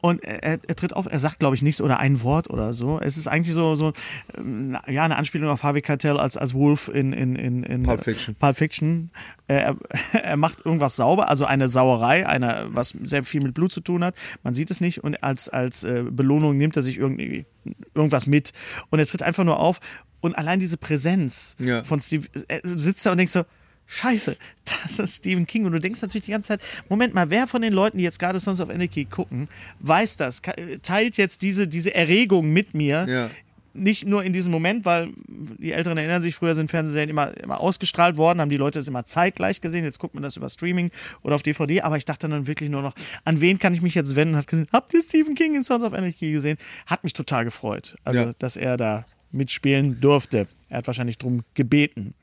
und 0.00 0.22
er, 0.22 0.42
er, 0.42 0.58
er 0.66 0.76
tritt 0.76 0.92
auf, 0.92 1.06
er 1.10 1.18
sagt, 1.20 1.38
glaube 1.40 1.56
ich, 1.56 1.62
nichts 1.62 1.80
oder 1.80 1.98
ein 1.98 2.22
Wort 2.22 2.50
oder 2.50 2.72
so. 2.72 3.00
Es 3.00 3.16
ist 3.16 3.26
eigentlich 3.26 3.54
so, 3.54 3.74
so 3.76 3.92
ähm, 4.36 4.76
ja, 4.86 5.02
eine 5.04 5.16
Anspielung 5.16 5.48
auf 5.50 5.62
Harvey 5.62 5.82
Keitel 5.82 6.18
als, 6.18 6.36
als 6.36 6.54
Wolf 6.54 6.88
in, 6.88 7.12
in, 7.12 7.34
in, 7.36 7.62
in 7.64 7.82
Pulp 7.82 8.04
Fiction. 8.04 8.34
Pulp 8.36 8.56
Fiction. 8.56 9.10
Er, 9.48 9.76
er 10.12 10.36
macht 10.36 10.64
irgendwas 10.64 10.96
sauber, 10.96 11.28
also 11.28 11.44
eine 11.46 11.68
Sauerei, 11.68 12.26
eine, 12.28 12.66
was 12.68 12.90
sehr 12.90 13.24
viel 13.24 13.42
mit 13.42 13.54
Blut 13.54 13.72
zu 13.72 13.80
tun 13.80 14.04
hat. 14.04 14.14
Man 14.42 14.54
sieht 14.54 14.70
es 14.70 14.80
nicht 14.80 15.02
und 15.02 15.22
als, 15.22 15.48
als 15.48 15.84
äh, 15.84 16.04
Belohnung 16.10 16.56
nimmt 16.58 16.76
er 16.76 16.82
sich 16.82 16.96
irgendwie 16.98 17.46
irgendwas 17.94 18.26
mit 18.26 18.52
und 18.90 18.98
er 18.98 19.06
tritt 19.06 19.22
einfach 19.22 19.44
nur 19.44 19.58
auf 19.58 19.80
und 20.20 20.36
allein 20.36 20.60
diese 20.60 20.76
Präsenz 20.76 21.56
Ja. 21.58 21.82
von 21.84 22.00
Steve, 22.00 22.26
er 22.48 22.60
sitzt 22.64 23.04
da 23.06 23.12
und 23.12 23.18
denkst 23.18 23.32
so, 23.32 23.44
Scheiße, 23.90 24.36
das 24.66 24.98
ist 24.98 25.16
Stephen 25.16 25.46
King. 25.46 25.64
Und 25.64 25.72
du 25.72 25.80
denkst 25.80 26.02
natürlich 26.02 26.26
die 26.26 26.32
ganze 26.32 26.48
Zeit, 26.48 26.60
Moment 26.90 27.14
mal, 27.14 27.30
wer 27.30 27.46
von 27.46 27.62
den 27.62 27.72
Leuten, 27.72 27.96
die 27.96 28.04
jetzt 28.04 28.18
gerade 28.18 28.38
Sons 28.38 28.60
of 28.60 28.68
Anarchy 28.68 29.06
gucken, 29.06 29.48
weiß 29.80 30.18
das, 30.18 30.42
teilt 30.82 31.16
jetzt 31.16 31.40
diese, 31.40 31.66
diese 31.66 31.94
Erregung 31.94 32.50
mit 32.52 32.74
mir. 32.74 33.06
Ja. 33.08 33.30
Nicht 33.74 34.06
nur 34.06 34.24
in 34.24 34.32
diesem 34.32 34.50
Moment, 34.50 34.84
weil 34.84 35.10
die 35.28 35.72
Älteren 35.72 35.96
erinnern 35.98 36.20
sich, 36.20 36.34
früher 36.34 36.54
sind 36.54 36.68
Fernsehserien 36.70 37.08
immer, 37.10 37.34
immer 37.38 37.60
ausgestrahlt 37.60 38.16
worden, 38.16 38.40
haben 38.40 38.48
die 38.50 38.56
Leute 38.56 38.78
das 38.78 38.88
immer 38.88 39.04
zeitgleich 39.04 39.60
gesehen. 39.60 39.84
Jetzt 39.84 40.00
guckt 40.00 40.14
man 40.14 40.22
das 40.22 40.36
über 40.36 40.48
Streaming 40.48 40.90
oder 41.22 41.36
auf 41.36 41.42
DVD. 41.42 41.82
Aber 41.82 41.96
ich 41.96 42.04
dachte 42.04 42.28
dann 42.28 42.46
wirklich 42.46 42.68
nur 42.70 42.82
noch, 42.82 42.94
an 43.24 43.40
wen 43.40 43.58
kann 43.58 43.72
ich 43.74 43.80
mich 43.80 43.94
jetzt 43.94 44.16
wenden? 44.16 44.36
Hat 44.36 44.48
gesehen, 44.48 44.66
habt 44.72 44.92
ihr 44.94 45.02
Stephen 45.02 45.34
King 45.34 45.54
in 45.54 45.62
Sons 45.62 45.82
of 45.82 45.92
Anarchy 45.94 46.32
gesehen? 46.32 46.58
Hat 46.86 47.04
mich 47.04 47.12
total 47.14 47.44
gefreut. 47.44 47.94
Also, 48.04 48.20
Ja. 48.20 48.32
dass 48.38 48.56
er 48.56 48.76
da 48.76 49.06
mitspielen 49.30 50.00
durfte. 50.00 50.46
Er 50.68 50.78
hat 50.78 50.86
wahrscheinlich 50.86 51.18
drum 51.18 51.44
gebeten. 51.54 52.14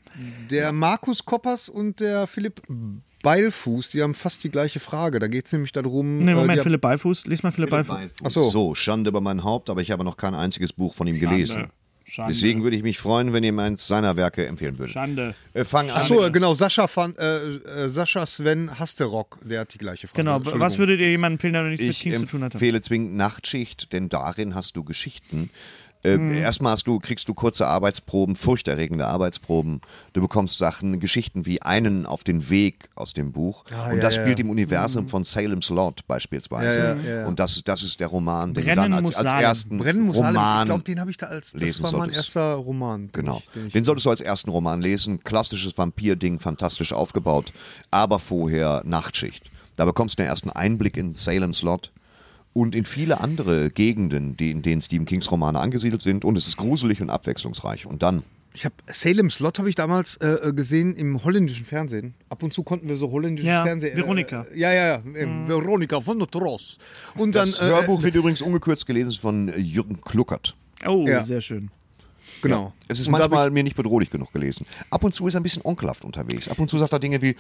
Der 0.52 0.72
Markus 0.72 1.26
Koppers 1.26 1.68
und 1.68 2.00
der 2.00 2.28
Philipp 2.28 2.62
Beilfuß, 3.24 3.90
die 3.92 4.04
haben 4.04 4.14
fast 4.14 4.44
die 4.44 4.50
gleiche 4.52 4.80
Frage. 4.80 5.20
Da 5.20 5.28
geht 5.28 5.48
es 5.48 5.52
nämlich 5.52 5.72
darum. 5.72 6.20
Nee, 6.24 6.32
äh, 6.32 6.36
Moment, 6.36 6.60
haben- 6.60 6.64
Philipp 6.64 6.82
Beifuß. 6.82 7.26
Lies 7.26 7.42
mal 7.44 7.52
Philipp, 7.52 7.72
Beifuß. 7.72 7.98
Ach 8.24 8.30
so. 8.32 8.50
so, 8.50 8.76
Schande 8.76 9.10
über 9.10 9.22
mein 9.22 9.44
Haupt, 9.44 9.70
aber 9.70 9.82
ich 9.82 9.90
habe 9.92 10.04
noch 10.04 10.16
kein 10.18 10.36
einziges 10.36 10.74
Buch 10.74 10.94
von 10.94 11.08
ihm 11.08 11.20
gelesen. 11.20 11.68
Schande. 12.08 12.34
Deswegen 12.36 12.62
würde 12.62 12.78
ich 12.78 12.84
mich 12.84 13.00
freuen, 13.00 13.34
wenn 13.34 13.44
ihr 13.44 13.52
mir 13.52 13.64
eins 13.64 13.88
seiner 13.88 14.16
Werke 14.16 14.46
empfehlen 14.46 14.78
würdet. 14.78 14.94
Schande. 14.94 15.34
Äh, 15.56 15.64
fang 15.66 15.90
an. 15.90 15.96
Ach 16.02 16.04
so, 16.04 16.30
genau, 16.32 16.54
Sascha, 16.54 16.88
van, 16.94 17.16
äh, 17.18 17.38
äh, 17.86 17.90
Sascha 17.90 18.28
Sven 18.28 18.78
Hasterock, 18.78 19.40
der 19.44 19.62
hat 19.62 19.74
die 19.74 19.80
gleiche 19.80 20.08
Frage. 20.08 20.22
Genau, 20.22 20.40
was 20.60 20.78
würdet 20.78 21.00
ihr 21.00 21.10
jemandem 21.10 21.38
empfehlen, 21.38 21.54
der 21.54 21.64
noch 21.64 21.70
nichts 21.70 21.84
mit 21.84 21.92
Ich 21.94 22.00
King 22.02 22.16
zu 22.18 22.26
tun 22.28 22.44
hatte? 22.44 22.54
empfehle 22.58 22.80
zwingend 22.82 23.16
Nachtschicht, 23.16 23.92
denn 23.92 24.08
darin 24.10 24.54
hast 24.54 24.76
du 24.76 24.84
Geschichten, 24.84 25.50
Äh, 26.06 26.40
Erstmal 26.42 26.74
hast 26.74 26.88
du, 26.88 27.00
kriegst 27.00 27.28
du 27.28 27.34
kurze 27.34 27.68
Arbeitsproben, 27.68 28.36
furchterregende 28.36 29.08
Arbeitsproben. 29.08 29.82
Du 30.14 30.22
bekommst 30.22 30.58
Sachen, 30.58 31.00
Geschichten 31.00 31.46
wie 31.46 31.62
einen 31.62 32.06
auf 32.06 32.24
den 32.24 32.50
Weg 32.50 32.90
aus 32.96 33.14
dem 33.14 33.32
Buch. 33.32 33.64
und 33.90 33.98
ja, 33.98 34.02
das 34.02 34.16
ja. 34.16 34.22
spielt 34.24 34.40
im 34.40 34.50
Universum 34.50 35.08
von 35.10 35.24
Salem's 35.24 35.70
Lot 35.70 36.06
beispielsweise. 36.08 36.98
Ja. 37.08 37.26
Und 37.28 37.40
das, 37.40 37.62
das 37.66 37.84
ist 37.84 38.00
der 38.00 38.08
Roman, 38.08 38.54
den 38.54 38.64
Brennen 38.66 38.76
du 38.76 38.82
dann 38.98 39.06
als, 39.06 39.16
als 39.16 39.32
ersten 39.32 39.78
Brennen 39.78 40.02
muss 40.04 40.18
Salem. 40.18 40.36
Roman 40.38 40.60
Ich 40.62 40.66
glaube, 40.66 40.84
den 40.84 41.00
habe 41.00 41.12
ich 41.12 41.18
da 41.18 41.26
als. 41.28 41.52
Das 41.54 41.62
lesen 41.62 41.84
war 41.84 41.92
mein 41.92 42.00
solltest. 42.02 42.18
erster 42.18 42.54
Roman. 42.56 43.02
den 43.08 43.12
Genau. 43.12 43.38
ich- 43.40 43.50
den 43.54 43.68
ich- 43.68 43.74
Den 43.74 43.84
solltest 43.84 44.06
du 44.06 44.10
als 44.10 44.22
ersten 44.22 44.50
Roman 44.50 44.82
lesen. 44.82 45.24
Klassisches 45.24 45.78
Vampir-Ding, 45.78 46.40
fantastisch 46.40 46.94
aufgebaut, 46.94 47.52
aber 47.92 48.20
vorher 48.20 48.82
Nachtschicht. 48.86 49.50
Da 49.76 49.86
bekommst 49.86 50.18
du 50.18 50.24
den 50.24 50.30
ersten 50.30 50.50
Einblick 50.52 50.96
in 50.98 51.12
Salem's 51.12 51.62
Lot 51.62 51.92
und 52.56 52.74
in 52.74 52.86
viele 52.86 53.20
andere 53.20 53.70
Gegenden, 53.70 54.38
die, 54.38 54.50
in 54.50 54.62
denen 54.62 54.82
Stephen 54.82 55.06
Kings 55.06 55.30
Romane 55.30 55.60
angesiedelt 55.60 56.02
sind. 56.02 56.24
Und 56.24 56.38
es 56.38 56.48
ist 56.48 56.56
gruselig 56.56 57.02
und 57.02 57.10
abwechslungsreich. 57.10 57.86
Und 57.86 58.02
dann, 58.02 58.24
Ich 58.54 58.64
habe 58.64 58.74
Salem's 58.88 59.42
Lot 59.42 59.60
habe 59.60 59.68
ich 59.68 59.76
damals 59.76 60.16
äh, 60.22 60.54
gesehen 60.56 60.96
im 60.96 61.22
holländischen 61.26 61.66
Fernsehen. 61.66 62.14
Ab 62.30 62.42
und 62.44 62.54
zu 62.54 62.64
konnten 62.64 62.88
wir 62.88 62.96
so 62.96 63.12
holländisches 63.12 63.50
Ja, 63.50 63.64
Fernsehen. 63.66 63.98
Äh, 63.98 64.58
ja, 64.58 64.72
ja, 64.74 64.88
ja. 64.88 64.96
äh, 65.20 65.28
Veronica 65.50 66.00
von 66.00 66.18
der 66.18 66.30
Tross. 66.30 66.78
Und 67.18 67.36
dann 67.36 67.52
das 67.52 67.60
äh, 67.60 67.66
Hörbuch 67.66 68.02
wird 68.04 68.16
übrigens 68.16 68.42
ungekürzt 68.42 68.86
gelesen 68.88 69.12
von 69.20 69.50
äh, 69.50 69.60
Jürgen 69.60 70.00
Kluckert. 70.00 70.56
Oh, 70.88 71.06
Ja. 71.06 71.26
sehr 71.26 71.42
schön. 71.42 71.70
genau. 72.42 72.72
Es 72.88 73.02
ist 73.02 73.08
Und 73.08 73.14
manchmal 73.20 73.52
mir 73.52 73.64
nicht 73.64 73.76
bedrohlich 73.76 74.10
genug 74.12 74.32
gelesen. 74.32 74.66
Ab 74.92 75.04
und 75.04 75.14
zu 75.14 75.28
ist 75.28 75.34
er 75.34 75.42
ein 75.42 75.44
bisschen 75.44 75.66
onkelhaft 75.66 76.06
unterwegs. 76.06 76.48
Ab 76.48 76.60
und 76.60 76.70
zu 76.70 76.78
sagt 76.78 76.94
er 76.94 77.00
Dinge 77.00 77.22
wie, 77.22 77.36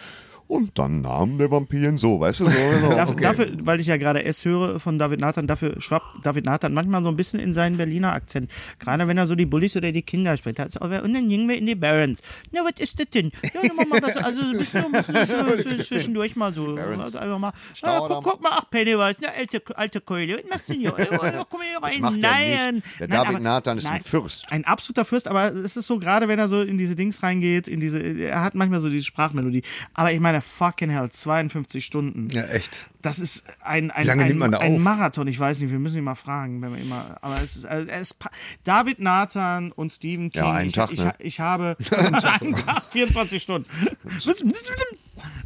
und 0.47 0.77
dann 0.77 1.01
nahm 1.01 1.37
der 1.37 1.49
Vampir 1.49 1.89
ihn 1.89 1.97
so, 1.97 2.19
weißt 2.19 2.41
du? 2.41 2.45
So, 2.45 2.51
so. 2.51 2.89
Dafür, 2.95 3.15
dafür, 3.15 3.47
weil 3.61 3.79
ich 3.79 3.87
ja 3.87 3.97
gerade 3.97 4.23
S 4.23 4.45
höre 4.45 4.79
von 4.79 4.99
David 4.99 5.19
Nathan, 5.19 5.47
dafür 5.47 5.81
schwappt 5.81 6.23
David 6.23 6.45
Nathan 6.45 6.73
manchmal 6.73 7.01
so 7.03 7.09
ein 7.09 7.15
bisschen 7.15 7.39
in 7.39 7.51
seinen 7.53 7.77
Berliner 7.77 8.13
Akzent. 8.13 8.51
Gerade 8.79 9.07
wenn 9.07 9.17
er 9.17 9.25
so 9.25 9.35
die 9.35 9.45
Bullies 9.45 9.75
oder 9.75 9.91
die 9.91 10.01
Kinder 10.03 10.37
spricht. 10.37 10.59
Also, 10.59 10.79
und 10.79 10.91
dann 11.13 11.27
gingen 11.29 11.49
wir 11.49 11.57
in 11.57 11.65
die 11.65 11.75
Barons. 11.75 12.21
Na, 12.51 12.61
was 12.63 12.79
ist 12.79 12.99
das 12.99 13.09
denn? 13.09 13.31
Ja, 13.53 13.61
das, 13.99 14.17
also 14.17 14.41
ein 14.41 14.57
bisschen, 14.57 14.85
ein 14.93 15.79
zwischendurch 15.83 16.35
mal 16.35 16.53
so. 16.53 16.75
Also 16.75 17.17
einfach 17.17 17.39
mal, 17.39 17.53
Staudamm. 17.73 18.23
guck, 18.23 18.33
guck 18.33 18.43
mal, 18.43 18.51
ach 18.53 18.69
Pennywise, 18.69 19.17
eine 19.23 19.33
alte, 19.33 19.61
alte 19.75 20.01
Keule. 20.01 20.37
Was 20.43 20.49
machst 20.49 20.69
du 20.69 20.73
denn 20.73 20.81
hier? 20.81 20.91
Komm 21.49 21.59
mal 21.59 21.89
hier 21.91 22.03
rein. 22.03 22.19
Nein. 22.19 22.83
Der 22.99 23.07
Nein, 23.07 23.09
David 23.09 23.29
aber- 23.29 23.39
Nathan 23.39 23.77
ist 23.77 23.85
ein 23.87 23.93
nein. 23.93 24.01
Fürst. 24.01 24.45
Ein 24.51 24.63
absoluter 24.65 25.05
Fürst, 25.05 25.27
aber 25.27 25.53
es 25.53 25.75
ist 25.75 25.87
so, 25.87 25.97
gerade 25.99 26.27
wenn 26.27 26.39
er 26.39 26.47
so 26.47 26.61
in 26.61 26.77
diese 26.77 26.95
Dings 26.95 27.23
reingeht, 27.23 27.67
in 27.67 27.79
diese, 27.79 27.99
er 27.99 28.43
hat 28.43 28.55
manchmal 28.55 28.79
so 28.79 28.89
diese 28.89 29.05
Sprachmelodie. 29.05 29.63
Aber 29.93 30.11
ich 30.11 30.19
meine, 30.19 30.34
fucking 30.41 30.89
hell, 30.89 31.09
52 31.09 31.85
Stunden. 31.85 32.29
Ja, 32.29 32.45
echt. 32.45 32.87
Das 33.01 33.19
ist 33.19 33.43
ein, 33.61 33.91
ein, 33.91 34.09
ein, 34.09 34.53
ein? 34.53 34.79
Marathon. 34.79 35.27
Ich 35.27 35.39
weiß 35.39 35.59
nicht, 35.59 35.71
wir 35.71 35.79
müssen 35.79 35.97
ihn 35.97 36.03
mal 36.03 36.15
fragen, 36.15 36.61
wenn 36.61 36.73
wir 36.73 36.81
immer. 36.81 37.17
Aber 37.21 37.41
es 37.41 37.55
ist, 37.55 37.65
also 37.65 37.89
es 37.89 38.15
David 38.63 38.99
Nathan 38.99 39.71
und 39.71 39.91
Stephen 39.91 40.29
King. 40.29 40.43
Ja, 40.43 40.51
einen 40.53 40.69
ich, 40.69 40.75
Tag, 40.75 40.91
ich, 40.91 40.99
ne? 40.99 41.13
ich 41.19 41.39
habe 41.39 41.77
einen 42.41 42.55
Tag, 42.55 42.83
24 42.89 43.41
Stunden. 43.41 43.69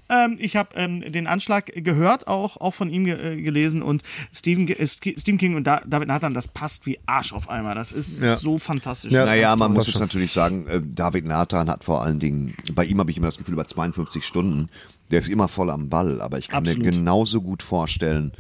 ähm, 0.09 0.37
ich 0.39 0.55
habe 0.55 0.75
ähm, 0.75 1.01
den 1.11 1.27
Anschlag 1.27 1.67
gehört, 1.75 2.27
auch, 2.27 2.57
auch 2.57 2.73
von 2.73 2.89
ihm 2.89 3.05
ge 3.05 3.33
äh, 3.37 3.41
gelesen 3.41 3.81
und 3.81 4.03
Stephen, 4.33 4.67
äh, 4.67 4.87
Stephen 4.87 5.37
King 5.37 5.55
und 5.55 5.65
da 5.65 5.81
David 5.85 6.07
Nathan, 6.07 6.33
das 6.33 6.47
passt 6.47 6.85
wie 6.85 6.99
Arsch 7.05 7.33
auf 7.33 7.49
einmal. 7.49 7.75
Das 7.75 7.91
ist 7.91 8.21
Ja. 8.21 8.37
so 8.37 8.57
fantastisch. 8.57 9.11
Ja. 9.11 9.25
Naja, 9.25 9.55
man 9.55 9.73
muss 9.73 9.87
jetzt 9.87 9.99
natürlich 9.99 10.31
sagen, 10.31 10.67
äh, 10.67 10.81
David 10.83 11.25
Nathan 11.25 11.69
hat 11.69 11.83
vor 11.83 12.01
allen 12.03 12.19
Dingen, 12.19 12.55
bei 12.73 12.85
ihm 12.85 12.99
habe 12.99 13.11
ich 13.11 13.17
immer 13.17 13.27
das 13.27 13.37
Gefühl, 13.37 13.53
über 13.53 13.65
52 13.65 14.25
Stunden, 14.25 14.67
der 15.11 15.19
ist 15.19 15.27
immer 15.29 15.47
voll 15.47 15.69
am 15.69 15.89
Ball, 15.89 16.21
aber 16.21 16.37
ich 16.37 16.49
kann 16.49 16.59
Absolut. 16.63 16.83
mir 16.85 16.91
genauso 16.91 17.41
gut 17.41 17.63
vorstellen, 17.63 18.31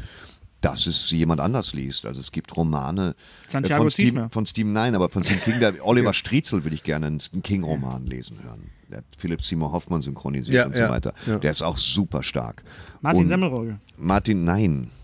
dass 0.61 0.87
es 0.87 1.09
jemand 1.11 1.39
anders 1.39 1.73
liest. 1.73 2.05
Also 2.05 2.19
es 2.19 2.31
gibt 2.31 2.55
Romane 2.57 3.15
äh, 3.47 3.51
Santiago 3.51 3.83
von, 3.83 3.91
Stephen, 3.91 4.07
Ziesmer. 4.09 4.29
von 4.29 4.45
Stephen, 4.45 4.73
nein, 4.73 4.93
aber 4.93 5.09
von 5.09 5.23
Stephen 5.23 5.41
King, 5.41 5.59
der 5.59 5.85
Oliver 5.85 6.13
Striezel 6.13 6.63
würde 6.65 6.75
ich 6.75 6.83
gerne 6.83 7.07
einen 7.07 7.19
Stephen 7.19 7.43
King-Roman 7.43 8.05
lesen 8.05 8.37
hören. 8.43 8.69
Der 8.89 8.97
hat 8.99 9.05
Philipp 9.17 9.41
Seymour 9.41 9.71
Hoffmann 9.71 10.01
synchronisiert 10.01 10.55
Ja, 10.55 10.65
und 10.65 10.73
so 10.73 10.79
ja, 10.81 10.89
weiter. 10.89 11.13
ja. 11.27 11.37
Der 11.37 11.51
ist 11.51 11.61
auch 11.61 11.77
super 11.77 12.23
stark. 12.23 12.63
Martin 13.01 13.21
und 13.23 13.27
Semmelrogge. 13.27 13.79
Martin, 13.97 14.43
nein. 14.43 14.89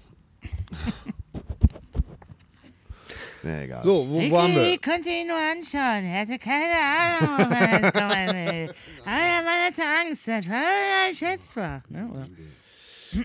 Nee, 3.43 3.65
egal. 3.65 3.83
So, 3.83 4.07
wo 4.09 4.31
waren 4.31 4.55
wir? 4.55 4.73
Ich 4.73 4.81
konnte 4.81 5.07
ihn 5.07 5.27
nur 5.27 5.38
anschauen. 5.38 6.03
Er 6.03 6.21
hatte 6.21 6.39
keine 6.39 6.73
Ahnung, 6.73 7.29
woran 7.38 7.83
er 7.83 7.91
kommen 7.91 8.11
will. 8.36 8.73
Aber 9.05 9.19
der 9.19 9.43
Mann 9.43 9.61
hatte 9.67 9.81
Angst. 10.03 10.27
Das 10.27 10.49
war 10.49 11.13
schätzbar. 11.13 11.83
Ne? 11.89 12.09
Oder? 12.11 12.27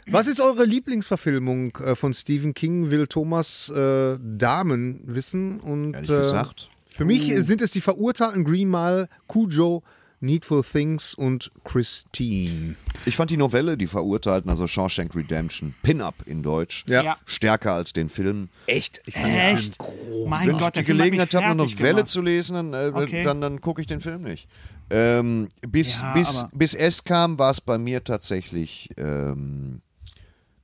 Was 0.09 0.27
ist 0.27 0.41
eure 0.43 0.67
Lieblingsverfilmung 0.67 1.75
äh, 1.79 1.95
von 1.97 2.13
Stephen 2.13 2.53
King? 2.53 2.91
Will 2.91 3.07
Thomas 3.07 3.71
äh, 3.71 4.19
Damen 4.21 5.01
wissen? 5.07 5.59
Und, 5.59 5.95
Ehrlich 5.95 6.11
äh, 6.11 6.17
gesagt. 6.19 6.69
Für 6.95 7.07
mich 7.07 7.33
sind 7.43 7.63
es 7.63 7.71
die 7.71 7.81
verurteilten 7.81 8.45
Green 8.45 8.69
Mile, 8.71 9.09
Cujo, 9.27 9.83
Needful 10.23 10.63
Things 10.63 11.15
und 11.15 11.51
Christine. 11.65 12.77
Ich 13.07 13.17
fand 13.17 13.31
die 13.31 13.39
Novelle, 13.39 13.79
die 13.79 13.87
Verurteilten, 13.87 14.51
also 14.51 14.67
Shawshank 14.67 15.15
Redemption, 15.15 15.75
Pin-Up 15.83 16.15
in 16.27 16.43
Deutsch, 16.43 16.85
Ja. 16.89 17.03
Ja. 17.03 17.17
stärker 17.25 17.73
als 17.73 17.93
den 17.95 18.09
Film. 18.11 18.51
Echt? 18.67 19.01
Ich 19.07 19.15
fand 19.15 19.35
Echt? 19.35 19.79
Mein 20.27 20.49
Wenn 20.49 20.59
Gott, 20.59 20.77
ich 20.77 20.83
die 20.85 20.93
Gelegenheit 20.93 21.33
habe, 21.35 21.47
eine 21.47 21.55
Novelle 21.55 21.95
gemacht. 21.95 22.09
zu 22.09 22.21
lesen, 22.21 22.55
dann, 22.55 22.75
äh, 22.75 22.93
Okay. 22.95 23.25
dann, 23.25 23.41
dann 23.41 23.61
gucke 23.63 23.81
ich 23.81 23.87
den 23.87 24.01
Film 24.03 24.23
nicht. 24.23 24.47
Ähm, 24.91 25.49
bis, 25.67 26.01
Ja, 26.01 26.13
bis, 26.13 26.45
bis 26.53 26.75
es 26.75 27.03
kam, 27.05 27.39
war 27.39 27.53
es 27.53 27.61
bei 27.63 27.79
mir 27.79 28.05
tatsächlich 28.05 28.91
ähm, 28.99 29.81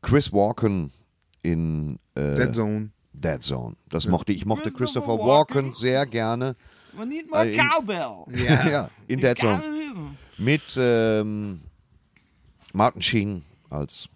Chris 0.03 0.33
Walken 0.33 0.93
in 1.43 1.99
äh, 2.15 2.35
Dead 2.37 2.55
Zone. 2.55 2.91
Dead 3.15 3.43
Zone. 3.43 3.77
Das 3.89 4.07
mochte 4.09 4.33
ich. 4.33 4.39
Ich 4.41 4.47
mochte 4.47 4.65
Christopher 4.65 4.85
Christopher 4.85 5.19
Walken. 5.27 5.55
Walken 5.57 5.73
sehr 5.73 6.05
gerne. 6.05 6.57
We 6.99 7.05
need 7.05 7.31
more 7.31 7.45
in- 7.47 7.57
cowbell. 7.59 8.27
Ja, 8.31 8.89
in 9.07 9.21
Dead 9.21 9.39
Zone. 9.39 9.63
Mit 10.39 10.63
ähm, 10.77 11.61
Martin 12.73 13.03
Sheen 13.03 13.43
als 13.71 14.09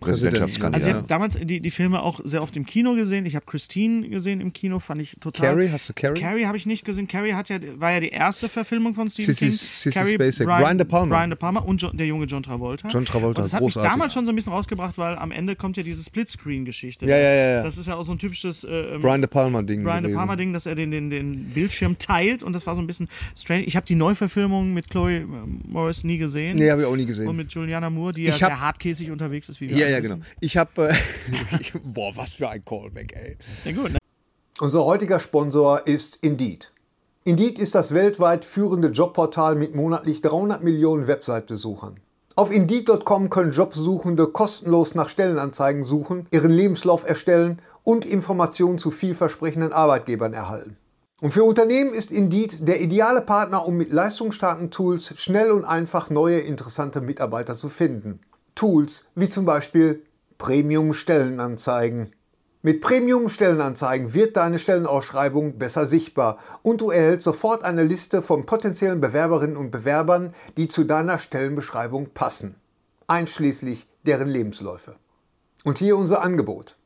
Präsidentschaftskandidat. 0.00 0.74
Also 0.74 0.88
ich 0.88 0.94
habe 0.94 1.06
damals 1.08 1.36
die, 1.40 1.60
die 1.60 1.70
Filme 1.70 2.02
auch 2.02 2.20
sehr 2.24 2.42
oft 2.42 2.56
im 2.56 2.66
Kino 2.66 2.94
gesehen. 2.94 3.26
Ich 3.26 3.34
habe 3.34 3.46
Christine 3.46 4.08
gesehen 4.08 4.40
im 4.40 4.52
Kino, 4.52 4.78
fand 4.78 5.00
ich 5.02 5.16
total. 5.20 5.54
Carrie, 5.54 5.70
hast 5.70 5.88
du 5.88 5.92
Carrie? 5.94 6.20
Carrie 6.20 6.46
habe 6.46 6.56
ich 6.56 6.66
nicht 6.66 6.84
gesehen. 6.84 7.08
Carrie 7.08 7.32
hat 7.32 7.48
ja, 7.48 7.58
war 7.78 7.92
ja 7.92 8.00
die 8.00 8.08
erste 8.10 8.48
Verfilmung 8.48 8.94
von 8.94 9.08
Stephen 9.08 9.34
King. 9.34 9.50
Sissy 9.50 9.90
Carrie, 9.90 10.14
Spacek. 10.14 10.46
Brian 10.46 10.78
De 10.78 10.86
Palma. 10.86 11.16
Brian 11.16 11.30
De 11.30 11.38
Palma 11.38 11.60
und 11.60 11.80
Jo- 11.80 11.90
der 11.92 12.06
junge 12.06 12.26
John 12.26 12.42
Travolta. 12.42 12.88
John 12.88 13.04
Travolta, 13.04 13.40
Und 13.40 13.44
das 13.46 13.52
hat 13.54 13.60
großartig. 13.60 13.88
mich 13.88 13.92
damals 13.92 14.12
schon 14.12 14.24
so 14.26 14.32
ein 14.32 14.36
bisschen 14.36 14.52
rausgebracht, 14.52 14.98
weil 14.98 15.16
am 15.16 15.30
Ende 15.30 15.56
kommt 15.56 15.76
ja 15.76 15.82
diese 15.82 16.02
Splitscreen-Geschichte. 16.02 17.06
Ja, 17.06 17.16
ja, 17.16 17.22
ja, 17.34 17.50
ja. 17.56 17.62
Das 17.62 17.78
ist 17.78 17.86
ja 17.86 17.94
auch 17.96 18.04
so 18.04 18.12
ein 18.12 18.18
typisches 18.18 18.64
äh, 18.64 18.68
ähm, 18.70 19.00
Brian 19.00 19.20
De 19.20 19.28
Palma-Ding. 19.28 19.82
Brian 19.82 20.02
De 20.02 20.10
gewesen. 20.12 20.16
Palma 20.16 20.36
Ding, 20.36 20.52
dass 20.52 20.66
er 20.66 20.74
den, 20.74 20.90
den, 20.90 21.10
den 21.10 21.44
Bildschirm 21.54 21.96
teilt 21.98 22.42
und 22.42 22.52
das 22.52 22.66
war 22.66 22.74
so 22.74 22.80
ein 22.80 22.86
bisschen 22.86 23.08
strange. 23.36 23.64
Ich 23.64 23.76
habe 23.76 23.86
die 23.86 23.94
Neuverfilmung 23.94 24.74
mit 24.74 24.90
Chloe 24.90 25.16
äh, 25.20 25.24
Morris 25.66 26.04
nie 26.04 26.18
gesehen. 26.18 26.56
Nee, 26.58 26.70
habe 26.70 26.82
ich 26.82 26.86
auch 26.86 26.96
nie 26.96 27.06
gesehen. 27.06 27.28
Und 27.28 27.36
mit 27.36 27.52
Juliana 27.52 27.90
Moore, 27.90 28.12
die 28.12 28.24
ja 28.24 28.32
hab- 28.32 28.38
sehr 28.38 28.60
hartkäsig 28.60 29.10
unterwegs 29.10 29.48
ist. 29.48 29.60
Wie 29.60 29.70
wir 29.70 29.76
Ja, 29.78 29.85
ja, 29.90 30.02
wissen. 30.02 30.14
genau. 30.14 30.26
Ich 30.40 30.56
habe. 30.56 30.90
Äh, 30.90 30.94
boah, 31.84 32.16
was 32.16 32.32
für 32.32 32.48
ein 32.48 32.64
Callback, 32.64 33.14
ey. 33.14 33.36
Ja, 33.64 33.72
gut. 33.72 33.92
Ne? 33.92 33.98
Unser 34.60 34.84
heutiger 34.84 35.20
Sponsor 35.20 35.86
ist 35.86 36.18
Indeed. 36.22 36.72
Indeed 37.24 37.58
ist 37.58 37.74
das 37.74 37.92
weltweit 37.92 38.44
führende 38.44 38.88
Jobportal 38.88 39.56
mit 39.56 39.74
monatlich 39.74 40.22
300 40.22 40.62
Millionen 40.62 41.08
Website-Besuchern. 41.08 42.00
Auf 42.36 42.52
Indeed.com 42.52 43.30
können 43.30 43.50
Jobsuchende 43.50 44.28
kostenlos 44.28 44.94
nach 44.94 45.08
Stellenanzeigen 45.08 45.84
suchen, 45.84 46.28
ihren 46.30 46.50
Lebenslauf 46.50 47.08
erstellen 47.08 47.60
und 47.82 48.04
Informationen 48.04 48.78
zu 48.78 48.90
vielversprechenden 48.90 49.72
Arbeitgebern 49.72 50.34
erhalten. 50.34 50.76
Und 51.22 51.32
für 51.32 51.44
Unternehmen 51.44 51.94
ist 51.94 52.12
Indeed 52.12 52.68
der 52.68 52.82
ideale 52.82 53.22
Partner, 53.22 53.66
um 53.66 53.76
mit 53.76 53.90
leistungsstarken 53.92 54.70
Tools 54.70 55.18
schnell 55.18 55.50
und 55.50 55.64
einfach 55.64 56.10
neue 56.10 56.38
interessante 56.38 57.00
Mitarbeiter 57.00 57.56
zu 57.56 57.70
finden. 57.70 58.20
Tools 58.56 59.04
wie 59.14 59.28
zum 59.28 59.44
Beispiel 59.44 60.02
Premium-Stellenanzeigen. 60.38 62.12
Mit 62.62 62.80
Premium-Stellenanzeigen 62.80 64.12
wird 64.12 64.36
deine 64.36 64.58
Stellenausschreibung 64.58 65.58
besser 65.58 65.86
sichtbar 65.86 66.38
und 66.62 66.80
du 66.80 66.90
erhältst 66.90 67.24
sofort 67.24 67.62
eine 67.62 67.84
Liste 67.84 68.22
von 68.22 68.44
potenziellen 68.44 69.00
Bewerberinnen 69.00 69.56
und 69.56 69.70
Bewerbern, 69.70 70.34
die 70.56 70.66
zu 70.66 70.82
deiner 70.82 71.20
Stellenbeschreibung 71.20 72.08
passen, 72.14 72.56
einschließlich 73.06 73.86
deren 74.04 74.28
Lebensläufe. 74.28 74.96
Und 75.64 75.78
hier 75.78 75.96
unser 75.96 76.22
Angebot. 76.22 76.76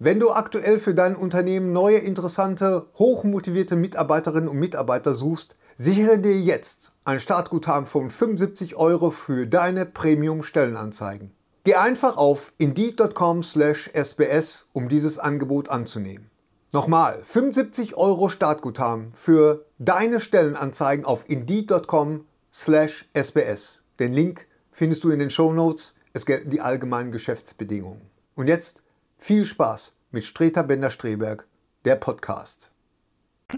Wenn 0.00 0.20
du 0.20 0.30
aktuell 0.30 0.78
für 0.78 0.94
dein 0.94 1.14
Unternehmen 1.14 1.72
neue, 1.72 1.98
interessante, 1.98 2.86
hochmotivierte 2.98 3.76
Mitarbeiterinnen 3.76 4.48
und 4.48 4.58
Mitarbeiter 4.58 5.14
suchst, 5.14 5.56
sichere 5.78 6.18
dir 6.18 6.38
jetzt 6.38 6.92
ein 7.04 7.20
Startguthaben 7.20 7.86
von 7.86 8.10
75 8.10 8.76
Euro 8.76 9.10
für 9.12 9.46
deine 9.46 9.86
Premium-Stellenanzeigen. 9.86 11.30
Geh 11.62 11.76
einfach 11.76 12.16
auf 12.16 12.52
indeed.com/sbs, 12.58 14.66
um 14.72 14.88
dieses 14.88 15.20
Angebot 15.20 15.70
anzunehmen. 15.70 16.28
Nochmal, 16.72 17.20
75 17.22 17.96
Euro 17.96 18.28
Startguthaben 18.28 19.12
für 19.14 19.66
deine 19.78 20.18
Stellenanzeigen 20.20 21.06
auf 21.06 21.24
indeed.com/sbs. 21.28 23.84
Den 24.00 24.12
Link 24.12 24.48
findest 24.72 25.04
du 25.04 25.10
in 25.10 25.20
den 25.20 25.30
Shownotes. 25.30 25.94
Es 26.12 26.26
gelten 26.26 26.50
die 26.50 26.60
allgemeinen 26.60 27.12
Geschäftsbedingungen. 27.12 28.02
Und 28.34 28.48
jetzt 28.48 28.82
viel 29.16 29.44
Spaß 29.44 29.92
mit 30.10 30.24
Streter 30.24 30.64
Bender-Streberg, 30.64 31.46
der 31.84 31.94
Podcast. 31.96 32.70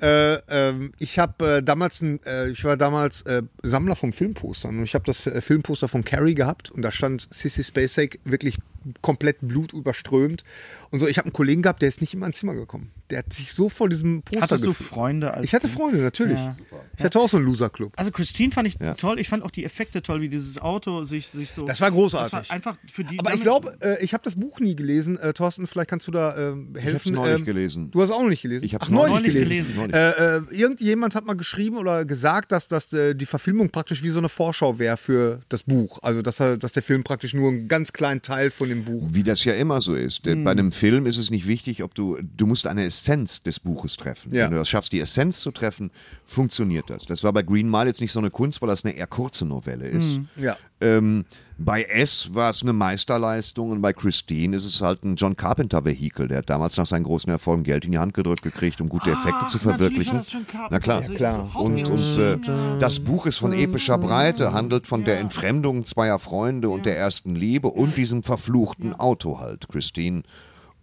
Äh, 0.01 0.39
ähm, 0.49 0.93
ich 1.01 1.19
habe 1.19 1.57
äh, 1.57 1.63
damals, 1.63 2.01
ein, 2.01 2.23
äh, 2.25 2.51
ich 2.51 2.63
war 2.63 2.77
damals 2.77 3.23
äh, 3.23 3.43
Sammler 3.63 3.97
von 3.97 4.13
Filmpostern 4.13 4.79
und 4.79 4.85
ich 4.85 4.95
habe 4.95 5.05
das 5.05 5.27
äh, 5.27 5.41
Filmposter 5.41 5.89
von 5.89 6.05
Carrie 6.05 6.37
gehabt 6.37 6.71
und 6.71 6.83
da 6.83 6.93
stand 6.93 7.27
Sissy 7.33 7.65
Spacek 7.65 8.21
wirklich 8.25 8.59
komplett 9.03 9.39
blutüberströmt 9.41 10.45
und 10.91 11.01
so. 11.01 11.09
Ich 11.09 11.19
habe 11.19 11.27
einen 11.27 11.33
Kollegen 11.33 11.63
gehabt, 11.63 11.83
der 11.83 11.89
ist 11.89 12.01
nicht 12.01 12.15
in 12.15 12.21
mein 12.21 12.33
Zimmer 12.33 12.55
gekommen. 12.55 12.93
Der 13.11 13.19
hat 13.21 13.33
sich 13.33 13.53
so 13.53 13.69
vor 13.69 13.89
diesem 13.89 14.23
Poster 14.23 14.43
Hattest 14.43 14.65
du 14.65 14.71
gefühlt. 14.71 14.89
Freunde? 14.91 15.35
Als 15.35 15.45
Ich 15.45 15.55
hatte 15.55 15.69
Freunde, 15.69 15.99
natürlich. 15.99 16.39
Ja. 16.39 16.57
Ich 16.99 17.05
hatte 17.05 17.19
auch 17.19 17.29
so 17.29 17.37
einen 17.39 17.47
Loser-Club. 17.47 17.93
Also 17.97 18.11
Christine 18.13 18.53
fand 18.53 18.69
ich 18.69 18.77
toll. 18.97 19.19
Ich 19.19 19.29
fand 19.29 19.43
auch 19.43 19.51
die 19.51 19.65
Effekte 19.65 20.03
toll, 20.03 20.21
wie 20.21 20.29
dieses 20.29 20.59
Auto 20.59 21.03
sich, 21.05 21.29
sich 21.29 21.51
so. 21.51 21.65
Das 21.67 21.81
war 21.81 21.91
großartig. 21.91 22.31
Das 22.33 22.49
war 22.49 22.55
einfach 22.55 22.77
für 22.91 23.05
die. 23.05 23.19
Aber 23.19 23.35
ich 23.35 23.41
glaube, 23.41 23.77
äh, 23.81 24.03
ich 24.05 24.13
habe 24.13 24.23
das 24.25 24.37
Buch 24.37 24.61
nie 24.61 24.77
gelesen. 24.77 25.19
Äh, 25.19 25.33
Thorsten, 25.33 25.67
vielleicht 25.67 25.91
kannst 25.91 26.07
du 26.07 26.11
da 26.13 26.37
ähm, 26.51 26.75
helfen. 26.77 27.15
neulich 27.15 27.39
Ähm, 27.39 27.45
gelesen. 27.45 27.91
Du 27.91 28.01
hast 28.03 28.11
es 28.11 28.15
auch 28.15 28.23
noch 28.23 28.29
nicht 28.29 28.43
gelesen. 28.43 28.65
Ich 28.65 28.75
hab's 28.75 28.87
Ach, 28.87 28.91
neulich, 28.91 29.15
neulich 29.15 29.33
gelesen. 29.35 29.75
gelesen. 29.75 29.93
Äh, 29.93 30.37
äh, 30.37 30.43
irgendjemand 30.51 31.15
hat 31.15 31.25
mal 31.27 31.35
geschrieben 31.35 31.77
oder 31.77 32.05
gesagt, 32.05 32.53
dass, 32.53 32.69
dass 32.69 32.93
äh, 32.93 33.15
die 33.15 33.27
Verfilmung 33.27 33.71
praktisch 33.71 34.03
wie 34.03 34.09
so 34.11 34.19
eine 34.19 34.29
Vorschau 34.29 34.79
wäre 34.79 34.97
für 34.97 35.41
das 35.49 35.63
Buch. 35.63 35.99
Also 36.03 36.23
dass, 36.23 36.41
er, 36.41 36.57
dass 36.57 36.73
der 36.73 36.83
Film 36.83 37.03
praktisch 37.05 37.35
nur 37.35 37.49
einen 37.51 37.69
ganz 37.69 37.93
kleinen 37.93 38.23
Teil 38.23 38.51
von 38.51 38.69
dem 38.69 38.85
Buch. 38.85 39.09
Wie 39.13 39.23
das 39.23 39.45
ja 39.45 39.55
immer 39.55 39.81
so 39.81 39.95
ist. 39.95 40.27
Denn 40.27 40.45
Bei 40.45 40.51
einem 40.53 40.73
Film 40.73 41.07
ist 41.07 41.19
es 41.19 41.31
nicht 41.31 41.47
wichtig, 41.47 41.83
ob 41.83 41.95
du, 41.95 42.19
du 42.37 42.47
musst 42.47 42.67
eine 42.67 42.85
Essenz 43.01 43.43
des 43.43 43.61
Buches 43.61 43.97
treffen. 43.97 44.35
Ja. 44.35 44.45
Wenn 44.45 44.53
du 44.53 44.59
das 44.59 44.69
schaffst, 44.69 44.93
die 44.93 45.01
Essenz 45.01 45.41
zu 45.41 45.51
treffen, 45.51 45.91
funktioniert 46.27 46.91
das. 46.91 47.07
Das 47.07 47.25
war 47.25 47.33
bei 47.33 47.43
Green 47.43 47.71
Mile 47.71 47.87
jetzt 47.87 48.01
nicht 48.01 48.13
so 48.13 48.21
eine 48.21 48.31
Kunst, 48.31 48.61
weil 48.61 48.69
das 48.69 48.85
eine 48.85 48.95
eher 48.95 49.07
kurze 49.07 49.47
Novelle 49.47 49.87
ist. 49.87 50.21
Ja. 50.37 50.57
Ähm, 50.83 51.25
bei 51.59 51.83
S 51.83 52.33
war 52.33 52.51
es 52.51 52.63
eine 52.63 52.73
Meisterleistung 52.73 53.71
und 53.71 53.83
bei 53.83 53.93
Christine 53.93 54.57
ist 54.57 54.65
es 54.65 54.81
halt 54.81 55.05
ein 55.05 55.17
John 55.17 55.37
Carpenter-Vehikel. 55.37 56.29
Der 56.29 56.39
hat 56.39 56.51
damals 56.51 56.77
nach 56.77 56.87
seinen 56.87 57.05
großen 57.05 57.31
Erfolgen 57.31 57.65
Geld 57.65 57.85
in 57.85 57.93
die 57.93 57.99
Hand 57.99 58.15
gedrückt 58.15 58.43
gekriegt, 58.43 58.81
um 58.81 58.89
gute 58.89 59.11
Effekte 59.11 59.47
zu 59.47 59.59
natürlich 59.59 59.65
war 59.67 59.77
verwirklichen. 59.77 60.17
das 60.17 60.33
John 60.33 60.47
Carpenter. 60.47 60.69
Na 60.71 60.79
klar. 60.79 60.97
Also 60.99 61.13
ich 61.13 61.19
klar. 61.19 61.57
Und, 61.57 61.89
und 61.89 62.19
äh, 62.19 62.39
das 62.79 63.01
Buch 63.01 63.27
ist 63.27 63.39
von 63.39 63.53
epischer 63.53 63.99
Breite, 63.99 64.53
handelt 64.53 64.87
von 64.87 65.05
der 65.05 65.21
Entfremdung 65.21 65.85
zweier 65.85 66.19
Freunde 66.19 66.71
und 66.71 66.87
der 66.87 66.97
ersten 66.97 67.35
Liebe 67.35 67.69
und 67.69 67.97
diesem 67.97 68.23
verfluchten 68.23 68.95
Auto 68.95 69.39
halt, 69.39 69.69
Christine. 69.69 70.23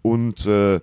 Und 0.03 0.45
äh, 0.45 0.79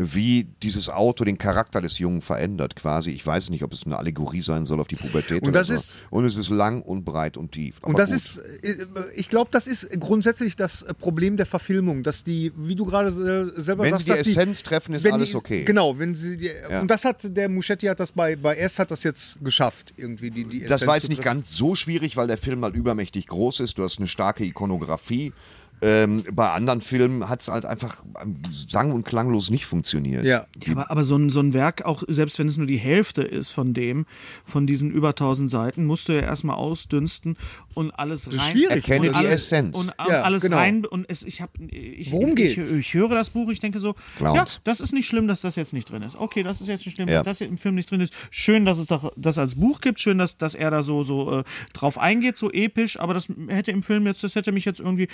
wie 0.00 0.46
dieses 0.62 0.88
Auto 0.88 1.24
den 1.24 1.38
Charakter 1.38 1.80
des 1.80 1.98
Jungen 1.98 2.22
verändert, 2.22 2.76
quasi. 2.76 3.10
Ich 3.10 3.26
weiß 3.26 3.50
nicht, 3.50 3.64
ob 3.64 3.72
es 3.72 3.84
eine 3.84 3.96
Allegorie 3.98 4.42
sein 4.42 4.64
soll 4.64 4.80
auf 4.80 4.86
die 4.86 4.94
Pubertät. 4.94 5.42
Und 5.42 5.56
das 5.56 5.70
ist- 5.70 6.04
und 6.10 6.24
es 6.24 6.36
ist 6.36 6.50
lang 6.50 6.82
und 6.82 7.04
breit 7.04 7.36
und 7.36 7.50
tief. 7.50 7.78
Und 7.82 7.94
Aber 7.94 7.98
das 7.98 8.10
gut. 8.10 8.16
ist, 8.18 8.42
ich 9.16 9.28
glaube, 9.28 9.50
das 9.50 9.66
ist 9.66 9.90
grundsätzlich 9.98 10.54
das 10.54 10.86
Problem 11.00 11.36
der 11.36 11.46
Verfilmung, 11.46 12.04
dass 12.04 12.22
die, 12.22 12.52
wie 12.56 12.76
du 12.76 12.84
gerade 12.86 13.10
selber 13.10 13.82
Wenn 13.84 13.90
sagst, 13.90 14.04
sie 14.06 14.12
die 14.12 14.18
dass 14.18 14.26
Essenz 14.28 14.62
treffen, 14.62 14.94
ist 14.94 15.04
alles 15.06 15.30
die, 15.30 15.36
okay. 15.36 15.64
Genau, 15.64 15.98
wenn 15.98 16.14
sie 16.14 16.36
die, 16.36 16.50
Ja. 16.70 16.80
und 16.80 16.88
das 16.90 17.04
hat 17.04 17.36
der 17.36 17.48
Muschetti 17.48 17.86
hat 17.86 17.98
das 17.98 18.12
bei 18.12 18.36
bei 18.36 18.56
S 18.56 18.78
hat 18.78 18.90
das 18.92 19.02
jetzt 19.02 19.38
geschafft 19.44 19.92
irgendwie 19.96 20.30
die 20.30 20.44
die 20.44 20.60
Das 20.60 20.76
Essenz 20.82 20.86
war 20.88 20.94
jetzt 20.96 21.08
nicht 21.08 21.22
ganz 21.22 21.50
so 21.52 21.74
schwierig, 21.74 22.16
weil 22.16 22.28
der 22.28 22.38
Film 22.38 22.62
halt 22.62 22.76
übermächtig 22.76 23.26
groß 23.26 23.60
ist. 23.60 23.78
Du 23.78 23.82
hast 23.82 23.98
eine 23.98 24.06
starke 24.06 24.44
Ikonografie. 24.44 25.32
Ähm, 25.80 26.24
bei 26.32 26.50
anderen 26.50 26.80
Filmen 26.80 27.28
hat 27.28 27.40
es 27.42 27.48
halt 27.48 27.64
einfach 27.64 28.02
ähm, 28.22 28.36
sang- 28.50 28.90
und 28.90 29.04
klanglos 29.04 29.50
nicht 29.50 29.66
funktioniert. 29.66 30.24
Ja. 30.24 30.46
Ja, 30.64 30.72
aber, 30.72 30.90
aber 30.90 31.04
so, 31.04 31.16
ein, 31.16 31.30
so 31.30 31.40
ein 31.40 31.52
Werk, 31.54 31.84
auch 31.84 32.02
selbst 32.08 32.38
wenn 32.38 32.48
es 32.48 32.56
nur 32.56 32.66
die 32.66 32.78
Hälfte 32.78 33.22
ist 33.22 33.50
von 33.52 33.74
dem, 33.74 34.06
von 34.44 34.66
diesen 34.66 34.90
über 34.90 35.10
1000 35.10 35.50
Seiten, 35.50 35.84
musst 35.86 36.08
du 36.08 36.12
ja 36.14 36.20
erstmal 36.20 36.56
ausdünsten 36.56 37.36
und 37.74 37.90
alles 37.92 38.26
ist 38.26 38.38
rein. 38.38 38.50
schwierig. 38.52 38.70
Erkenne 38.88 39.08
und 39.08 39.16
die 39.20 39.26
alles, 39.26 39.34
Essenz. 39.44 39.76
Und 39.76 39.92
Ja, 40.08 40.22
alles 40.22 40.42
genau. 40.42 40.56
rein. 40.56 40.84
Und 40.84 41.06
es, 41.08 41.22
ich 41.24 41.40
habe. 41.42 41.52
Ich, 41.70 42.10
Worum 42.10 42.30
ich, 42.30 42.34
geht's? 42.36 42.70
Ich, 42.72 42.78
ich 42.80 42.94
höre 42.94 43.10
das 43.10 43.30
Buch, 43.30 43.48
ich 43.50 43.60
denke 43.60 43.78
so, 43.80 43.94
Clowns. 44.16 44.36
ja, 44.54 44.60
das 44.64 44.80
ist 44.80 44.92
nicht 44.92 45.06
schlimm, 45.06 45.28
dass 45.28 45.40
das 45.42 45.54
jetzt 45.56 45.72
nicht 45.72 45.90
drin 45.90 46.02
ist. 46.02 46.16
Okay, 46.18 46.42
das 46.42 46.60
ist 46.60 46.66
jetzt 46.66 46.84
nicht 46.86 46.96
schlimm, 46.96 47.08
Ja. 47.08 47.16
dass 47.16 47.24
das 47.24 47.38
jetzt 47.40 47.50
im 47.50 47.58
Film 47.58 47.76
nicht 47.76 47.90
drin 47.90 48.00
ist. 48.00 48.12
Schön, 48.30 48.64
dass 48.64 48.78
es 48.78 48.86
doch 48.86 49.12
das 49.16 49.38
als 49.38 49.54
Buch 49.54 49.80
gibt. 49.80 50.00
Schön, 50.00 50.18
dass, 50.18 50.36
dass 50.38 50.54
er 50.54 50.70
da 50.70 50.82
so, 50.82 51.02
so 51.04 51.40
äh, 51.40 51.44
drauf 51.72 51.98
eingeht, 51.98 52.36
so 52.36 52.50
episch. 52.50 52.98
Aber 52.98 53.14
das 53.14 53.28
hätte 53.48 53.70
im 53.70 53.82
Film 53.82 54.06
jetzt, 54.06 54.24
das 54.24 54.34
hätte 54.34 54.50
mich 54.52 54.64
jetzt 54.64 54.80
irgendwie 54.80 55.08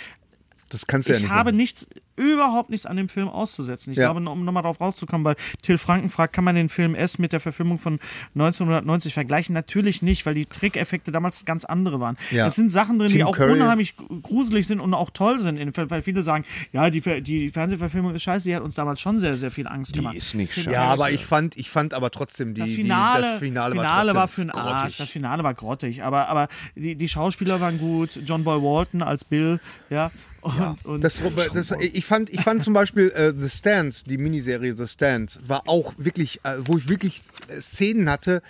Das 0.75 0.87
kannst 0.87 1.09
du 1.09 1.13
ja 1.13 1.17
ich 1.19 1.23
nicht. 1.25 1.33
habe 1.33 1.51
machen. 1.51 1.57
nichts, 1.57 1.87
überhaupt 2.17 2.71
nichts 2.71 2.85
an 2.87 2.97
dem 2.97 3.09
Film 3.09 3.29
auszusetzen. 3.29 3.93
Ich 3.93 3.99
Ja. 3.99 4.13
glaube, 4.13 4.29
um 4.31 4.45
nochmal 4.45 4.63
drauf 4.63 4.81
rauszukommen, 4.81 5.25
weil 5.25 5.37
Till 5.63 5.79
Franken 5.79 6.11
fragt, 6.11 6.33
kann 6.33 6.45
man 6.45 6.55
den 6.55 6.69
Film 6.69 6.95
S 6.95 7.19
mit 7.19 7.33
der 7.33 7.41
Verfilmung 7.41 7.79
von 7.79 7.99
1990 8.35 9.15
vergleichen? 9.15 9.53
Natürlich 9.55 10.03
nicht, 10.03 10.27
weil 10.27 10.35
die 10.35 10.47
Trickeffekte 10.47 11.13
damals 11.13 11.45
ganz 11.45 11.65
andere 11.65 12.01
waren. 12.01 12.17
Ja. 12.31 12.47
Es 12.47 12.55
sind 12.57 12.71
Sachen 12.71 12.99
drin, 12.99 13.09
die 13.09 13.19
Tim 13.19 13.27
auch 13.27 13.37
Curry. 13.37 13.53
unheimlich 13.53 13.95
gruselig 14.23 14.67
sind 14.67 14.81
und 14.81 14.95
auch 14.95 15.11
toll 15.11 15.41
sind, 15.41 15.61
weil 15.91 16.03
viele 16.03 16.23
sagen, 16.23 16.45
ja, 16.73 16.91
die, 16.91 17.01
die 17.23 17.49
Fernsehverfilmung 17.51 18.15
ist 18.15 18.23
scheiße, 18.23 18.49
die 18.49 18.55
hat 18.57 18.63
uns 18.63 18.75
damals 18.75 19.01
schon 19.01 19.19
sehr, 19.19 19.37
sehr 19.37 19.51
viel 19.51 19.67
Angst 19.67 19.95
Die 19.95 20.01
gemacht. 20.01 20.15
ist 20.17 20.35
nicht 20.35 20.55
scheiße. 20.55 20.71
Ja, 20.71 20.85
aber 20.93 21.11
ich 21.11 21.25
fand, 21.25 21.57
ich 21.57 21.71
fand 21.71 21.95
aber 21.95 22.11
trotzdem 22.11 22.55
die, 22.55 22.61
Das 22.61 22.71
Finale, 22.71 23.23
die, 23.23 23.23
das 23.31 23.39
Finale, 23.39 23.75
Finale, 23.75 24.09
war, 24.09 24.15
war 24.23 24.29
für 24.29 24.41
einen 24.43 24.51
Arsch. 24.51 24.99
Das 24.99 25.11
Finale 25.11 25.43
war 25.45 25.55
grottig. 25.55 26.03
Aber, 26.03 26.29
aber 26.29 26.49
die, 26.75 26.95
die 26.97 27.09
Schauspieler 27.09 27.61
waren 27.61 27.79
gut. 27.79 28.19
John 28.25 28.45
Boy 28.45 28.61
Walton 28.63 29.03
als 29.03 29.25
Bill, 29.25 29.61
ja. 29.91 30.11
Und, 30.45 30.85
und 30.85 31.05
Das, 31.05 31.21
das, 31.55 31.73
ich, 31.81 32.05
fand, 32.05 32.29
ich 32.29 32.43
fand 32.43 32.63
zum 32.63 32.75
Beispiel 32.75 33.11
äh, 33.11 33.33
The 33.37 33.49
Stand, 33.49 34.11
die 34.11 34.19
Miniserie 34.19 34.77
The 34.77 34.87
Stand, 34.87 35.41
war 35.47 35.63
auch 35.67 35.95
wirklich, 35.97 36.41
äh, 36.45 36.57
wo 36.59 36.77
ich 36.77 36.89
wirklich 36.89 37.23
äh, 37.49 37.61
Szenen 37.61 38.11
hatte, 38.11 38.43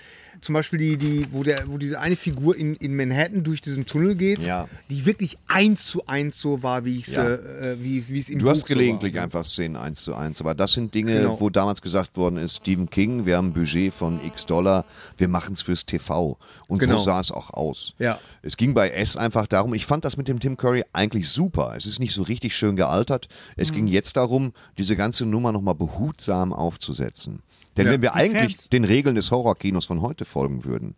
zum 0.44 0.52
Beispiel 0.54 0.78
die, 0.78 0.96
die, 0.96 1.26
wo, 1.32 1.42
der, 1.42 1.64
wo 1.68 1.78
diese 1.78 1.98
eine 1.98 2.16
Figur 2.16 2.56
in, 2.56 2.74
in 2.76 2.94
Manhattan 2.94 3.42
durch 3.42 3.60
diesen 3.60 3.86
Tunnel 3.86 4.14
geht, 4.14 4.42
Ja. 4.44 4.68
die 4.90 5.06
wirklich 5.06 5.38
eins 5.48 5.86
zu 5.86 6.06
eins 6.06 6.38
so 6.38 6.62
war, 6.62 6.84
wie 6.84 6.98
ich 6.98 7.08
es 7.08 7.14
Ja. 7.14 7.26
äh, 7.34 7.76
wie, 7.82 8.06
wie 8.08 8.20
es 8.20 8.28
im 8.28 8.38
Du 8.38 8.44
Buch 8.44 8.52
hast 8.52 8.66
gelegentlich 8.66 9.12
so 9.12 9.16
war. 9.16 9.24
einfach 9.24 9.46
Szenen 9.46 9.76
eins 9.76 10.02
zu 10.04 10.14
eins, 10.14 10.40
aber 10.40 10.54
das 10.54 10.72
sind 10.74 10.94
Dinge, 10.94 11.14
Genau. 11.16 11.40
wo 11.40 11.50
damals 11.50 11.82
gesagt 11.82 12.16
worden 12.16 12.36
ist, 12.36 12.56
Stephen 12.56 12.88
King, 12.90 13.26
wir 13.26 13.36
haben 13.38 13.48
ein 13.48 13.52
Budget 13.54 13.92
von 13.92 14.24
x 14.24 14.46
Dollar, 14.46 14.84
wir 15.16 15.28
machen 15.28 15.54
es 15.54 15.62
fürs 15.62 15.86
TV. 15.86 16.36
Und 16.68 16.78
Genau. 16.78 16.98
so 16.98 17.04
sah 17.04 17.20
es 17.20 17.30
auch 17.32 17.50
aus. 17.50 17.94
Ja. 17.98 18.18
Es 18.42 18.56
ging 18.56 18.74
bei 18.74 18.90
S 18.90 19.16
einfach 19.16 19.46
darum, 19.46 19.74
ich 19.74 19.86
fand 19.86 20.04
das 20.04 20.16
mit 20.16 20.28
dem 20.28 20.40
Tim 20.40 20.56
Curry 20.56 20.84
eigentlich 20.92 21.28
super. 21.28 21.74
Es 21.76 21.86
ist 21.86 21.98
nicht 22.00 22.12
so 22.14 22.22
richtig 22.22 22.54
schön 22.54 22.76
gealtert. 22.76 23.28
Es 23.56 23.70
Mhm. 23.70 23.76
ging 23.76 23.86
jetzt 23.88 24.16
darum, 24.16 24.52
diese 24.78 24.94
ganze 24.96 25.24
Nummer 25.26 25.52
nochmal 25.52 25.74
behutsam 25.74 26.52
aufzusetzen. 26.52 27.40
Denn 27.76 27.86
Ja. 27.86 27.92
wenn 27.92 28.02
wir 28.02 28.14
eigentlich 28.14 28.56
Fans. 28.56 28.68
den 28.68 28.84
Regeln 28.84 29.16
des 29.16 29.30
Horrorkinos 29.30 29.86
von 29.86 30.00
heute 30.00 30.24
folgen 30.24 30.64
würden, 30.64 30.94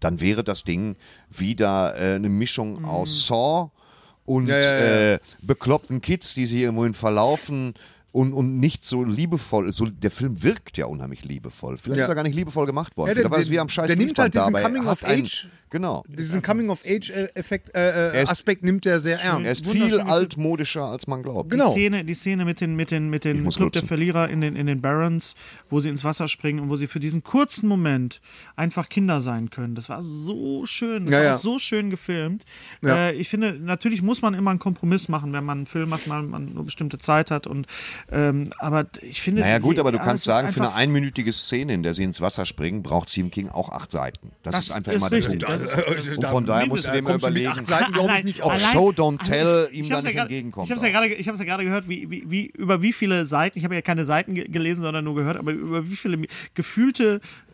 dann 0.00 0.20
wäre 0.20 0.42
das 0.44 0.64
Ding 0.64 0.96
wieder 1.30 1.94
äh, 1.96 2.14
eine 2.16 2.28
Mischung 2.28 2.84
aus 2.84 3.26
Saw 3.26 3.70
und 4.24 4.44
Mhm. 4.44 4.50
Ja, 4.50 4.58
ja. 4.58 5.12
Äh, 5.14 5.18
bekloppten 5.42 6.00
Kids, 6.00 6.34
die 6.34 6.46
sich 6.46 6.60
irgendwohin 6.62 6.94
verlaufen 6.94 7.74
und, 8.16 8.32
und 8.32 8.58
nicht 8.58 8.84
so 8.84 9.04
liebevoll. 9.04 9.70
So, 9.72 9.84
der 9.86 10.10
Film 10.10 10.42
wirkt 10.42 10.78
ja 10.78 10.86
unheimlich 10.86 11.24
liebevoll. 11.24 11.76
Vielleicht 11.76 11.98
Ja. 11.98 12.04
ist 12.04 12.08
er 12.08 12.14
gar 12.14 12.22
nicht 12.22 12.34
liebevoll 12.34 12.64
gemacht 12.64 12.96
worden. 12.96 13.08
Ja, 13.08 13.14
der- 13.14 13.28
der- 13.28 13.50
wie 13.50 13.60
am 13.60 13.68
scheiß 13.68 13.88
der 13.88 13.96
nimmt 13.96 14.18
halt 14.18 14.32
diesen 14.34 14.46
aber 14.46 14.60
er 14.60 14.68
Coming 14.70 14.86
of 14.86 15.04
einen- 15.04 15.22
Age- 15.24 15.48
Genau. 15.68 16.04
Diesen 16.08 16.42
Coming-of-Age-Effekt, 16.42 17.74
äh, 17.74 18.12
Er 18.14 18.22
ist- 18.22 18.30
Aspekt 18.30 18.62
nimmt 18.62 18.86
er 18.86 19.00
sehr 19.00 19.20
ernst. 19.20 19.44
Er 19.46 19.52
ist 19.52 19.66
viel 19.66 20.00
altmodischer, 20.00 20.84
als 20.84 21.08
man 21.08 21.24
glaubt. 21.24 21.50
Genau. 21.50 21.66
Die 21.74 21.80
Szene, 21.80 22.04
die 22.04 22.14
Szene 22.14 22.44
mit 22.44 22.60
den, 22.60 22.76
mit 22.76 22.92
den, 22.92 23.10
mit 23.10 23.24
den 23.24 23.46
Club 23.48 23.72
der. 23.72 23.82
Verlierer 23.82 24.28
in 24.30 24.40
den, 24.40 24.54
in 24.54 24.66
den 24.68 24.80
Barons, 24.80 25.34
wo 25.68 25.80
sie 25.80 25.88
ins 25.88 26.04
Wasser 26.04 26.28
springen 26.28 26.60
und 26.60 26.70
wo 26.70 26.76
sie 26.76 26.86
für 26.86 27.00
diesen 27.00 27.24
kurzen 27.24 27.68
Moment 27.68 28.20
einfach 28.54 28.88
Kinder 28.88 29.20
sein 29.20 29.50
können. 29.50 29.74
Das 29.74 29.88
war 29.88 30.02
so 30.02 30.64
schön. 30.66 31.06
Das 31.06 31.12
Ja, 31.12 31.18
war 31.18 31.24
ja. 31.26 31.36
so 31.38 31.58
schön 31.58 31.90
gefilmt. 31.90 32.44
Ja. 32.82 33.08
Äh, 33.08 33.14
ich 33.14 33.28
finde, 33.28 33.58
natürlich 33.60 34.02
muss 34.02 34.22
man 34.22 34.34
immer 34.34 34.50
einen 34.50 34.60
Kompromiss 34.60 35.08
machen, 35.08 35.32
wenn 35.32 35.44
man 35.44 35.58
einen 35.58 35.66
Film 35.66 35.88
macht, 35.88 36.08
weil 36.08 36.22
man 36.22 36.54
nur 36.54 36.64
bestimmte 36.64 36.98
Zeit 36.98 37.32
hat. 37.32 37.48
Und, 37.48 37.66
ähm, 38.12 38.44
aber 38.58 38.86
ich 39.02 39.20
finde. 39.20 39.40
Naja 39.42 39.58
gut, 39.58 39.78
aber 39.78 39.90
du 39.92 39.98
ja, 39.98 40.04
kannst 40.04 40.24
sagen, 40.24 40.50
für 40.50 40.60
eine 40.60 40.74
einminütige 40.74 41.32
Szene, 41.32 41.74
in 41.74 41.82
der 41.82 41.92
sie 41.94 42.04
ins 42.04 42.20
Wasser 42.20 42.46
springen, 42.46 42.82
braucht 42.82 43.10
Stephen 43.10 43.30
King 43.30 43.48
auch 43.48 43.70
acht 43.70 43.90
Seiten. 43.90 44.30
Das, 44.42 44.52
Das 44.54 44.64
ist 44.66 44.70
einfach 44.72 44.92
ist 44.92 44.98
immer 44.98 45.10
der. 45.10 45.20
Punkt. 45.22 45.42
Ist- 45.98 46.16
Und 46.16 46.24
von 46.26 46.46
daher 46.46 46.66
musst 46.66 46.86
du 46.86 46.92
dir 46.92 47.02
mit 47.02 47.14
überlegen, 47.16 47.48
acht 47.48 47.66
Seiten, 47.66 47.92
glaube 47.92 48.12
ich, 48.18 48.24
nicht 48.24 48.40
ob 48.42 48.46
auf. 48.52 48.52
allein- 48.52 48.72
Show 48.72 48.90
Don't 48.90 49.24
Tell 49.24 49.68
ihm 49.72 49.82
Ich 49.82 49.88
da 49.88 49.96
hab's 49.96 50.04
nicht 50.04 50.16
entgegenkommt. 50.16 50.66
Ich 50.66 50.70
habe 50.70 50.80
es 50.80 50.86
ja 50.86 50.92
gerade, 50.92 51.12
ich 51.14 51.28
hab's 51.28 51.38
ja 51.38 51.44
gerade 51.44 51.64
gehört, 51.64 51.88
wie, 51.88 52.10
wie, 52.10 52.24
wie, 52.30 52.46
über 52.46 52.80
wie 52.82 52.92
viele 52.92 53.26
Seiten, 53.26 53.58
ich 53.58 53.64
habe 53.64 53.74
ja 53.74 53.82
keine 53.82 54.04
Seiten 54.04 54.34
ge 54.34 54.46
gelesen, 54.48 54.82
sondern 54.82 55.04
nur 55.04 55.14
gehört, 55.14 55.36
aber 55.36 55.52
über 55.52 55.88
wie 55.90 55.96
viele 55.96 56.18
gefühlte 56.54 57.16
äh, 57.16 57.45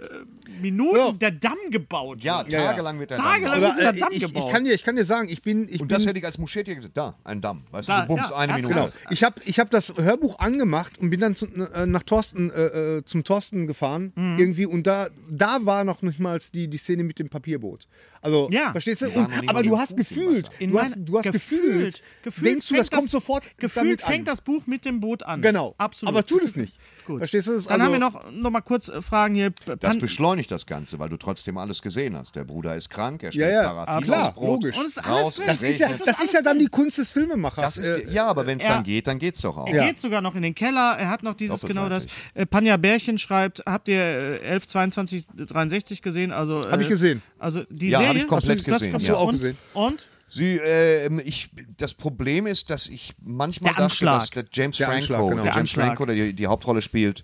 Minuten 0.60 0.96
Ja. 0.96 1.12
der 1.12 1.30
Damm 1.32 1.56
gebaut 1.70 2.22
ja, 2.22 2.38
wird. 2.40 2.52
tagelang 2.52 2.98
wird 2.98 3.10
er 3.12 3.16
Tagelang 3.18 3.60
dann- 3.60 3.62
wird 3.62 3.78
dieser 3.78 3.94
äh, 3.94 3.98
Damm 3.98 4.08
ich, 4.12 4.20
gebaut. 4.20 4.44
ich, 4.46 4.52
kann 4.52 4.64
dir, 4.64 4.72
ich 4.74 4.84
kann 4.84 4.96
dir 4.96 5.04
sagen, 5.04 5.28
ich 5.28 5.42
bin. 5.42 5.64
Ich 5.68 5.80
Und 5.80 5.88
bin 5.88 5.96
das 5.96 6.06
hätte 6.06 6.18
ich 6.18 6.24
als 6.24 6.38
Muschetti 6.38 6.74
gesagt, 6.74 6.96
da, 6.96 7.16
ein 7.24 7.40
Damm. 7.40 7.62
Weißt 7.70 7.88
Da, 7.88 8.02
du, 8.02 8.08
du 8.08 8.14
bums, 8.16 8.30
ja, 8.30 8.36
eine 8.36 8.52
Minute. 8.54 8.68
genau. 8.74 8.88
Ich 9.10 9.24
habe 9.24 9.34
ich 9.44 9.58
hab 9.58 9.70
das 9.70 9.92
Hörbuch 9.96 10.38
angemacht 10.38 10.98
und 10.98 11.10
bin 11.10 11.20
dann 11.20 11.34
zu, 11.36 11.46
äh, 11.46 11.86
nach 11.86 12.02
Thorsten, 12.02 12.50
äh, 12.50 12.98
äh, 12.98 13.04
zum 13.04 13.24
Thorsten 13.24 13.66
gefahren 13.66 14.12
Mhm. 14.14 14.38
irgendwie 14.38 14.66
und 14.66 14.86
da, 14.86 15.08
da 15.30 15.58
war 15.62 15.84
noch 15.84 16.02
nicht 16.02 16.20
mal 16.20 16.38
die, 16.54 16.68
die 16.68 16.78
Szene 16.78 17.02
mit 17.04 17.18
dem 17.18 17.28
Papierboot. 17.28 17.86
Also, 18.22 18.48
Ja. 18.50 18.70
verstehst 18.72 19.02
du? 19.02 19.06
Und, 19.10 19.48
aber 19.48 19.62
du 19.62 19.76
hast 19.78 19.96
gefühlt, 19.96 20.48
du 20.60 20.80
hast, 20.80 20.94
du 20.96 21.18
hast 21.18 21.32
gefühlt, 21.32 22.02
gefühlt 22.22 22.46
denkst 22.46 22.68
du, 22.68 22.76
das 22.76 22.88
fängt 22.88 23.00
kommt 23.00 23.10
sofort 23.10 23.44
Gefühlt 23.58 23.76
damit 23.76 24.00
fängt 24.00 24.20
an. 24.28 24.32
das 24.32 24.40
Buch 24.40 24.62
mit 24.66 24.84
dem 24.84 25.00
Boot 25.00 25.24
an. 25.24 25.42
Genau. 25.42 25.74
Absolut. 25.76 26.14
Aber 26.14 26.24
tut 26.24 26.42
es 26.44 26.54
nicht. 26.56 26.74
Gut. 27.06 27.18
Verstehst 27.18 27.48
du? 27.48 27.52
Das 27.52 27.60
ist 27.62 27.70
Dann 27.70 27.80
also- 27.80 27.92
haben 27.94 28.00
wir 28.00 28.10
noch, 28.10 28.30
noch 28.30 28.50
mal 28.50 28.60
kurz 28.60 28.88
äh, 28.88 29.02
Fragen 29.02 29.34
hier. 29.34 29.50
Das 29.66 29.78
Pan- 29.80 29.98
beschleunigt 29.98 30.50
das 30.52 30.66
Ganze, 30.66 31.00
weil 31.00 31.08
du 31.08 31.16
trotzdem 31.16 31.58
alles 31.58 31.82
gesehen 31.82 32.16
hast. 32.16 32.36
Der 32.36 32.44
Bruder 32.44 32.76
ist 32.76 32.90
krank, 32.90 33.24
er 33.24 33.30
Ja, 33.30 33.32
schmeckt 33.32 33.52
ja, 33.52 33.72
Paraffin 33.72 34.04
klar, 34.04 34.22
aufs 34.22 34.34
Brot. 34.34 34.48
logisch. 34.62 34.78
Und 34.78 34.86
es 34.86 34.92
ist 34.96 35.04
alles 35.04 35.22
raus. 35.24 35.40
Das 35.44 35.62
ist 35.64 35.78
ja, 35.80 35.88
das 36.06 36.20
ist 36.22 36.32
ja 36.32 36.42
dann 36.42 36.60
die 36.60 36.66
Kunst 36.68 36.98
des 36.98 37.10
Filmemachers. 37.10 37.74
Das 37.74 37.78
ist, 37.78 37.88
Äh, 38.08 38.12
ja, 38.14 38.26
aber 38.28 38.46
wenn 38.46 38.58
es 38.58 38.64
dann 38.66 38.84
geht, 38.84 39.08
dann 39.08 39.18
geht's 39.18 39.40
doch 39.40 39.56
auch. 39.56 39.66
er 39.66 39.74
Ja. 39.74 39.86
geht 39.88 39.98
sogar 39.98 40.20
noch 40.20 40.36
in 40.36 40.42
den 40.42 40.54
Keller. 40.54 40.96
Er 40.96 41.10
hat 41.10 41.24
noch 41.24 41.34
dieses 41.34 41.62
genau 41.62 41.88
das. 41.88 42.06
Äh, 42.34 42.46
Panja 42.46 42.76
Bärchen 42.76 43.18
schreibt, 43.18 43.64
habt 43.66 43.88
ihr 43.88 43.98
äh, 44.00 44.38
11, 44.42 44.68
22, 44.68 45.24
63 45.34 46.02
gesehen? 46.02 46.30
Also, 46.30 46.60
äh, 46.62 46.70
Hab 46.70 46.80
ich 46.80 46.88
gesehen. 46.88 47.20
Also 47.40 47.64
die 47.68 47.88
Ja, 47.90 48.06
hab 48.06 48.11
Serie? 48.12 48.22
ich 48.22 48.28
komplett 48.28 48.58
Hast 48.58 48.66
du, 48.66 48.70
das 48.70 48.80
gesehen, 48.80 48.94
hast 48.94 49.06
ja. 49.06 49.12
du 49.12 49.18
auch 49.18 49.26
Und? 49.28 49.32
gesehen. 49.34 49.58
Und? 49.74 50.08
Sie, 50.28 50.56
äh, 50.56 51.20
ich, 51.22 51.50
das 51.76 51.92
Problem 51.92 52.46
ist, 52.46 52.70
dass 52.70 52.86
ich 52.86 53.12
manchmal 53.22 53.74
Der 53.74 53.86
dachte, 53.88 54.04
dass 54.06 54.30
der 54.30 54.44
James 54.50 54.78
Der 54.78 54.86
Franco, 54.86 54.96
Anschlag, 55.02 55.20
genau. 55.20 55.34
der 55.34 55.44
James 55.44 55.56
Anschlag. 55.58 55.86
Franco, 55.88 56.06
der 56.06 56.14
die, 56.14 56.32
die 56.32 56.46
Hauptrolle 56.46 56.80
spielt, 56.80 57.22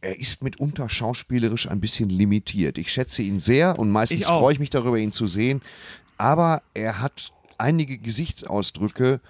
er 0.00 0.18
ist 0.20 0.44
mitunter 0.44 0.88
schauspielerisch 0.88 1.68
ein 1.68 1.80
bisschen 1.80 2.08
limitiert. 2.08 2.78
Ich 2.78 2.92
schätze 2.92 3.22
ihn 3.22 3.40
sehr 3.40 3.78
und 3.80 3.90
meistens 3.90 4.26
freue 4.26 4.52
ich 4.52 4.60
mich 4.60 4.70
darüber, 4.70 4.96
ihn 4.96 5.10
zu 5.10 5.26
sehen. 5.26 5.60
Aber 6.18 6.62
er 6.72 7.00
hat 7.00 7.32
einige 7.58 7.98
Gesichtsausdrücke, 7.98 9.20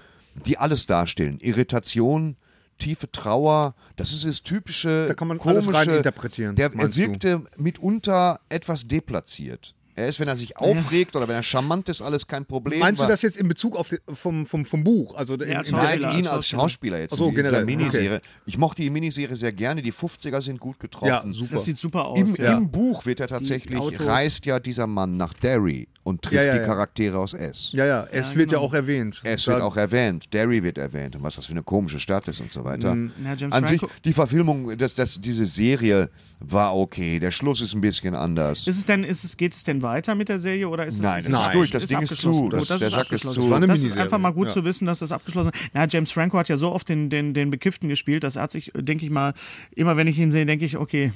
die 0.45 0.59
alles 0.59 0.85
darstellen. 0.85 1.39
Irritation, 1.41 2.37
tiefe 2.79 3.11
Trauer, 3.11 3.75
das 3.97 4.13
ist 4.13 4.27
das 4.27 4.43
typische, 4.43 5.07
Da 5.09 5.15
kann 5.15 5.29
man 5.29 5.41
alles 5.41 5.65
komische, 5.65 5.91
reininterpretieren, 5.91 6.55
Der, 6.55 6.67
er 6.71 6.77
meinst 6.77 6.97
du? 6.97 7.01
wirkte 7.01 7.45
mitunter 7.57 8.41
etwas 8.51 8.87
deplatziert. 8.87 9.75
Er 9.99 10.07
ist, 10.07 10.21
wenn 10.21 10.29
er 10.29 10.37
sich 10.37 10.57
aufregt 10.57 11.17
oder 11.17 11.27
wenn 11.27 11.35
er 11.35 11.43
charmant 11.43 11.89
ist, 11.89 12.01
alles 12.01 12.27
kein 12.27 12.47
Problem. 12.47 12.79
Meinst 12.79 13.01
du 13.01 13.07
das 13.07 13.23
jetzt 13.23 13.37
in 13.37 13.49
Bezug 13.49 13.77
auf 13.77 13.89
den, 13.89 13.99
vom, 14.15 14.47
vom, 14.47 14.65
vom 14.65 14.85
Buch? 14.85 15.17
Also 15.17 15.35
in, 15.35 15.41
in 15.41 15.63
Nein, 15.73 16.19
ihn 16.19 16.27
als 16.29 16.47
Schauspieler 16.49 17.01
jetzt 17.01 17.15
Ach 17.15 17.19
so, 17.19 17.29
in 17.29 17.35
dieser 17.35 17.65
generell, 17.65 17.65
Miniserie. 17.65 18.21
Ich 18.47 18.57
mochte 18.57 18.83
die 18.83 18.91
Miniserie 18.91 19.35
sehr 19.35 19.53
gerne. 19.53 19.83
Die 19.83 19.93
50er 19.93 20.41
sind 20.41 20.61
gut 20.61 20.79
getroffen. 20.79 21.09
Ja, 21.09 21.33
super. 21.33 21.55
Das 21.55 21.65
sieht 21.65 21.79
super 21.79 22.07
aus. 22.07 22.19
Im, 22.19 22.35
ja. 22.37 22.57
Im 22.57 22.71
Buch 22.71 23.07
wird 23.07 23.19
er 23.19 23.27
tatsächlich, 23.27 23.81
reist 24.01 24.47
ja 24.47 24.61
dieser 24.61 24.87
Mann 24.87 25.17
nach 25.17 25.35
Derry 25.35 25.89
und 26.09 26.23
trifft 26.23 26.35
Ja, 26.37 26.43
ja, 26.45 26.53
die 26.55 26.59
ja. 26.61 26.65
Charaktere 26.67 27.19
aus 27.19 27.35
S. 27.35 27.71
ja, 27.73 27.85
ja, 27.87 28.07
es 28.11 28.31
Ja, 28.33 28.37
wird 28.37 28.51
ja 28.53 28.59
genau. 28.59 28.69
auch 28.69 28.75
erwähnt. 28.75 29.21
Es 29.25 29.45
Da- 29.45 29.53
wird 29.53 29.63
auch 29.63 29.77
erwähnt, 29.77 30.33
Derry 30.33 30.63
wird 30.63 30.79
erwähnt 30.79 31.15
und 31.17 31.23
was 31.23 31.37
das 31.37 31.47
für 31.47 31.53
eine 31.53 31.63
komische 31.63 32.01
Stadt 32.01 32.27
ist 32.29 32.41
und 32.41 32.51
so 32.51 32.65
weiter. 32.65 32.95
Na, 32.95 33.35
James 33.35 33.55
An 33.55 33.67
sich, 33.67 33.81
Franco- 33.81 33.95
die 34.05 34.13
Verfilmung, 34.13 34.77
das, 34.79 34.95
das, 34.95 35.21
diese 35.21 35.45
Serie 35.47 36.09
war 36.41 36.77
okay. 36.77 37.19
Der 37.19 37.31
Schluss 37.33 37.61
ist 37.61 37.75
ein 37.75 37.81
bisschen 37.81 38.15
anders. 38.15 38.67
Ist 38.67 38.79
es 38.79 38.87
denn, 38.87 39.03
ist 39.05 39.25
es, 39.25 39.37
geht 39.37 39.55
es 39.55 39.65
denn 39.65 39.83
weiter 39.83 40.15
mit 40.15 40.29
der 40.29 40.39
Serie 40.39 40.69
oder 40.69 40.87
ist 40.87 40.95
es 40.95 41.01
Nein, 41.01 41.19
ist 41.19 41.27
das 41.29 41.35
es 41.35 41.41
ist 41.41 41.47
ab- 41.47 41.53
durch, 41.53 41.71
das 41.73 41.87
Ding 41.87 41.99
ist 42.03 42.11
abgeschlossen? 42.13 42.41
zu, 42.45 42.49
das- 42.57 42.69
das 42.69 42.79
der 42.79 42.89
ist 42.89 42.95
Sack 42.95 43.13
ist 43.13 43.23
zu. 43.23 43.51
war 43.51 43.57
eine 43.57 43.67
das 43.67 43.83
ist 43.83 43.97
einfach 43.99 44.19
mal 44.19 44.31
gut 44.31 44.47
ja. 44.49 44.53
zu 44.55 44.65
wissen, 44.65 44.87
dass 44.87 45.01
das 45.01 45.13
abgeschlossen 45.13 45.51
ist. 45.53 45.61
Na, 45.75 45.87
James 45.89 46.11
Franco 46.13 46.39
hat 46.39 46.49
ja 46.49 46.57
so 46.57 46.73
oft 46.73 46.89
den, 46.89 47.11
den, 47.11 47.35
den 47.35 47.51
Bekifften 47.51 47.89
gespielt, 47.89 48.23
das 48.25 48.37
hat 48.37 48.51
sich, 48.51 48.73
denke 48.75 49.05
ich 49.05 49.11
mal, 49.11 49.35
immer 49.75 49.97
wenn 49.97 50.07
ich 50.07 50.19
ihn 50.19 50.31
sehe, 50.31 50.47
denke 50.47 50.65
ich, 50.65 50.77
okay, 50.79 51.13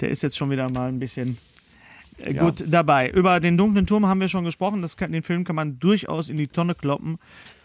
der 0.00 0.08
ist 0.10 0.22
jetzt 0.22 0.36
schon 0.36 0.50
wieder 0.50 0.68
mal 0.70 0.88
ein 0.88 0.98
bisschen 0.98 1.38
Ja. 2.24 2.42
gut 2.44 2.64
dabei. 2.66 3.10
Über 3.10 3.40
den 3.40 3.56
dunklen 3.56 3.86
Turm 3.86 4.06
haben 4.06 4.20
wir 4.20 4.28
schon 4.28 4.44
gesprochen, 4.44 4.82
das 4.82 4.96
kann, 4.96 5.12
den 5.12 5.22
Film 5.22 5.44
kann 5.44 5.56
man 5.56 5.78
durchaus 5.78 6.28
in 6.30 6.36
die 6.36 6.48
Tonne 6.48 6.74
kloppen. 6.74 7.18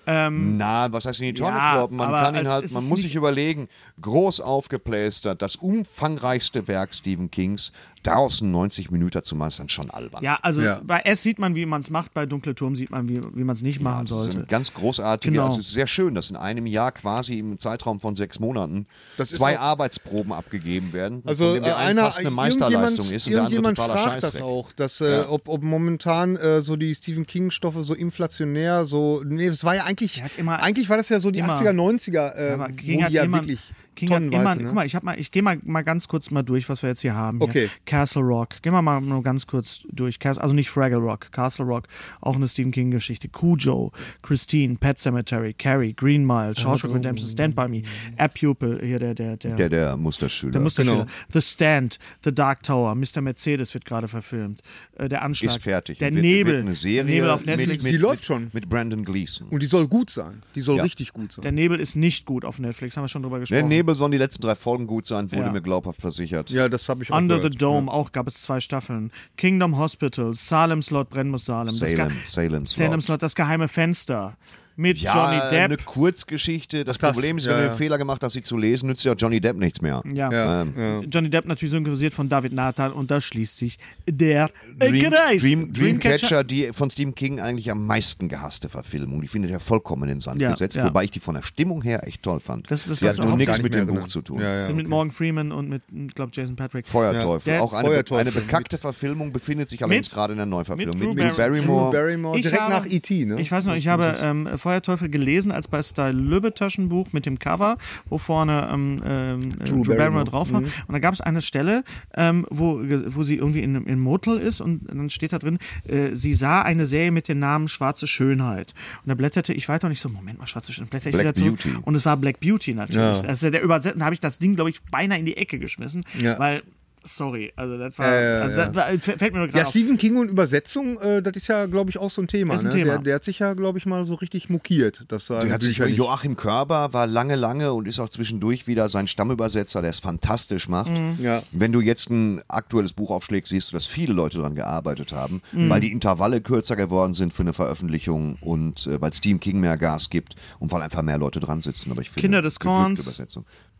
Ähm, 0.08 0.58
Na, 0.58 0.92
was 0.92 1.06
heißt 1.06 1.20
in 1.20 1.28
die 1.28 1.34
Tonne 1.36 1.58
Ja, 1.58 1.74
kloppen? 1.74 1.98
Man 1.98 2.12
kann 2.12 2.36
ihn 2.36 2.50
halt, 2.50 2.72
man 2.72 2.88
muss 2.88 3.04
sich 3.04 3.16
überlegen, 3.16 3.70
groß 4.02 4.42
aufgeplästert, 4.42 5.42
das 5.42 5.56
umfangreichste 5.56 6.68
Werk 6.68 6.94
Stephen 6.94 7.30
Kings, 7.30 7.72
daraus 8.04 8.42
einen 8.42 8.52
90 8.52 8.92
Minuten 8.92 9.24
zu 9.24 9.36
meistern, 9.36 9.70
schon 9.70 9.90
albern. 9.92 10.24
ja, 10.24 10.40
also 10.42 10.62
Ja. 10.62 10.82
bei 10.84 11.00
S 11.02 11.22
sieht 11.24 11.40
man, 11.40 11.56
wie 11.56 11.66
man 11.66 11.82
es 11.82 11.90
macht, 11.90 12.14
bei 12.14 12.26
Dunkle 12.26 12.56
Turm 12.56 12.76
sieht 12.76 12.90
man, 12.92 13.08
wie, 13.08 13.22
wie 13.36 13.44
man 13.44 13.56
es 13.56 13.62
nicht 13.62 13.80
machen 13.82 14.02
Das 14.02 14.10
sollte. 14.10 14.32
sind 14.34 14.48
ganz 14.50 14.74
großartige, 14.74 15.34
Genau. 15.34 15.46
also 15.48 15.60
es 15.60 15.68
ist 15.68 15.74
sehr 15.74 15.88
schön, 15.88 16.16
dass 16.16 16.30
in 16.30 16.36
einem 16.36 16.66
Jahr 16.66 16.92
quasi 16.92 17.40
im 17.40 17.60
Zeitraum 17.60 18.00
von 18.00 18.16
sechs 18.16 18.40
Monaten 18.40 18.88
Das 19.18 19.32
ist 19.32 19.38
zwei 19.38 19.58
auch- 19.58 19.62
Arbeitsproben 19.64 20.34
abgegeben 20.34 20.94
werden, 20.94 21.22
Also 21.26 21.46
von 21.46 21.54
dem 21.56 21.64
der 21.64 21.78
eine 21.78 21.90
einer, 21.92 22.02
fast 22.04 22.20
eine 22.20 22.32
Meisterleistung 22.32 23.10
ist 23.12 23.28
und 23.28 23.34
der 23.34 23.44
andere 23.44 23.62
totaler 23.74 23.98
fragt 23.98 24.24
das 24.24 24.42
auch, 24.42 24.72
dass 24.74 25.02
äh, 25.02 25.24
ob, 25.30 25.48
ob 25.48 25.64
momentan 25.64 26.36
äh, 26.38 26.62
so 26.62 26.76
die 26.76 26.96
Stephen 26.96 27.26
King 27.28 27.52
Stoffe 27.52 27.84
so 27.84 27.94
inflationär 27.94 28.86
so 28.86 29.22
nee, 29.26 29.48
es 29.48 29.64
war 29.64 29.76
ja 29.76 29.84
eigentlich 29.86 30.22
immer- 30.38 30.62
eigentlich 30.62 30.90
war 30.90 30.98
das 30.98 31.10
ja 31.10 31.20
so 31.20 31.32
die 31.32 31.40
immer- 31.40 31.54
80er 31.60 31.72
90er 31.74 32.36
äh, 32.36 32.60
wo 32.60 32.66
die 32.76 32.98
ja 33.14 33.24
immer, 33.24 33.38
wirklich 33.38 33.60
King 33.96 34.10
hat 34.12 34.22
immer, 34.24 34.56
ne? 34.56 34.64
guck 34.66 34.74
mal, 34.74 34.86
ich, 34.86 34.96
hab 34.96 35.04
mal, 35.04 35.20
ich 35.20 35.32
gehe 35.32 35.42
mal, 35.44 35.60
mal 35.64 35.82
ganz 35.82 36.08
kurz 36.08 36.32
mal 36.32 36.44
durch, 36.44 36.70
was 36.70 36.82
wir 36.82 36.90
jetzt 36.90 37.02
hier 37.02 37.14
haben. 37.14 37.40
Hier. 37.40 37.48
Okay. 37.48 37.70
Castle 37.86 38.22
Rock, 38.22 38.62
gehen 38.62 38.74
wir 38.74 38.82
mal 38.82 39.02
nur 39.02 39.22
ganz 39.22 39.46
kurz 39.48 39.82
durch. 39.92 40.18
Also 40.26 40.54
nicht 40.54 40.70
Fraggle 40.70 40.98
Rock, 41.00 41.32
Castle 41.32 41.66
Rock, 41.66 41.88
auch 42.22 42.36
eine 42.36 42.48
Stephen 42.48 42.72
King 42.72 42.90
Geschichte. 42.92 43.28
Cujo, 43.30 43.92
Christine, 44.22 44.76
Pet 44.76 44.98
Cemetery, 45.00 45.54
Carrie, 45.54 45.94
Green 45.94 46.26
Mile, 46.26 46.56
Shawshank 46.56 46.94
Redemption, 46.94 47.28
Stand 47.28 47.56
By 47.56 47.68
Me, 47.68 47.82
A 48.18 48.28
Pupil, 48.28 48.80
hier 48.84 49.00
der, 49.00 49.14
der, 49.14 49.38
der, 49.38 49.56
Der, 49.56 49.70
der 49.70 49.98
Musterschüler. 49.98 50.52
der 50.54 50.62
Musterschüler. 50.62 50.96
Genau. 51.06 51.12
The 51.34 51.42
Stand, 51.42 52.00
The 52.24 52.34
Dark 52.34 52.64
Tower, 52.64 52.96
Mr. 52.96 53.22
Mercedes 53.22 53.74
wird 53.74 53.86
gerade 53.86 54.08
verfilmt. 54.08 54.62
Äh, 54.98 55.10
der 55.10 55.22
Anschlag. 55.22 55.56
ist 55.58 55.64
fertig. 55.64 55.98
Der 56.00 56.14
wird, 56.14 56.22
Nebel. 56.22 56.54
Wird 56.54 56.66
eine 56.66 56.76
Serie 56.76 57.04
der 57.04 57.14
Nebel 57.16 57.30
auf 57.30 57.46
Netflix. 57.46 57.84
mit, 57.84 57.92
Die 57.92 57.98
mit, 57.98 58.02
läuft 58.02 58.16
mit, 58.22 58.26
schon. 58.26 58.50
Mit 58.54 58.70
Brandon 58.70 59.04
Gleason. 59.04 59.48
und 59.50 59.62
die 59.62 59.68
soll 59.68 59.88
gut 59.88 60.10
sein. 60.10 60.44
Die 60.56 60.62
soll 60.62 60.78
Ja. 60.78 60.84
richtig 60.84 61.12
gut 61.14 61.32
sein. 61.34 61.42
der 61.42 61.52
Nebel 61.52 61.80
ist 61.80 61.96
nicht 61.96 62.26
gut 62.26 62.46
auf 62.46 62.58
Netflix, 62.60 62.96
haben 62.96 63.04
wir 63.04 63.10
schon 63.10 63.24
drüber 63.24 63.40
gesprochen. 63.40 63.58
Der 63.60 63.68
Nebel 63.68 63.81
sollen 63.96 64.12
die 64.12 64.18
letzten 64.18 64.42
drei 64.42 64.56
Folgen 64.56 64.88
gut 64.88 65.06
sein, 65.06 65.32
wurde 65.32 65.44
Ja. 65.44 65.52
mir 65.52 65.62
glaubhaft 65.62 66.02
versichert. 66.02 66.50
ja, 66.50 66.70
das 66.70 66.88
habe 66.90 67.04
ich 67.04 67.12
auch 67.12 67.18
Under 67.18 67.38
gehört. 67.38 67.54
the 67.54 67.58
Dome, 67.58 67.92
auch 67.92 68.12
gab 68.12 68.28
es 68.28 68.42
zwei 68.42 68.60
Staffeln. 68.60 69.12
Kingdom 69.38 69.78
Hospital, 69.78 70.34
Salem 70.34 70.82
Slot, 70.82 71.10
brennen 71.10 71.30
muss 71.32 71.46
Salem. 71.46 71.74
Salem, 71.74 72.10
Ge- 72.10 72.18
Salem 72.28 72.66
Slot. 72.66 72.88
Salem 72.88 73.02
Slot, 73.02 73.22
das 73.24 73.36
geheime 73.36 73.68
Fenster. 73.68 74.38
Mit 74.76 74.98
Ja, 75.00 75.14
Johnny 75.14 75.42
eine 75.42 75.70
Depp. 75.78 75.86
Kurzgeschichte. 75.86 76.84
Das, 76.86 76.98
das, 76.98 77.14
Problem 77.14 77.38
ist, 77.38 77.46
ja, 77.46 77.52
wenn 77.52 77.58
du 77.60 77.64
ja. 77.66 77.70
den 77.72 77.78
Fehler 77.78 77.98
gemacht 77.98 78.24
hast, 78.24 78.34
sie 78.34 78.42
zu 78.42 78.58
lesen, 78.58 78.88
nützt 78.88 79.04
ja 79.04 79.14
Johnny 79.14 79.40
Depp 79.42 79.58
nichts 79.58 79.82
mehr. 79.82 80.02
Ja. 80.14 80.32
Ja, 80.32 80.62
Ähm, 80.62 80.74
ja. 80.78 81.00
Johnny 81.02 81.30
Depp 81.30 81.46
natürlich 81.46 81.72
synchronisiert 81.72 82.14
von 82.14 82.30
David 82.30 82.54
Nathan 82.54 82.92
und 82.94 83.12
da 83.12 83.20
schließt 83.22 83.58
sich 83.58 83.78
der 84.10 84.50
Dream, 84.80 85.12
Kreis. 85.12 85.42
Dream, 85.42 85.74
Dreamcatcher, 85.74 86.44
die 86.44 86.70
von 86.74 86.90
Stephen 86.90 87.16
King 87.16 87.40
eigentlich 87.40 87.70
am 87.72 87.86
meisten 87.86 88.30
gehasste 88.30 88.70
Verfilmung. 88.70 89.22
Die 89.22 89.28
findet 89.28 89.52
er 89.52 89.60
vollkommen 89.60 90.04
in 90.04 90.10
den 90.10 90.20
Sand 90.20 90.42
Ja, 90.42 90.52
gesetzt, 90.52 90.78
ja. 90.78 90.86
wobei 90.86 91.04
ich 91.04 91.12
die 91.12 91.20
von 91.20 91.36
der 91.36 91.44
Stimmung 91.44 91.82
her 91.82 92.08
echt 92.08 92.24
toll 92.24 92.40
fand. 92.40 92.70
Das 92.72 92.86
das, 92.86 93.00
die 93.00 93.06
was 93.06 93.20
hat 93.20 93.26
nur 93.26 93.38
nichts 93.38 93.62
mit 93.62 93.74
dem 93.74 93.88
Buch 93.88 94.08
zu 94.08 94.22
tun. 94.22 94.42
Ja, 94.42 94.62
ja, 94.68 94.68
Mit 94.70 94.80
okay. 94.86 94.88
Morgan 94.88 95.12
Freeman 95.12 95.52
und 95.52 95.70
mit, 95.70 95.82
ich 95.94 96.14
glaube, 96.16 96.32
Jason 96.34 96.56
Patrick. 96.56 96.88
Feuerteufel. 96.88 97.60
Auch 97.60 97.74
eine, 97.74 97.88
Feuerteufel 97.90 98.22
eine 98.28 98.32
bekannte 98.32 98.76
mit- 98.76 98.82
Verfilmung 98.82 99.32
befindet 99.32 99.70
sich 99.70 99.84
allerdings 99.84 100.08
Mit- 100.10 100.16
gerade 100.16 100.34
in 100.34 100.38
der 100.38 100.46
Neuverfilmung. 100.46 100.98
mit 100.98 101.30
Drew 101.30 101.36
Barrymore. 101.36 101.92
Drew 101.92 101.92
Barrymore, 101.98 102.36
Ich 102.38 102.44
direkt 102.44 102.62
habe- 102.62 102.74
nach 102.74 102.86
E.T., 102.86 103.26
ne? 103.26 103.40
Ich 103.42 103.52
weiß 103.52 103.66
noch, 103.66 103.76
ich 103.76 103.88
habe 103.88 104.18
Feuerteufel 104.62 105.10
gelesen 105.10 105.52
als 105.52 105.68
bei 105.68 105.82
Style 105.84 106.12
Lübbe 106.14 106.54
Taschenbuch 106.54 107.12
mit 107.12 107.26
dem 107.26 107.40
Cover, 107.40 107.78
wo 108.10 108.18
vorne 108.18 108.70
ähm, 108.72 109.02
ähm, 109.06 109.50
äh, 109.60 109.64
Drew, 109.66 109.84
Barrymore 109.84 109.98
Barrymore, 109.98 110.26
drauf 110.26 110.52
war. 110.54 110.62
mhm. 110.62 110.68
Und 110.88 110.94
da 110.94 111.00
gab 111.00 111.14
es 111.14 111.22
eine 111.22 111.42
Stelle, 111.42 111.84
ähm, 112.16 112.46
wo, 112.50 112.80
wo 113.08 113.24
sie 113.24 113.36
irgendwie 113.36 113.62
in 113.62 113.76
einem 113.76 114.00
Motel 114.02 114.38
ist 114.38 114.62
und 114.62 114.88
dann 114.88 115.10
steht 115.10 115.34
da 115.34 115.40
drin, 115.40 115.58
äh, 115.88 116.16
sie 116.16 116.34
sah 116.34 116.62
eine 116.62 116.86
Serie 116.86 117.12
mit 117.12 117.28
dem 117.28 117.40
Namen 117.40 117.68
Schwarze 117.68 118.08
Schönheit. 118.08 118.74
Und 119.04 119.10
da 119.10 119.16
blätterte 119.16 119.54
ich 119.54 119.68
weiter 119.68 119.88
und 119.88 119.94
ich 119.94 120.00
so, 120.00 120.10
Moment 120.10 120.40
mal, 120.40 120.48
Schwarze 120.48 120.72
Schönheit, 120.74 120.92
blätter 120.92 121.10
ich 121.10 121.14
Black 121.16 121.26
wieder 121.26 121.34
zurück. 121.34 121.60
Beauty. 121.64 121.78
Und 121.84 121.96
es 121.96 122.06
war 122.06 122.18
Black 122.18 122.40
Beauty 122.40 122.74
natürlich. 122.74 123.24
Ja. 123.24 123.28
Also 123.28 123.50
der 123.50 123.62
Übersetzung, 123.64 124.00
da 124.00 124.06
habe 124.06 124.14
ich 124.14 124.20
das 124.20 124.38
Ding, 124.40 124.56
glaube 124.56 124.70
ich, 124.70 124.82
beinahe 124.84 125.20
in 125.20 125.26
die 125.26 125.38
Ecke 125.38 125.60
geschmissen, 125.60 126.04
Ja. 126.20 126.38
weil, 126.40 126.64
sorry, 127.04 127.52
also 127.56 127.78
das 127.78 127.98
war, 127.98 128.06
ja, 128.14 128.42
also 128.42 128.60
ja. 128.60 128.66
das 128.68 128.76
war, 128.76 128.86
fällt 129.18 129.34
mir 129.34 129.40
nur 129.40 129.48
gerade 129.48 129.58
Ja, 129.60 129.64
auf. 129.64 129.70
Stephen 129.70 129.98
King 129.98 130.18
und 130.18 130.30
Übersetzung, 130.30 131.00
äh, 131.00 131.22
das 131.22 131.34
ist 131.36 131.48
ja, 131.48 131.66
glaube 131.66 131.90
ich, 131.90 131.98
auch 131.98 132.12
so 132.12 132.22
ein 132.22 132.28
Thema. 132.28 132.56
Ist 132.56 132.62
ein 132.62 132.68
ne? 132.68 132.74
Thema. 132.74 132.86
Der, 132.94 133.00
der 133.00 133.16
hat 133.16 133.24
sich 133.24 133.40
ja, 133.40 133.54
glaube 133.54 133.78
ich, 133.78 133.86
mal 133.86 134.06
so 134.06 134.16
richtig 134.16 134.50
mokiert. 134.50 135.06
Dass 135.08 135.30
er 135.30 135.40
Der 135.40 135.54
hat 135.54 135.62
sich, 135.62 135.78
Joachim 135.78 136.36
Körber 136.36 136.94
war 136.94 137.08
lange, 137.08 137.36
lange 137.36 137.74
und 137.74 137.88
ist 137.88 138.00
auch 138.00 138.10
zwischendurch 138.10 138.68
wieder 138.68 138.90
sein 138.90 139.08
Stammübersetzer, 139.08 139.82
der 139.82 139.92
es 139.92 140.00
fantastisch 140.00 140.68
macht. 140.70 140.90
Mhm. 140.92 141.18
Ja. 141.20 141.44
Wenn 141.52 141.72
du 141.72 141.82
jetzt 141.82 142.10
ein 142.10 142.42
aktuelles 142.48 142.94
Buch 142.94 143.10
aufschlägst, 143.12 143.50
siehst 143.50 143.72
du, 143.72 143.76
dass 143.76 143.88
viele 143.88 144.14
Leute 144.14 144.38
daran 144.38 144.56
gearbeitet 144.56 145.12
haben, 145.12 145.42
Mhm. 145.52 145.70
weil 145.70 145.82
die 145.82 145.92
Intervalle 145.92 146.42
kürzer 146.42 146.76
geworden 146.76 147.14
sind 147.14 147.34
für 147.34 147.42
eine 147.42 147.54
Veröffentlichung 147.54 148.38
und 148.42 148.88
äh, 148.88 149.02
weil 149.02 149.14
Stephen 149.14 149.40
King 149.40 149.60
mehr 149.60 149.78
Gas 149.78 150.10
gibt 150.10 150.36
und 150.60 150.72
weil 150.72 150.82
einfach 150.82 151.02
mehr 151.02 151.18
Leute 151.18 151.40
dran 151.40 151.62
sitzen. 151.62 151.92
Aber 151.92 152.02
ich 152.02 152.10
finde, 152.10 152.22
Kinder 152.22 152.42
des 152.42 152.60
Korns. 152.60 153.22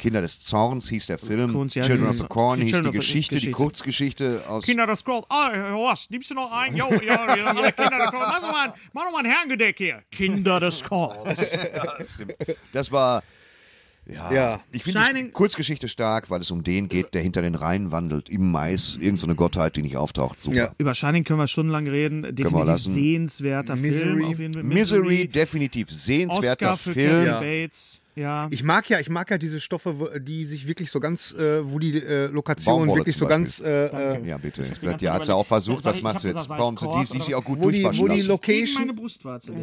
Kinder 0.02 0.22
des 0.22 0.42
Zorns 0.42 0.90
hieß 0.90 1.06
der 1.06 1.18
Film. 1.20 1.54
Korns, 1.54 1.76
ja, 1.76 1.84
Children 1.84 2.06
die- 2.06 2.10
of 2.10 2.18
the 2.18 2.28
Corn 2.28 2.60
die 2.60 2.64
hieß 2.66 2.72
Children 2.74 2.92
die 2.92 2.98
the- 2.98 3.00
Geschichte, 3.06 3.36
die 3.36 3.40
Geschichte. 3.42 3.56
Kurzgeschichte 3.56 4.44
aus 4.48 4.66
Kinder 4.66 4.88
des 4.88 5.04
Gold. 5.06 5.26
Ah, 5.30 5.52
Horst, 5.74 6.10
nimmst 6.12 6.30
du 6.32 6.34
noch 6.34 6.52
ein? 6.52 6.76
Jo, 6.76 6.90
ja, 7.06 7.36
ja, 7.36 7.46
alle 7.46 7.72
Kinder 7.72 8.00
des 8.00 8.12
Gold. 8.12 8.24
Mach 8.28 8.42
doch 8.42 8.52
mal, 8.52 8.74
mach 8.94 9.04
doch 9.06 9.12
mal 9.12 9.20
ein 9.20 9.32
Herrengedeck 9.32 9.78
hier. 9.78 10.02
Kinder 10.12 10.60
des 10.60 10.84
Gold. 10.84 11.18
das, 11.26 12.14
stimmt. 12.14 12.36
das 12.74 12.92
war. 12.92 13.24
Ja, 14.08 14.34
Ja. 14.34 14.60
ich 14.72 14.84
finde 14.84 15.00
die 15.14 15.30
Kurzgeschichte 15.30 15.88
stark, 15.88 16.32
weil 16.32 16.42
es 16.42 16.50
um 16.50 16.64
den 16.64 16.90
geht, 16.90 17.14
der 17.14 17.22
hinter 17.22 17.44
den 17.44 17.54
Reihen 17.54 17.92
wandelt, 17.92 18.30
im 18.30 18.52
Mais, 18.52 18.94
irgendeine 18.96 19.18
so 19.18 19.28
eine 19.28 19.36
Gottheit, 19.36 19.76
die 19.76 19.84
nicht 19.84 19.96
auftaucht. 19.96 20.42
Super. 20.42 20.56
Ja. 20.58 20.72
Über 20.80 20.96
Shining 20.96 21.24
können 21.24 21.38
wir 21.38 21.48
stundenlang 21.48 21.88
reden. 21.88 22.24
Definitiv 22.36 22.80
sehenswerter 22.80 23.78
Film. 23.78 24.16
Misery. 24.18 24.26
Auf 24.26 24.40
jeden 24.40 24.54
Fall. 24.56 24.64
Misery, 24.64 25.28
definitiv 25.28 25.92
sehenswerter 25.92 26.74
Oscar 26.74 26.78
für 26.78 26.94
Film. 26.94 27.10
Kevin 27.12 27.26
Ja. 27.28 27.40
Bates. 27.42 28.01
Ja. 28.16 28.48
Ich 28.52 28.62
mag 28.64 28.90
ja, 28.90 29.00
ich 29.00 29.10
mag 29.10 29.30
ja 29.32 29.38
diese 29.38 29.60
Stoffe, 29.62 30.00
wo- 30.00 30.10
die 30.20 30.44
sich 30.46 30.68
wirklich 30.68 30.92
so 30.92 31.00
ganz, 31.00 31.34
äh, 31.34 31.62
wo 31.64 31.80
die 31.80 31.98
äh, 31.98 32.30
Baumwolle 32.66 33.00
wirklich 33.00 33.16
so 33.16 33.26
ganz, 33.26 33.62
äh, 33.62 33.86
äh, 34.18 34.28
Ja, 34.28 34.38
bitte. 34.38 34.64
Vielleicht 34.64 34.82
Zeit 34.82 35.02
ja, 35.02 35.14
hat 35.14 35.26
sie 35.26 35.34
auch 35.34 35.46
versucht, 35.46 35.86
was 35.86 35.98
ich- 36.00 36.04
ich 36.04 36.20
sie 36.20 36.28
hab 36.30 36.36
jetzt? 36.36 36.48
Baum, 36.50 36.76
die, 36.76 37.14
die 37.14 37.20
sich 37.22 37.36
auch 37.36 37.44
gut 37.44 37.60
wo 37.62 37.70
die, 37.70 37.84
wo 37.86 38.08
die. 38.08 38.22
Location, 38.22 38.92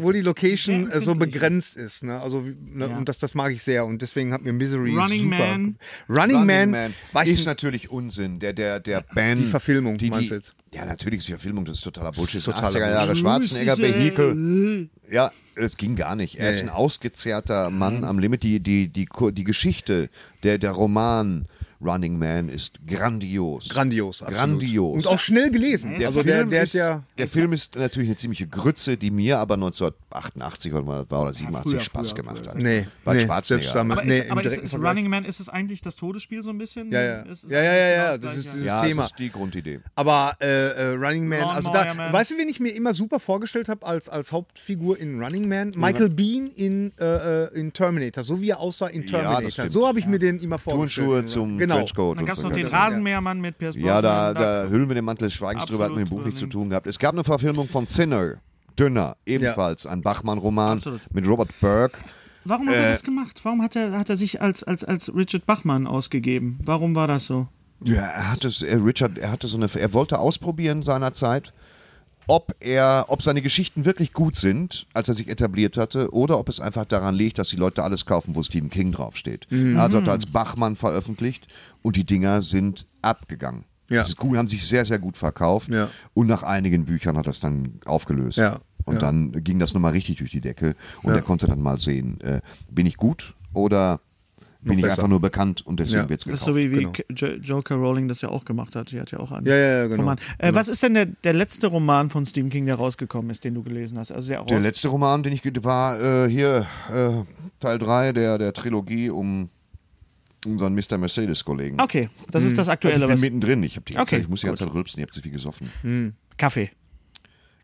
wo 0.01 0.12
die 0.12 0.22
Location 0.22 0.90
äh, 0.90 1.01
so 1.01 1.14
begrenzt 1.14 1.76
ist, 1.76 2.03
ne? 2.05 2.20
Also 2.20 2.40
ne? 2.40 2.88
Ja. 2.88 2.96
und 2.96 3.09
das, 3.09 3.18
das 3.18 3.34
mag 3.34 3.53
ich 3.53 3.62
sehr 3.62 3.84
und 3.84 4.01
deswegen 4.03 4.32
hat 4.32 4.42
mir 4.42 4.53
Misery 4.53 4.94
Running 4.96 5.24
super. 5.24 5.36
Man. 5.38 5.78
Running, 6.09 6.46
Man, 6.46 6.94
war 7.12 7.24
ich 7.26 7.32
ist 7.34 7.46
natürlich 7.46 7.90
Unsinn. 7.90 8.38
Der, 8.40 8.53
der, 8.53 8.80
der 8.80 9.03
Band. 9.14 9.40
Die 9.40 9.44
Verfilmung, 9.44 9.99
die, 9.99 10.11
meinst 10.11 10.24
die, 10.26 10.28
du 10.30 10.34
jetzt? 10.36 10.55
Ja, 10.72 10.84
natürlich 10.86 11.18
ist 11.18 11.28
die 11.28 11.32
Verfilmung, 11.32 11.64
das 11.64 11.78
ist 11.78 11.84
totaler 11.84 12.12
Bullshit. 12.12 12.42
Totaler 12.42 12.68
80er 12.68 12.78
Jahre 12.90 13.07
Bullshit. 13.09 13.20
Schwarzenegger 13.22 13.78
Vehikel. 13.78 14.88
Ja, 15.11 15.30
Es 15.59 15.76
ging 15.76 15.96
gar 15.96 16.16
nicht. 16.16 16.38
Er 16.38 16.50
ist 16.50 16.62
ein 16.62 16.68
ausgezehrter 16.68 17.70
Mann 17.70 18.04
am 18.04 18.18
Limit. 18.18 18.42
Die, 18.42 18.61
die, 18.61 18.88
die, 18.88 19.09
die 19.32 19.44
Geschichte, 19.44 20.09
der, 20.42 20.59
der 20.59 20.70
Roman 20.70 21.46
Running 21.80 22.18
Man 22.18 22.48
ist 22.48 22.78
grandios. 22.86 23.68
Grandios, 23.68 24.22
absolut. 24.22 24.38
Grandios. 24.38 24.96
Und 24.96 25.06
auch 25.06 25.18
schnell 25.18 25.50
gelesen. 25.50 25.94
Der 25.98 26.08
also 26.08 26.22
der, 26.22 26.38
Film 26.38 26.50
der 26.50 26.62
ist, 26.64 26.74
hat 26.74 26.80
ja. 26.80 27.02
der 27.16 27.28
Film 27.28 27.52
ist 27.52 27.76
natürlich 27.76 28.08
eine 28.08 28.16
ziemliche 28.16 28.46
Grütze, 28.48 28.96
die 28.96 29.10
mir 29.12 29.38
aber 29.38 29.54
1988 29.54 30.72
oder 30.72 31.08
war 31.10 31.22
oder 31.22 31.32
87 31.32 31.70
früher, 31.72 31.80
Spaß 31.80 32.10
früher, 32.10 32.16
gemacht 32.22 32.38
früher. 32.38 32.48
hat. 32.50 32.58
Nee, 32.58 32.84
Bei 33.04 33.14
nee, 33.14 33.20
Schwarzenegger. 33.20 33.76
Aber, 33.80 34.04
nee, 34.04 34.18
ist, 34.18 34.30
aber 34.30 34.44
ist, 34.44 34.56
ist. 34.56 34.74
Running 34.74 35.08
Man, 35.08 35.24
ist 35.24 35.38
es 35.40 35.48
eigentlich 35.48 35.80
das 35.80 35.96
Todesspiel 35.96 36.42
so 36.42 36.50
ein 36.50 36.58
bisschen? 36.58 36.90
Ja, 36.90 37.00
ja. 37.00 37.20
Ist 37.22 37.44
Ja, 37.48 37.62
ja, 37.62 37.72
ja, 37.72 37.88
ja, 37.88 38.16
genau 38.16 38.26
das 38.26 38.36
ist 38.38 38.48
dieses 38.52 38.64
ja, 38.64 38.82
Thema. 38.82 39.02
das 39.02 39.10
ist 39.12 39.18
die 39.18 39.30
Grundidee. 39.30 39.80
Aber 39.94 40.32
äh, 40.40 40.46
äh, 40.46 40.84
Running 40.94 41.28
Man, 41.28 41.42
also 41.42 41.70
da, 41.72 41.94
Man. 41.94 42.12
weißt 42.12 42.32
du, 42.32 42.38
wen 42.38 42.48
ich 42.48 42.58
mir 42.58 42.70
immer 42.70 42.92
super 42.94 43.20
vorgestellt 43.20 43.68
habe 43.68 43.86
als, 43.86 44.08
als 44.08 44.32
Hauptfigur 44.32 44.98
in 44.98 45.22
Running 45.22 45.48
Man? 45.48 45.72
Michael 45.76 46.10
Bean 46.10 46.50
in, 46.56 46.92
äh, 46.98 47.44
äh, 47.44 47.54
in 47.54 47.72
Terminator, 47.72 48.24
so 48.24 48.40
wie 48.40 48.50
er 48.50 48.58
aussah 48.58 48.88
in 48.88 49.02
Ja, 49.06 49.20
Terminator. 49.38 49.68
so 49.68 49.86
habe 49.86 50.00
ich 50.00 50.06
mir 50.06 50.18
den 50.18 50.38
immer 50.40 50.58
vorgestellt. 50.58 51.06
Turnschuhe 51.08 51.24
zum 51.24 51.67
genau. 51.68 51.76
Trenchcoat 51.76 52.16
Dann 52.16 52.22
und 52.22 52.26
gab 52.26 52.36
es 52.36 52.42
so. 52.42 52.48
noch 52.48 52.54
den 52.56 52.66
Ja, 52.66 52.78
Rasenmähermann 52.84 53.40
mit 53.40 53.58
Pierce 53.58 53.76
Ja, 53.76 54.02
da, 54.02 54.32
Brosnan. 54.32 54.42
da 54.64 54.68
hüllen 54.70 54.88
wir 54.88 54.94
den 54.94 55.04
Mantel 55.04 55.24
des 55.28 55.34
Schweigens 55.34 55.66
drüber, 55.66 55.84
hat 55.84 55.94
mit 55.94 56.06
dem 56.06 56.10
Buch 56.10 56.24
nichts 56.24 56.40
zu 56.40 56.46
tun 56.46 56.70
gehabt. 56.70 56.86
Es 56.86 56.98
gab 56.98 57.12
eine 57.12 57.24
Verfilmung 57.24 57.68
von 57.68 57.86
Thinner, 57.86 58.34
Dünner, 58.78 59.16
ebenfalls 59.26 59.86
ein 59.86 60.02
Bachmann-Roman 60.02 60.82
mit 61.12 61.28
Robert 61.28 61.50
Burke. 61.60 61.98
Warum 62.44 62.68
hat 62.68 62.76
er 62.76 62.90
das 62.92 63.02
gemacht? 63.02 63.40
Warum 63.42 63.60
hat 63.62 63.76
er, 63.76 63.98
hat 63.98 64.08
er 64.08 64.16
sich 64.16 64.40
als, 64.40 64.62
als, 64.64 64.82
als 64.84 65.14
Richard 65.14 65.44
Bachmann 65.46 65.86
ausgegeben? 65.86 66.58
Warum 66.64 66.94
war 66.94 67.06
das 67.08 67.26
so? 67.26 67.48
Ja, 67.84 68.02
er 68.02 68.30
hatte, 68.32 68.48
es- 68.48 68.62
äh, 68.62 68.74
Richard, 68.76 69.18
er 69.18 69.30
hatte 69.30 69.46
so 69.48 69.56
eine, 69.56 69.68
er 69.72 69.92
wollte 69.92 70.18
ausprobieren 70.18 70.82
seinerzeit, 70.82 71.52
ob 72.28 72.54
er, 72.60 73.06
ob 73.08 73.22
seine 73.22 73.42
Geschichten 73.42 73.84
wirklich 73.84 74.12
gut 74.12 74.36
sind, 74.36 74.86
als 74.94 75.08
er 75.08 75.14
sich 75.14 75.28
etabliert 75.28 75.76
hatte, 75.76 76.12
oder 76.12 76.38
ob 76.38 76.48
es 76.48 76.60
einfach 76.60 76.84
daran 76.84 77.14
liegt, 77.14 77.38
dass 77.38 77.48
die 77.48 77.56
Leute 77.56 77.82
alles 77.82 78.06
kaufen, 78.06 78.36
wo 78.36 78.42
Stephen 78.42 78.70
King 78.70 78.92
draufsteht. 78.92 79.48
Also 79.76 79.98
hat 79.98 80.06
er 80.06 80.12
als 80.12 80.26
Bachmann 80.26 80.76
veröffentlicht 80.76 81.48
und 81.82 81.96
die 81.96 82.04
Dinger 82.04 82.42
sind 82.42 82.86
abgegangen. 83.02 83.64
Ja. 83.88 84.00
Das 84.00 84.10
ist 84.10 84.16
gut, 84.16 84.36
haben 84.36 84.48
sich 84.48 84.66
sehr, 84.66 84.84
sehr 84.84 84.98
gut 84.98 85.16
verkauft. 85.16 85.70
Ja. 85.70 85.88
Und 86.12 86.26
nach 86.26 86.42
einigen 86.42 86.84
Büchern 86.84 87.16
hat 87.16 87.26
er 87.26 87.32
es 87.32 87.40
dann 87.40 87.80
aufgelöst. 87.86 88.36
Ja. 88.38 88.60
Und 88.84 88.96
Ja. 88.96 89.00
dann 89.00 89.32
ging 89.42 89.58
das 89.58 89.72
nochmal 89.72 89.92
richtig 89.92 90.18
durch 90.18 90.30
die 90.30 90.42
Decke. 90.42 90.76
Und 91.02 91.12
er 91.14 91.22
konnte 91.22 91.46
dann 91.46 91.60
mal 91.62 91.78
sehen, 91.78 92.20
äh, 92.20 92.40
bin 92.70 92.84
ich 92.86 92.96
gut 92.98 93.34
oder 93.54 94.00
bin 94.68 94.78
ich 94.78 94.84
besser. 94.84 94.98
einfach 95.02 95.08
nur 95.08 95.20
bekannt 95.20 95.66
und 95.66 95.80
deswegen 95.80 95.98
Ja. 96.00 96.06
Das 96.06 96.16
ist 96.18 96.24
gekauft. 96.24 96.44
so 96.44 96.56
wie, 96.56 96.70
wie 96.70 96.86
genau. 97.08 97.34
Joker 97.42 97.74
Rowling 97.76 98.08
das 98.08 98.20
ja 98.20 98.28
auch 98.28 98.44
gemacht 98.44 98.74
hat. 98.76 98.88
Sie 98.88 99.00
hat 99.00 99.10
ja 99.10 99.18
auch 99.20 99.32
einen 99.32 99.46
Ja, 99.46 99.56
ja, 99.56 99.68
ja, 99.78 99.86
genau. 99.86 100.02
Roman. 100.02 100.18
Äh, 100.38 100.52
Was 100.54 100.68
ist 100.68 100.82
denn 100.82 100.94
der, 100.94 101.06
der 101.06 101.32
letzte 101.32 101.66
Roman 101.68 102.10
von 102.10 102.24
Stephen 102.24 102.50
King, 102.50 102.66
der 102.66 102.76
rausgekommen 102.76 103.30
ist, 103.30 103.44
den 103.44 103.54
du 103.54 103.62
gelesen 103.62 103.98
hast? 103.98 104.12
Also 104.12 104.28
der, 104.28 104.44
Der 104.44 104.60
letzte 104.60 104.88
Roman, 104.88 105.22
den 105.22 105.32
ich 105.32 105.42
war 105.64 106.00
äh, 106.24 106.30
hier 106.30 106.66
äh, 106.92 107.10
Teil 107.60 107.78
3 107.78 108.12
der, 108.12 108.38
der 108.38 108.52
Trilogie 108.52 109.10
um 109.10 109.48
unseren 110.46 110.74
Mr. 110.74 110.98
Mercedes-Kollegen. 110.98 111.80
Okay, 111.80 112.08
das 112.30 112.44
ist 112.44 112.52
das 112.52 112.68
Also 112.68 112.72
Aktuelle. 112.72 112.96
ich 112.96 113.00
bin 113.02 113.10
was, 113.12 113.20
mittendrin. 113.20 113.62
Ich, 113.62 113.76
hab 113.76 113.84
die 113.86 113.94
ganze 113.94 114.02
Okay, 114.08 114.16
Zeit, 114.16 114.22
ich 114.22 114.28
muss 114.28 114.40
die 114.40 114.46
ganze 114.46 114.64
gut. 114.64 114.72
Zeit 114.72 114.76
rülpsen. 114.78 114.98
Ich 115.00 115.02
habe 115.02 115.12
zu 115.12 115.20
viel 115.20 115.32
gesoffen. 115.32 115.70
Kaffee. 116.36 116.70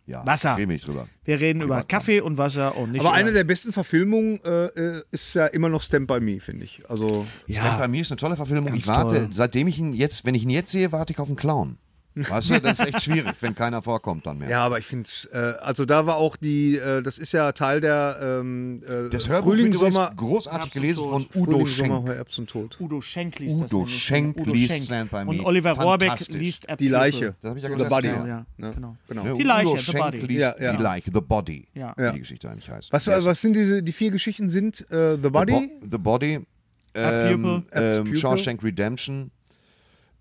Ja, 0.07 0.27
Wasser. 0.27 0.57
Rede 0.57 0.67
mich 0.67 0.83
drüber. 0.83 1.09
Wir 1.25 1.41
reden 1.41 1.63
über 1.63 1.83
Kaffee 1.83 2.21
und 2.21 2.37
Wasser 2.37 2.77
und 2.77 2.93
nicht 2.93 3.01
Aber 3.01 3.11
über 3.11 3.19
eine 3.19 3.33
der 3.33 3.45
besten 3.45 3.73
Verfilmungen 3.73 4.39
äh, 4.45 4.67
äh, 4.67 5.03
ist 5.11 5.33
ja 5.35 5.47
immer 5.47 5.71
noch 5.71 5.83
Stand 5.83 6.07
By 6.07 6.21
Me, 6.21 6.41
finde 6.41 6.65
ich. 6.65 6.83
Also, 6.89 7.27
Stand 7.49 7.79
bei 7.79 7.89
mir 7.89 8.03
ist 8.03 8.13
eine 8.13 8.19
tolle 8.19 8.37
Verfilmung. 8.37 8.75
Ich 8.75 8.87
warte, 8.87 9.15
toll. 9.15 9.29
seitdem 9.31 9.67
ich 9.67 9.79
ihn 9.79 9.95
jetzt, 9.95 10.27
wenn 10.27 10.35
ich 10.35 10.43
ihn 10.43 10.51
jetzt 10.51 10.73
sehe, 10.73 10.93
warte 10.93 11.13
ich 11.15 11.19
auf 11.19 11.29
einen 11.29 11.37
Clown. 11.37 11.79
Weißt 12.17 12.51
du, 12.51 12.61
das 12.61 12.79
ist 12.79 12.87
echt 12.87 13.03
schwierig, 13.03 13.35
wenn 13.41 13.55
keiner 13.57 13.83
vorkommt 13.83 14.25
dann 14.27 14.39
mehr. 14.39 14.49
ja, 14.49 14.63
aber 14.65 14.79
ich 14.79 14.87
finde, 14.87 15.09
äh, 15.33 15.37
also 15.65 15.85
da 15.85 16.07
war 16.07 16.17
auch 16.17 16.37
die, 16.37 16.77
äh, 16.77 17.03
das 17.03 17.19
ist 17.19 17.33
ja 17.33 17.51
Teil 17.53 17.81
der 17.81 18.19
ähm, 18.23 18.83
äh, 18.87 19.11
Das 19.11 19.27
Frühling, 19.27 19.73
Sommer, 19.73 20.13
großartig 20.15 20.73
gelesen 20.73 21.03
und 21.05 21.11
von 21.11 21.23
Tod. 21.33 21.37
Udo 21.49 21.53
Frühling, 21.65 21.67
Sommer, 21.77 21.97
Schenk. 22.07 22.09
Herbst 22.17 22.39
und 22.39 22.51
Tod. 22.51 22.81
Udo 22.81 23.01
Schenk 23.01 23.39
liest 23.41 23.61
das. 23.63 23.73
Udo 23.73 23.79
nämlich. 23.85 24.03
Schenk 24.03 24.37
Udo 24.39 24.53
liest 24.53 24.73
Schenk. 24.73 24.85
Stand 24.85 25.11
By 25.11 25.17
Und 25.27 25.39
Me. 25.39 25.43
Oliver 25.45 25.73
Rohrbeck 25.73 26.29
liest 26.29 26.69
App 26.69 26.79
Die 26.79 26.89
Leiche. 26.89 27.35
Das 27.43 27.51
hab 27.51 27.57
ich 27.57 27.63
ja 27.65 27.69
The 27.71 27.75
gesagt, 27.75 27.91
Body. 27.91 28.07
ja. 28.09 28.27
Ja, 28.27 28.47
Ne? 28.59 28.73
genau. 28.75 28.97
genau. 29.09 29.25
Ne, 29.25 29.35
Die 29.35 29.43
Leiche, 29.43 29.69
Udo 29.71 29.77
The 29.79 29.85
Schenk 29.85 30.05
Body. 30.05 30.19
liest 30.21 30.41
Ja, 30.41 30.55
ja. 30.61 30.77
die 30.77 30.83
Leiche, 30.83 31.11
The 31.13 31.21
Body, 31.21 31.69
Ja. 31.75 31.95
wie 31.97 32.03
Ja. 32.03 32.13
die 32.13 32.19
Geschichte 32.21 32.49
eigentlich 32.51 32.71
heißt. 32.71 32.93
Was, 32.93 33.05
Sehr 33.05 33.25
was 33.25 33.41
sind 33.41 33.55
diese, 33.57 33.83
die 33.83 33.93
vier 33.93 34.11
Geschichten 34.13 34.49
sind? 34.49 34.89
Äh, 34.91 35.17
The 35.21 35.31
Body? 35.31 35.53
The, 35.53 35.89
Bo 35.89 35.89
the 35.91 35.99
Body, 35.99 36.47
ähm, 36.95 37.65
ähm. 37.73 38.15
Shawshank 38.15 38.63
Redemption, 38.63 39.31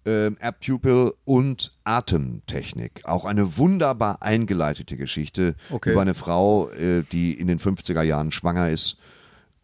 ähm, 0.05 0.37
App 0.39 0.59
Pupil 0.65 1.13
und 1.25 1.71
Atemtechnik. 1.83 3.01
Auch 3.05 3.25
eine 3.25 3.57
wunderbar 3.57 4.21
eingeleitete 4.21 4.97
Geschichte 4.97 5.55
Okay. 5.69 5.91
über 5.91 6.01
eine 6.01 6.13
Frau, 6.13 6.69
äh, 6.71 7.03
die 7.11 7.33
in 7.33 7.47
den 7.47 7.59
50er 7.59 8.01
Jahren 8.01 8.31
schwanger 8.31 8.69
ist 8.69 8.97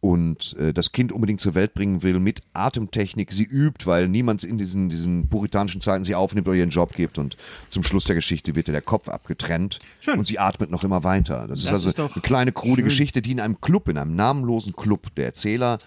und 0.01 0.55
äh, 0.57 0.73
das 0.73 0.93
Kind 0.93 1.11
unbedingt 1.11 1.41
zur 1.41 1.55
Welt 1.55 1.73
bringen 1.73 2.03
will 2.03 2.19
mit 2.19 2.41
Atemtechnik. 2.53 3.33
Sie 3.33 3.43
übt, 3.43 3.85
weil 3.85 4.07
niemand 4.07 4.43
in 4.45 4.57
diesen, 4.57 4.87
diesen 4.87 5.27
puritanischen 5.27 5.81
Zeiten 5.81 6.05
sie 6.05 6.15
aufnimmt 6.15 6.47
oder 6.47 6.55
ihren 6.55 6.69
Job 6.69 6.93
gibt 6.93 7.17
und 7.17 7.35
zum 7.67 7.83
Schluss 7.83 8.05
der 8.05 8.15
Geschichte 8.15 8.55
wird 8.55 8.69
ihr 8.69 8.71
der 8.71 8.81
Kopf 8.81 9.09
abgetrennt 9.09 9.79
Schön. 9.99 10.17
und 10.17 10.23
sie 10.23 10.39
atmet 10.39 10.71
noch 10.71 10.85
immer 10.85 11.03
weiter. 11.03 11.47
Das, 11.49 11.59
ist 11.59 11.65
Das 11.65 11.73
also 11.85 11.89
ist 11.89 11.99
eine 11.99 12.21
kleine, 12.21 12.51
krude 12.53 12.83
Geschichte, 12.83 13.21
die 13.21 13.31
in 13.33 13.41
einem 13.41 13.59
Club, 13.59 13.89
in 13.89 13.97
einem 13.97 14.15
namenlosen 14.15 14.73
Club, 14.73 15.13
der 15.15 15.25
Erzähler 15.25 15.79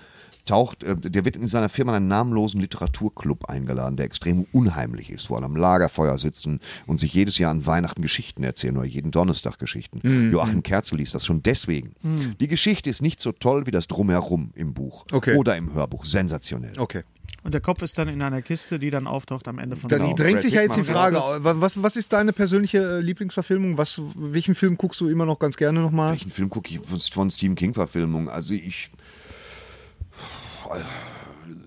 taucht, 0.45 0.83
äh, 0.83 0.97
der 0.97 1.25
wird 1.25 1.37
in 1.37 1.47
seiner 1.49 1.69
Firma 1.69 1.93
in 1.93 1.97
einen 1.97 2.09
namenlosen 2.09 2.61
Literaturclub 2.61 3.47
eingeladen, 3.47 3.97
der 3.97 4.07
extrem 4.07 4.47
unheimlich 4.53 5.11
ist, 5.11 5.31
wo 5.31 5.37
alle 5.37 5.47
am 5.47 5.57
Lagerfeuer 5.57 6.19
sitzen 6.19 6.61
und 6.87 6.99
sich 6.99 7.15
jedes 7.15 7.39
Jahr 7.39 7.51
an 7.51 7.65
Weihnachten 7.67 8.03
Geschichten 8.03 8.43
erzählen 8.43 8.77
oder 8.77 8.87
jeden 8.87 9.11
Donnerstag 9.11 9.59
Geschichten. 9.59 10.01
Mhm. 10.03 10.33
Joachim 10.33 10.63
Kerzel 10.63 10.99
liest 10.99 11.15
das 11.15 11.25
schon 11.25 11.43
deswegen. 11.43 11.93
Die 12.41 12.49
Geschichte 12.49 12.91
ist 12.91 13.03
nicht 13.03 13.21
so 13.21 13.33
toll 13.33 13.67
wie 13.67 13.71
das 13.71 13.87
Drumherum 13.89 14.51
im 14.55 14.75
Buch 14.75 15.05
Okay. 15.13 15.37
oder 15.37 15.57
im 15.57 15.73
Hörbuch. 15.75 16.05
Sensationell. 16.05 16.79
Okay. 16.79 17.03
Und 17.45 17.55
der 17.55 17.61
Kopf 17.61 17.83
ist 17.83 17.99
dann 17.99 18.07
in 18.09 18.23
einer 18.23 18.41
Kiste, 18.41 18.79
die 18.79 18.91
dann 18.91 19.09
auftaucht 19.09 19.49
am 19.49 19.59
Ende 19.59 19.75
von 19.75 19.89
Dann 19.89 20.01
Genau. 20.01 20.15
drängt 20.15 20.43
sich 20.43 20.55
ja 20.55 20.63
jetzt 20.63 20.77
die 20.77 20.85
Frage, 20.85 21.21
was, 21.41 21.83
was 21.83 21.97
ist 21.97 22.13
deine 22.13 22.33
persönliche 22.33 22.79
äh, 22.79 23.01
Lieblingsverfilmung? 23.01 23.79
Was, 23.79 24.01
welchen 24.15 24.55
Film 24.55 24.77
guckst 24.77 25.01
du 25.01 25.09
immer 25.09 25.27
noch 25.27 25.41
ganz 25.41 25.57
gerne 25.57 25.81
nochmal? 25.81 26.11
Welchen 26.11 26.31
Film 26.31 26.51
gucke 26.51 26.71
ich 26.71 26.79
von, 26.87 27.01
von 27.01 27.31
Stephen 27.33 27.57
King-Verfilmungen? 27.57 28.29
Also 28.29 28.55
ich. 28.55 28.91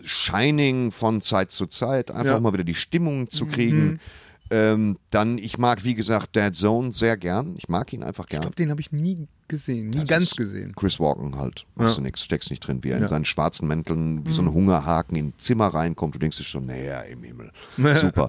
Shining 0.04 0.92
von 0.92 1.22
Zeit 1.22 1.52
zu 1.52 1.66
Zeit, 1.68 2.12
einfach 2.12 2.36
Ja. 2.36 2.40
mal 2.40 2.54
wieder 2.54 2.64
die 2.64 2.76
Stimmung 2.76 3.30
zu 3.30 3.46
kriegen. 3.46 4.00
Ähm, 4.52 4.98
dann, 5.12 5.38
ich 5.38 5.58
mag, 5.58 5.84
wie 5.84 5.96
gesagt, 5.96 6.36
Dead 6.36 6.56
Zone 6.56 6.92
sehr 6.92 7.18
gern. 7.18 7.56
Ich 7.58 7.68
mag 7.68 7.92
ihn 7.94 8.04
einfach 8.04 8.26
Ich 8.26 8.30
gern. 8.30 8.42
glaube, 8.42 8.56
den 8.56 8.70
habe 8.70 8.80
ich 8.82 8.92
nie 8.92 9.28
gesehen, 9.48 9.90
nie 9.90 10.00
Das 10.00 10.10
ganz 10.10 10.32
gesehen. 10.36 10.74
Chris 10.76 11.00
Walken 11.00 11.38
halt. 11.38 11.66
Machst 11.76 11.94
Ja. 11.94 11.98
du 11.98 12.02
nichts, 12.04 12.24
steckst 12.24 12.50
nicht 12.50 12.62
drin, 12.62 12.84
wie 12.84 12.90
er 12.90 12.98
in 12.98 13.04
Ja. 13.04 13.08
seinen 13.08 13.26
schwarzen 13.26 13.68
Mänteln 13.68 14.26
wie 14.26 14.34
so 14.34 14.42
ein 14.42 14.52
Hungerhaken 14.54 15.16
in 15.18 15.28
ein 15.28 15.34
Zimmer 15.38 15.68
reinkommt. 15.68 16.16
Du 16.16 16.20
denkst 16.20 16.38
dir 16.38 16.44
schon, 16.44 16.66
naja, 16.66 17.02
im 17.02 17.22
Himmel. 17.24 17.52
Super. 18.02 18.28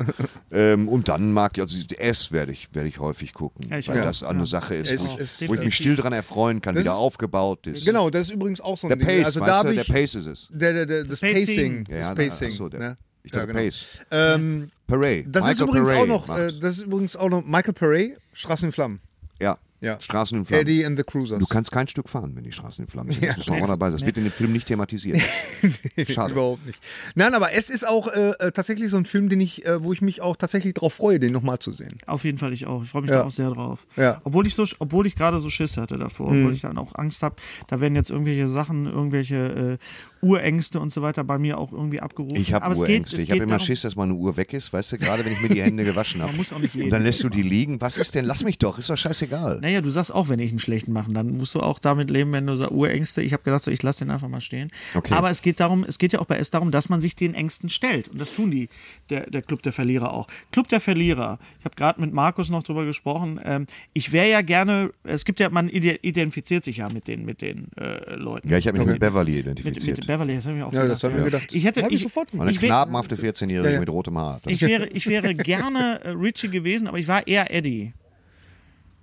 ähm, 0.50 0.88
und 0.88 1.08
dann 1.08 1.32
mag 1.32 1.52
ich, 1.56 1.62
also 1.62 1.78
S 1.98 2.32
werde 2.32 2.52
ich, 2.52 2.68
werde 2.74 2.88
ich 2.88 2.98
häufig 2.98 3.32
gucken, 3.34 3.66
Ja, 3.70 3.78
ich 3.78 3.88
weil 3.88 4.00
das 4.02 4.22
eine 4.22 4.44
Sache 4.46 4.74
ist, 4.74 4.90
Es- 4.92 5.10
wo, 5.12 5.18
es- 5.18 5.40
ich, 5.40 5.48
wo 5.48 5.54
ich 5.54 5.60
mich 5.60 5.74
still 5.76 5.96
dran 5.96 6.12
erfreuen 6.12 6.60
kann, 6.60 6.74
Das 6.74 6.80
wie 6.80 6.84
der 6.84 6.92
ist- 6.92 6.98
aufgebaut 6.98 7.66
ist. 7.66 7.84
Genau, 7.86 8.10
das 8.10 8.28
ist 8.28 8.34
übrigens 8.34 8.60
auch 8.60 8.76
so 8.76 8.86
ein 8.86 8.90
Der 8.90 8.98
Ding. 8.98 9.06
Pace, 9.06 9.26
also 9.26 9.40
da 9.40 9.46
weißt 9.46 9.64
du, 9.64 9.72
der 9.72 9.82
ich 9.82 9.88
Pace 9.88 10.14
ist 10.16 10.26
es. 10.26 10.48
der, 10.52 10.72
der, 10.72 10.86
der, 10.86 11.04
das 11.04 11.20
Pacing. 11.20 11.46
Pacing, 11.46 11.84
Ja, 11.90 11.96
ja, 11.96 12.14
das 12.14 12.28
Pacing. 12.28 12.48
achso, 12.48 12.68
der- 12.68 12.80
ne? 12.80 12.96
Ich 13.26 13.32
ja, 13.32 13.40
dachte 13.40 13.52
genau. 13.52 13.64
Pace. 13.64 14.00
Ähm, 14.10 14.70
Paray. 14.86 15.26
das 15.28 15.48
ist 15.48 15.60
Michael 15.60 15.68
übrigens 15.68 15.88
Paray 15.88 16.02
auch 16.02 16.06
noch, 16.06 16.38
äh, 16.38 16.52
das 16.60 16.78
ist 16.78 16.84
übrigens 16.84 17.16
auch 17.16 17.28
noch 17.28 17.44
Michael 17.44 17.74
Paré, 17.74 18.16
Straßen 18.32 18.68
in 18.68 18.72
Flammen. 18.72 19.00
ja. 19.40 19.58
Ja. 19.86 20.00
Straßen 20.00 20.38
in 20.38 20.44
Flammen. 20.44 20.62
Eddie 20.62 20.84
and 20.84 20.98
the 20.98 21.04
Cruisers. 21.04 21.38
Du 21.38 21.46
kannst 21.46 21.70
kein 21.72 21.86
Stück 21.88 22.08
fahren, 22.08 22.32
wenn 22.34 22.44
die 22.44 22.52
Straßen 22.52 22.84
in 22.84 22.90
Flammen 22.90 23.10
sind. 23.12 23.22
Ja. 23.24 23.28
Das 23.34 23.38
muss 23.38 23.48
man 23.48 23.62
auch 23.62 23.68
dabei. 23.68 23.90
Das 23.90 24.04
wird 24.04 24.16
in 24.16 24.24
dem 24.24 24.32
Film 24.32 24.52
nicht 24.52 24.66
thematisiert. 24.66 25.20
Schade. 26.08 26.32
Überhaupt 26.32 26.66
nicht. 26.66 26.80
Nein, 27.14 27.34
aber 27.34 27.52
es 27.52 27.70
ist 27.70 27.86
auch 27.86 28.08
äh, 28.08 28.30
äh, 28.38 28.52
tatsächlich 28.52 28.90
so 28.90 28.96
ein 28.96 29.04
Film, 29.04 29.28
den 29.28 29.40
ich, 29.40 29.64
äh, 29.66 29.82
wo 29.82 29.92
ich 29.92 30.02
mich 30.02 30.20
auch 30.20 30.36
tatsächlich 30.36 30.74
darauf 30.74 30.94
freue, 30.94 31.18
den 31.20 31.32
nochmal 31.32 31.58
zu 31.58 31.72
sehen. 31.72 31.98
Auf 32.06 32.24
jeden 32.24 32.38
Fall 32.38 32.52
ich 32.52 32.66
auch. 32.66 32.82
Ich 32.82 32.90
freue 32.90 33.02
mich 33.02 33.10
Ja. 33.10 33.18
da 33.20 33.24
auch 33.24 33.30
sehr 33.30 33.50
drauf. 33.50 33.86
Ja. 33.96 34.14
Mhm. 34.14 34.18
Obwohl 34.24 34.46
ich 34.46 34.54
so, 34.54 34.64
obwohl 34.78 35.06
ich 35.06 35.14
gerade 35.14 35.40
so 35.40 35.48
Schiss 35.48 35.76
hatte 35.76 35.96
davor, 35.98 36.26
obwohl 36.28 36.52
ich 36.52 36.60
dann 36.62 36.78
auch 36.78 36.94
Angst 36.96 37.22
habe, 37.22 37.36
da 37.68 37.80
werden 37.80 37.94
jetzt 37.94 38.10
irgendwelche 38.10 38.48
Sachen, 38.48 38.86
irgendwelche 38.86 39.78
äh, 39.80 40.24
Urängste 40.26 40.80
und 40.80 40.90
so 40.90 41.02
weiter 41.02 41.22
bei 41.24 41.38
mir 41.38 41.58
auch 41.58 41.72
irgendwie 41.72 42.00
abgerufen. 42.00 42.36
Ich 42.36 42.52
habe 42.52 42.64
Aber 42.64 42.74
es 42.74 42.80
geht- 42.80 42.88
Urängste. 42.88 43.16
es 43.16 43.22
Ich 43.22 43.28
habe 43.30 43.38
geht 43.40 43.42
immer 43.44 43.52
darum- 43.58 43.66
Schiss, 43.66 43.82
dass 43.82 43.94
meine 43.96 44.14
Uhr 44.14 44.36
weg 44.36 44.52
ist. 44.52 44.72
Weißt 44.72 44.92
du, 44.92 44.98
gerade 44.98 45.24
wenn 45.24 45.32
ich 45.32 45.40
mir 45.42 45.48
die 45.50 45.62
Hände 45.62 45.84
gewaschen 45.84 46.20
habe. 46.22 46.32
Man 46.32 46.38
muss 46.38 46.52
auch 46.52 46.58
nicht 46.58 46.74
Und 46.74 46.90
dann 46.90 47.02
lässt 47.02 47.22
du 47.22 47.28
die 47.28 47.42
liegen. 47.42 47.80
Was 47.80 47.96
ist 47.96 48.14
denn? 48.14 48.24
Lass 48.24 48.42
mich 48.42 48.58
doch. 48.58 48.78
Ist 48.78 48.90
doch 48.90 48.96
scheißegal. 48.98 49.60
Naja, 49.60 49.75
du 49.82 49.90
sagst 49.90 50.14
auch, 50.14 50.28
wenn 50.28 50.38
ich 50.38 50.50
einen 50.50 50.58
schlechten 50.58 50.92
mache, 50.92 51.12
dann 51.12 51.36
musst 51.36 51.54
du 51.54 51.60
auch 51.60 51.78
damit 51.78 52.10
leben, 52.10 52.32
wenn 52.32 52.46
du 52.46 52.56
sagst, 52.56 52.72
Urängste. 52.72 53.22
Ich 53.22 53.32
habe 53.32 53.42
gesagt, 53.42 53.64
so, 53.64 53.70
ich 53.70 53.82
lasse 53.82 54.04
den 54.04 54.10
einfach 54.10 54.28
mal 54.28 54.40
stehen. 54.40 54.70
Okay. 54.94 55.14
Aber 55.14 55.30
es 55.30 55.42
geht 55.42 55.60
darum, 55.60 55.84
es 55.86 55.98
geht 55.98 56.12
ja 56.12 56.20
auch 56.20 56.26
bei 56.26 56.36
S 56.38 56.50
darum, 56.50 56.70
dass 56.70 56.88
man 56.88 57.00
sich 57.00 57.16
den 57.16 57.34
Ängsten 57.34 57.68
stellt. 57.68 58.08
Und 58.08 58.20
das 58.20 58.32
tun 58.32 58.50
die, 58.50 58.68
der, 59.10 59.28
der 59.30 59.42
Club 59.42 59.62
der 59.62 59.72
Verlierer 59.72 60.12
auch. 60.12 60.26
Club 60.52 60.68
der 60.68 60.80
Verlierer. 60.80 61.38
Ich 61.60 61.64
habe 61.64 61.74
gerade 61.76 62.00
mit 62.00 62.12
Markus 62.12 62.50
noch 62.50 62.62
drüber 62.62 62.84
gesprochen. 62.84 63.40
Ähm, 63.44 63.66
ich 63.92 64.12
wäre 64.12 64.28
ja 64.30 64.42
gerne, 64.42 64.90
es 65.04 65.24
gibt 65.24 65.40
ja, 65.40 65.48
man 65.50 65.68
ide- 65.68 65.98
identifiziert 66.02 66.64
sich 66.64 66.78
ja 66.78 66.88
mit 66.88 67.08
den, 67.08 67.24
mit 67.24 67.42
den 67.42 67.68
äh, 67.76 68.14
Leuten. 68.14 68.48
Ja, 68.48 68.58
ich 68.58 68.66
habe 68.68 68.78
mich 68.78 68.86
mit 68.86 69.00
Beverly 69.00 69.32
mit, 69.32 69.46
identifiziert. 69.60 69.98
mit 69.98 70.06
Beverly, 70.06 70.34
das 70.36 70.44
habe 70.44 70.54
ich 70.54 70.60
mir 70.60 70.66
auch 70.66 70.72
Ja, 70.72 70.82
gedacht. 70.82 71.02
das 71.02 71.10
haben 71.10 71.16
wir 71.16 71.24
gedacht. 71.24 71.54
Ich 71.54 71.64
hätte, 71.64 71.80
ich 71.80 71.86
ich, 71.96 72.02
sofort 72.02 72.28
Eine 72.38 72.50
ich 72.50 72.60
knabenhafte 72.60 73.16
14-Jährige 73.16 73.68
Ja, 73.68 73.74
ja. 73.74 73.80
mit 73.80 73.90
rotem 73.90 74.16
Haar. 74.18 74.40
Das 74.42 74.52
ich 74.52 74.62
wäre, 74.62 74.86
ich 74.88 75.06
wäre 75.06 75.34
gerne 75.34 76.00
äh, 76.04 76.10
Richie 76.10 76.48
gewesen, 76.48 76.86
aber 76.88 76.98
ich 76.98 77.08
war 77.08 77.26
eher 77.26 77.52
Eddie. 77.54 77.92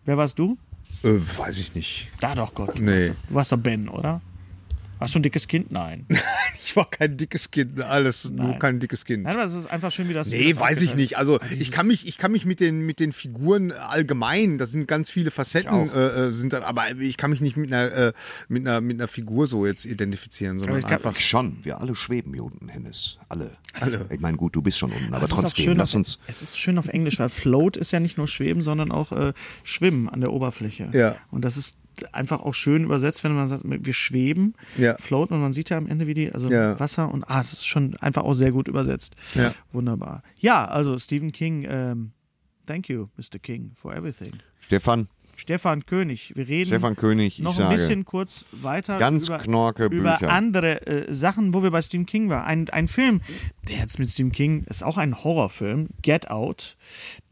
Wer 0.05 0.17
warst 0.17 0.37
du? 0.37 0.57
Äh, 1.03 1.19
weiß 1.37 1.59
ich 1.59 1.75
nicht. 1.75 2.07
Da 2.19 2.35
doch, 2.35 2.53
Gott. 2.53 2.77
Du, 2.77 2.83
Nee. 2.83 3.09
warst, 3.09 3.13
du 3.29 3.35
warst 3.35 3.51
doch 3.51 3.57
Ben, 3.57 3.89
oder? 3.89 4.21
Warst 5.03 5.15
du 5.15 5.19
ein 5.19 5.23
dickes 5.23 5.47
Kind? 5.49 5.69
Nein. 5.71 6.05
Ich 6.65 6.75
war 6.77 6.89
kein 6.89 7.17
dickes 7.17 7.51
Kind, 7.51 7.81
alles 7.81 8.23
nur 8.23 8.47
Nein. 8.51 8.59
kein 8.59 8.79
dickes 8.79 9.03
Kind. 9.03 9.23
Nein, 9.23 9.35
aber 9.35 9.43
es 9.45 9.53
ist 9.53 9.67
einfach 9.67 9.91
schön, 9.91 10.07
wie 10.07 10.13
das. 10.13 10.29
Nee, 10.29 10.53
das 10.53 10.59
weiß 10.61 10.81
ich 10.81 10.95
nicht. 10.95 11.17
Also 11.17 11.39
ich 11.59 11.71
kann 11.71 11.87
mich, 11.87 12.07
ich 12.07 12.17
kann 12.17 12.31
mich 12.31 12.45
mit 12.45 12.61
den, 12.61 12.85
mit 12.85 12.99
den 13.01 13.11
Figuren 13.11 13.73
allgemein, 13.73 14.57
das 14.57 14.71
sind 14.71 14.87
ganz 14.87 15.09
viele 15.09 15.29
Facetten, 15.29 15.89
äh, 15.89 16.27
äh, 16.27 16.31
sind 16.31 16.53
dann, 16.53 16.63
aber 16.63 16.91
ich 16.99 17.17
kann 17.17 17.31
mich 17.31 17.41
nicht 17.41 17.57
mit 17.57 17.73
einer, 17.73 17.91
äh, 17.91 18.13
mit 18.47 18.65
einer, 18.65 18.79
mit 18.79 18.97
einer 18.99 19.09
Figur 19.09 19.45
so 19.47 19.65
jetzt 19.65 19.85
identifizieren, 19.85 20.59
sondern 20.59 20.77
ich 20.77 20.83
kann- 20.83 20.93
einfach. 20.93 21.17
Schon, 21.19 21.57
wir 21.63 21.79
alle 21.81 21.95
schweben 21.95 22.33
hier 22.33 22.45
unten, 22.45 22.69
Hennes. 22.69 23.17
Alle. 23.27 23.51
Alle. 23.73 24.07
Ich 24.09 24.19
meine, 24.21 24.37
gut, 24.37 24.55
du 24.55 24.61
bist 24.61 24.77
schon 24.79 24.91
unten, 24.93 25.13
aber 25.13 25.25
auch 25.25 25.29
trotzdem, 25.29 25.65
schön 25.65 25.77
lass 25.77 25.89
auf, 25.91 25.95
uns. 25.95 26.17
Es 26.27 26.41
ist 26.41 26.57
schön 26.57 26.77
auf 26.77 26.87
Englisch, 26.87 27.19
weil 27.19 27.29
Float 27.29 27.75
ist 27.75 27.91
ja 27.91 27.99
nicht 27.99 28.17
nur 28.17 28.27
Schweben, 28.27 28.61
sondern 28.61 28.91
auch 28.91 29.11
äh, 29.11 29.33
Schwimmen 29.63 30.07
an 30.07 30.21
der 30.21 30.31
Oberfläche. 30.31 30.89
Ja. 30.93 31.17
Und 31.29 31.43
das 31.43 31.57
ist 31.57 31.75
einfach 32.11 32.41
auch 32.41 32.53
schön 32.53 32.83
übersetzt, 32.83 33.23
wenn 33.23 33.33
man 33.35 33.47
sagt, 33.47 33.63
wir 33.65 33.93
schweben, 33.93 34.55
Ja. 34.77 34.95
float 34.99 35.31
und 35.31 35.41
man 35.41 35.53
sieht 35.53 35.69
ja 35.69 35.77
am 35.77 35.87
Ende, 35.87 36.07
wie 36.07 36.13
die, 36.13 36.31
also 36.31 36.49
Ja. 36.49 36.79
Wasser 36.79 37.11
und 37.11 37.23
ah, 37.29 37.41
es 37.41 37.53
ist 37.53 37.65
schon 37.67 37.95
einfach 37.97 38.23
auch 38.23 38.33
sehr 38.33 38.51
gut 38.51 38.67
übersetzt. 38.67 39.15
Ja. 39.35 39.53
Wunderbar. 39.71 40.23
Ja, 40.37 40.65
also 40.65 40.97
Stephen 40.97 41.31
King, 41.31 41.65
ähm, 41.69 42.11
thank 42.65 42.89
you, 42.89 43.07
Mr. 43.17 43.39
King, 43.41 43.71
for 43.75 43.93
everything. 43.95 44.33
Stefan, 44.61 45.07
Stefan 45.35 45.85
König, 45.87 46.33
wir 46.35 46.47
reden 46.47 46.67
Stefan 46.67 46.95
König, 46.95 47.39
ich 47.39 47.43
noch 47.43 47.55
sage, 47.55 47.69
ein 47.69 47.75
bisschen 47.75 48.05
kurz 48.05 48.45
weiter 48.51 48.99
ganz 48.99 49.25
über, 49.27 49.39
knorke 49.39 49.85
über 49.85 50.21
andere 50.29 50.85
äh, 50.85 51.13
Sachen, 51.13 51.53
wo 51.55 51.63
wir 51.63 51.71
bei 51.71 51.81
Stephen 51.81 52.05
King 52.05 52.29
waren. 52.29 52.43
Ein, 52.45 52.69
ein 52.69 52.87
Film, 52.87 53.19
der 53.67 53.77
jetzt 53.77 53.97
mit 53.97 54.09
Stephen 54.11 54.31
King 54.31 54.63
ist 54.69 54.83
auch 54.83 54.97
ein 54.97 55.23
Horrorfilm, 55.23 55.89
Get 56.03 56.29
Out, 56.29 56.77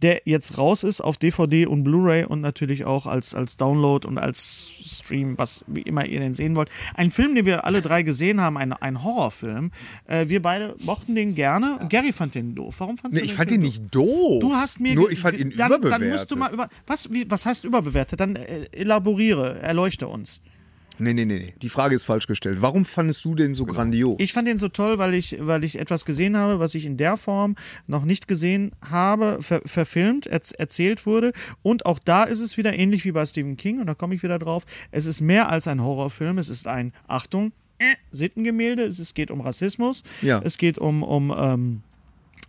der 0.01 0.21
jetzt 0.25 0.57
raus 0.57 0.83
ist 0.83 1.01
auf 1.01 1.17
DVD 1.17 1.65
und 1.65 1.83
Blu-ray 1.83 2.25
und 2.25 2.41
natürlich 2.41 2.85
auch 2.85 3.05
als, 3.05 3.33
als 3.33 3.57
Download 3.57 4.07
und 4.07 4.17
als 4.17 4.71
Stream, 4.83 5.37
was 5.37 5.63
wie 5.67 5.81
immer 5.81 6.05
ihr 6.05 6.19
den 6.19 6.33
sehen 6.33 6.55
wollt. 6.55 6.69
Ein 6.95 7.11
Film, 7.11 7.35
den 7.35 7.45
wir 7.45 7.65
alle 7.65 7.81
drei 7.81 8.03
gesehen 8.03 8.41
haben, 8.41 8.57
ein, 8.57 8.73
ein 8.73 9.03
Horrorfilm. 9.03 9.71
Äh, 10.07 10.27
wir 10.29 10.41
beide 10.41 10.75
mochten 10.79 11.15
den 11.15 11.35
gerne. 11.35 11.79
Gary 11.89 12.11
fand 12.11 12.35
den 12.35 12.55
doof. 12.55 12.75
Warum 12.79 12.97
fandst 12.97 13.15
Nee, 13.15 13.21
du 13.21 13.25
ich 13.25 13.31
den 13.31 13.37
fand 13.37 13.49
Film 13.49 13.61
den 13.61 13.69
nicht 13.69 13.95
doof. 13.95 14.41
Du 14.41 14.53
hast 14.53 14.79
mir 14.79 14.95
Nur 14.95 15.11
ich 15.11 15.19
fand 15.19 15.37
ihn 15.39 15.53
dann, 15.55 15.67
überbewertet. 15.67 16.01
Dann 16.01 16.09
musst 16.09 16.31
du 16.31 16.35
mal 16.35 16.53
über 16.53 16.69
was 16.87 17.11
wie, 17.11 17.29
was 17.29 17.45
heißt 17.45 17.63
überbewertet? 17.63 18.19
Dann 18.19 18.35
äh, 18.35 18.65
elaboriere, 18.71 19.59
erleuchte 19.59 20.07
uns. 20.07 20.41
Nee, 21.01 21.13
nee, 21.13 21.25
nee, 21.25 21.39
nee. 21.39 21.53
Die 21.61 21.69
Frage 21.69 21.95
ist 21.95 22.05
falsch 22.05 22.27
gestellt. 22.27 22.61
Warum 22.61 22.85
fandest 22.85 23.25
du 23.25 23.35
den 23.35 23.53
so 23.53 23.65
grandios? 23.65 24.15
Ich 24.19 24.33
fand 24.33 24.47
den 24.47 24.57
so 24.57 24.67
toll, 24.69 24.97
weil 24.97 25.13
ich, 25.13 25.37
weil 25.39 25.63
ich 25.63 25.77
etwas 25.79 26.05
gesehen 26.05 26.37
habe, 26.37 26.59
was 26.59 26.75
ich 26.75 26.85
in 26.85 26.97
der 26.97 27.17
Form 27.17 27.55
noch 27.87 28.05
nicht 28.05 28.27
gesehen 28.27 28.71
habe, 28.87 29.37
ver 29.41 29.61
verfilmt, 29.65 30.27
erz 30.27 30.51
erzählt 30.51 31.05
wurde. 31.05 31.33
Und 31.61 31.85
auch 31.85 31.99
da 31.99 32.23
ist 32.23 32.39
es 32.39 32.57
wieder 32.57 32.77
ähnlich 32.77 33.03
wie 33.05 33.11
bei 33.11 33.25
Stephen 33.25 33.57
King, 33.57 33.79
und 33.81 33.87
da 33.87 33.93
komme 33.95 34.15
ich 34.15 34.23
wieder 34.23 34.39
drauf. 34.39 34.65
Es 34.91 35.05
ist 35.05 35.19
mehr 35.21 35.49
als 35.49 35.67
ein 35.67 35.83
Horrorfilm, 35.83 36.37
es 36.37 36.49
ist 36.49 36.67
ein, 36.67 36.93
Achtung, 37.07 37.51
äh, 37.79 37.95
Sittengemälde, 38.11 38.83
es, 38.83 38.99
es 38.99 39.13
geht 39.13 39.31
um 39.31 39.41
Rassismus, 39.41 40.03
Ja. 40.21 40.41
es 40.43 40.57
geht 40.57 40.77
um, 40.77 41.03
um 41.03 41.33
ähm, 41.35 41.81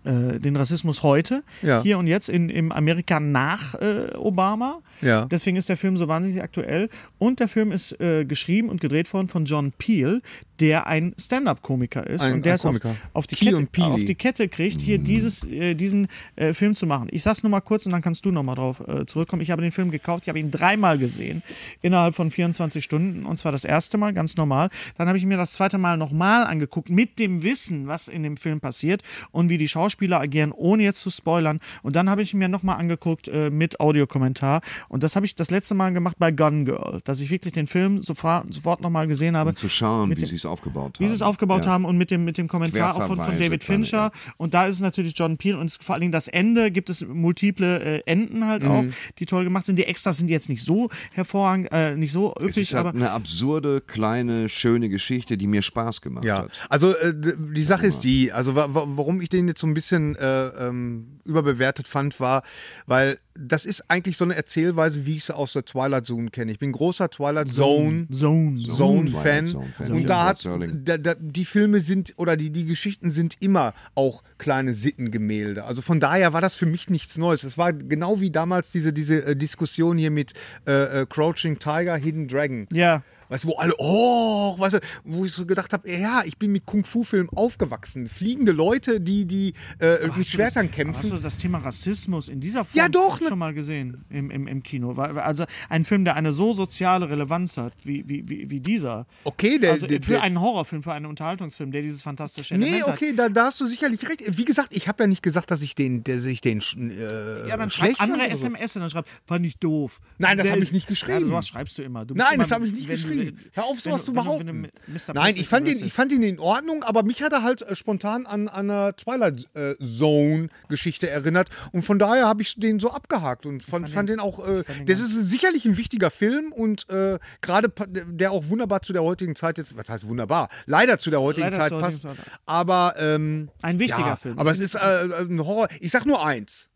äh, 0.05 0.39
den 0.41 0.57
Rassismus 0.57 1.03
heute, 1.03 1.43
Ja. 1.63 1.83
hier 1.83 1.99
und 1.99 2.07
jetzt 2.07 2.29
in, 2.29 2.49
im 2.49 2.73
Amerika 2.73 3.21
nach 3.21 3.75
äh, 3.77 4.15
Obama. 4.17 4.81
Ja. 5.01 5.27
Deswegen 5.27 5.57
ist 5.57 5.69
der 5.69 5.77
Film 5.77 5.97
so 5.97 6.09
wahnsinnig 6.09 6.43
aktuell. 6.43 6.89
Und 7.19 7.41
der 7.41 7.49
Film 7.49 7.73
ist 7.73 8.01
äh, 8.01 8.25
geschrieben 8.25 8.69
und 8.69 8.81
gedreht 8.81 9.13
worden 9.13 9.29
von 9.29 9.45
John 9.45 9.73
Peel, 9.73 10.23
der 10.63 10.87
ein 10.87 11.13
Stand-up-Komiker 11.19 12.07
ist 12.07 12.23
Ein- 12.23 12.35
und 12.35 12.47
der 12.47 12.55
es 12.55 12.65
auf, 12.65 12.77
auf, 13.15 13.27
die 13.27 13.35
Kette, 13.35 13.67
auf 13.81 14.05
die 14.05 14.15
Kette 14.15 14.49
kriegt, 14.49 14.81
hier 14.81 14.99
dieses, 14.99 15.43
äh, 15.43 15.75
diesen 15.75 16.07
äh, 16.37 16.55
Film 16.55 16.77
zu 16.77 16.87
machen. 16.87 17.09
Ich 17.11 17.25
sag's 17.25 17.43
nur 17.43 17.51
mal 17.51 17.61
kurz 17.61 17.85
und 17.85 17.91
dann 17.91 18.01
kannst 18.01 18.25
du 18.25 18.31
noch 18.31 18.45
mal 18.45 18.55
drauf 18.55 18.81
äh, 18.87 19.05
zurückkommen. 19.05 19.43
Ich 19.43 19.51
habe 19.51 19.61
den 19.61 19.73
Film 19.73 19.91
gekauft, 19.91 20.23
ich 20.23 20.29
habe 20.29 20.39
ihn 20.39 20.53
dreimal 20.53 20.99
gesehen, 20.99 21.43
innerhalb 21.81 22.15
von 22.15 22.31
24 22.31 22.85
Stunden. 22.85 23.27
Und 23.27 23.39
zwar 23.39 23.51
das 23.51 23.65
erste 23.65 23.99
Mal, 23.99 24.13
ganz 24.13 24.37
normal. 24.37 24.71
Dann 24.97 25.09
habe 25.09 25.19
ich 25.19 25.27
mir 25.27 25.37
das 25.37 25.53
zweite 25.53 25.79
Mal 25.79 25.97
nochmal 25.97 26.47
angeguckt, 26.47 26.91
mit 26.91 27.19
dem 27.19 27.43
Wissen, 27.43 27.89
was 27.89 28.07
in 28.07 28.23
dem 28.23 28.37
Film 28.37 28.61
passiert 28.61 29.03
und 29.33 29.49
wie 29.49 29.59
die 29.59 29.67
Schauspieler 29.67 30.21
agieren, 30.21 30.53
ohne 30.53 30.85
jetzt 30.85 31.01
zu 31.01 31.11
spoilern. 31.11 31.59
Und 31.83 31.97
dann 31.97 32.09
habe 32.09 32.23
ich 32.23 32.35
mir 32.35 32.49
nochmal 32.49 32.77
angeguckt 32.77 33.27
äh, 33.27 33.51
mit 33.51 33.81
Audiokommentar. 33.81 34.61
Und 34.89 35.03
das 35.03 35.17
habe 35.17 35.27
ich 35.27 35.35
das 35.35 35.51
letzte 35.51 35.75
Mal 35.75 35.93
gemacht 35.93 36.17
bei 36.21 36.31
Gun 36.31 36.67
Girl, 36.67 37.01
dass 37.03 37.19
ich 37.19 37.31
wirklich 37.31 37.53
den 37.53 37.67
Film 37.67 38.01
sofort, 38.01 38.55
sofort 38.55 38.81
nochmal 38.81 39.09
gesehen 39.09 39.37
habe. 39.37 39.51
Um 39.51 39.57
zu 39.57 39.69
schauen, 39.69 40.17
wie 40.17 40.25
sie 40.25 40.37
es 40.37 40.47
aufgebaut 40.53 40.99
wie 41.01 41.05
haben. 41.05 41.11
sie 41.11 41.15
es 41.17 41.23
aufgebaut 41.23 41.65
Ja. 41.65 41.73
haben 41.73 41.85
und 41.85 41.97
mit 41.99 42.11
dem, 42.11 42.25
mit 42.25 42.39
dem 42.39 42.47
Kommentar 42.49 42.95
auch 42.95 43.07
von, 43.07 43.17
von 43.19 43.39
David 43.39 43.65
Fincher. 43.65 44.11
Und 44.37 44.55
da 44.55 44.67
ist 44.67 44.77
es 44.77 44.81
natürlich 44.81 45.15
John 45.17 45.37
Peel 45.39 45.57
und 45.57 45.67
es, 45.67 45.77
vor 45.81 45.95
allen 45.95 46.01
Dingen 46.03 46.13
das 46.13 46.29
Ende 46.29 46.71
gibt 46.71 46.91
es 46.91 47.05
multiple 47.07 47.81
äh, 47.81 48.03
Enden 48.07 48.47
halt 48.47 48.65
auch, 48.65 48.83
Mhm. 48.83 48.93
die 49.19 49.27
toll 49.27 49.45
gemacht 49.45 49.65
sind. 49.65 49.77
Die 49.79 49.85
Extras 49.85 50.19
sind 50.19 50.31
jetzt 50.31 50.49
nicht 50.49 50.63
so 50.63 50.89
hervorragend, 51.15 51.69
äh, 51.73 51.97
nicht 51.97 52.13
so 52.13 52.35
Es 52.39 52.45
ist 52.45 52.57
üppig, 52.59 52.75
halt 52.75 52.87
aber 52.87 52.97
eine 52.99 53.11
absurde, 53.11 53.81
kleine, 53.81 54.49
schöne 54.49 54.89
Geschichte, 54.89 55.37
die 55.37 55.47
mir 55.47 55.63
Spaß 55.63 56.01
gemacht 56.01 56.25
Ja, 56.25 56.43
hat. 56.45 56.51
also 56.69 56.95
äh, 56.97 57.13
die 57.15 57.63
Sache 57.63 57.87
ist 57.87 58.05
die, 58.05 58.33
also 58.33 58.55
wa 58.55 58.67
wa 58.73 58.85
warum 58.87 59.21
ich 59.21 59.29
den 59.29 59.49
jetzt 59.49 59.61
so 59.61 59.67
ein 59.67 59.75
bisschen 59.75 60.17
äh, 60.17 60.47
ähm, 60.69 61.07
überbewertet 61.25 61.89
fand, 61.89 62.21
war, 62.21 62.43
weil 62.87 63.19
das 63.35 63.65
ist 63.65 63.91
eigentlich 63.91 64.17
so 64.17 64.25
eine 64.25 64.35
Erzählweise, 64.35 65.07
wie 65.07 65.17
ich 65.17 65.25
sie 65.25 65.35
aus 65.35 65.55
der 65.55 65.65
Twilight 65.65 66.05
Zone 66.05 66.31
kenne. 66.31 66.53
Ich 66.53 66.59
bin 66.59 66.73
großer 66.73 67.09
Twilight 67.09 67.49
Zone. 67.49 68.07
Zone. 68.11 68.59
Zone-Fan. 68.59 69.47
Twilight 69.47 69.49
Zone-Fan. 69.49 69.93
und 69.93 70.01
Ja, 70.03 70.07
da 70.07 70.25
hat 70.27 70.45
da, 70.85 70.99
da, 70.99 71.15
die 71.15 71.45
Filme 71.45 71.81
sind 71.81 72.13
oder 72.17 72.37
die, 72.37 72.51
die 72.51 72.67
Geschichten 72.67 73.11
sind 73.11 73.37
immer 73.41 73.73
auch 73.95 74.23
kleine 74.39 74.75
Sittengemälde. 74.75 75.65
Also 75.65 75.81
von 75.83 75.99
daher 75.99 76.33
war 76.33 76.41
das 76.41 76.55
für 76.55 76.67
mich 76.67 76.91
nichts 76.91 77.17
Neues. 77.17 77.45
Es 77.45 77.57
war 77.57 77.73
genau 77.73 78.21
wie 78.21 78.31
damals 78.31 78.71
diese, 78.71 78.93
diese 78.93 79.25
äh, 79.25 79.37
Diskussion 79.37 79.97
hier 79.97 80.11
mit 80.11 80.33
äh, 80.67 81.03
äh, 81.03 81.07
Crouching 81.07 81.59
Tiger, 81.59 81.97
Hidden 81.97 82.29
Dragon. 82.29 82.67
Ja. 82.73 83.03
Weißt 83.33 83.45
du, 83.45 83.49
wo 83.49 83.57
alle, 83.57 83.73
oh, 83.79 84.59
weißt 84.59 84.75
du, 84.75 84.81
wo 85.05 85.25
ich 85.25 85.33
so 85.33 85.47
gedacht 85.47 85.73
habe, 85.73 85.91
ja, 85.91 86.23
ich 86.27 86.37
bin 86.37 86.53
mit 86.53 86.67
Kung-Fu-Filmen 86.67 87.31
aufgewachsen. 87.31 88.07
Fliegende 88.07 88.53
Leute, 88.53 89.01
die, 89.01 89.25
die 89.25 89.55
äh, 89.81 90.07
mit 90.19 90.27
Schwertern 90.27 90.67
Hast 90.67 90.75
kämpfen. 90.75 91.09
du 91.11 91.17
das 91.17 91.39
Thema 91.39 91.57
Rassismus 91.59 92.29
in 92.29 92.41
dieser 92.41 92.65
Form 92.67 92.77
Ja, 92.79 92.91
doch, 92.91 93.21
ne- 93.23 93.29
schon 93.29 93.39
mal 93.39 93.55
gesehen 93.55 94.05
im, 94.11 94.31
im, 94.31 94.47
im 94.47 94.63
Kino? 94.63 94.93
Also 94.93 95.47
ein 95.71 95.87
Film, 95.87 96.05
der 96.05 96.17
eine 96.17 96.35
so 96.35 96.53
soziale 96.53 97.09
Relevanz 97.09 97.57
hat 97.57 97.73
wie, 97.85 98.05
wie, 98.07 98.29
wie, 98.29 98.51
wie 98.51 98.61
dieser. 98.61 99.07
Okay, 99.25 99.59
der, 99.59 99.73
also 99.73 99.87
der, 99.87 100.03
für 100.03 100.11
der 100.13 100.23
einen 100.23 100.39
Horrorfilm, 100.39 100.83
für 100.83 100.93
einen 100.93 101.07
Unterhaltungsfilm, 101.07 101.73
der 101.73 101.81
dieses 101.81 102.03
fantastische 102.03 102.53
Element 102.55 102.73
Nee, 102.75 102.83
hat. 102.83 102.89
okay, 102.93 103.15
da, 103.17 103.31
da 103.31 103.47
hast 103.47 103.59
du 103.63 103.67
sicherlich 103.67 104.07
recht. 104.11 104.23
Wie 104.37 104.45
gesagt, 104.45 104.75
ich 104.77 104.89
habe 104.89 105.05
ja 105.05 105.07
nicht 105.07 105.23
gesagt, 105.23 105.51
dass 105.51 105.63
ich 105.63 105.75
den, 105.75 106.05
dass 106.05 106.27
ich 106.27 106.43
den 106.43 106.61
äh, 106.61 107.49
Ja, 107.49 107.57
dann 107.57 107.71
schreibt 107.71 107.99
andere. 107.99 108.29
SMS 108.29 108.77
und 108.77 108.83
dann 108.83 108.91
schreibt, 108.91 109.09
fand 109.25 109.47
ich 109.47 109.57
doof. 109.57 110.01
Nein, 110.19 110.37
das 110.37 110.45
Der- 110.45 110.53
habe 110.57 110.63
ich 110.65 110.73
nicht 110.73 110.87
geschrieben. 110.87 111.21
Ja, 111.23 111.27
sowas 111.29 111.49
schreibst 111.49 111.79
du 111.79 111.83
immer. 111.83 112.05
Du 112.05 112.15
Nein, 112.15 112.35
immer, 112.35 112.43
das 112.45 112.51
habe 112.53 112.67
ich 112.67 112.75
nicht 112.75 112.89
wenn 112.89 113.01
du- 113.01 113.22
Hör 113.53 113.65
auf, 113.65 113.81
sowas 113.81 114.03
du- 114.03 114.07
zu 114.07 114.13
behaupten. 114.13 114.47
wenn 114.47 114.63
du 114.65 114.69
Mr. 114.89 115.15
Nein, 115.15 115.35
ich 115.37 115.49
fand, 115.49 115.67
Presley 115.67 115.87
ich 115.87 115.93
fand 115.93 116.13
ihn 116.13 116.23
in 116.23 116.39
Ordnung, 116.41 116.83
aber 116.83 117.03
mich 117.03 117.23
hat 117.23 117.33
er 117.33 117.43
halt 117.43 117.63
äh, 117.63 117.75
spontan 117.77 118.27
an, 118.27 118.49
an 118.49 118.71
eine 118.71 118.95
Twilight 118.97 119.49
äh, 119.55 119.75
Zone-Geschichte 120.23 121.09
erinnert. 121.09 121.49
Und 121.73 121.83
von 121.83 121.99
daher 121.99 122.27
habe 122.27 122.43
ich 122.43 122.55
den 122.57 122.79
so 122.81 122.91
abgehakt 122.91 123.47
und 123.47 123.63
fand, 123.63 123.89
fand 123.89 124.09
den 124.09 124.21
auch. 124.21 124.47
Äh, 124.47 124.65
das 124.87 125.01
ist 125.01 125.15
sicherlich 125.29 125.65
ein 125.65 125.77
wichtiger 125.77 126.11
Film 126.11 126.53
und 126.53 126.89
äh, 126.91 127.19
gerade 127.41 127.73
der 127.89 128.33
auch 128.33 128.49
wunderbar 128.49 128.83
zu 128.83 128.93
der 128.93 129.03
heutigen 129.03 129.35
Zeit 129.37 129.59
jetzt, 129.59 129.77
was 129.77 129.89
heißt 129.89 130.07
wunderbar? 130.09 130.49
Leider 130.67 130.99
zu 130.99 131.11
der 131.11 131.21
heutigen 131.21 131.51
Leider 131.51 131.57
Zeit 131.57 131.81
passt. 131.81 132.05
heutigen 132.05 132.23
Zeit. 132.23 132.33
Aber 132.47 132.95
ähm, 132.99 133.51
Ein 133.63 133.79
wichtiger 133.79 134.07
ja, 134.07 134.17
Film. 134.17 134.39
Aber 134.39 134.51
es 134.51 134.61
ist 134.61 134.75
äh, 134.75 134.79
ein 134.79 135.45
Horror. 135.45 135.69
Ich 135.81 135.91
sag 135.91 136.07
nur 136.07 136.25
eins. 136.25 136.69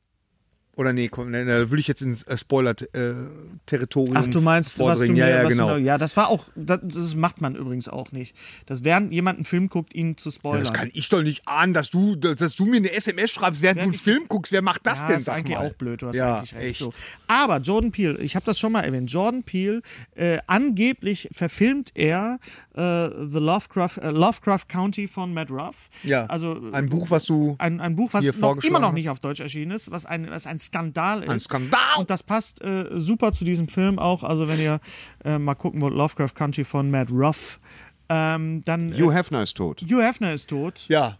Oder 0.76 0.92
nee, 0.92 1.08
komm, 1.08 1.30
nee, 1.30 1.42
da 1.46 1.70
würde 1.70 1.80
ich 1.80 1.88
jetzt 1.88 2.02
ins 2.02 2.22
äh, 2.24 2.36
Spoiler-Territorium 2.36 4.16
Ach, 4.16 4.26
du 4.28 4.42
meinst, 4.42 4.78
was 4.78 5.00
du 5.00 5.10
mir, 5.10 5.26
ja, 5.26 5.42
ja, 5.42 5.48
genau. 5.48 5.74
du, 5.74 5.80
ja, 5.80 5.96
das 5.96 6.18
war 6.18 6.28
auch, 6.28 6.44
das, 6.54 6.80
das 6.82 7.14
macht 7.14 7.40
man 7.40 7.54
übrigens 7.54 7.88
auch 7.88 8.12
nicht. 8.12 8.36
Das 8.66 8.84
während 8.84 9.10
jemand 9.10 9.38
einen 9.38 9.46
Film 9.46 9.70
guckt, 9.70 9.94
ihn 9.94 10.18
zu 10.18 10.28
Ja, 10.28 10.34
spoilern. 10.34 10.64
das 10.64 10.74
kann 10.74 10.90
ich 10.92 11.08
doch 11.08 11.22
nicht 11.22 11.48
ahnen, 11.48 11.72
dass 11.72 11.88
du, 11.88 12.14
dass, 12.14 12.36
dass 12.36 12.56
du 12.56 12.66
mir 12.66 12.76
eine 12.76 12.92
SMS 12.92 13.30
schreibst, 13.30 13.62
während 13.62 13.78
du 13.78 13.82
einen 13.84 13.92
Wirklich? 13.92 14.02
Film 14.02 14.28
guckst. 14.28 14.52
Wer 14.52 14.60
macht 14.60 14.86
das 14.86 15.00
ja, 15.00 15.08
denn? 15.08 15.18
ist 15.18 15.24
sag 15.24 15.36
eigentlich 15.36 15.56
mal? 15.56 15.66
auch 15.66 15.72
blöd, 15.72 16.02
du 16.02 16.08
hast 16.08 16.16
ja, 16.16 16.36
eigentlich 16.38 16.54
recht. 16.54 16.64
Echt. 16.66 16.78
So. 16.80 16.90
Aber 17.26 17.56
Jordan 17.58 17.90
Peele, 17.90 18.18
ich 18.18 18.36
habe 18.36 18.44
das 18.44 18.58
schon 18.58 18.72
mal 18.72 18.82
erwähnt, 18.82 19.10
Jordan 19.10 19.44
Peele, 19.44 19.80
äh, 20.14 20.40
angeblich 20.46 21.30
verfilmt 21.32 21.92
er 21.94 22.38
äh, 22.74 23.08
The 23.08 23.38
Lovecraft, 23.38 23.98
äh, 24.02 24.10
Lovecraft 24.10 24.68
County 24.68 25.08
von 25.08 25.32
Matt 25.32 25.50
Ruff. 25.50 25.88
Ja, 26.02 26.26
also 26.26 26.60
ein 26.72 26.90
Buch, 26.90 27.08
was 27.08 27.24
du 27.24 27.56
ein, 27.58 27.80
ein 27.80 27.96
Buch, 27.96 28.12
was 28.12 28.36
noch, 28.36 28.62
immer 28.62 28.78
noch 28.78 28.92
nicht 28.92 29.08
auf 29.08 29.20
Deutsch 29.20 29.40
erschienen 29.40 29.70
ist, 29.70 29.90
was 29.90 30.04
ein, 30.04 30.30
was 30.30 30.46
ein 30.46 30.58
Skandal 30.66 31.22
ist. 31.22 31.30
Ein 31.30 31.40
Skandal! 31.40 31.98
Und 31.98 32.10
das 32.10 32.22
passt 32.22 32.62
äh, 32.62 32.86
super 32.94 33.32
zu 33.32 33.44
diesem 33.44 33.68
Film 33.68 33.98
auch. 33.98 34.22
Also 34.22 34.48
wenn 34.48 34.60
ihr 34.60 34.80
äh, 35.24 35.38
mal 35.38 35.54
gucken 35.54 35.80
wollt, 35.80 35.94
Lovecraft 35.94 36.34
Country 36.34 36.64
von 36.64 36.90
Matt 36.90 37.10
Ruff, 37.10 37.60
ähm, 38.08 38.62
dann 38.64 38.92
Hugh 38.92 39.10
äh, 39.10 39.14
Hefner 39.14 39.42
ist 39.42 39.56
tot. 39.56 39.82
Hugh 39.82 40.02
Hefner 40.02 40.32
ist 40.32 40.48
tot. 40.48 40.84
Ja. 40.88 41.16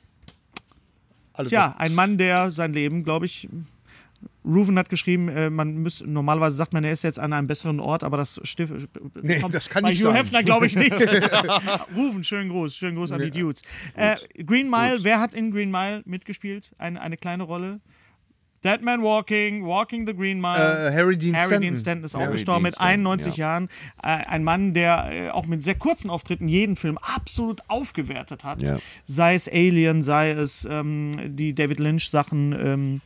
Alles 1.33 1.51
Tja, 1.51 1.75
ein 1.79 1.95
Mann, 1.95 2.17
der 2.17 2.51
sein 2.51 2.73
Leben, 2.73 3.05
glaube 3.05 3.27
ich, 3.27 3.49
Ruven 4.45 4.79
hat 4.79 4.89
geschrieben, 4.89 5.29
äh, 5.29 5.51
man 5.51 5.75
müß, 5.79 6.05
normalerweise 6.07 6.57
sagt 6.57 6.73
man, 6.73 6.85
er 6.85 6.93
ist 6.93 7.03
jetzt 7.03 7.19
an 7.19 7.33
einem 7.33 7.47
besseren 7.47 7.81
Ort, 7.81 8.05
aber 8.05 8.17
das 8.17 8.41
Stift. 8.45 8.73
Nee, 9.21 9.43
das 9.51 9.69
kann 9.69 9.83
bei 9.83 9.91
nicht 9.91 10.01
Hugh 10.01 10.11
sein. 10.11 10.17
Hefner 10.17 10.43
glaube 10.43 10.67
ich 10.67 10.77
nicht. 10.77 10.93
Ruven, 11.97 12.23
schönen 12.23 12.49
Gruß, 12.49 12.77
schönen 12.77 12.97
Gruß 12.97 13.13
an 13.13 13.23
die 13.23 13.31
Dudes. 13.31 13.63
Äh, 13.95 14.17
Green 14.45 14.71
Mile, 14.71 14.99
wer 15.03 15.21
hat 15.21 15.35
in 15.35 15.51
Green 15.51 15.71
Mile 15.71 16.03
mitgespielt? 16.05 16.73
Eine, 16.79 17.01
eine 17.01 17.17
kleine 17.17 17.43
Rolle? 17.43 17.81
Dead 18.67 18.83
Man 18.83 19.01
Walking, 19.03 19.65
Walking 19.65 20.07
the 20.07 20.13
Green 20.15 20.41
Mile. 20.41 20.89
Äh, 20.89 20.93
Harry 20.93 21.17
Dean 21.17 21.35
Harry 21.37 21.47
Stanton. 21.47 21.61
Dean 21.63 21.77
Stanton 21.77 22.05
ist 22.05 22.15
auch 22.17 22.21
Harry 22.21 22.33
gestorben 22.33 22.65
Dean 22.65 22.71
mit 22.71 22.75
Stanton, 22.75 23.07
91 23.07 23.37
ja. 23.37 23.47
Jahren. 23.47 23.69
Äh, 24.03 24.09
ein 24.09 24.43
Mann, 24.45 24.75
der 24.75 25.11
äh, 25.13 25.31
auch 25.31 25.47
mit 25.47 25.63
sehr 25.63 25.77
kurzen 25.77 26.11
Auftritten 26.11 26.49
jeden 26.49 26.75
Film 26.77 26.99
absolut 26.99 27.63
aufgewertet 27.69 28.43
hat. 28.45 28.61
Ja. 28.63 28.77
Sei 29.05 29.35
es 29.35 29.49
Alien, 29.49 30.03
sei 30.03 30.31
es 30.31 30.67
ähm, 30.71 31.37
die 31.37 31.55
David 31.55 31.79
Lynch-Sachen. 31.79 32.53
Ähm, 32.53 33.01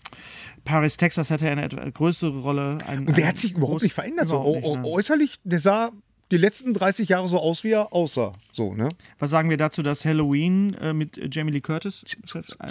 Paris, 0.65 0.97
Texas 0.97 1.31
hatte 1.31 1.49
eine 1.51 1.63
etwas 1.65 1.93
größere 1.93 2.39
Rolle. 2.41 2.79
Ein, 2.87 3.07
Und 3.07 3.17
der 3.19 3.29
hat 3.29 3.39
sich 3.39 3.53
überhaupt 3.53 3.83
nicht 3.83 3.95
verändert. 3.95 4.29
So, 4.29 4.37
überhaupt 4.37 4.65
äu- 4.65 4.77
nicht, 4.79 4.91
äußerlich, 4.91 5.35
der 5.45 5.61
sah 5.61 5.91
die 6.31 6.37
letzten 6.37 6.75
30 6.75 7.09
Jahre 7.09 7.29
so 7.29 7.39
aus, 7.39 7.65
wie 7.65 7.71
er 7.71 7.93
aussah. 7.93 8.33
So, 8.53 8.75
ne? 8.75 8.89
Was 9.19 9.31
sagen 9.31 9.51
wir 9.51 9.57
dazu, 9.57 9.83
dass 9.83 10.05
Halloween 10.05 10.75
äh, 10.75 10.93
mit 10.93 11.19
Jamie 11.35 11.51
Lee 11.53 11.61
Curtis, 11.61 12.05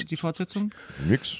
die 0.09 0.15
Fortsetzung? 0.15 0.71
Nix. 1.07 1.39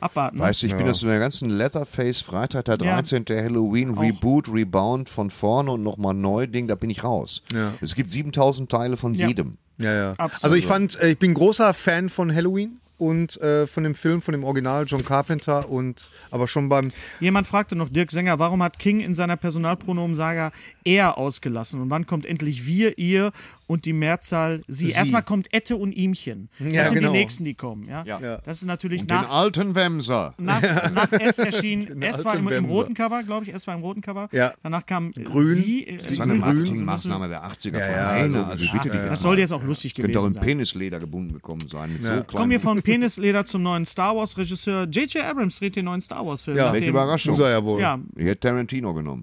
Abwarten. 0.00 0.38
Weißt 0.38 0.62
du, 0.62 0.66
ich 0.66 0.74
bin 0.76 0.86
das 0.86 1.02
in 1.02 1.08
der 1.08 1.18
ganzen 1.18 1.50
Letterface 1.50 2.20
Freitag 2.22 2.64
der 2.66 2.78
Ja. 2.78 2.94
13. 2.94 3.24
Halloween 3.30 3.96
Reboot, 3.96 4.48
Rebound 4.52 5.08
von 5.08 5.30
vorne 5.30 5.72
und 5.72 5.82
nochmal 5.82 6.14
neu 6.14 6.46
Ding, 6.46 6.66
da 6.68 6.74
bin 6.74 6.90
ich 6.90 7.04
raus. 7.04 7.42
Ja. 7.52 7.74
Es 7.80 7.94
gibt 7.94 8.10
7000 8.10 8.70
Teile 8.70 8.96
von 8.96 9.14
Ja. 9.14 9.28
jedem. 9.28 9.56
Ja, 9.78 9.92
ja. 9.94 10.10
Absolut. 10.18 10.44
Also 10.44 10.56
ich 10.56 10.66
fand, 10.66 10.98
äh, 11.00 11.10
ich 11.12 11.18
bin 11.18 11.34
großer 11.34 11.72
Fan 11.74 12.08
von 12.08 12.34
Halloween 12.34 12.80
und 12.98 13.40
äh, 13.40 13.66
von 13.66 13.84
dem 13.84 13.94
Film, 13.94 14.20
von 14.20 14.32
dem 14.32 14.44
Original 14.44 14.84
John 14.86 15.04
Carpenter 15.04 15.68
und 15.68 16.10
aber 16.30 16.48
schon 16.48 16.68
beim 16.68 16.90
Jemand 17.20 17.46
fragte 17.46 17.76
noch 17.76 17.88
Dirk 17.88 18.10
Sänger, 18.10 18.38
warum 18.38 18.62
hat 18.62 18.78
King 18.78 19.00
in 19.00 19.14
seiner 19.14 19.36
Personalpronomensaga 19.36 20.52
er 20.84 21.16
ausgelassen? 21.16 21.80
Und 21.80 21.90
wann 21.90 22.06
kommt 22.06 22.26
endlich 22.26 22.66
wir, 22.66 22.98
ihr 22.98 23.32
und 23.68 23.84
die 23.84 23.92
Mehrzahl 23.92 24.62
sie? 24.66 24.90
Erstmal 24.90 25.22
kommt 25.22 25.52
Ette 25.54 25.76
und 25.76 25.92
Ihmchen. 25.92 26.48
Das 26.58 26.72
Ja, 26.72 26.84
sind 26.86 26.94
genau. 26.96 27.12
die 27.12 27.18
nächsten, 27.18 27.44
die 27.44 27.54
kommen. 27.54 27.86
Ja? 27.88 28.02
Ja. 28.04 28.38
Das 28.38 28.58
ist 28.60 28.64
natürlich 28.66 29.02
Und 29.02 29.10
den 29.10 29.16
nach, 29.18 29.30
alten 29.30 29.76
Wemser. 29.76 30.34
nach, 30.38 30.60
nach 30.92 31.12
S 31.20 31.38
erschien. 31.38 32.02
S 32.02 32.24
war 32.24 32.34
im, 32.36 32.48
im 32.48 32.64
roten 32.64 32.94
Cover, 32.94 33.22
glaube 33.22 33.44
ich. 33.44 33.54
S 33.54 33.66
war 33.68 33.74
im 33.76 33.82
roten 33.82 34.00
Cover. 34.00 34.28
Ja. 34.32 34.52
Danach 34.64 34.84
kam 34.84 35.12
Grün. 35.12 35.54
sie. 35.54 35.86
äh, 35.86 35.96
Das 35.98 36.10
ist 36.10 36.20
eine. 36.20 36.34
Marketingmaßnahme 36.34 37.28
der 37.28 37.44
80er 37.44 37.78
Ja, 37.78 38.22
von 38.24 38.34
ja, 38.34 38.44
Also 38.48 38.64
ich 38.64 38.72
bitte 38.72 38.88
Das 38.88 39.20
soll 39.20 39.38
jetzt 39.38 39.52
auch 39.52 39.62
lustig 39.62 39.94
Könnte 39.94 40.10
auch 40.18 40.22
gewesen 40.22 40.28
in 40.28 40.32
sein. 40.34 40.42
Penisleder 40.42 40.98
gebunden 40.98 41.34
gekommen 41.34 41.60
sein. 41.68 41.92
Mit 41.92 42.02
so 42.02 42.24
Kommen 42.24 42.50
wir 42.50 42.60
von 42.60 42.82
Penisleder 42.82 43.44
zum 43.44 43.62
neuen 43.62 43.84
Star 43.84 44.16
Wars 44.16 44.36
Regisseur. 44.38 44.84
J.J. 44.88 45.22
Abrams 45.24 45.58
dreht 45.58 45.76
den 45.76 45.84
neuen 45.84 46.00
Star 46.00 46.26
Wars 46.26 46.42
Film. 46.42 46.56
Ja. 46.56 46.72
Welche 46.72 46.88
Überraschung. 46.88 47.32
muss 47.32 47.40
er 47.40 47.50
ja 47.50 47.62
wohl. 47.64 47.80
Ja, 47.80 47.98
Ich 48.16 48.24
hätte 48.24 48.40
Tarantino 48.48 48.94
genommen. 48.94 49.22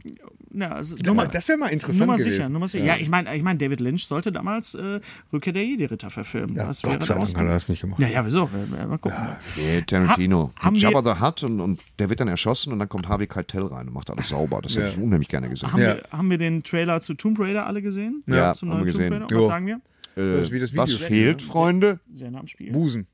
Ja 0.58 0.72
also, 0.72 0.96
Aber 0.96 1.06
Nummer, 1.06 1.28
das 1.28 1.48
wäre 1.48 1.58
mal 1.58 1.68
interessant 1.68 2.00
Nummer 2.00 2.18
gewesen. 2.18 2.32
sicher, 2.32 2.50
Nummer 2.50 2.68
sicher. 2.68 2.84
Ja, 2.86 2.96
ich 2.98 3.10
meine, 3.10 3.36
ich 3.36 3.42
mein, 3.44 3.58
David 3.58 3.80
Lynch 3.80 4.06
sollte 4.08 4.32
damals 4.32 4.74
äh, 4.76 5.00
Rückkehr 5.34 5.54
der 5.54 5.66
Jedi-Ritter 5.66 6.10
verfilmen. 6.10 6.56
Ja, 6.56 6.68
Was 6.68 6.82
Gott 6.82 7.04
sei 7.04 7.16
Dank 7.16 7.28
hat 7.30 7.38
er 7.38 7.46
das 7.46 7.70
nicht 7.70 7.82
gemacht. 7.82 8.00
Ja, 8.00 8.08
ja, 8.08 8.26
wieso? 8.26 8.50
Mal 8.88 8.98
gucken. 8.98 9.18
Nee, 9.58 9.82
Tarantino. 9.82 10.52
Ha- 10.58 10.64
haben 10.66 10.76
Jabba 10.76 11.04
the 11.16 11.22
Hutt 11.22 11.44
und, 11.44 11.60
und 11.60 11.82
der 12.00 12.10
wird 12.10 12.20
dann 12.20 12.28
erschossen 12.28 12.74
und 12.74 12.80
dann 12.80 12.90
kommt 12.90 13.08
Harvey 13.08 13.28
Keitel 13.28 13.66
rein 13.68 13.88
und 13.88 13.94
macht 13.94 14.10
alles 14.10 14.30
sauber. 14.30 14.62
Das 14.62 14.74
hätte 14.76 14.86
Ja. 14.88 14.92
ich 14.94 14.98
unheimlich 14.98 15.28
gerne 15.30 15.50
gesehen. 15.50 15.72
Haben, 15.72 15.82
Ja. 15.82 15.96
wir, 15.98 16.04
haben 16.12 16.30
wir 16.30 16.38
den 16.38 16.64
Trailer 16.64 17.02
zu 17.02 17.14
Tomb 17.16 17.40
Raider 17.40 17.66
alle 17.66 17.82
gesehen? 17.82 18.24
Ja, 18.28 18.54
zum 18.54 18.70
haben 18.70 18.78
neuen 18.80 18.86
wir 18.88 18.94
Tomb 18.94 19.04
gesehen. 19.04 19.14
Raider. 19.14 19.26
Und 19.26 19.32
Jo. 19.32 19.42
Was 19.42 19.48
sagen 19.50 19.66
wir? 19.68 19.82
Äh, 20.18 20.60
das 20.60 20.76
was 20.78 20.94
fehlt? 20.94 21.42
Freunde? 21.42 22.00
Sehr 22.14 22.32
nah 22.32 22.40
am 22.40 22.48
Spiel. 22.48 22.72
Busen. 22.72 23.08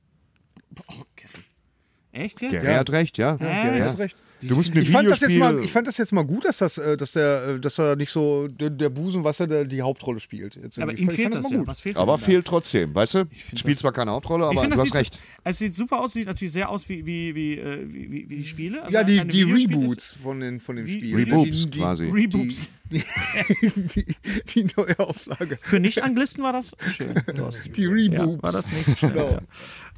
Echt 2.11 2.41
jetzt? 2.41 2.51
Gary 2.63 2.75
hat 2.75 2.89
recht, 2.91 3.17
ja. 3.17 3.37
Ja, 3.39 3.75
Ja, 3.77 3.85
hast 3.85 3.99
recht. 3.99 4.15
Du 4.41 4.55
musst 4.55 4.73
mir 4.73 4.81
Ich 4.81 4.89
fand, 4.89 5.09
das 5.09 5.21
jetzt 5.21 5.35
mal, 5.37 5.59
ich 5.63 5.71
fand 5.71 5.87
das 5.87 5.97
jetzt 5.97 6.11
mal 6.13 6.23
gut, 6.23 6.45
dass, 6.45 6.57
das, 6.57 6.77
äh, 6.77 6.97
dass, 6.97 7.11
der, 7.13 7.47
äh, 7.55 7.59
dass 7.59 7.77
er 7.77 7.95
nicht 7.95 8.09
so 8.11 8.47
der, 8.47 8.69
der 8.71 8.89
Busen, 8.89 9.23
was 9.23 9.39
er 9.39 9.47
der, 9.47 9.65
die 9.65 9.81
Hauptrolle 9.81 10.19
spielt. 10.19 10.55
Jetzt 10.55 10.79
Aber 10.79 10.93
ihm 10.97 11.09
fehlt 11.09 11.33
das 11.33 11.43
mal 11.43 11.51
ja. 11.51 11.57
gut. 11.59 11.67
Was 11.67 11.79
fehlt 11.79 11.97
aber 11.97 12.17
fehlt 12.17 12.45
trotzdem, 12.45 12.93
weißt 12.95 13.13
du? 13.15 13.27
Spielt 13.55 13.75
das- 13.75 13.81
zwar 13.81 13.91
keine 13.93 14.11
Hauptrolle, 14.11 14.45
aber 14.45 14.59
finde, 14.61 14.75
du 14.77 14.81
das 14.81 14.89
hast 14.91 14.95
recht. 14.95 15.19
Es 15.43 15.57
sieht 15.59 15.75
super 15.75 15.99
aus, 16.01 16.13
sieht 16.13 16.27
natürlich 16.27 16.51
sehr 16.53 16.69
aus 16.69 16.87
wie, 16.89 17.05
wie, 17.05 17.33
wie, 17.35 17.53
äh, 17.57 17.85
wie, 17.91 18.11
wie, 18.11 18.25
die 18.25 18.45
Spiele. 18.45 18.81
Also 18.83 18.93
Ja, 18.93 19.03
die, 19.03 19.25
die. 19.27 19.43
Reboots 19.43 20.17
von 20.21 20.39
den, 20.39 20.59
von 20.59 20.75
den 20.75 20.87
Spielen. 20.87 21.25
Die- 21.43 21.51
die- 21.69 21.79
quasi. 21.79 22.05
Reboots. 22.09 22.69
Die, 22.91 23.01
die, 23.95 24.05
die 24.53 24.67
neue 24.75 24.99
Auflage. 24.99 25.57
Für 25.61 25.79
Nicht-Anglisten 25.79 26.43
war 26.43 26.51
das 26.53 26.75
schön. 26.91 27.13
Die 27.75 27.83
Ja, 27.83 27.89
Reboops. 27.89 28.43
war 28.43 28.51
das 28.51 28.71
nicht 28.73 28.99
schlecht. 28.99 29.15
Ja. 29.15 29.39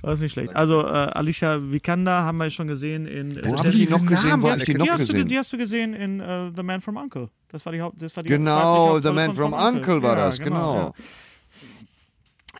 Das 0.03 0.19
nicht 0.19 0.33
schlecht. 0.33 0.53
Also 0.55 0.81
äh, 0.81 0.89
Alicia 0.89 1.59
Vikander 1.71 2.23
haben 2.23 2.37
wir 2.37 2.49
schon 2.49 2.67
gesehen 2.67 3.05
in. 3.07 3.35
Wo 3.43 3.53
äh, 3.53 3.57
habe 3.57 3.69
ich 3.69 3.85
die 3.85 3.89
noch 3.89 4.05
gesehen? 4.05 4.41
Wo 4.41 4.47
ja 4.47 4.51
habe 4.53 4.59
ich 4.59 4.65
die 4.65 4.73
noch 4.75 4.87
hast 4.89 5.07
du, 5.09 5.13
gesehen? 5.13 5.27
die 5.29 5.37
hast 5.39 5.53
du 5.53 5.57
gesehen 5.57 5.93
in 5.93 6.19
äh, 6.19 6.51
The 6.55 6.61
Man 6.61 6.81
from 6.81 6.97
Uncle. 6.97 7.29
Das 7.49 7.65
war 7.65 7.71
die 7.71 7.81
Haupt. 7.81 8.01
Das 8.01 8.15
war 8.17 8.23
die 8.23 8.29
Genau, 8.29 8.99
The 8.99 9.11
Man 9.11 9.27
von- 9.27 9.35
from 9.35 9.51
von 9.53 9.75
Uncle 9.75 10.03
war 10.03 10.17
Ja, 10.17 10.25
das, 10.25 10.39
genau. 10.39 10.93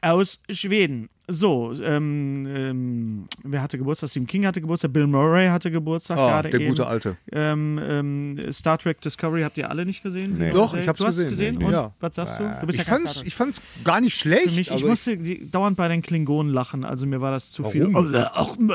ja. 0.02 0.12
Aus 0.14 0.40
Schweden. 0.50 1.10
So, 1.30 1.72
ähm, 1.82 2.46
ähm, 2.48 3.26
wer 3.44 3.62
hatte 3.62 3.78
Geburtstag? 3.78 4.10
Stephen 4.10 4.28
King 4.28 4.46
hatte 4.46 4.60
Geburtstag, 4.60 4.92
Bill 4.92 5.08
Murray 5.08 5.48
hatte 5.48 5.72
Geburtstag 5.72 6.18
Ah, 6.18 6.28
gerade 6.28 6.50
der 6.50 6.60
eben. 6.60 6.70
gute 6.72 6.86
Alte. 6.86 7.16
Ähm, 7.32 7.80
ähm, 7.82 8.52
Star 8.52 8.78
Trek 8.78 9.00
Discovery 9.00 9.42
habt 9.44 9.58
ihr 9.58 9.70
alle 9.70 9.86
nicht 9.86 10.04
gesehen? 10.04 10.36
Nee. 10.38 10.52
Doch, 10.52 10.74
Äh, 10.76 10.82
ich 10.82 10.88
hab's 10.90 11.00
du 11.00 11.06
hast 11.06 11.16
gesehen. 11.16 11.30
gesehen. 11.30 11.58
Und 11.64 11.72
Ja. 11.72 11.94
was 12.02 12.16
sagst 12.18 12.40
du? 12.40 12.44
Du 12.60 12.68
bist 12.68 12.80
Ich 12.80 12.86
ja 12.88 12.94
fand's, 12.94 13.22
ich 13.26 13.34
fand's 13.36 13.62
gar 13.86 14.02
nicht 14.02 14.20
schlecht. 14.20 14.50
Für 14.50 14.56
mich, 14.56 14.70
ich 14.72 14.84
musste 14.84 15.16
die, 15.18 15.50
dauernd 15.50 15.78
bei 15.78 15.88
den 15.88 16.02
Klingonen 16.02 16.52
lachen, 16.52 16.84
also 16.84 17.06
mir 17.06 17.22
war 17.22 17.32
das 17.32 17.52
zu 17.52 17.64
viel. 17.64 17.88
Warum? 17.94 18.74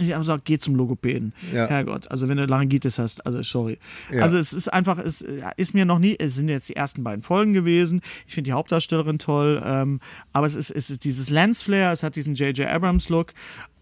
Ich 0.00 0.10
habe 0.10 0.20
gesagt, 0.20 0.44
geh 0.46 0.58
zum 0.58 0.74
Logopäden. 0.74 1.32
Ja. 1.52 1.66
Herrgott, 1.68 2.10
also 2.10 2.28
wenn 2.28 2.36
du 2.36 2.44
Laryngitis 2.44 2.98
hast, 2.98 3.24
also 3.24 3.40
sorry. 3.42 3.78
Ja. 4.12 4.22
Also 4.22 4.36
es 4.36 4.52
ist 4.52 4.68
einfach, 4.72 4.98
es 4.98 5.24
ist 5.56 5.74
mir 5.74 5.84
noch 5.84 5.98
nie, 5.98 6.16
es 6.18 6.34
sind 6.34 6.48
jetzt 6.48 6.68
die 6.68 6.76
ersten 6.76 7.04
beiden 7.04 7.22
Folgen 7.22 7.52
gewesen. 7.52 8.00
Ich 8.26 8.34
finde 8.34 8.48
die 8.48 8.52
Hauptdarstellerin 8.52 9.18
toll, 9.18 9.62
ähm, 9.64 10.00
aber 10.32 10.46
es 10.46 10.56
ist, 10.56 10.70
es 10.70 10.90
ist 10.90 11.04
dieses 11.04 11.21
Lens-Flare, 11.30 11.92
es 11.92 12.02
hat 12.02 12.16
diesen 12.16 12.34
J.J. 12.34 12.68
Abrams-Look. 12.68 13.32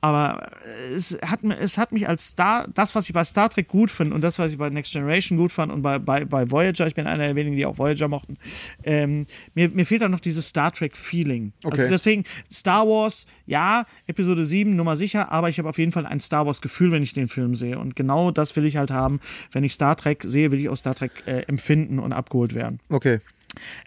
Aber 0.03 0.51
es 0.95 1.19
hat, 1.23 1.41
es 1.61 1.77
hat 1.77 1.93
mich 1.93 2.09
als 2.09 2.29
Star, 2.29 2.67
das, 2.73 2.95
was 2.95 3.07
ich 3.09 3.13
bei 3.13 3.23
Star 3.25 3.51
Trek 3.51 3.69
gut 3.69 3.91
finde 3.91 4.15
und 4.15 4.23
das, 4.23 4.39
was 4.39 4.53
ich 4.53 4.59
bei 4.59 4.71
Next 4.71 4.93
Generation 4.93 5.37
gut 5.37 5.53
fand 5.53 5.71
und 5.71 5.83
bei, 5.83 5.99
bei, 5.99 6.25
bei 6.25 6.51
Voyager, 6.51 6.87
ich 6.87 6.95
bin 6.95 7.07
einer 7.07 7.27
der 7.27 7.37
wenigen, 7.37 7.57
die 7.57 7.67
auch 7.67 7.77
Voyager 7.77 8.09
mochten, 8.09 8.39
ähm, 8.83 9.27
mir, 9.55 9.69
mir 9.69 9.85
fehlt 9.85 10.01
da 10.01 10.09
noch 10.09 10.21
dieses 10.21 10.49
Star 10.49 10.73
Trek-Feeling. 10.73 11.53
Okay. 11.63 11.81
Also 11.83 11.91
deswegen, 11.91 12.25
Star 12.51 12.89
Wars, 12.89 13.27
ja, 13.45 13.85
Episode 14.07 14.47
7, 14.47 14.75
Nummer 14.75 14.97
sicher, 14.97 15.31
aber 15.31 15.51
ich 15.51 15.59
habe 15.59 15.69
auf 15.69 15.79
jeden 15.79 15.93
Fall 15.93 16.07
ein 16.07 16.21
Star 16.21 16.47
Wars-Gefühl, 16.47 16.93
wenn 16.93 17.03
ich 17.03 17.13
den 17.13 17.29
Film 17.29 17.55
sehe. 17.55 17.79
Und 17.79 17.95
genau 17.95 18.31
das 18.31 18.57
will 18.57 18.65
ich 18.65 18.79
halt 18.79 18.91
haben. 18.91 19.21
Wenn 19.53 19.65
ich 19.65 19.75
Star 19.75 19.97
Trek 19.97 20.25
sehe, 20.27 20.51
will 20.51 20.61
ich 20.61 20.71
auch 20.71 20.77
Star 20.77 20.95
Trek 20.95 21.13
äh, 21.27 21.41
empfinden 21.43 21.99
und 21.99 22.15
abgeholt 22.15 22.55
werden. 22.55 22.81
Okay. 22.89 23.21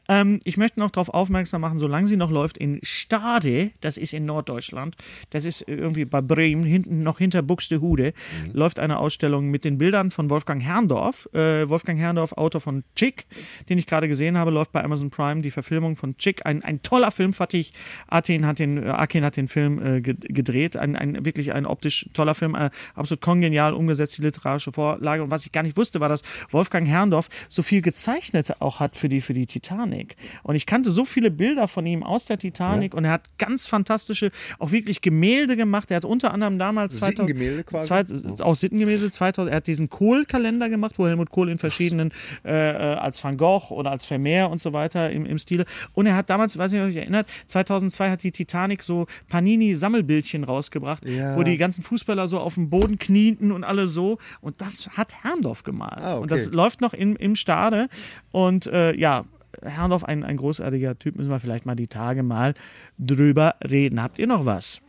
Ähm, 0.08 0.40
ich 0.44 0.58
möchte 0.58 0.80
noch 0.80 0.92
darauf 0.92 1.10
aufmerksam 1.10 1.62
machen, 1.62 1.78
solange 1.78 2.08
sie 2.08 2.18
noch 2.18 2.32
läuft 2.32 2.58
in 2.58 2.80
Stade, 2.84 3.72
das 3.82 3.98
ist 3.98 4.14
in 4.14 4.26
Norddeutschland, 4.26 4.96
das 5.30 5.46
ist 5.46 5.66
irgendwie 5.68 6.06
bei 6.06 6.22
Bremen, 6.22 6.64
hinten 6.64 7.04
noch 7.04 7.18
hinter 7.20 7.42
Buxtehude, 7.42 8.14
läuft 8.52 8.80
eine 8.80 9.00
Ausstellung 9.00 9.50
mit 9.50 9.66
den 9.66 9.78
Bildern 9.78 10.12
von 10.12 10.30
Wolfgang 10.30 10.62
Herrndorf. 10.62 11.28
Äh, 11.34 11.70
Wolfgang 11.70 12.00
Herrndorf, 12.00 12.34
Autor 12.34 12.62
von 12.62 12.84
Chick, 12.96 13.26
den 13.70 13.78
ich 13.78 13.88
gerade 13.88 14.08
gesehen 14.08 14.38
habe, 14.38 14.52
läuft 14.52 14.72
bei 14.72 14.84
Amazon 14.84 15.10
Prime 15.10 15.42
die 15.42 15.52
Verfilmung 15.52 15.96
von 15.96 16.18
Chick. 16.18 16.46
Ein, 16.46 16.64
ein 16.64 16.82
toller 16.82 17.12
Film, 17.12 17.34
fand 17.34 17.54
ich. 17.54 17.74
Athen 18.08 18.46
hat 18.46 18.60
den, 18.60 18.82
äh, 18.82 18.90
Aken 18.90 19.24
hat 19.24 19.38
den 19.38 19.48
Film 19.48 19.82
äh, 19.82 20.02
ge- 20.02 20.16
gedreht. 20.20 20.78
Ein, 20.78 20.96
ein 20.96 21.26
wirklich 21.26 21.54
ein 21.54 21.66
optisch 21.66 22.10
toller 22.14 22.36
Film, 22.36 22.56
äh, 22.56 22.70
absolut 22.96 23.22
kongenial 23.22 23.74
umgesetzt, 23.74 24.18
die 24.18 24.22
literarische 24.22 24.72
Vorlage. 24.72 25.24
Und 25.24 25.32
was 25.32 25.46
ich 25.46 25.52
gar 25.52 25.64
nicht 25.64 25.78
wusste, 25.78 26.00
war, 26.00 26.10
dass 26.10 26.22
Wolfgang 26.50 26.88
Herrndorf 26.88 27.30
so 27.50 27.62
viel 27.62 27.82
gezeichnet 27.82 28.62
auch 28.62 28.80
hat 28.80 28.96
für 28.96 29.10
die, 29.10 29.22
für 29.22 29.34
die 29.34 29.46
Titanic. 29.54 30.16
Und 30.44 30.56
ich 30.56 30.66
kannte 30.66 30.90
so 30.92 31.06
viele 31.06 31.30
Bilder 31.32 31.68
von 31.68 31.86
ihm 31.86 32.04
aus 32.04 32.26
der 32.26 32.38
Titanic 32.40 32.94
und 32.94 33.06
er 33.06 33.12
hat 33.12 33.30
ganz 33.38 33.68
fantastische, 33.68 34.32
auch 34.60 34.72
wirklich 34.72 35.02
Gemälde 35.02 35.56
gemacht. 35.56 35.92
Er 35.92 35.98
hat 35.98 36.06
unter 36.06 36.34
anderem 36.34 36.58
damals 36.58 36.96
2000, 36.98 37.28
Sittengemälde 37.30 37.64
quasi? 37.64 37.88
Zwei, 37.88 38.44
auch 38.44 38.56
Sittengemälde 38.56 39.12
2000. 39.12 39.52
Er 39.52 39.58
hat 39.58 39.68
diesen 39.68 39.90
Kohl-Kalender 39.90 40.70
gemacht, 40.70 40.96
wo 40.98 41.08
Helmut 41.08 41.30
Kohl 41.30 41.50
in 41.50 41.58
verschiedenen, 41.60 42.12
äh, 42.44 42.52
äh, 42.72 42.96
als 42.96 43.24
Van 43.24 43.38
Gogh 43.38 43.72
oder 43.72 43.92
als 43.92 44.06
Vermeer 44.06 44.50
und 44.50 44.60
so 44.60 44.74
weiter 44.74 45.12
im, 45.12 45.26
im 45.26 45.38
Stile. 45.38 45.66
Und 45.94 46.06
er 46.08 46.16
hat 46.16 46.30
damals, 46.30 46.54
ich 46.56 46.60
weiß 46.60 46.72
nicht, 46.72 46.82
ob 46.82 46.88
ihr 46.88 46.92
euch 46.92 46.98
erinnert, 46.98 47.28
2002 47.48 48.10
hat 48.10 48.24
die 48.24 48.32
Titanic 48.32 48.82
so 48.84 49.06
Panini-Sammelbildchen 49.30 50.44
rausgebracht, 50.44 51.06
Ja. 51.06 51.36
wo 51.38 51.44
die 51.44 51.58
ganzen 51.58 51.84
Fußballer 51.84 52.28
so 52.28 52.40
auf 52.40 52.56
dem 52.56 52.70
Boden 52.70 52.98
knieten 52.98 53.52
und 53.52 53.64
alle 53.64 53.88
so. 53.88 54.18
Und 54.42 54.62
das 54.62 54.90
hat 54.98 55.14
Herrndorf 55.24 55.64
gemalt. 55.64 56.00
Ah, 56.00 56.14
okay. 56.14 56.22
Und 56.24 56.32
das 56.32 56.52
läuft 56.52 56.82
noch 56.82 56.94
im, 56.94 57.16
im 57.16 57.36
Stade. 57.36 57.88
Und 58.32 58.68
äh, 58.68 58.96
ja, 58.98 59.26
Herrndorf, 59.62 60.04
ein, 60.04 60.24
ein 60.24 60.38
großartiger 60.38 60.98
Typ, 60.98 61.16
müssen 61.16 61.30
wir 61.30 61.40
vielleicht 61.40 61.66
mal 61.66 61.76
die 61.76 61.88
Tage 61.88 62.24
mal 62.24 62.54
drüber 62.98 63.56
reden. 63.64 64.02
Habt 64.02 64.18
ihr 64.20 64.28
noch 64.28 64.46
was? 64.46 64.82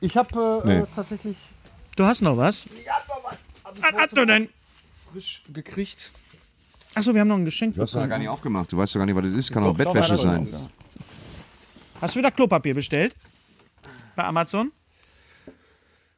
Ich 0.00 0.16
habe 0.16 0.62
äh, 0.64 0.66
Nee. 0.66 0.78
äh, 0.80 0.86
tatsächlich 0.94 1.36
Du 1.96 2.04
hast 2.04 2.20
noch 2.20 2.36
was? 2.36 2.66
Was 3.80 3.92
hast 3.92 4.16
du 4.16 4.24
denn? 4.24 4.48
frisch 5.12 5.42
gekriegt. 5.52 6.10
Achso, 6.94 7.12
wir 7.14 7.20
haben 7.22 7.28
noch 7.28 7.36
ein 7.36 7.44
Geschenk 7.44 7.74
Du 7.74 7.82
hast 7.82 7.90
doch 7.90 7.98
bekommen. 7.98 8.10
gar 8.10 8.18
nicht 8.18 8.28
aufgemacht. 8.28 8.70
Du 8.72 8.76
weißt 8.76 8.94
doch 8.94 8.98
gar 9.00 9.06
nicht, 9.06 9.16
was 9.16 9.24
das 9.24 9.34
ist. 9.34 9.52
Kann 9.52 9.64
auch 9.64 9.74
Bettwäsche 9.76 10.16
sein. 10.16 10.48
Hast 12.00 12.14
du 12.14 12.18
wieder 12.18 12.30
Klopapier 12.30 12.74
bestellt? 12.74 13.14
Bei 14.14 14.24
Amazon? 14.24 14.70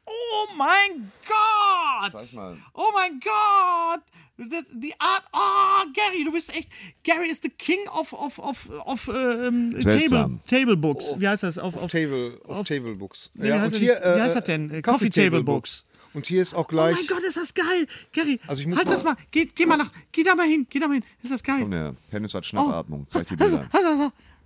Oh 0.05 0.47
mein 0.57 1.11
Gott! 1.27 2.11
Zeig 2.11 2.33
mal. 2.33 2.57
Oh 2.73 2.89
mein 2.93 3.19
Gott! 3.19 4.01
Das, 4.49 4.67
die 4.73 4.93
Art. 4.99 5.23
Oh, 5.33 5.91
Gary, 5.93 6.23
du 6.25 6.31
bist 6.31 6.53
echt. 6.55 6.69
Gary 7.03 7.29
ist 7.29 7.43
the 7.43 7.49
king 7.49 7.79
of, 7.93 8.11
of, 8.13 8.39
of, 8.39 8.69
of 8.85 9.07
ähm, 9.13 9.79
Table. 9.81 10.39
Table 10.47 10.77
Books. 10.77 11.15
Wie 11.17 11.27
heißt 11.27 11.43
das? 11.43 11.57
Auf, 11.57 11.75
auf, 11.77 11.91
Table, 11.91 12.39
auf, 12.47 12.67
Table 12.67 12.95
Books. 12.95 13.29
Nee, 13.35 13.49
wie, 13.49 13.53
heißt 13.53 13.63
und 13.65 13.71
das- 13.73 13.79
hier, 13.79 14.15
wie 14.15 14.21
heißt 14.21 14.35
äh, 14.35 14.39
das 14.39 14.45
denn? 14.45 14.71
Äh, 14.71 14.81
Coffee 14.81 14.81
Coffee 14.81 15.09
Table 15.09 15.29
Table 15.31 15.43
Books. 15.43 15.85
Und 16.13 16.25
hier 16.25 16.41
ist 16.41 16.53
auch 16.53 16.65
Oh 16.65 16.67
gleich. 16.67 16.95
mein 16.95 17.07
Gott, 17.07 17.23
ist 17.23 17.37
das 17.37 17.53
geil. 17.53 17.87
Gary, 18.11 18.39
Also 18.47 18.61
ich 18.61 18.67
muss 18.67 18.77
halt 18.77 18.87
mal- 18.87 18.91
das 18.93 19.03
mal. 19.03 19.15
Geh, 19.31 19.45
geh 19.45 19.65
mal 19.65 19.77
nach. 19.77 19.91
Geh 20.11 20.23
da 20.23 20.35
mal 20.35 20.45
hin. 20.47 20.67
Geh 20.69 20.79
da 20.79 20.87
mal 20.87 20.95
hin. 20.95 21.03
Ist 21.23 21.31
das 21.31 21.41
geil? 21.43 21.63
Und 21.63 21.71
der 21.71 21.95
Hennis 22.09 22.33
hat 22.33 22.45
Schnappatmung. 22.45 23.07
Zeig 23.07 23.27
die 23.27 23.35
Hast 23.37 23.53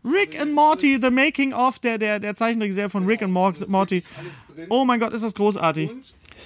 Rick 0.06 0.40
and 0.40 0.54
Morty, 0.54 0.98
The 1.02 1.10
Making 1.10 1.54
of, 1.54 1.80
der, 1.80 1.98
der, 1.98 2.20
der 2.20 2.36
Zeichentrickserie 2.36 2.90
von 2.90 3.06
Rick 3.06 3.24
and 3.24 3.34
Mor- 3.34 3.54
Morty. 3.68 4.04
Oh 4.70 4.86
mein 4.86 5.00
Gott, 5.00 5.14
ist 5.14 5.24
das 5.24 5.34
großartig. 5.34 5.90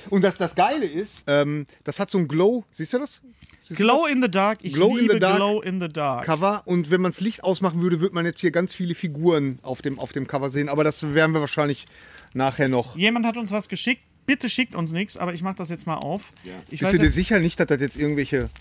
Und 0.09 0.23
das, 0.23 0.37
das 0.37 0.55
Geile 0.55 0.85
ist, 0.85 1.23
ähm, 1.27 1.65
das 1.83 1.99
hat 1.99 2.09
so 2.09 2.17
ein 2.19 2.27
Glow, 2.27 2.63
siehst 2.71 2.93
du 2.93 2.99
das? 2.99 3.21
Siehst 3.59 3.71
du 3.79 3.83
Glow 3.83 4.05
in 4.05 4.21
the 4.21 4.29
Dark. 4.31 4.59
Ich 4.61 4.73
Glow 4.73 4.91
in 4.95 5.01
liebe 5.01 5.13
the 5.15 5.19
Dark. 5.19 5.35
Glow 5.37 5.61
in 5.61 5.81
the 5.81 5.89
Dark. 5.89 6.25
das? 6.25 6.25
Cover. 6.27 6.61
Und 6.65 6.89
wenn 6.91 7.01
man 7.01 7.11
das 7.11 7.19
Licht 7.21 7.43
ausmachen 7.43 7.81
würde, 7.81 7.99
würde 7.99 8.15
man 8.15 8.25
jetzt 8.25 8.39
hier 8.39 8.51
ganz 8.51 8.73
viele 8.73 8.95
Figuren 8.95 9.59
auf 9.63 9.81
dem, 9.81 9.99
auf 9.99 10.11
dem 10.13 10.25
Cover 10.27 10.49
sehen. 10.49 10.69
Aber 10.69 10.83
das 10.83 11.13
werden 11.13 11.33
wir 11.33 11.41
wahrscheinlich 11.41 11.85
nachher 12.33 12.69
noch. 12.69 12.95
Jemand 12.95 13.25
hat 13.25 13.35
uns 13.37 13.51
was 13.51 13.67
geschickt. 13.67 14.01
Bitte 14.29 14.47
schickt 14.47 14.75
uns 14.75 14.91
nichts, 14.91 15.17
aber 15.17 15.33
ich 15.33 15.41
mach 15.41 15.55
das 15.55 15.69
jetzt 15.69 15.87
mal 15.87 15.95
auf. 15.95 16.33
Ich 16.69 16.81
Bist 16.81 16.83
weiß 16.83 16.91
du 16.91 16.97
dir 16.99 17.09
sicher 17.09 17.39
nicht, 17.39 17.59
dass 17.59 17.65
das 17.65 17.81
jetzt 17.81 17.97
irgendwelche 17.97 18.51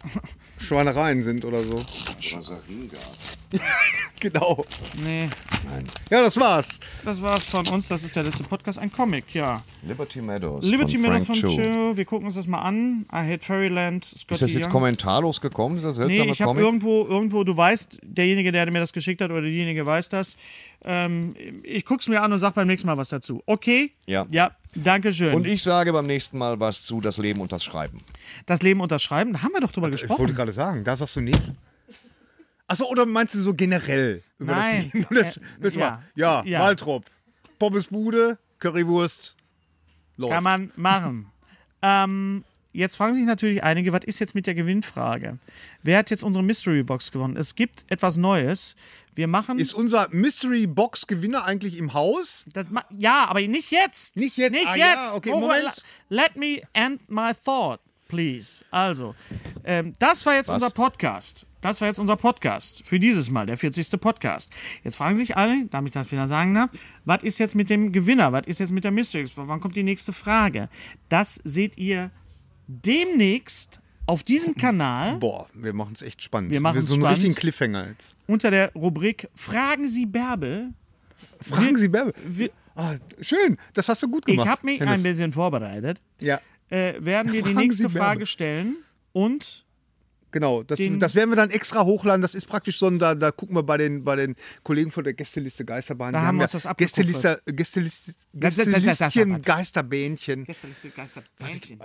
Schweinereien 0.59 1.23
sind 1.23 1.45
oder 1.45 1.61
so? 1.61 1.85
Genau. 4.21 4.65
nee, 5.05 5.29
Ja, 6.11 6.23
das 6.23 6.37
war's. 6.41 6.81
das 7.05 7.23
war's 7.23 7.45
von 7.45 7.67
uns. 7.69 7.87
Das 7.87 8.03
ist 8.03 8.17
der 8.17 8.25
letzte 8.25 8.43
Podcast. 8.43 8.79
Ein 8.79 8.91
Comic, 8.91 9.33
ja. 9.33 9.63
Liberty 9.87 10.21
Meadows. 10.21 10.65
Liberty 10.65 10.99
von 10.99 11.03
Meadows 11.03 11.25
Frank 11.27 11.39
von 11.39 11.51
Cho. 11.51 11.97
Wir 11.97 12.05
gucken 12.05 12.27
uns 12.27 12.35
das 12.35 12.49
mal 12.49 12.59
an. 12.59 13.07
I 13.13 13.33
Hate 13.33 13.45
Fairyland. 13.45 14.05
Scotty 14.05 14.35
Ist 14.35 14.43
das 14.43 14.53
jetzt 14.55 14.65
Young. 14.67 14.73
kommentarlos 14.73 15.41
gekommen, 15.41 15.77
dieser 15.77 15.91
Nee, 15.91 16.15
seltsame 16.15 16.33
ich 16.33 16.43
habe 16.43 16.61
irgendwo, 16.61 17.07
irgendwo, 17.07 17.45
du 17.45 17.57
weißt, 17.57 18.01
derjenige, 18.03 18.51
der 18.51 18.69
mir 18.73 18.81
das 18.81 18.93
geschickt 18.93 19.21
hat 19.21 19.31
oder 19.31 19.43
diejenige 19.43 19.87
weiß 19.87 20.09
das. 20.09 20.37
Ähm, 20.85 21.35
ich 21.63 21.85
guck's 21.85 22.09
mir 22.09 22.21
an 22.21 22.33
und 22.33 22.41
sag 22.41 22.55
beim 22.55 22.67
nächsten 22.67 22.89
Mal 22.89 22.97
was 22.97 23.11
dazu. 23.11 23.43
Okay? 23.47 23.93
Ja. 24.07 24.27
Ja, 24.31 24.51
danke 24.83 25.13
schön. 25.13 25.35
Und 25.35 25.47
ich 25.47 25.63
sage 25.63 25.93
beim 25.93 26.07
nächsten 26.07 26.39
Mal 26.39 26.59
was 26.61 26.83
zu 26.85 27.01
Das 27.01 27.17
Leben 27.19 27.41
und 27.41 27.53
das 27.53 27.63
Schreiben. 27.65 28.01
das 28.47 28.63
Leben 28.63 28.81
unterschreiben, 28.81 29.33
da 29.33 29.43
haben 29.43 29.53
wir 29.53 29.61
doch 29.61 29.73
drüber 29.73 29.89
Ich 29.89 29.95
wollte 29.95 30.07
gesprochen. 30.09 30.35
gerade 30.35 30.53
sagen, 30.53 30.85
da 30.85 30.97
sagst 30.97 31.17
du 31.17 31.21
nichts. 31.21 31.53
Achso, 32.67 32.85
oder 32.87 33.07
meinst 33.07 33.35
du 33.35 33.39
so 33.39 33.55
generell 33.55 34.23
über 34.39 34.53
Nein. 34.55 34.91
das 35.11 35.75
Leben? 35.77 35.77
Äh, 35.77 35.79
ja. 35.81 36.03
Ja, 36.15 36.43
Ja. 36.45 36.61
Waltrop. 36.61 37.05
Pommesbude, 37.59 38.39
Currywurst. 38.59 39.35
Läuft. 40.17 40.33
Kann 40.35 40.45
man 40.45 40.73
machen. 40.77 41.27
ähm, 41.83 42.45
jetzt 42.73 42.97
fragen 42.97 43.15
sich 43.15 43.25
natürlich 43.25 43.63
einige, 43.63 43.93
was 43.93 44.05
ist 44.05 44.19
jetzt 44.19 44.35
mit 44.35 44.47
der 44.47 44.55
Gewinnfrage? 44.55 45.39
Wer 45.83 45.99
hat 45.99 46.11
jetzt 46.11 46.23
unsere 46.23 46.45
Mystery 46.45 46.83
Box 46.83 47.11
gewonnen? 47.13 47.37
Es 47.37 47.55
gibt 47.55 47.85
etwas 47.89 48.17
Neues. 48.17 48.77
Wir 49.15 49.27
machen. 49.27 49.59
Ist 49.59 49.75
unser 49.75 50.09
Mystery 50.13 50.67
Box 50.67 51.07
Gewinner 51.07 51.45
eigentlich 51.45 51.77
im 51.77 51.93
Haus? 51.95 52.45
Ja, 52.97 53.25
aber 53.27 53.41
nicht 53.41 53.71
jetzt. 53.73 54.17
Nicht 54.17 54.37
jetzt? 54.37 54.53
Nicht 54.53 54.67
Ah, 54.69 54.77
ja, 54.77 54.95
jetzt. 54.95 55.15
okay, 55.15 55.31
Oh, 55.33 55.41
Moment. 55.41 55.83
Let 56.09 56.37
me 56.37 56.63
end 56.73 57.01
my 57.11 57.33
thought, 57.45 57.81
please. 58.07 58.65
Also, 58.71 59.15
ähm, 59.65 59.93
das 59.99 60.25
war 60.25 60.35
jetzt 60.35 60.49
Was? 60.49 60.55
unser 60.63 60.71
Podcast. 60.71 61.47
Das 61.61 61.81
war 61.81 61.89
jetzt 61.89 61.99
unser 61.99 62.15
Podcast 62.15 62.87
für 62.87 63.01
dieses 63.01 63.31
Mal, 63.31 63.45
der 63.47 63.57
40. 63.57 64.01
Podcast. 64.01 64.53
Jetzt 64.85 64.95
fragen 64.95 65.17
sich 65.17 65.37
alle, 65.37 65.67
damit 65.67 65.89
ich 65.89 65.95
das 65.95 66.13
wieder 66.13 66.29
sagen 66.29 66.55
darf, 66.55 66.71
was 67.05 67.25
ist 67.25 67.39
jetzt 67.39 67.57
mit 67.57 67.69
dem 67.69 67.91
Gewinner? 67.91 68.33
Was 68.33 68.47
ist 68.47 68.61
jetzt 68.61 68.71
mit 68.71 68.85
der 68.85 68.93
Mystery? 68.93 69.25
Box? 69.25 69.49
Wann 69.49 69.59
kommt 69.59 69.75
die 69.75 69.83
nächste 69.83 70.13
Frage? 70.13 70.69
Das 71.09 71.35
seht 71.43 71.77
ihr 71.77 72.13
demnächst 72.69 73.81
auf 74.07 74.23
diesem 74.23 74.55
Kanal 74.55 75.17
Boah, 75.17 75.49
wir 75.53 75.73
machen 75.73 75.93
es 75.95 76.03
echt 76.03 76.23
spannend. 76.23 76.51
Wir 76.51 76.61
machen's 76.61 76.87
so 76.87 76.95
einen 76.95 77.03
spannend. 77.03 77.17
richtigen 77.19 77.35
Cliffhanger 77.35 77.89
jetzt. 77.89 78.15
unter 78.27 78.51
der 78.51 78.73
Rubrik 78.75 79.29
Fragen 79.35 79.89
Sie 79.89 80.07
Bärbel. 80.07 80.73
Fragen 81.43 81.77
Sie 81.77 81.89
Bärbel. 81.89 82.15
Wir, 82.27 82.51
Ah, 82.75 82.95
schön, 83.21 83.57
das 83.75 83.89
hast 83.89 84.05
du 84.05 84.09
gut 84.09 84.23
ich 84.29 84.35
gemacht. 84.35 84.49
habe 84.49 84.65
mich 84.67 84.79
Hennes. 84.81 85.01
ein 85.01 85.03
bisschen 85.03 85.33
vorbereitet. 85.33 86.01
Ja, 86.21 86.41
Äh, 86.71 86.95
werden 87.05 87.33
wir 87.33 87.43
die 87.43 87.51
Fragen 87.53 87.57
nächste 87.67 87.89
Sie 87.89 87.93
Bärbel. 87.95 88.01
Frage 88.03 88.27
stellen 88.27 88.77
und 89.13 89.65
genau. 90.31 90.63
Das, 90.63 90.79
das 90.99 91.15
werden 91.15 91.31
wir 91.31 91.37
dann 91.37 91.51
extra 91.51 91.85
hochladen. 91.85 92.23
Das 92.23 92.35
ist 92.35 92.47
praktisch 92.47 92.79
so 92.79 92.87
ein, 92.87 92.99
da, 92.99 93.15
da 93.15 93.31
gucken 93.31 93.57
wir 93.57 93.63
bei 93.63 93.77
den, 93.77 94.05
bei 94.05 94.17
den 94.17 94.35
Kollegen 94.63 94.91
von 94.91 95.05
der 95.05 95.15
Gästeliste 95.15 95.65
Geisterbahn. 95.65 96.13
Da 96.13 96.21
Die 96.21 96.27
haben 96.27 96.37
wir 96.37 96.47
ja 96.47 96.53
uns 96.53 96.63
das 96.65 96.77
Gästeliste, 96.77 97.41
Gästeliste, 97.47 98.13
Gästelistchen, 98.35 99.33
das- 99.33 99.43
Geisterbähnchen. 99.43 100.47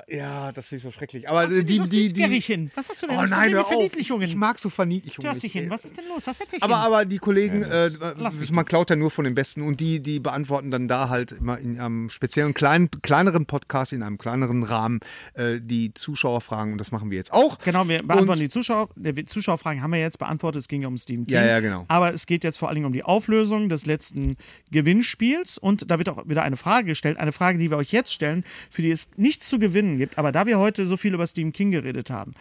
Ja, 0.08 0.52
das 0.52 0.68
finde 0.68 0.78
ich 0.78 0.84
so 0.84 0.92
schrecklich. 0.92 1.30
Aber 1.30 1.44
Was 1.44 1.50
die, 1.50 1.66
die, 1.66 2.14
die, 2.14 2.14
Gerrichen? 2.14 2.72
Was 2.76 2.90
hast 2.90 3.04
du 3.04 3.08
denn 3.08 3.18
Oh 3.18 3.24
nein, 3.24 3.52
hör 3.52 3.68
auf. 3.68 3.98
Ich 3.98 4.36
mag 4.36 4.60
so 4.60 4.70
Verniedlichungen. 4.70 5.32
Törstchen, 5.32 5.64
nicht. 5.64 5.72
was 5.72 5.86
ist 5.86 5.98
denn 5.98 6.08
los? 6.08 6.24
Was 6.26 6.40
hat 6.40 6.52
sich 6.52 6.62
Aber, 6.64 6.78
aber 6.78 7.06
die 7.06 7.18
Kollegen, 7.18 7.64
äh, 7.64 7.90
Lass 8.18 8.38
mich 8.38 8.52
man 8.52 8.66
klaut 8.66 8.90
ja 8.90 8.96
nur 8.96 9.12
von 9.12 9.26
den 9.26 9.36
Besten 9.36 9.62
und 9.62 9.80
die, 9.80 10.02
die 10.02 10.20
beantworten 10.20 10.72
dann 10.72 10.88
da 10.88 11.10
halt 11.10 11.32
immer 11.32 11.58
in 11.58 11.80
einem 11.80 12.10
speziellen 12.10 12.54
kleinen, 12.54 12.90
kleineren 13.02 13.46
Podcast, 13.46 13.94
in 13.94 14.04
einem 14.04 14.18
kleineren 14.18 14.64
Rahmen 14.64 15.00
äh, 15.34 15.60
die 15.62 15.94
Zuschauerfragen 15.94 16.74
und 16.74 16.78
das 16.78 16.92
machen 16.92 17.12
wir 17.12 17.18
jetzt 17.18 17.34
auch. 17.34 17.58
Genau, 17.60 17.88
wir 17.88 18.04
beantworten 18.04 18.33
Und- 18.34 18.40
die 18.42 18.50
Zuschauer. 18.50 18.90
Die 18.96 19.26
Zuschauerfragen 19.26 19.82
haben 19.82 19.92
wir 19.92 20.00
jetzt 20.00 20.20
beantwortet. 20.20 20.62
Es 20.62 20.68
ging 20.68 20.82
ja 20.82 20.88
um 20.88 20.98
Stephen 20.98 21.26
King. 21.26 21.36
Ja, 21.36 21.46
ja, 21.46 21.60
genau. 21.60 21.86
Aber 21.88 22.14
es 22.14 22.26
geht 22.26 22.44
jetzt 22.44 22.58
vor 22.58 22.68
allen 22.68 22.76
Dingen 22.76 22.86
um 22.86 22.94
die 22.94 23.04
Auflösung 23.04 23.70
des 23.70 23.86
letzten 23.86 24.36
Gewinnspiels. 24.72 25.58
Und 25.58 25.90
da 25.90 25.98
wird 25.98 26.10
auch 26.10 26.28
wieder 26.28 26.44
eine 26.44 26.58
Frage 26.58 26.88
gestellt. 26.88 27.18
Eine 27.18 27.32
Frage, 27.32 27.58
die 27.58 27.70
wir 27.70 27.78
euch 27.78 27.92
jetzt 27.92 28.14
stellen, 28.14 28.44
für 28.70 28.82
die 28.82 28.92
es 28.92 29.10
nichts 29.18 29.48
zu 29.48 29.60
gewinnen 29.60 29.98
gibt. 29.98 30.18
Aber 30.18 30.32
da 30.32 30.46
wir 30.46 30.60
heute 30.60 30.86
so 30.88 30.98
viel 30.98 31.14
über 31.14 31.28
Stephen 31.28 31.54
King 31.54 31.72
geredet 31.72 32.10
haben, 32.10 32.34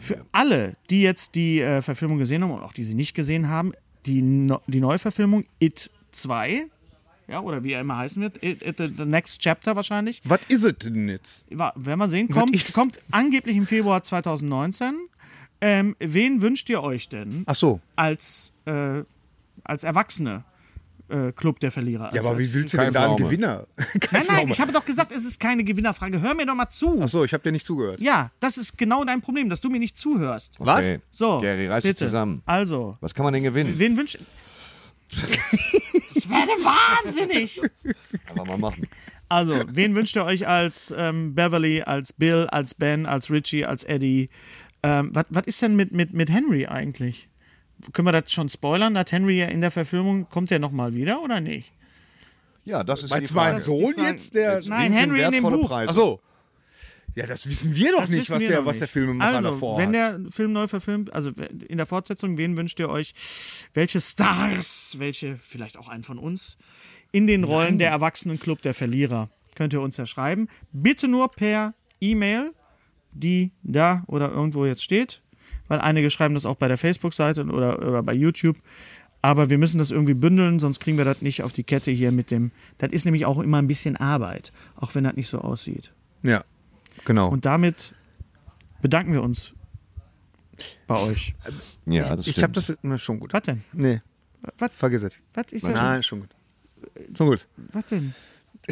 für 0.00 0.24
alle, 0.32 0.76
die 0.88 1.02
jetzt 1.02 1.34
die 1.34 1.60
äh, 1.60 1.82
Verfilmung 1.82 2.18
gesehen 2.18 2.42
haben 2.42 2.50
und 2.52 2.62
auch 2.62 2.72
die 2.72 2.84
sie 2.84 2.94
nicht 2.94 3.14
gesehen 3.14 3.48
haben, 3.48 3.72
die, 4.06 4.22
no 4.22 4.60
die 4.66 4.80
Neuverfilmung 4.80 5.44
It 5.58 5.90
2. 6.12 6.66
Ja, 7.28 7.40
oder 7.40 7.62
wie 7.62 7.72
er 7.72 7.82
immer 7.82 7.96
heißen 7.98 8.20
wird. 8.20 8.42
It, 8.42 8.60
it, 8.62 8.76
the 8.78 9.04
Next 9.04 9.40
Chapter 9.40 9.76
wahrscheinlich. 9.76 10.20
Was 10.24 10.40
ist 10.48 10.64
es 10.64 10.78
denn 10.78 11.08
jetzt? 11.08 11.44
Werden 11.48 11.98
wir 11.98 12.08
sehen. 12.08 12.28
Kommt, 12.28 12.72
kommt 12.74 12.98
angeblich 13.12 13.56
im 13.56 13.68
Februar 13.68 14.02
2019. 14.02 14.96
Ähm, 15.60 15.94
wen 15.98 16.40
wünscht 16.42 16.68
ihr 16.70 16.82
euch 16.82 17.08
denn 17.08 17.42
Ach 17.46 17.54
so. 17.54 17.80
als, 17.96 18.52
äh, 18.64 19.02
als 19.64 19.84
Erwachsene 19.84 20.44
äh, 21.08 21.32
Club 21.32 21.60
der 21.60 21.70
Verlierer? 21.70 22.04
Ja, 22.04 22.18
Also 22.18 22.28
aber 22.30 22.38
als- 22.38 22.48
wie 22.48 22.54
willst 22.54 22.72
du 22.72 22.78
denn 22.78 22.92
da 22.94 23.08
einen. 23.08 23.16
Gewinner? 23.16 23.66
Nein, 24.12 24.24
nein, 24.28 24.48
ich 24.48 24.60
habe 24.60 24.72
doch 24.72 24.84
gesagt, 24.84 25.12
es 25.12 25.24
ist 25.24 25.38
keine 25.40 25.62
Gewinnerfrage. 25.64 26.20
Hör 26.22 26.34
mir 26.34 26.46
doch 26.46 26.54
mal 26.54 26.68
zu. 26.70 26.98
Ach 27.02 27.08
so, 27.08 27.24
ich 27.24 27.32
habe 27.34 27.42
dir 27.42 27.52
nicht 27.52 27.66
zugehört. 27.66 28.00
Ja, 28.00 28.30
das 28.40 28.56
ist 28.58 28.78
genau 28.78 29.04
dein 29.04 29.20
Problem, 29.20 29.48
dass 29.50 29.60
du 29.60 29.68
mir 29.68 29.78
nicht 29.80 29.96
zuhörst. 29.98 30.54
Was? 30.60 30.78
Okay. 30.78 31.00
So, 31.10 31.40
Gary, 31.40 31.68
reiß 31.68 31.82
dich 31.84 31.96
zusammen. 31.96 32.42
Also, 32.46 32.96
Was 33.00 33.12
kann 33.14 33.24
man 33.24 33.34
denn 33.34 33.42
gewinnen? 33.42 33.74
wen 33.78 33.96
wünscht... 33.96 34.18
ich 36.14 36.30
werde 36.30 36.52
wahnsinnig. 36.62 37.60
Einfach 38.28 38.46
mal 38.46 38.58
machen. 38.58 38.84
Also, 39.28 39.62
wen 39.68 39.94
wünscht 39.94 40.16
ihr 40.16 40.24
euch 40.24 40.46
als 40.48 40.94
ähm, 40.96 41.34
Beverly, 41.34 41.82
als 41.82 42.12
Bill, 42.12 42.46
als 42.50 42.74
Ben, 42.74 43.06
als 43.06 43.30
Richie, 43.30 43.64
als 43.64 43.84
Eddie? 43.84 44.28
Ähm, 44.82 45.12
was 45.12 45.46
ist 45.46 45.60
denn 45.62 45.76
mit, 45.76 45.92
mit, 45.92 46.12
mit 46.12 46.30
Henry 46.30 46.66
eigentlich? 46.66 47.28
Können 47.92 48.08
wir 48.08 48.12
das 48.12 48.32
schon 48.32 48.48
spoilern? 48.48 48.96
Hat 48.96 49.12
Henry 49.12 49.38
ja 49.38 49.46
in 49.46 49.60
der 49.60 49.70
Verfilmung, 49.70 50.28
kommt 50.28 50.50
der 50.50 50.58
nochmal 50.58 50.94
wieder 50.94 51.22
oder 51.22 51.40
nicht? 51.40 51.72
Ja, 52.64 52.84
das 52.84 53.02
ist 53.02 53.10
Meinst 53.10 53.30
die 53.30 53.34
Frage. 53.34 53.60
Sohn 53.60 53.94
jetzt? 53.98 54.34
Der 54.34 54.56
Jetzt 54.56 54.68
Nein, 54.68 54.92
Henry 54.92 55.22
in 55.22 55.32
dem 55.32 55.44
Buch. 55.44 55.68
Preise. 55.68 55.90
Ach 55.90 55.94
so. 55.94 56.20
Ja, 57.16 57.26
das 57.26 57.48
wissen 57.48 57.74
wir 57.74 57.90
doch 57.92 58.02
Das 58.02 58.10
nicht, 58.10 58.30
was 58.30 58.40
wir 58.40 58.48
der, 58.48 58.58
noch 58.60 58.66
was 58.66 58.78
der 58.78 58.84
nicht. 58.84 58.92
Filmemacher 58.92 59.36
also, 59.36 59.50
davor 59.50 59.78
wenn 59.78 59.88
hat. 59.88 59.94
der 59.94 60.30
Film 60.30 60.52
neu 60.52 60.68
verfilmt, 60.68 61.12
also 61.12 61.30
in 61.68 61.76
der 61.76 61.86
Fortsetzung, 61.86 62.38
wen 62.38 62.56
wünscht 62.56 62.78
ihr 62.78 62.88
euch? 62.88 63.14
Welche 63.74 64.00
Stars, 64.00 64.94
welche, 64.98 65.36
vielleicht 65.36 65.76
auch 65.76 65.88
einen 65.88 66.04
von 66.04 66.18
uns, 66.18 66.56
in 67.10 67.26
den 67.26 67.42
Rollen 67.42 67.78
der 67.78 67.90
Erwachsenenclub 67.90 68.62
der 68.62 68.74
Verlierer? 68.74 69.28
Könnt 69.56 69.72
ihr 69.72 69.80
uns 69.80 69.96
ja 69.96 70.06
schreiben. 70.06 70.48
Bitte 70.72 71.08
nur 71.08 71.30
per 71.32 71.74
E-Mail, 72.00 72.52
die 73.12 73.50
da 73.62 74.04
oder 74.06 74.30
irgendwo 74.30 74.66
jetzt 74.66 74.82
steht, 74.82 75.22
weil 75.68 75.80
einige 75.80 76.10
schreiben 76.10 76.34
das 76.34 76.46
auch 76.46 76.56
bei 76.56 76.68
der 76.68 76.78
Facebook-Seite 76.78 77.44
oder, 77.44 77.78
oder 77.78 78.02
bei 78.02 78.14
YouTube. 78.14 78.56
Aber 79.22 79.50
wir 79.50 79.58
müssen 79.58 79.78
das 79.78 79.90
irgendwie 79.90 80.14
bündeln, 80.14 80.58
sonst 80.58 80.80
kriegen 80.80 80.96
wir 80.96 81.04
das 81.04 81.20
nicht 81.20 81.42
auf 81.42 81.52
die 81.52 81.62
Kette 81.62 81.90
hier 81.90 82.10
mit 82.10 82.30
dem. 82.30 82.52
Das 82.78 82.90
ist 82.90 83.04
nämlich 83.04 83.26
auch 83.26 83.38
immer 83.38 83.58
ein 83.58 83.66
bisschen 83.66 83.96
Arbeit, 83.96 84.52
auch 84.76 84.94
wenn 84.94 85.04
das 85.04 85.14
nicht 85.14 85.28
so 85.28 85.40
aussieht. 85.40 85.92
Ja, 86.22 86.42
genau. 87.04 87.28
Und 87.28 87.44
damit 87.44 87.94
bedanken 88.80 89.12
wir 89.12 89.22
uns 89.22 89.52
bei 90.86 90.96
euch. 90.98 91.34
Ja, 91.86 92.16
das 92.16 92.26
ich 92.26 92.32
stimmt. 92.32 92.42
habe 92.44 92.52
das 92.54 92.78
na, 92.82 92.98
schon 92.98 93.20
gut. 93.20 93.32
Was 93.32 93.42
denn? 93.42 93.62
Nee, 93.72 94.00
Was, 94.58 94.70
vergiss 94.72 95.02
es. 95.02 95.16
was 95.34 95.52
ist 95.52 95.64
ja 95.64 95.70
Nein, 95.72 96.02
schon 96.02 96.20
gut. 96.20 96.30
Schon 97.16 97.26
gut. 97.28 97.46
Was 97.72 97.84
denn? 97.86 98.14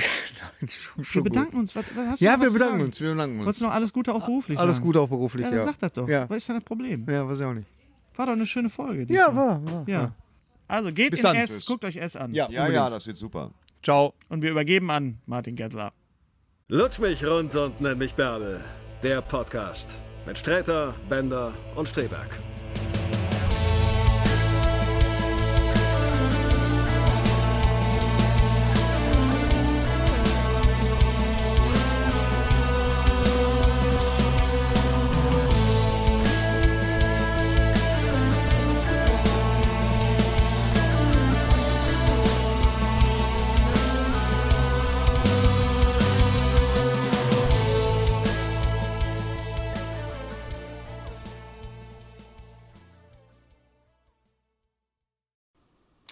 Schon, 1.02 1.14
Wir 1.14 1.22
bedanken 1.22 1.50
gut. 1.52 1.60
uns. 1.60 1.76
Was, 1.76 1.84
was 1.94 2.20
Ja, 2.20 2.36
noch 2.36 2.42
wir 2.44 2.50
bedanken 2.52 2.80
uns. 2.82 3.00
Wir 3.00 3.10
bedanken 3.10 3.36
uns. 3.36 3.44
Wolltest 3.46 3.60
du 3.60 3.64
noch 3.66 3.72
alles 3.72 3.92
Gute 3.92 4.12
auch 4.14 4.24
beruflich 4.24 4.58
Alles 4.58 4.76
sagen? 4.76 4.86
gut 4.86 4.96
auch 4.96 5.08
beruflich, 5.08 5.44
Ja, 5.44 5.50
ja. 5.50 5.56
dann 5.56 5.64
sag 5.66 5.78
das 5.78 5.92
doch. 5.92 6.08
Ja, 6.08 6.28
Was 6.28 6.36
ist 6.38 6.48
denn 6.48 6.56
das 6.56 6.64
Problem? 6.64 7.06
ja 7.08 7.28
weiß 7.28 7.38
ich 7.40 7.44
auch 7.46 7.54
nicht. 7.54 7.66
War 8.16 8.26
doch 8.26 8.32
eine 8.32 8.46
schöne 8.46 8.68
Folge. 8.68 9.02
Ja, 9.12 9.26
diesmal. 9.28 9.34
war, 9.36 9.72
war. 9.72 9.88
Ja. 9.88 10.12
Also 10.66 10.90
geht 10.90 11.10
Bis 11.10 11.20
in 11.20 11.24
dann. 11.24 11.36
S, 11.36 11.50
Tschüss. 11.50 11.66
guckt 11.66 11.84
euch 11.84 11.96
S 11.96 12.16
an. 12.16 12.34
Ja, 12.34 12.48
ja, 12.50 12.68
ja, 12.68 12.90
das 12.90 13.06
wird 13.06 13.16
super. 13.16 13.52
Ciao. 13.82 14.12
Und 14.28 14.42
wir 14.42 14.50
übergeben 14.50 14.90
an 14.90 15.18
Martin 15.26 15.54
Gettler. 15.56 15.92
Lutsch 16.68 16.98
mich 16.98 17.24
rund 17.24 17.54
und 17.54 17.80
nenn 17.80 17.96
mich 17.96 18.14
Bärbel. 18.14 18.60
Der 19.02 19.22
Podcast 19.22 19.96
mit 20.26 20.36
Sträter, 20.38 20.94
Bender 21.08 21.54
und 21.76 21.88
Streberg. 21.88 22.28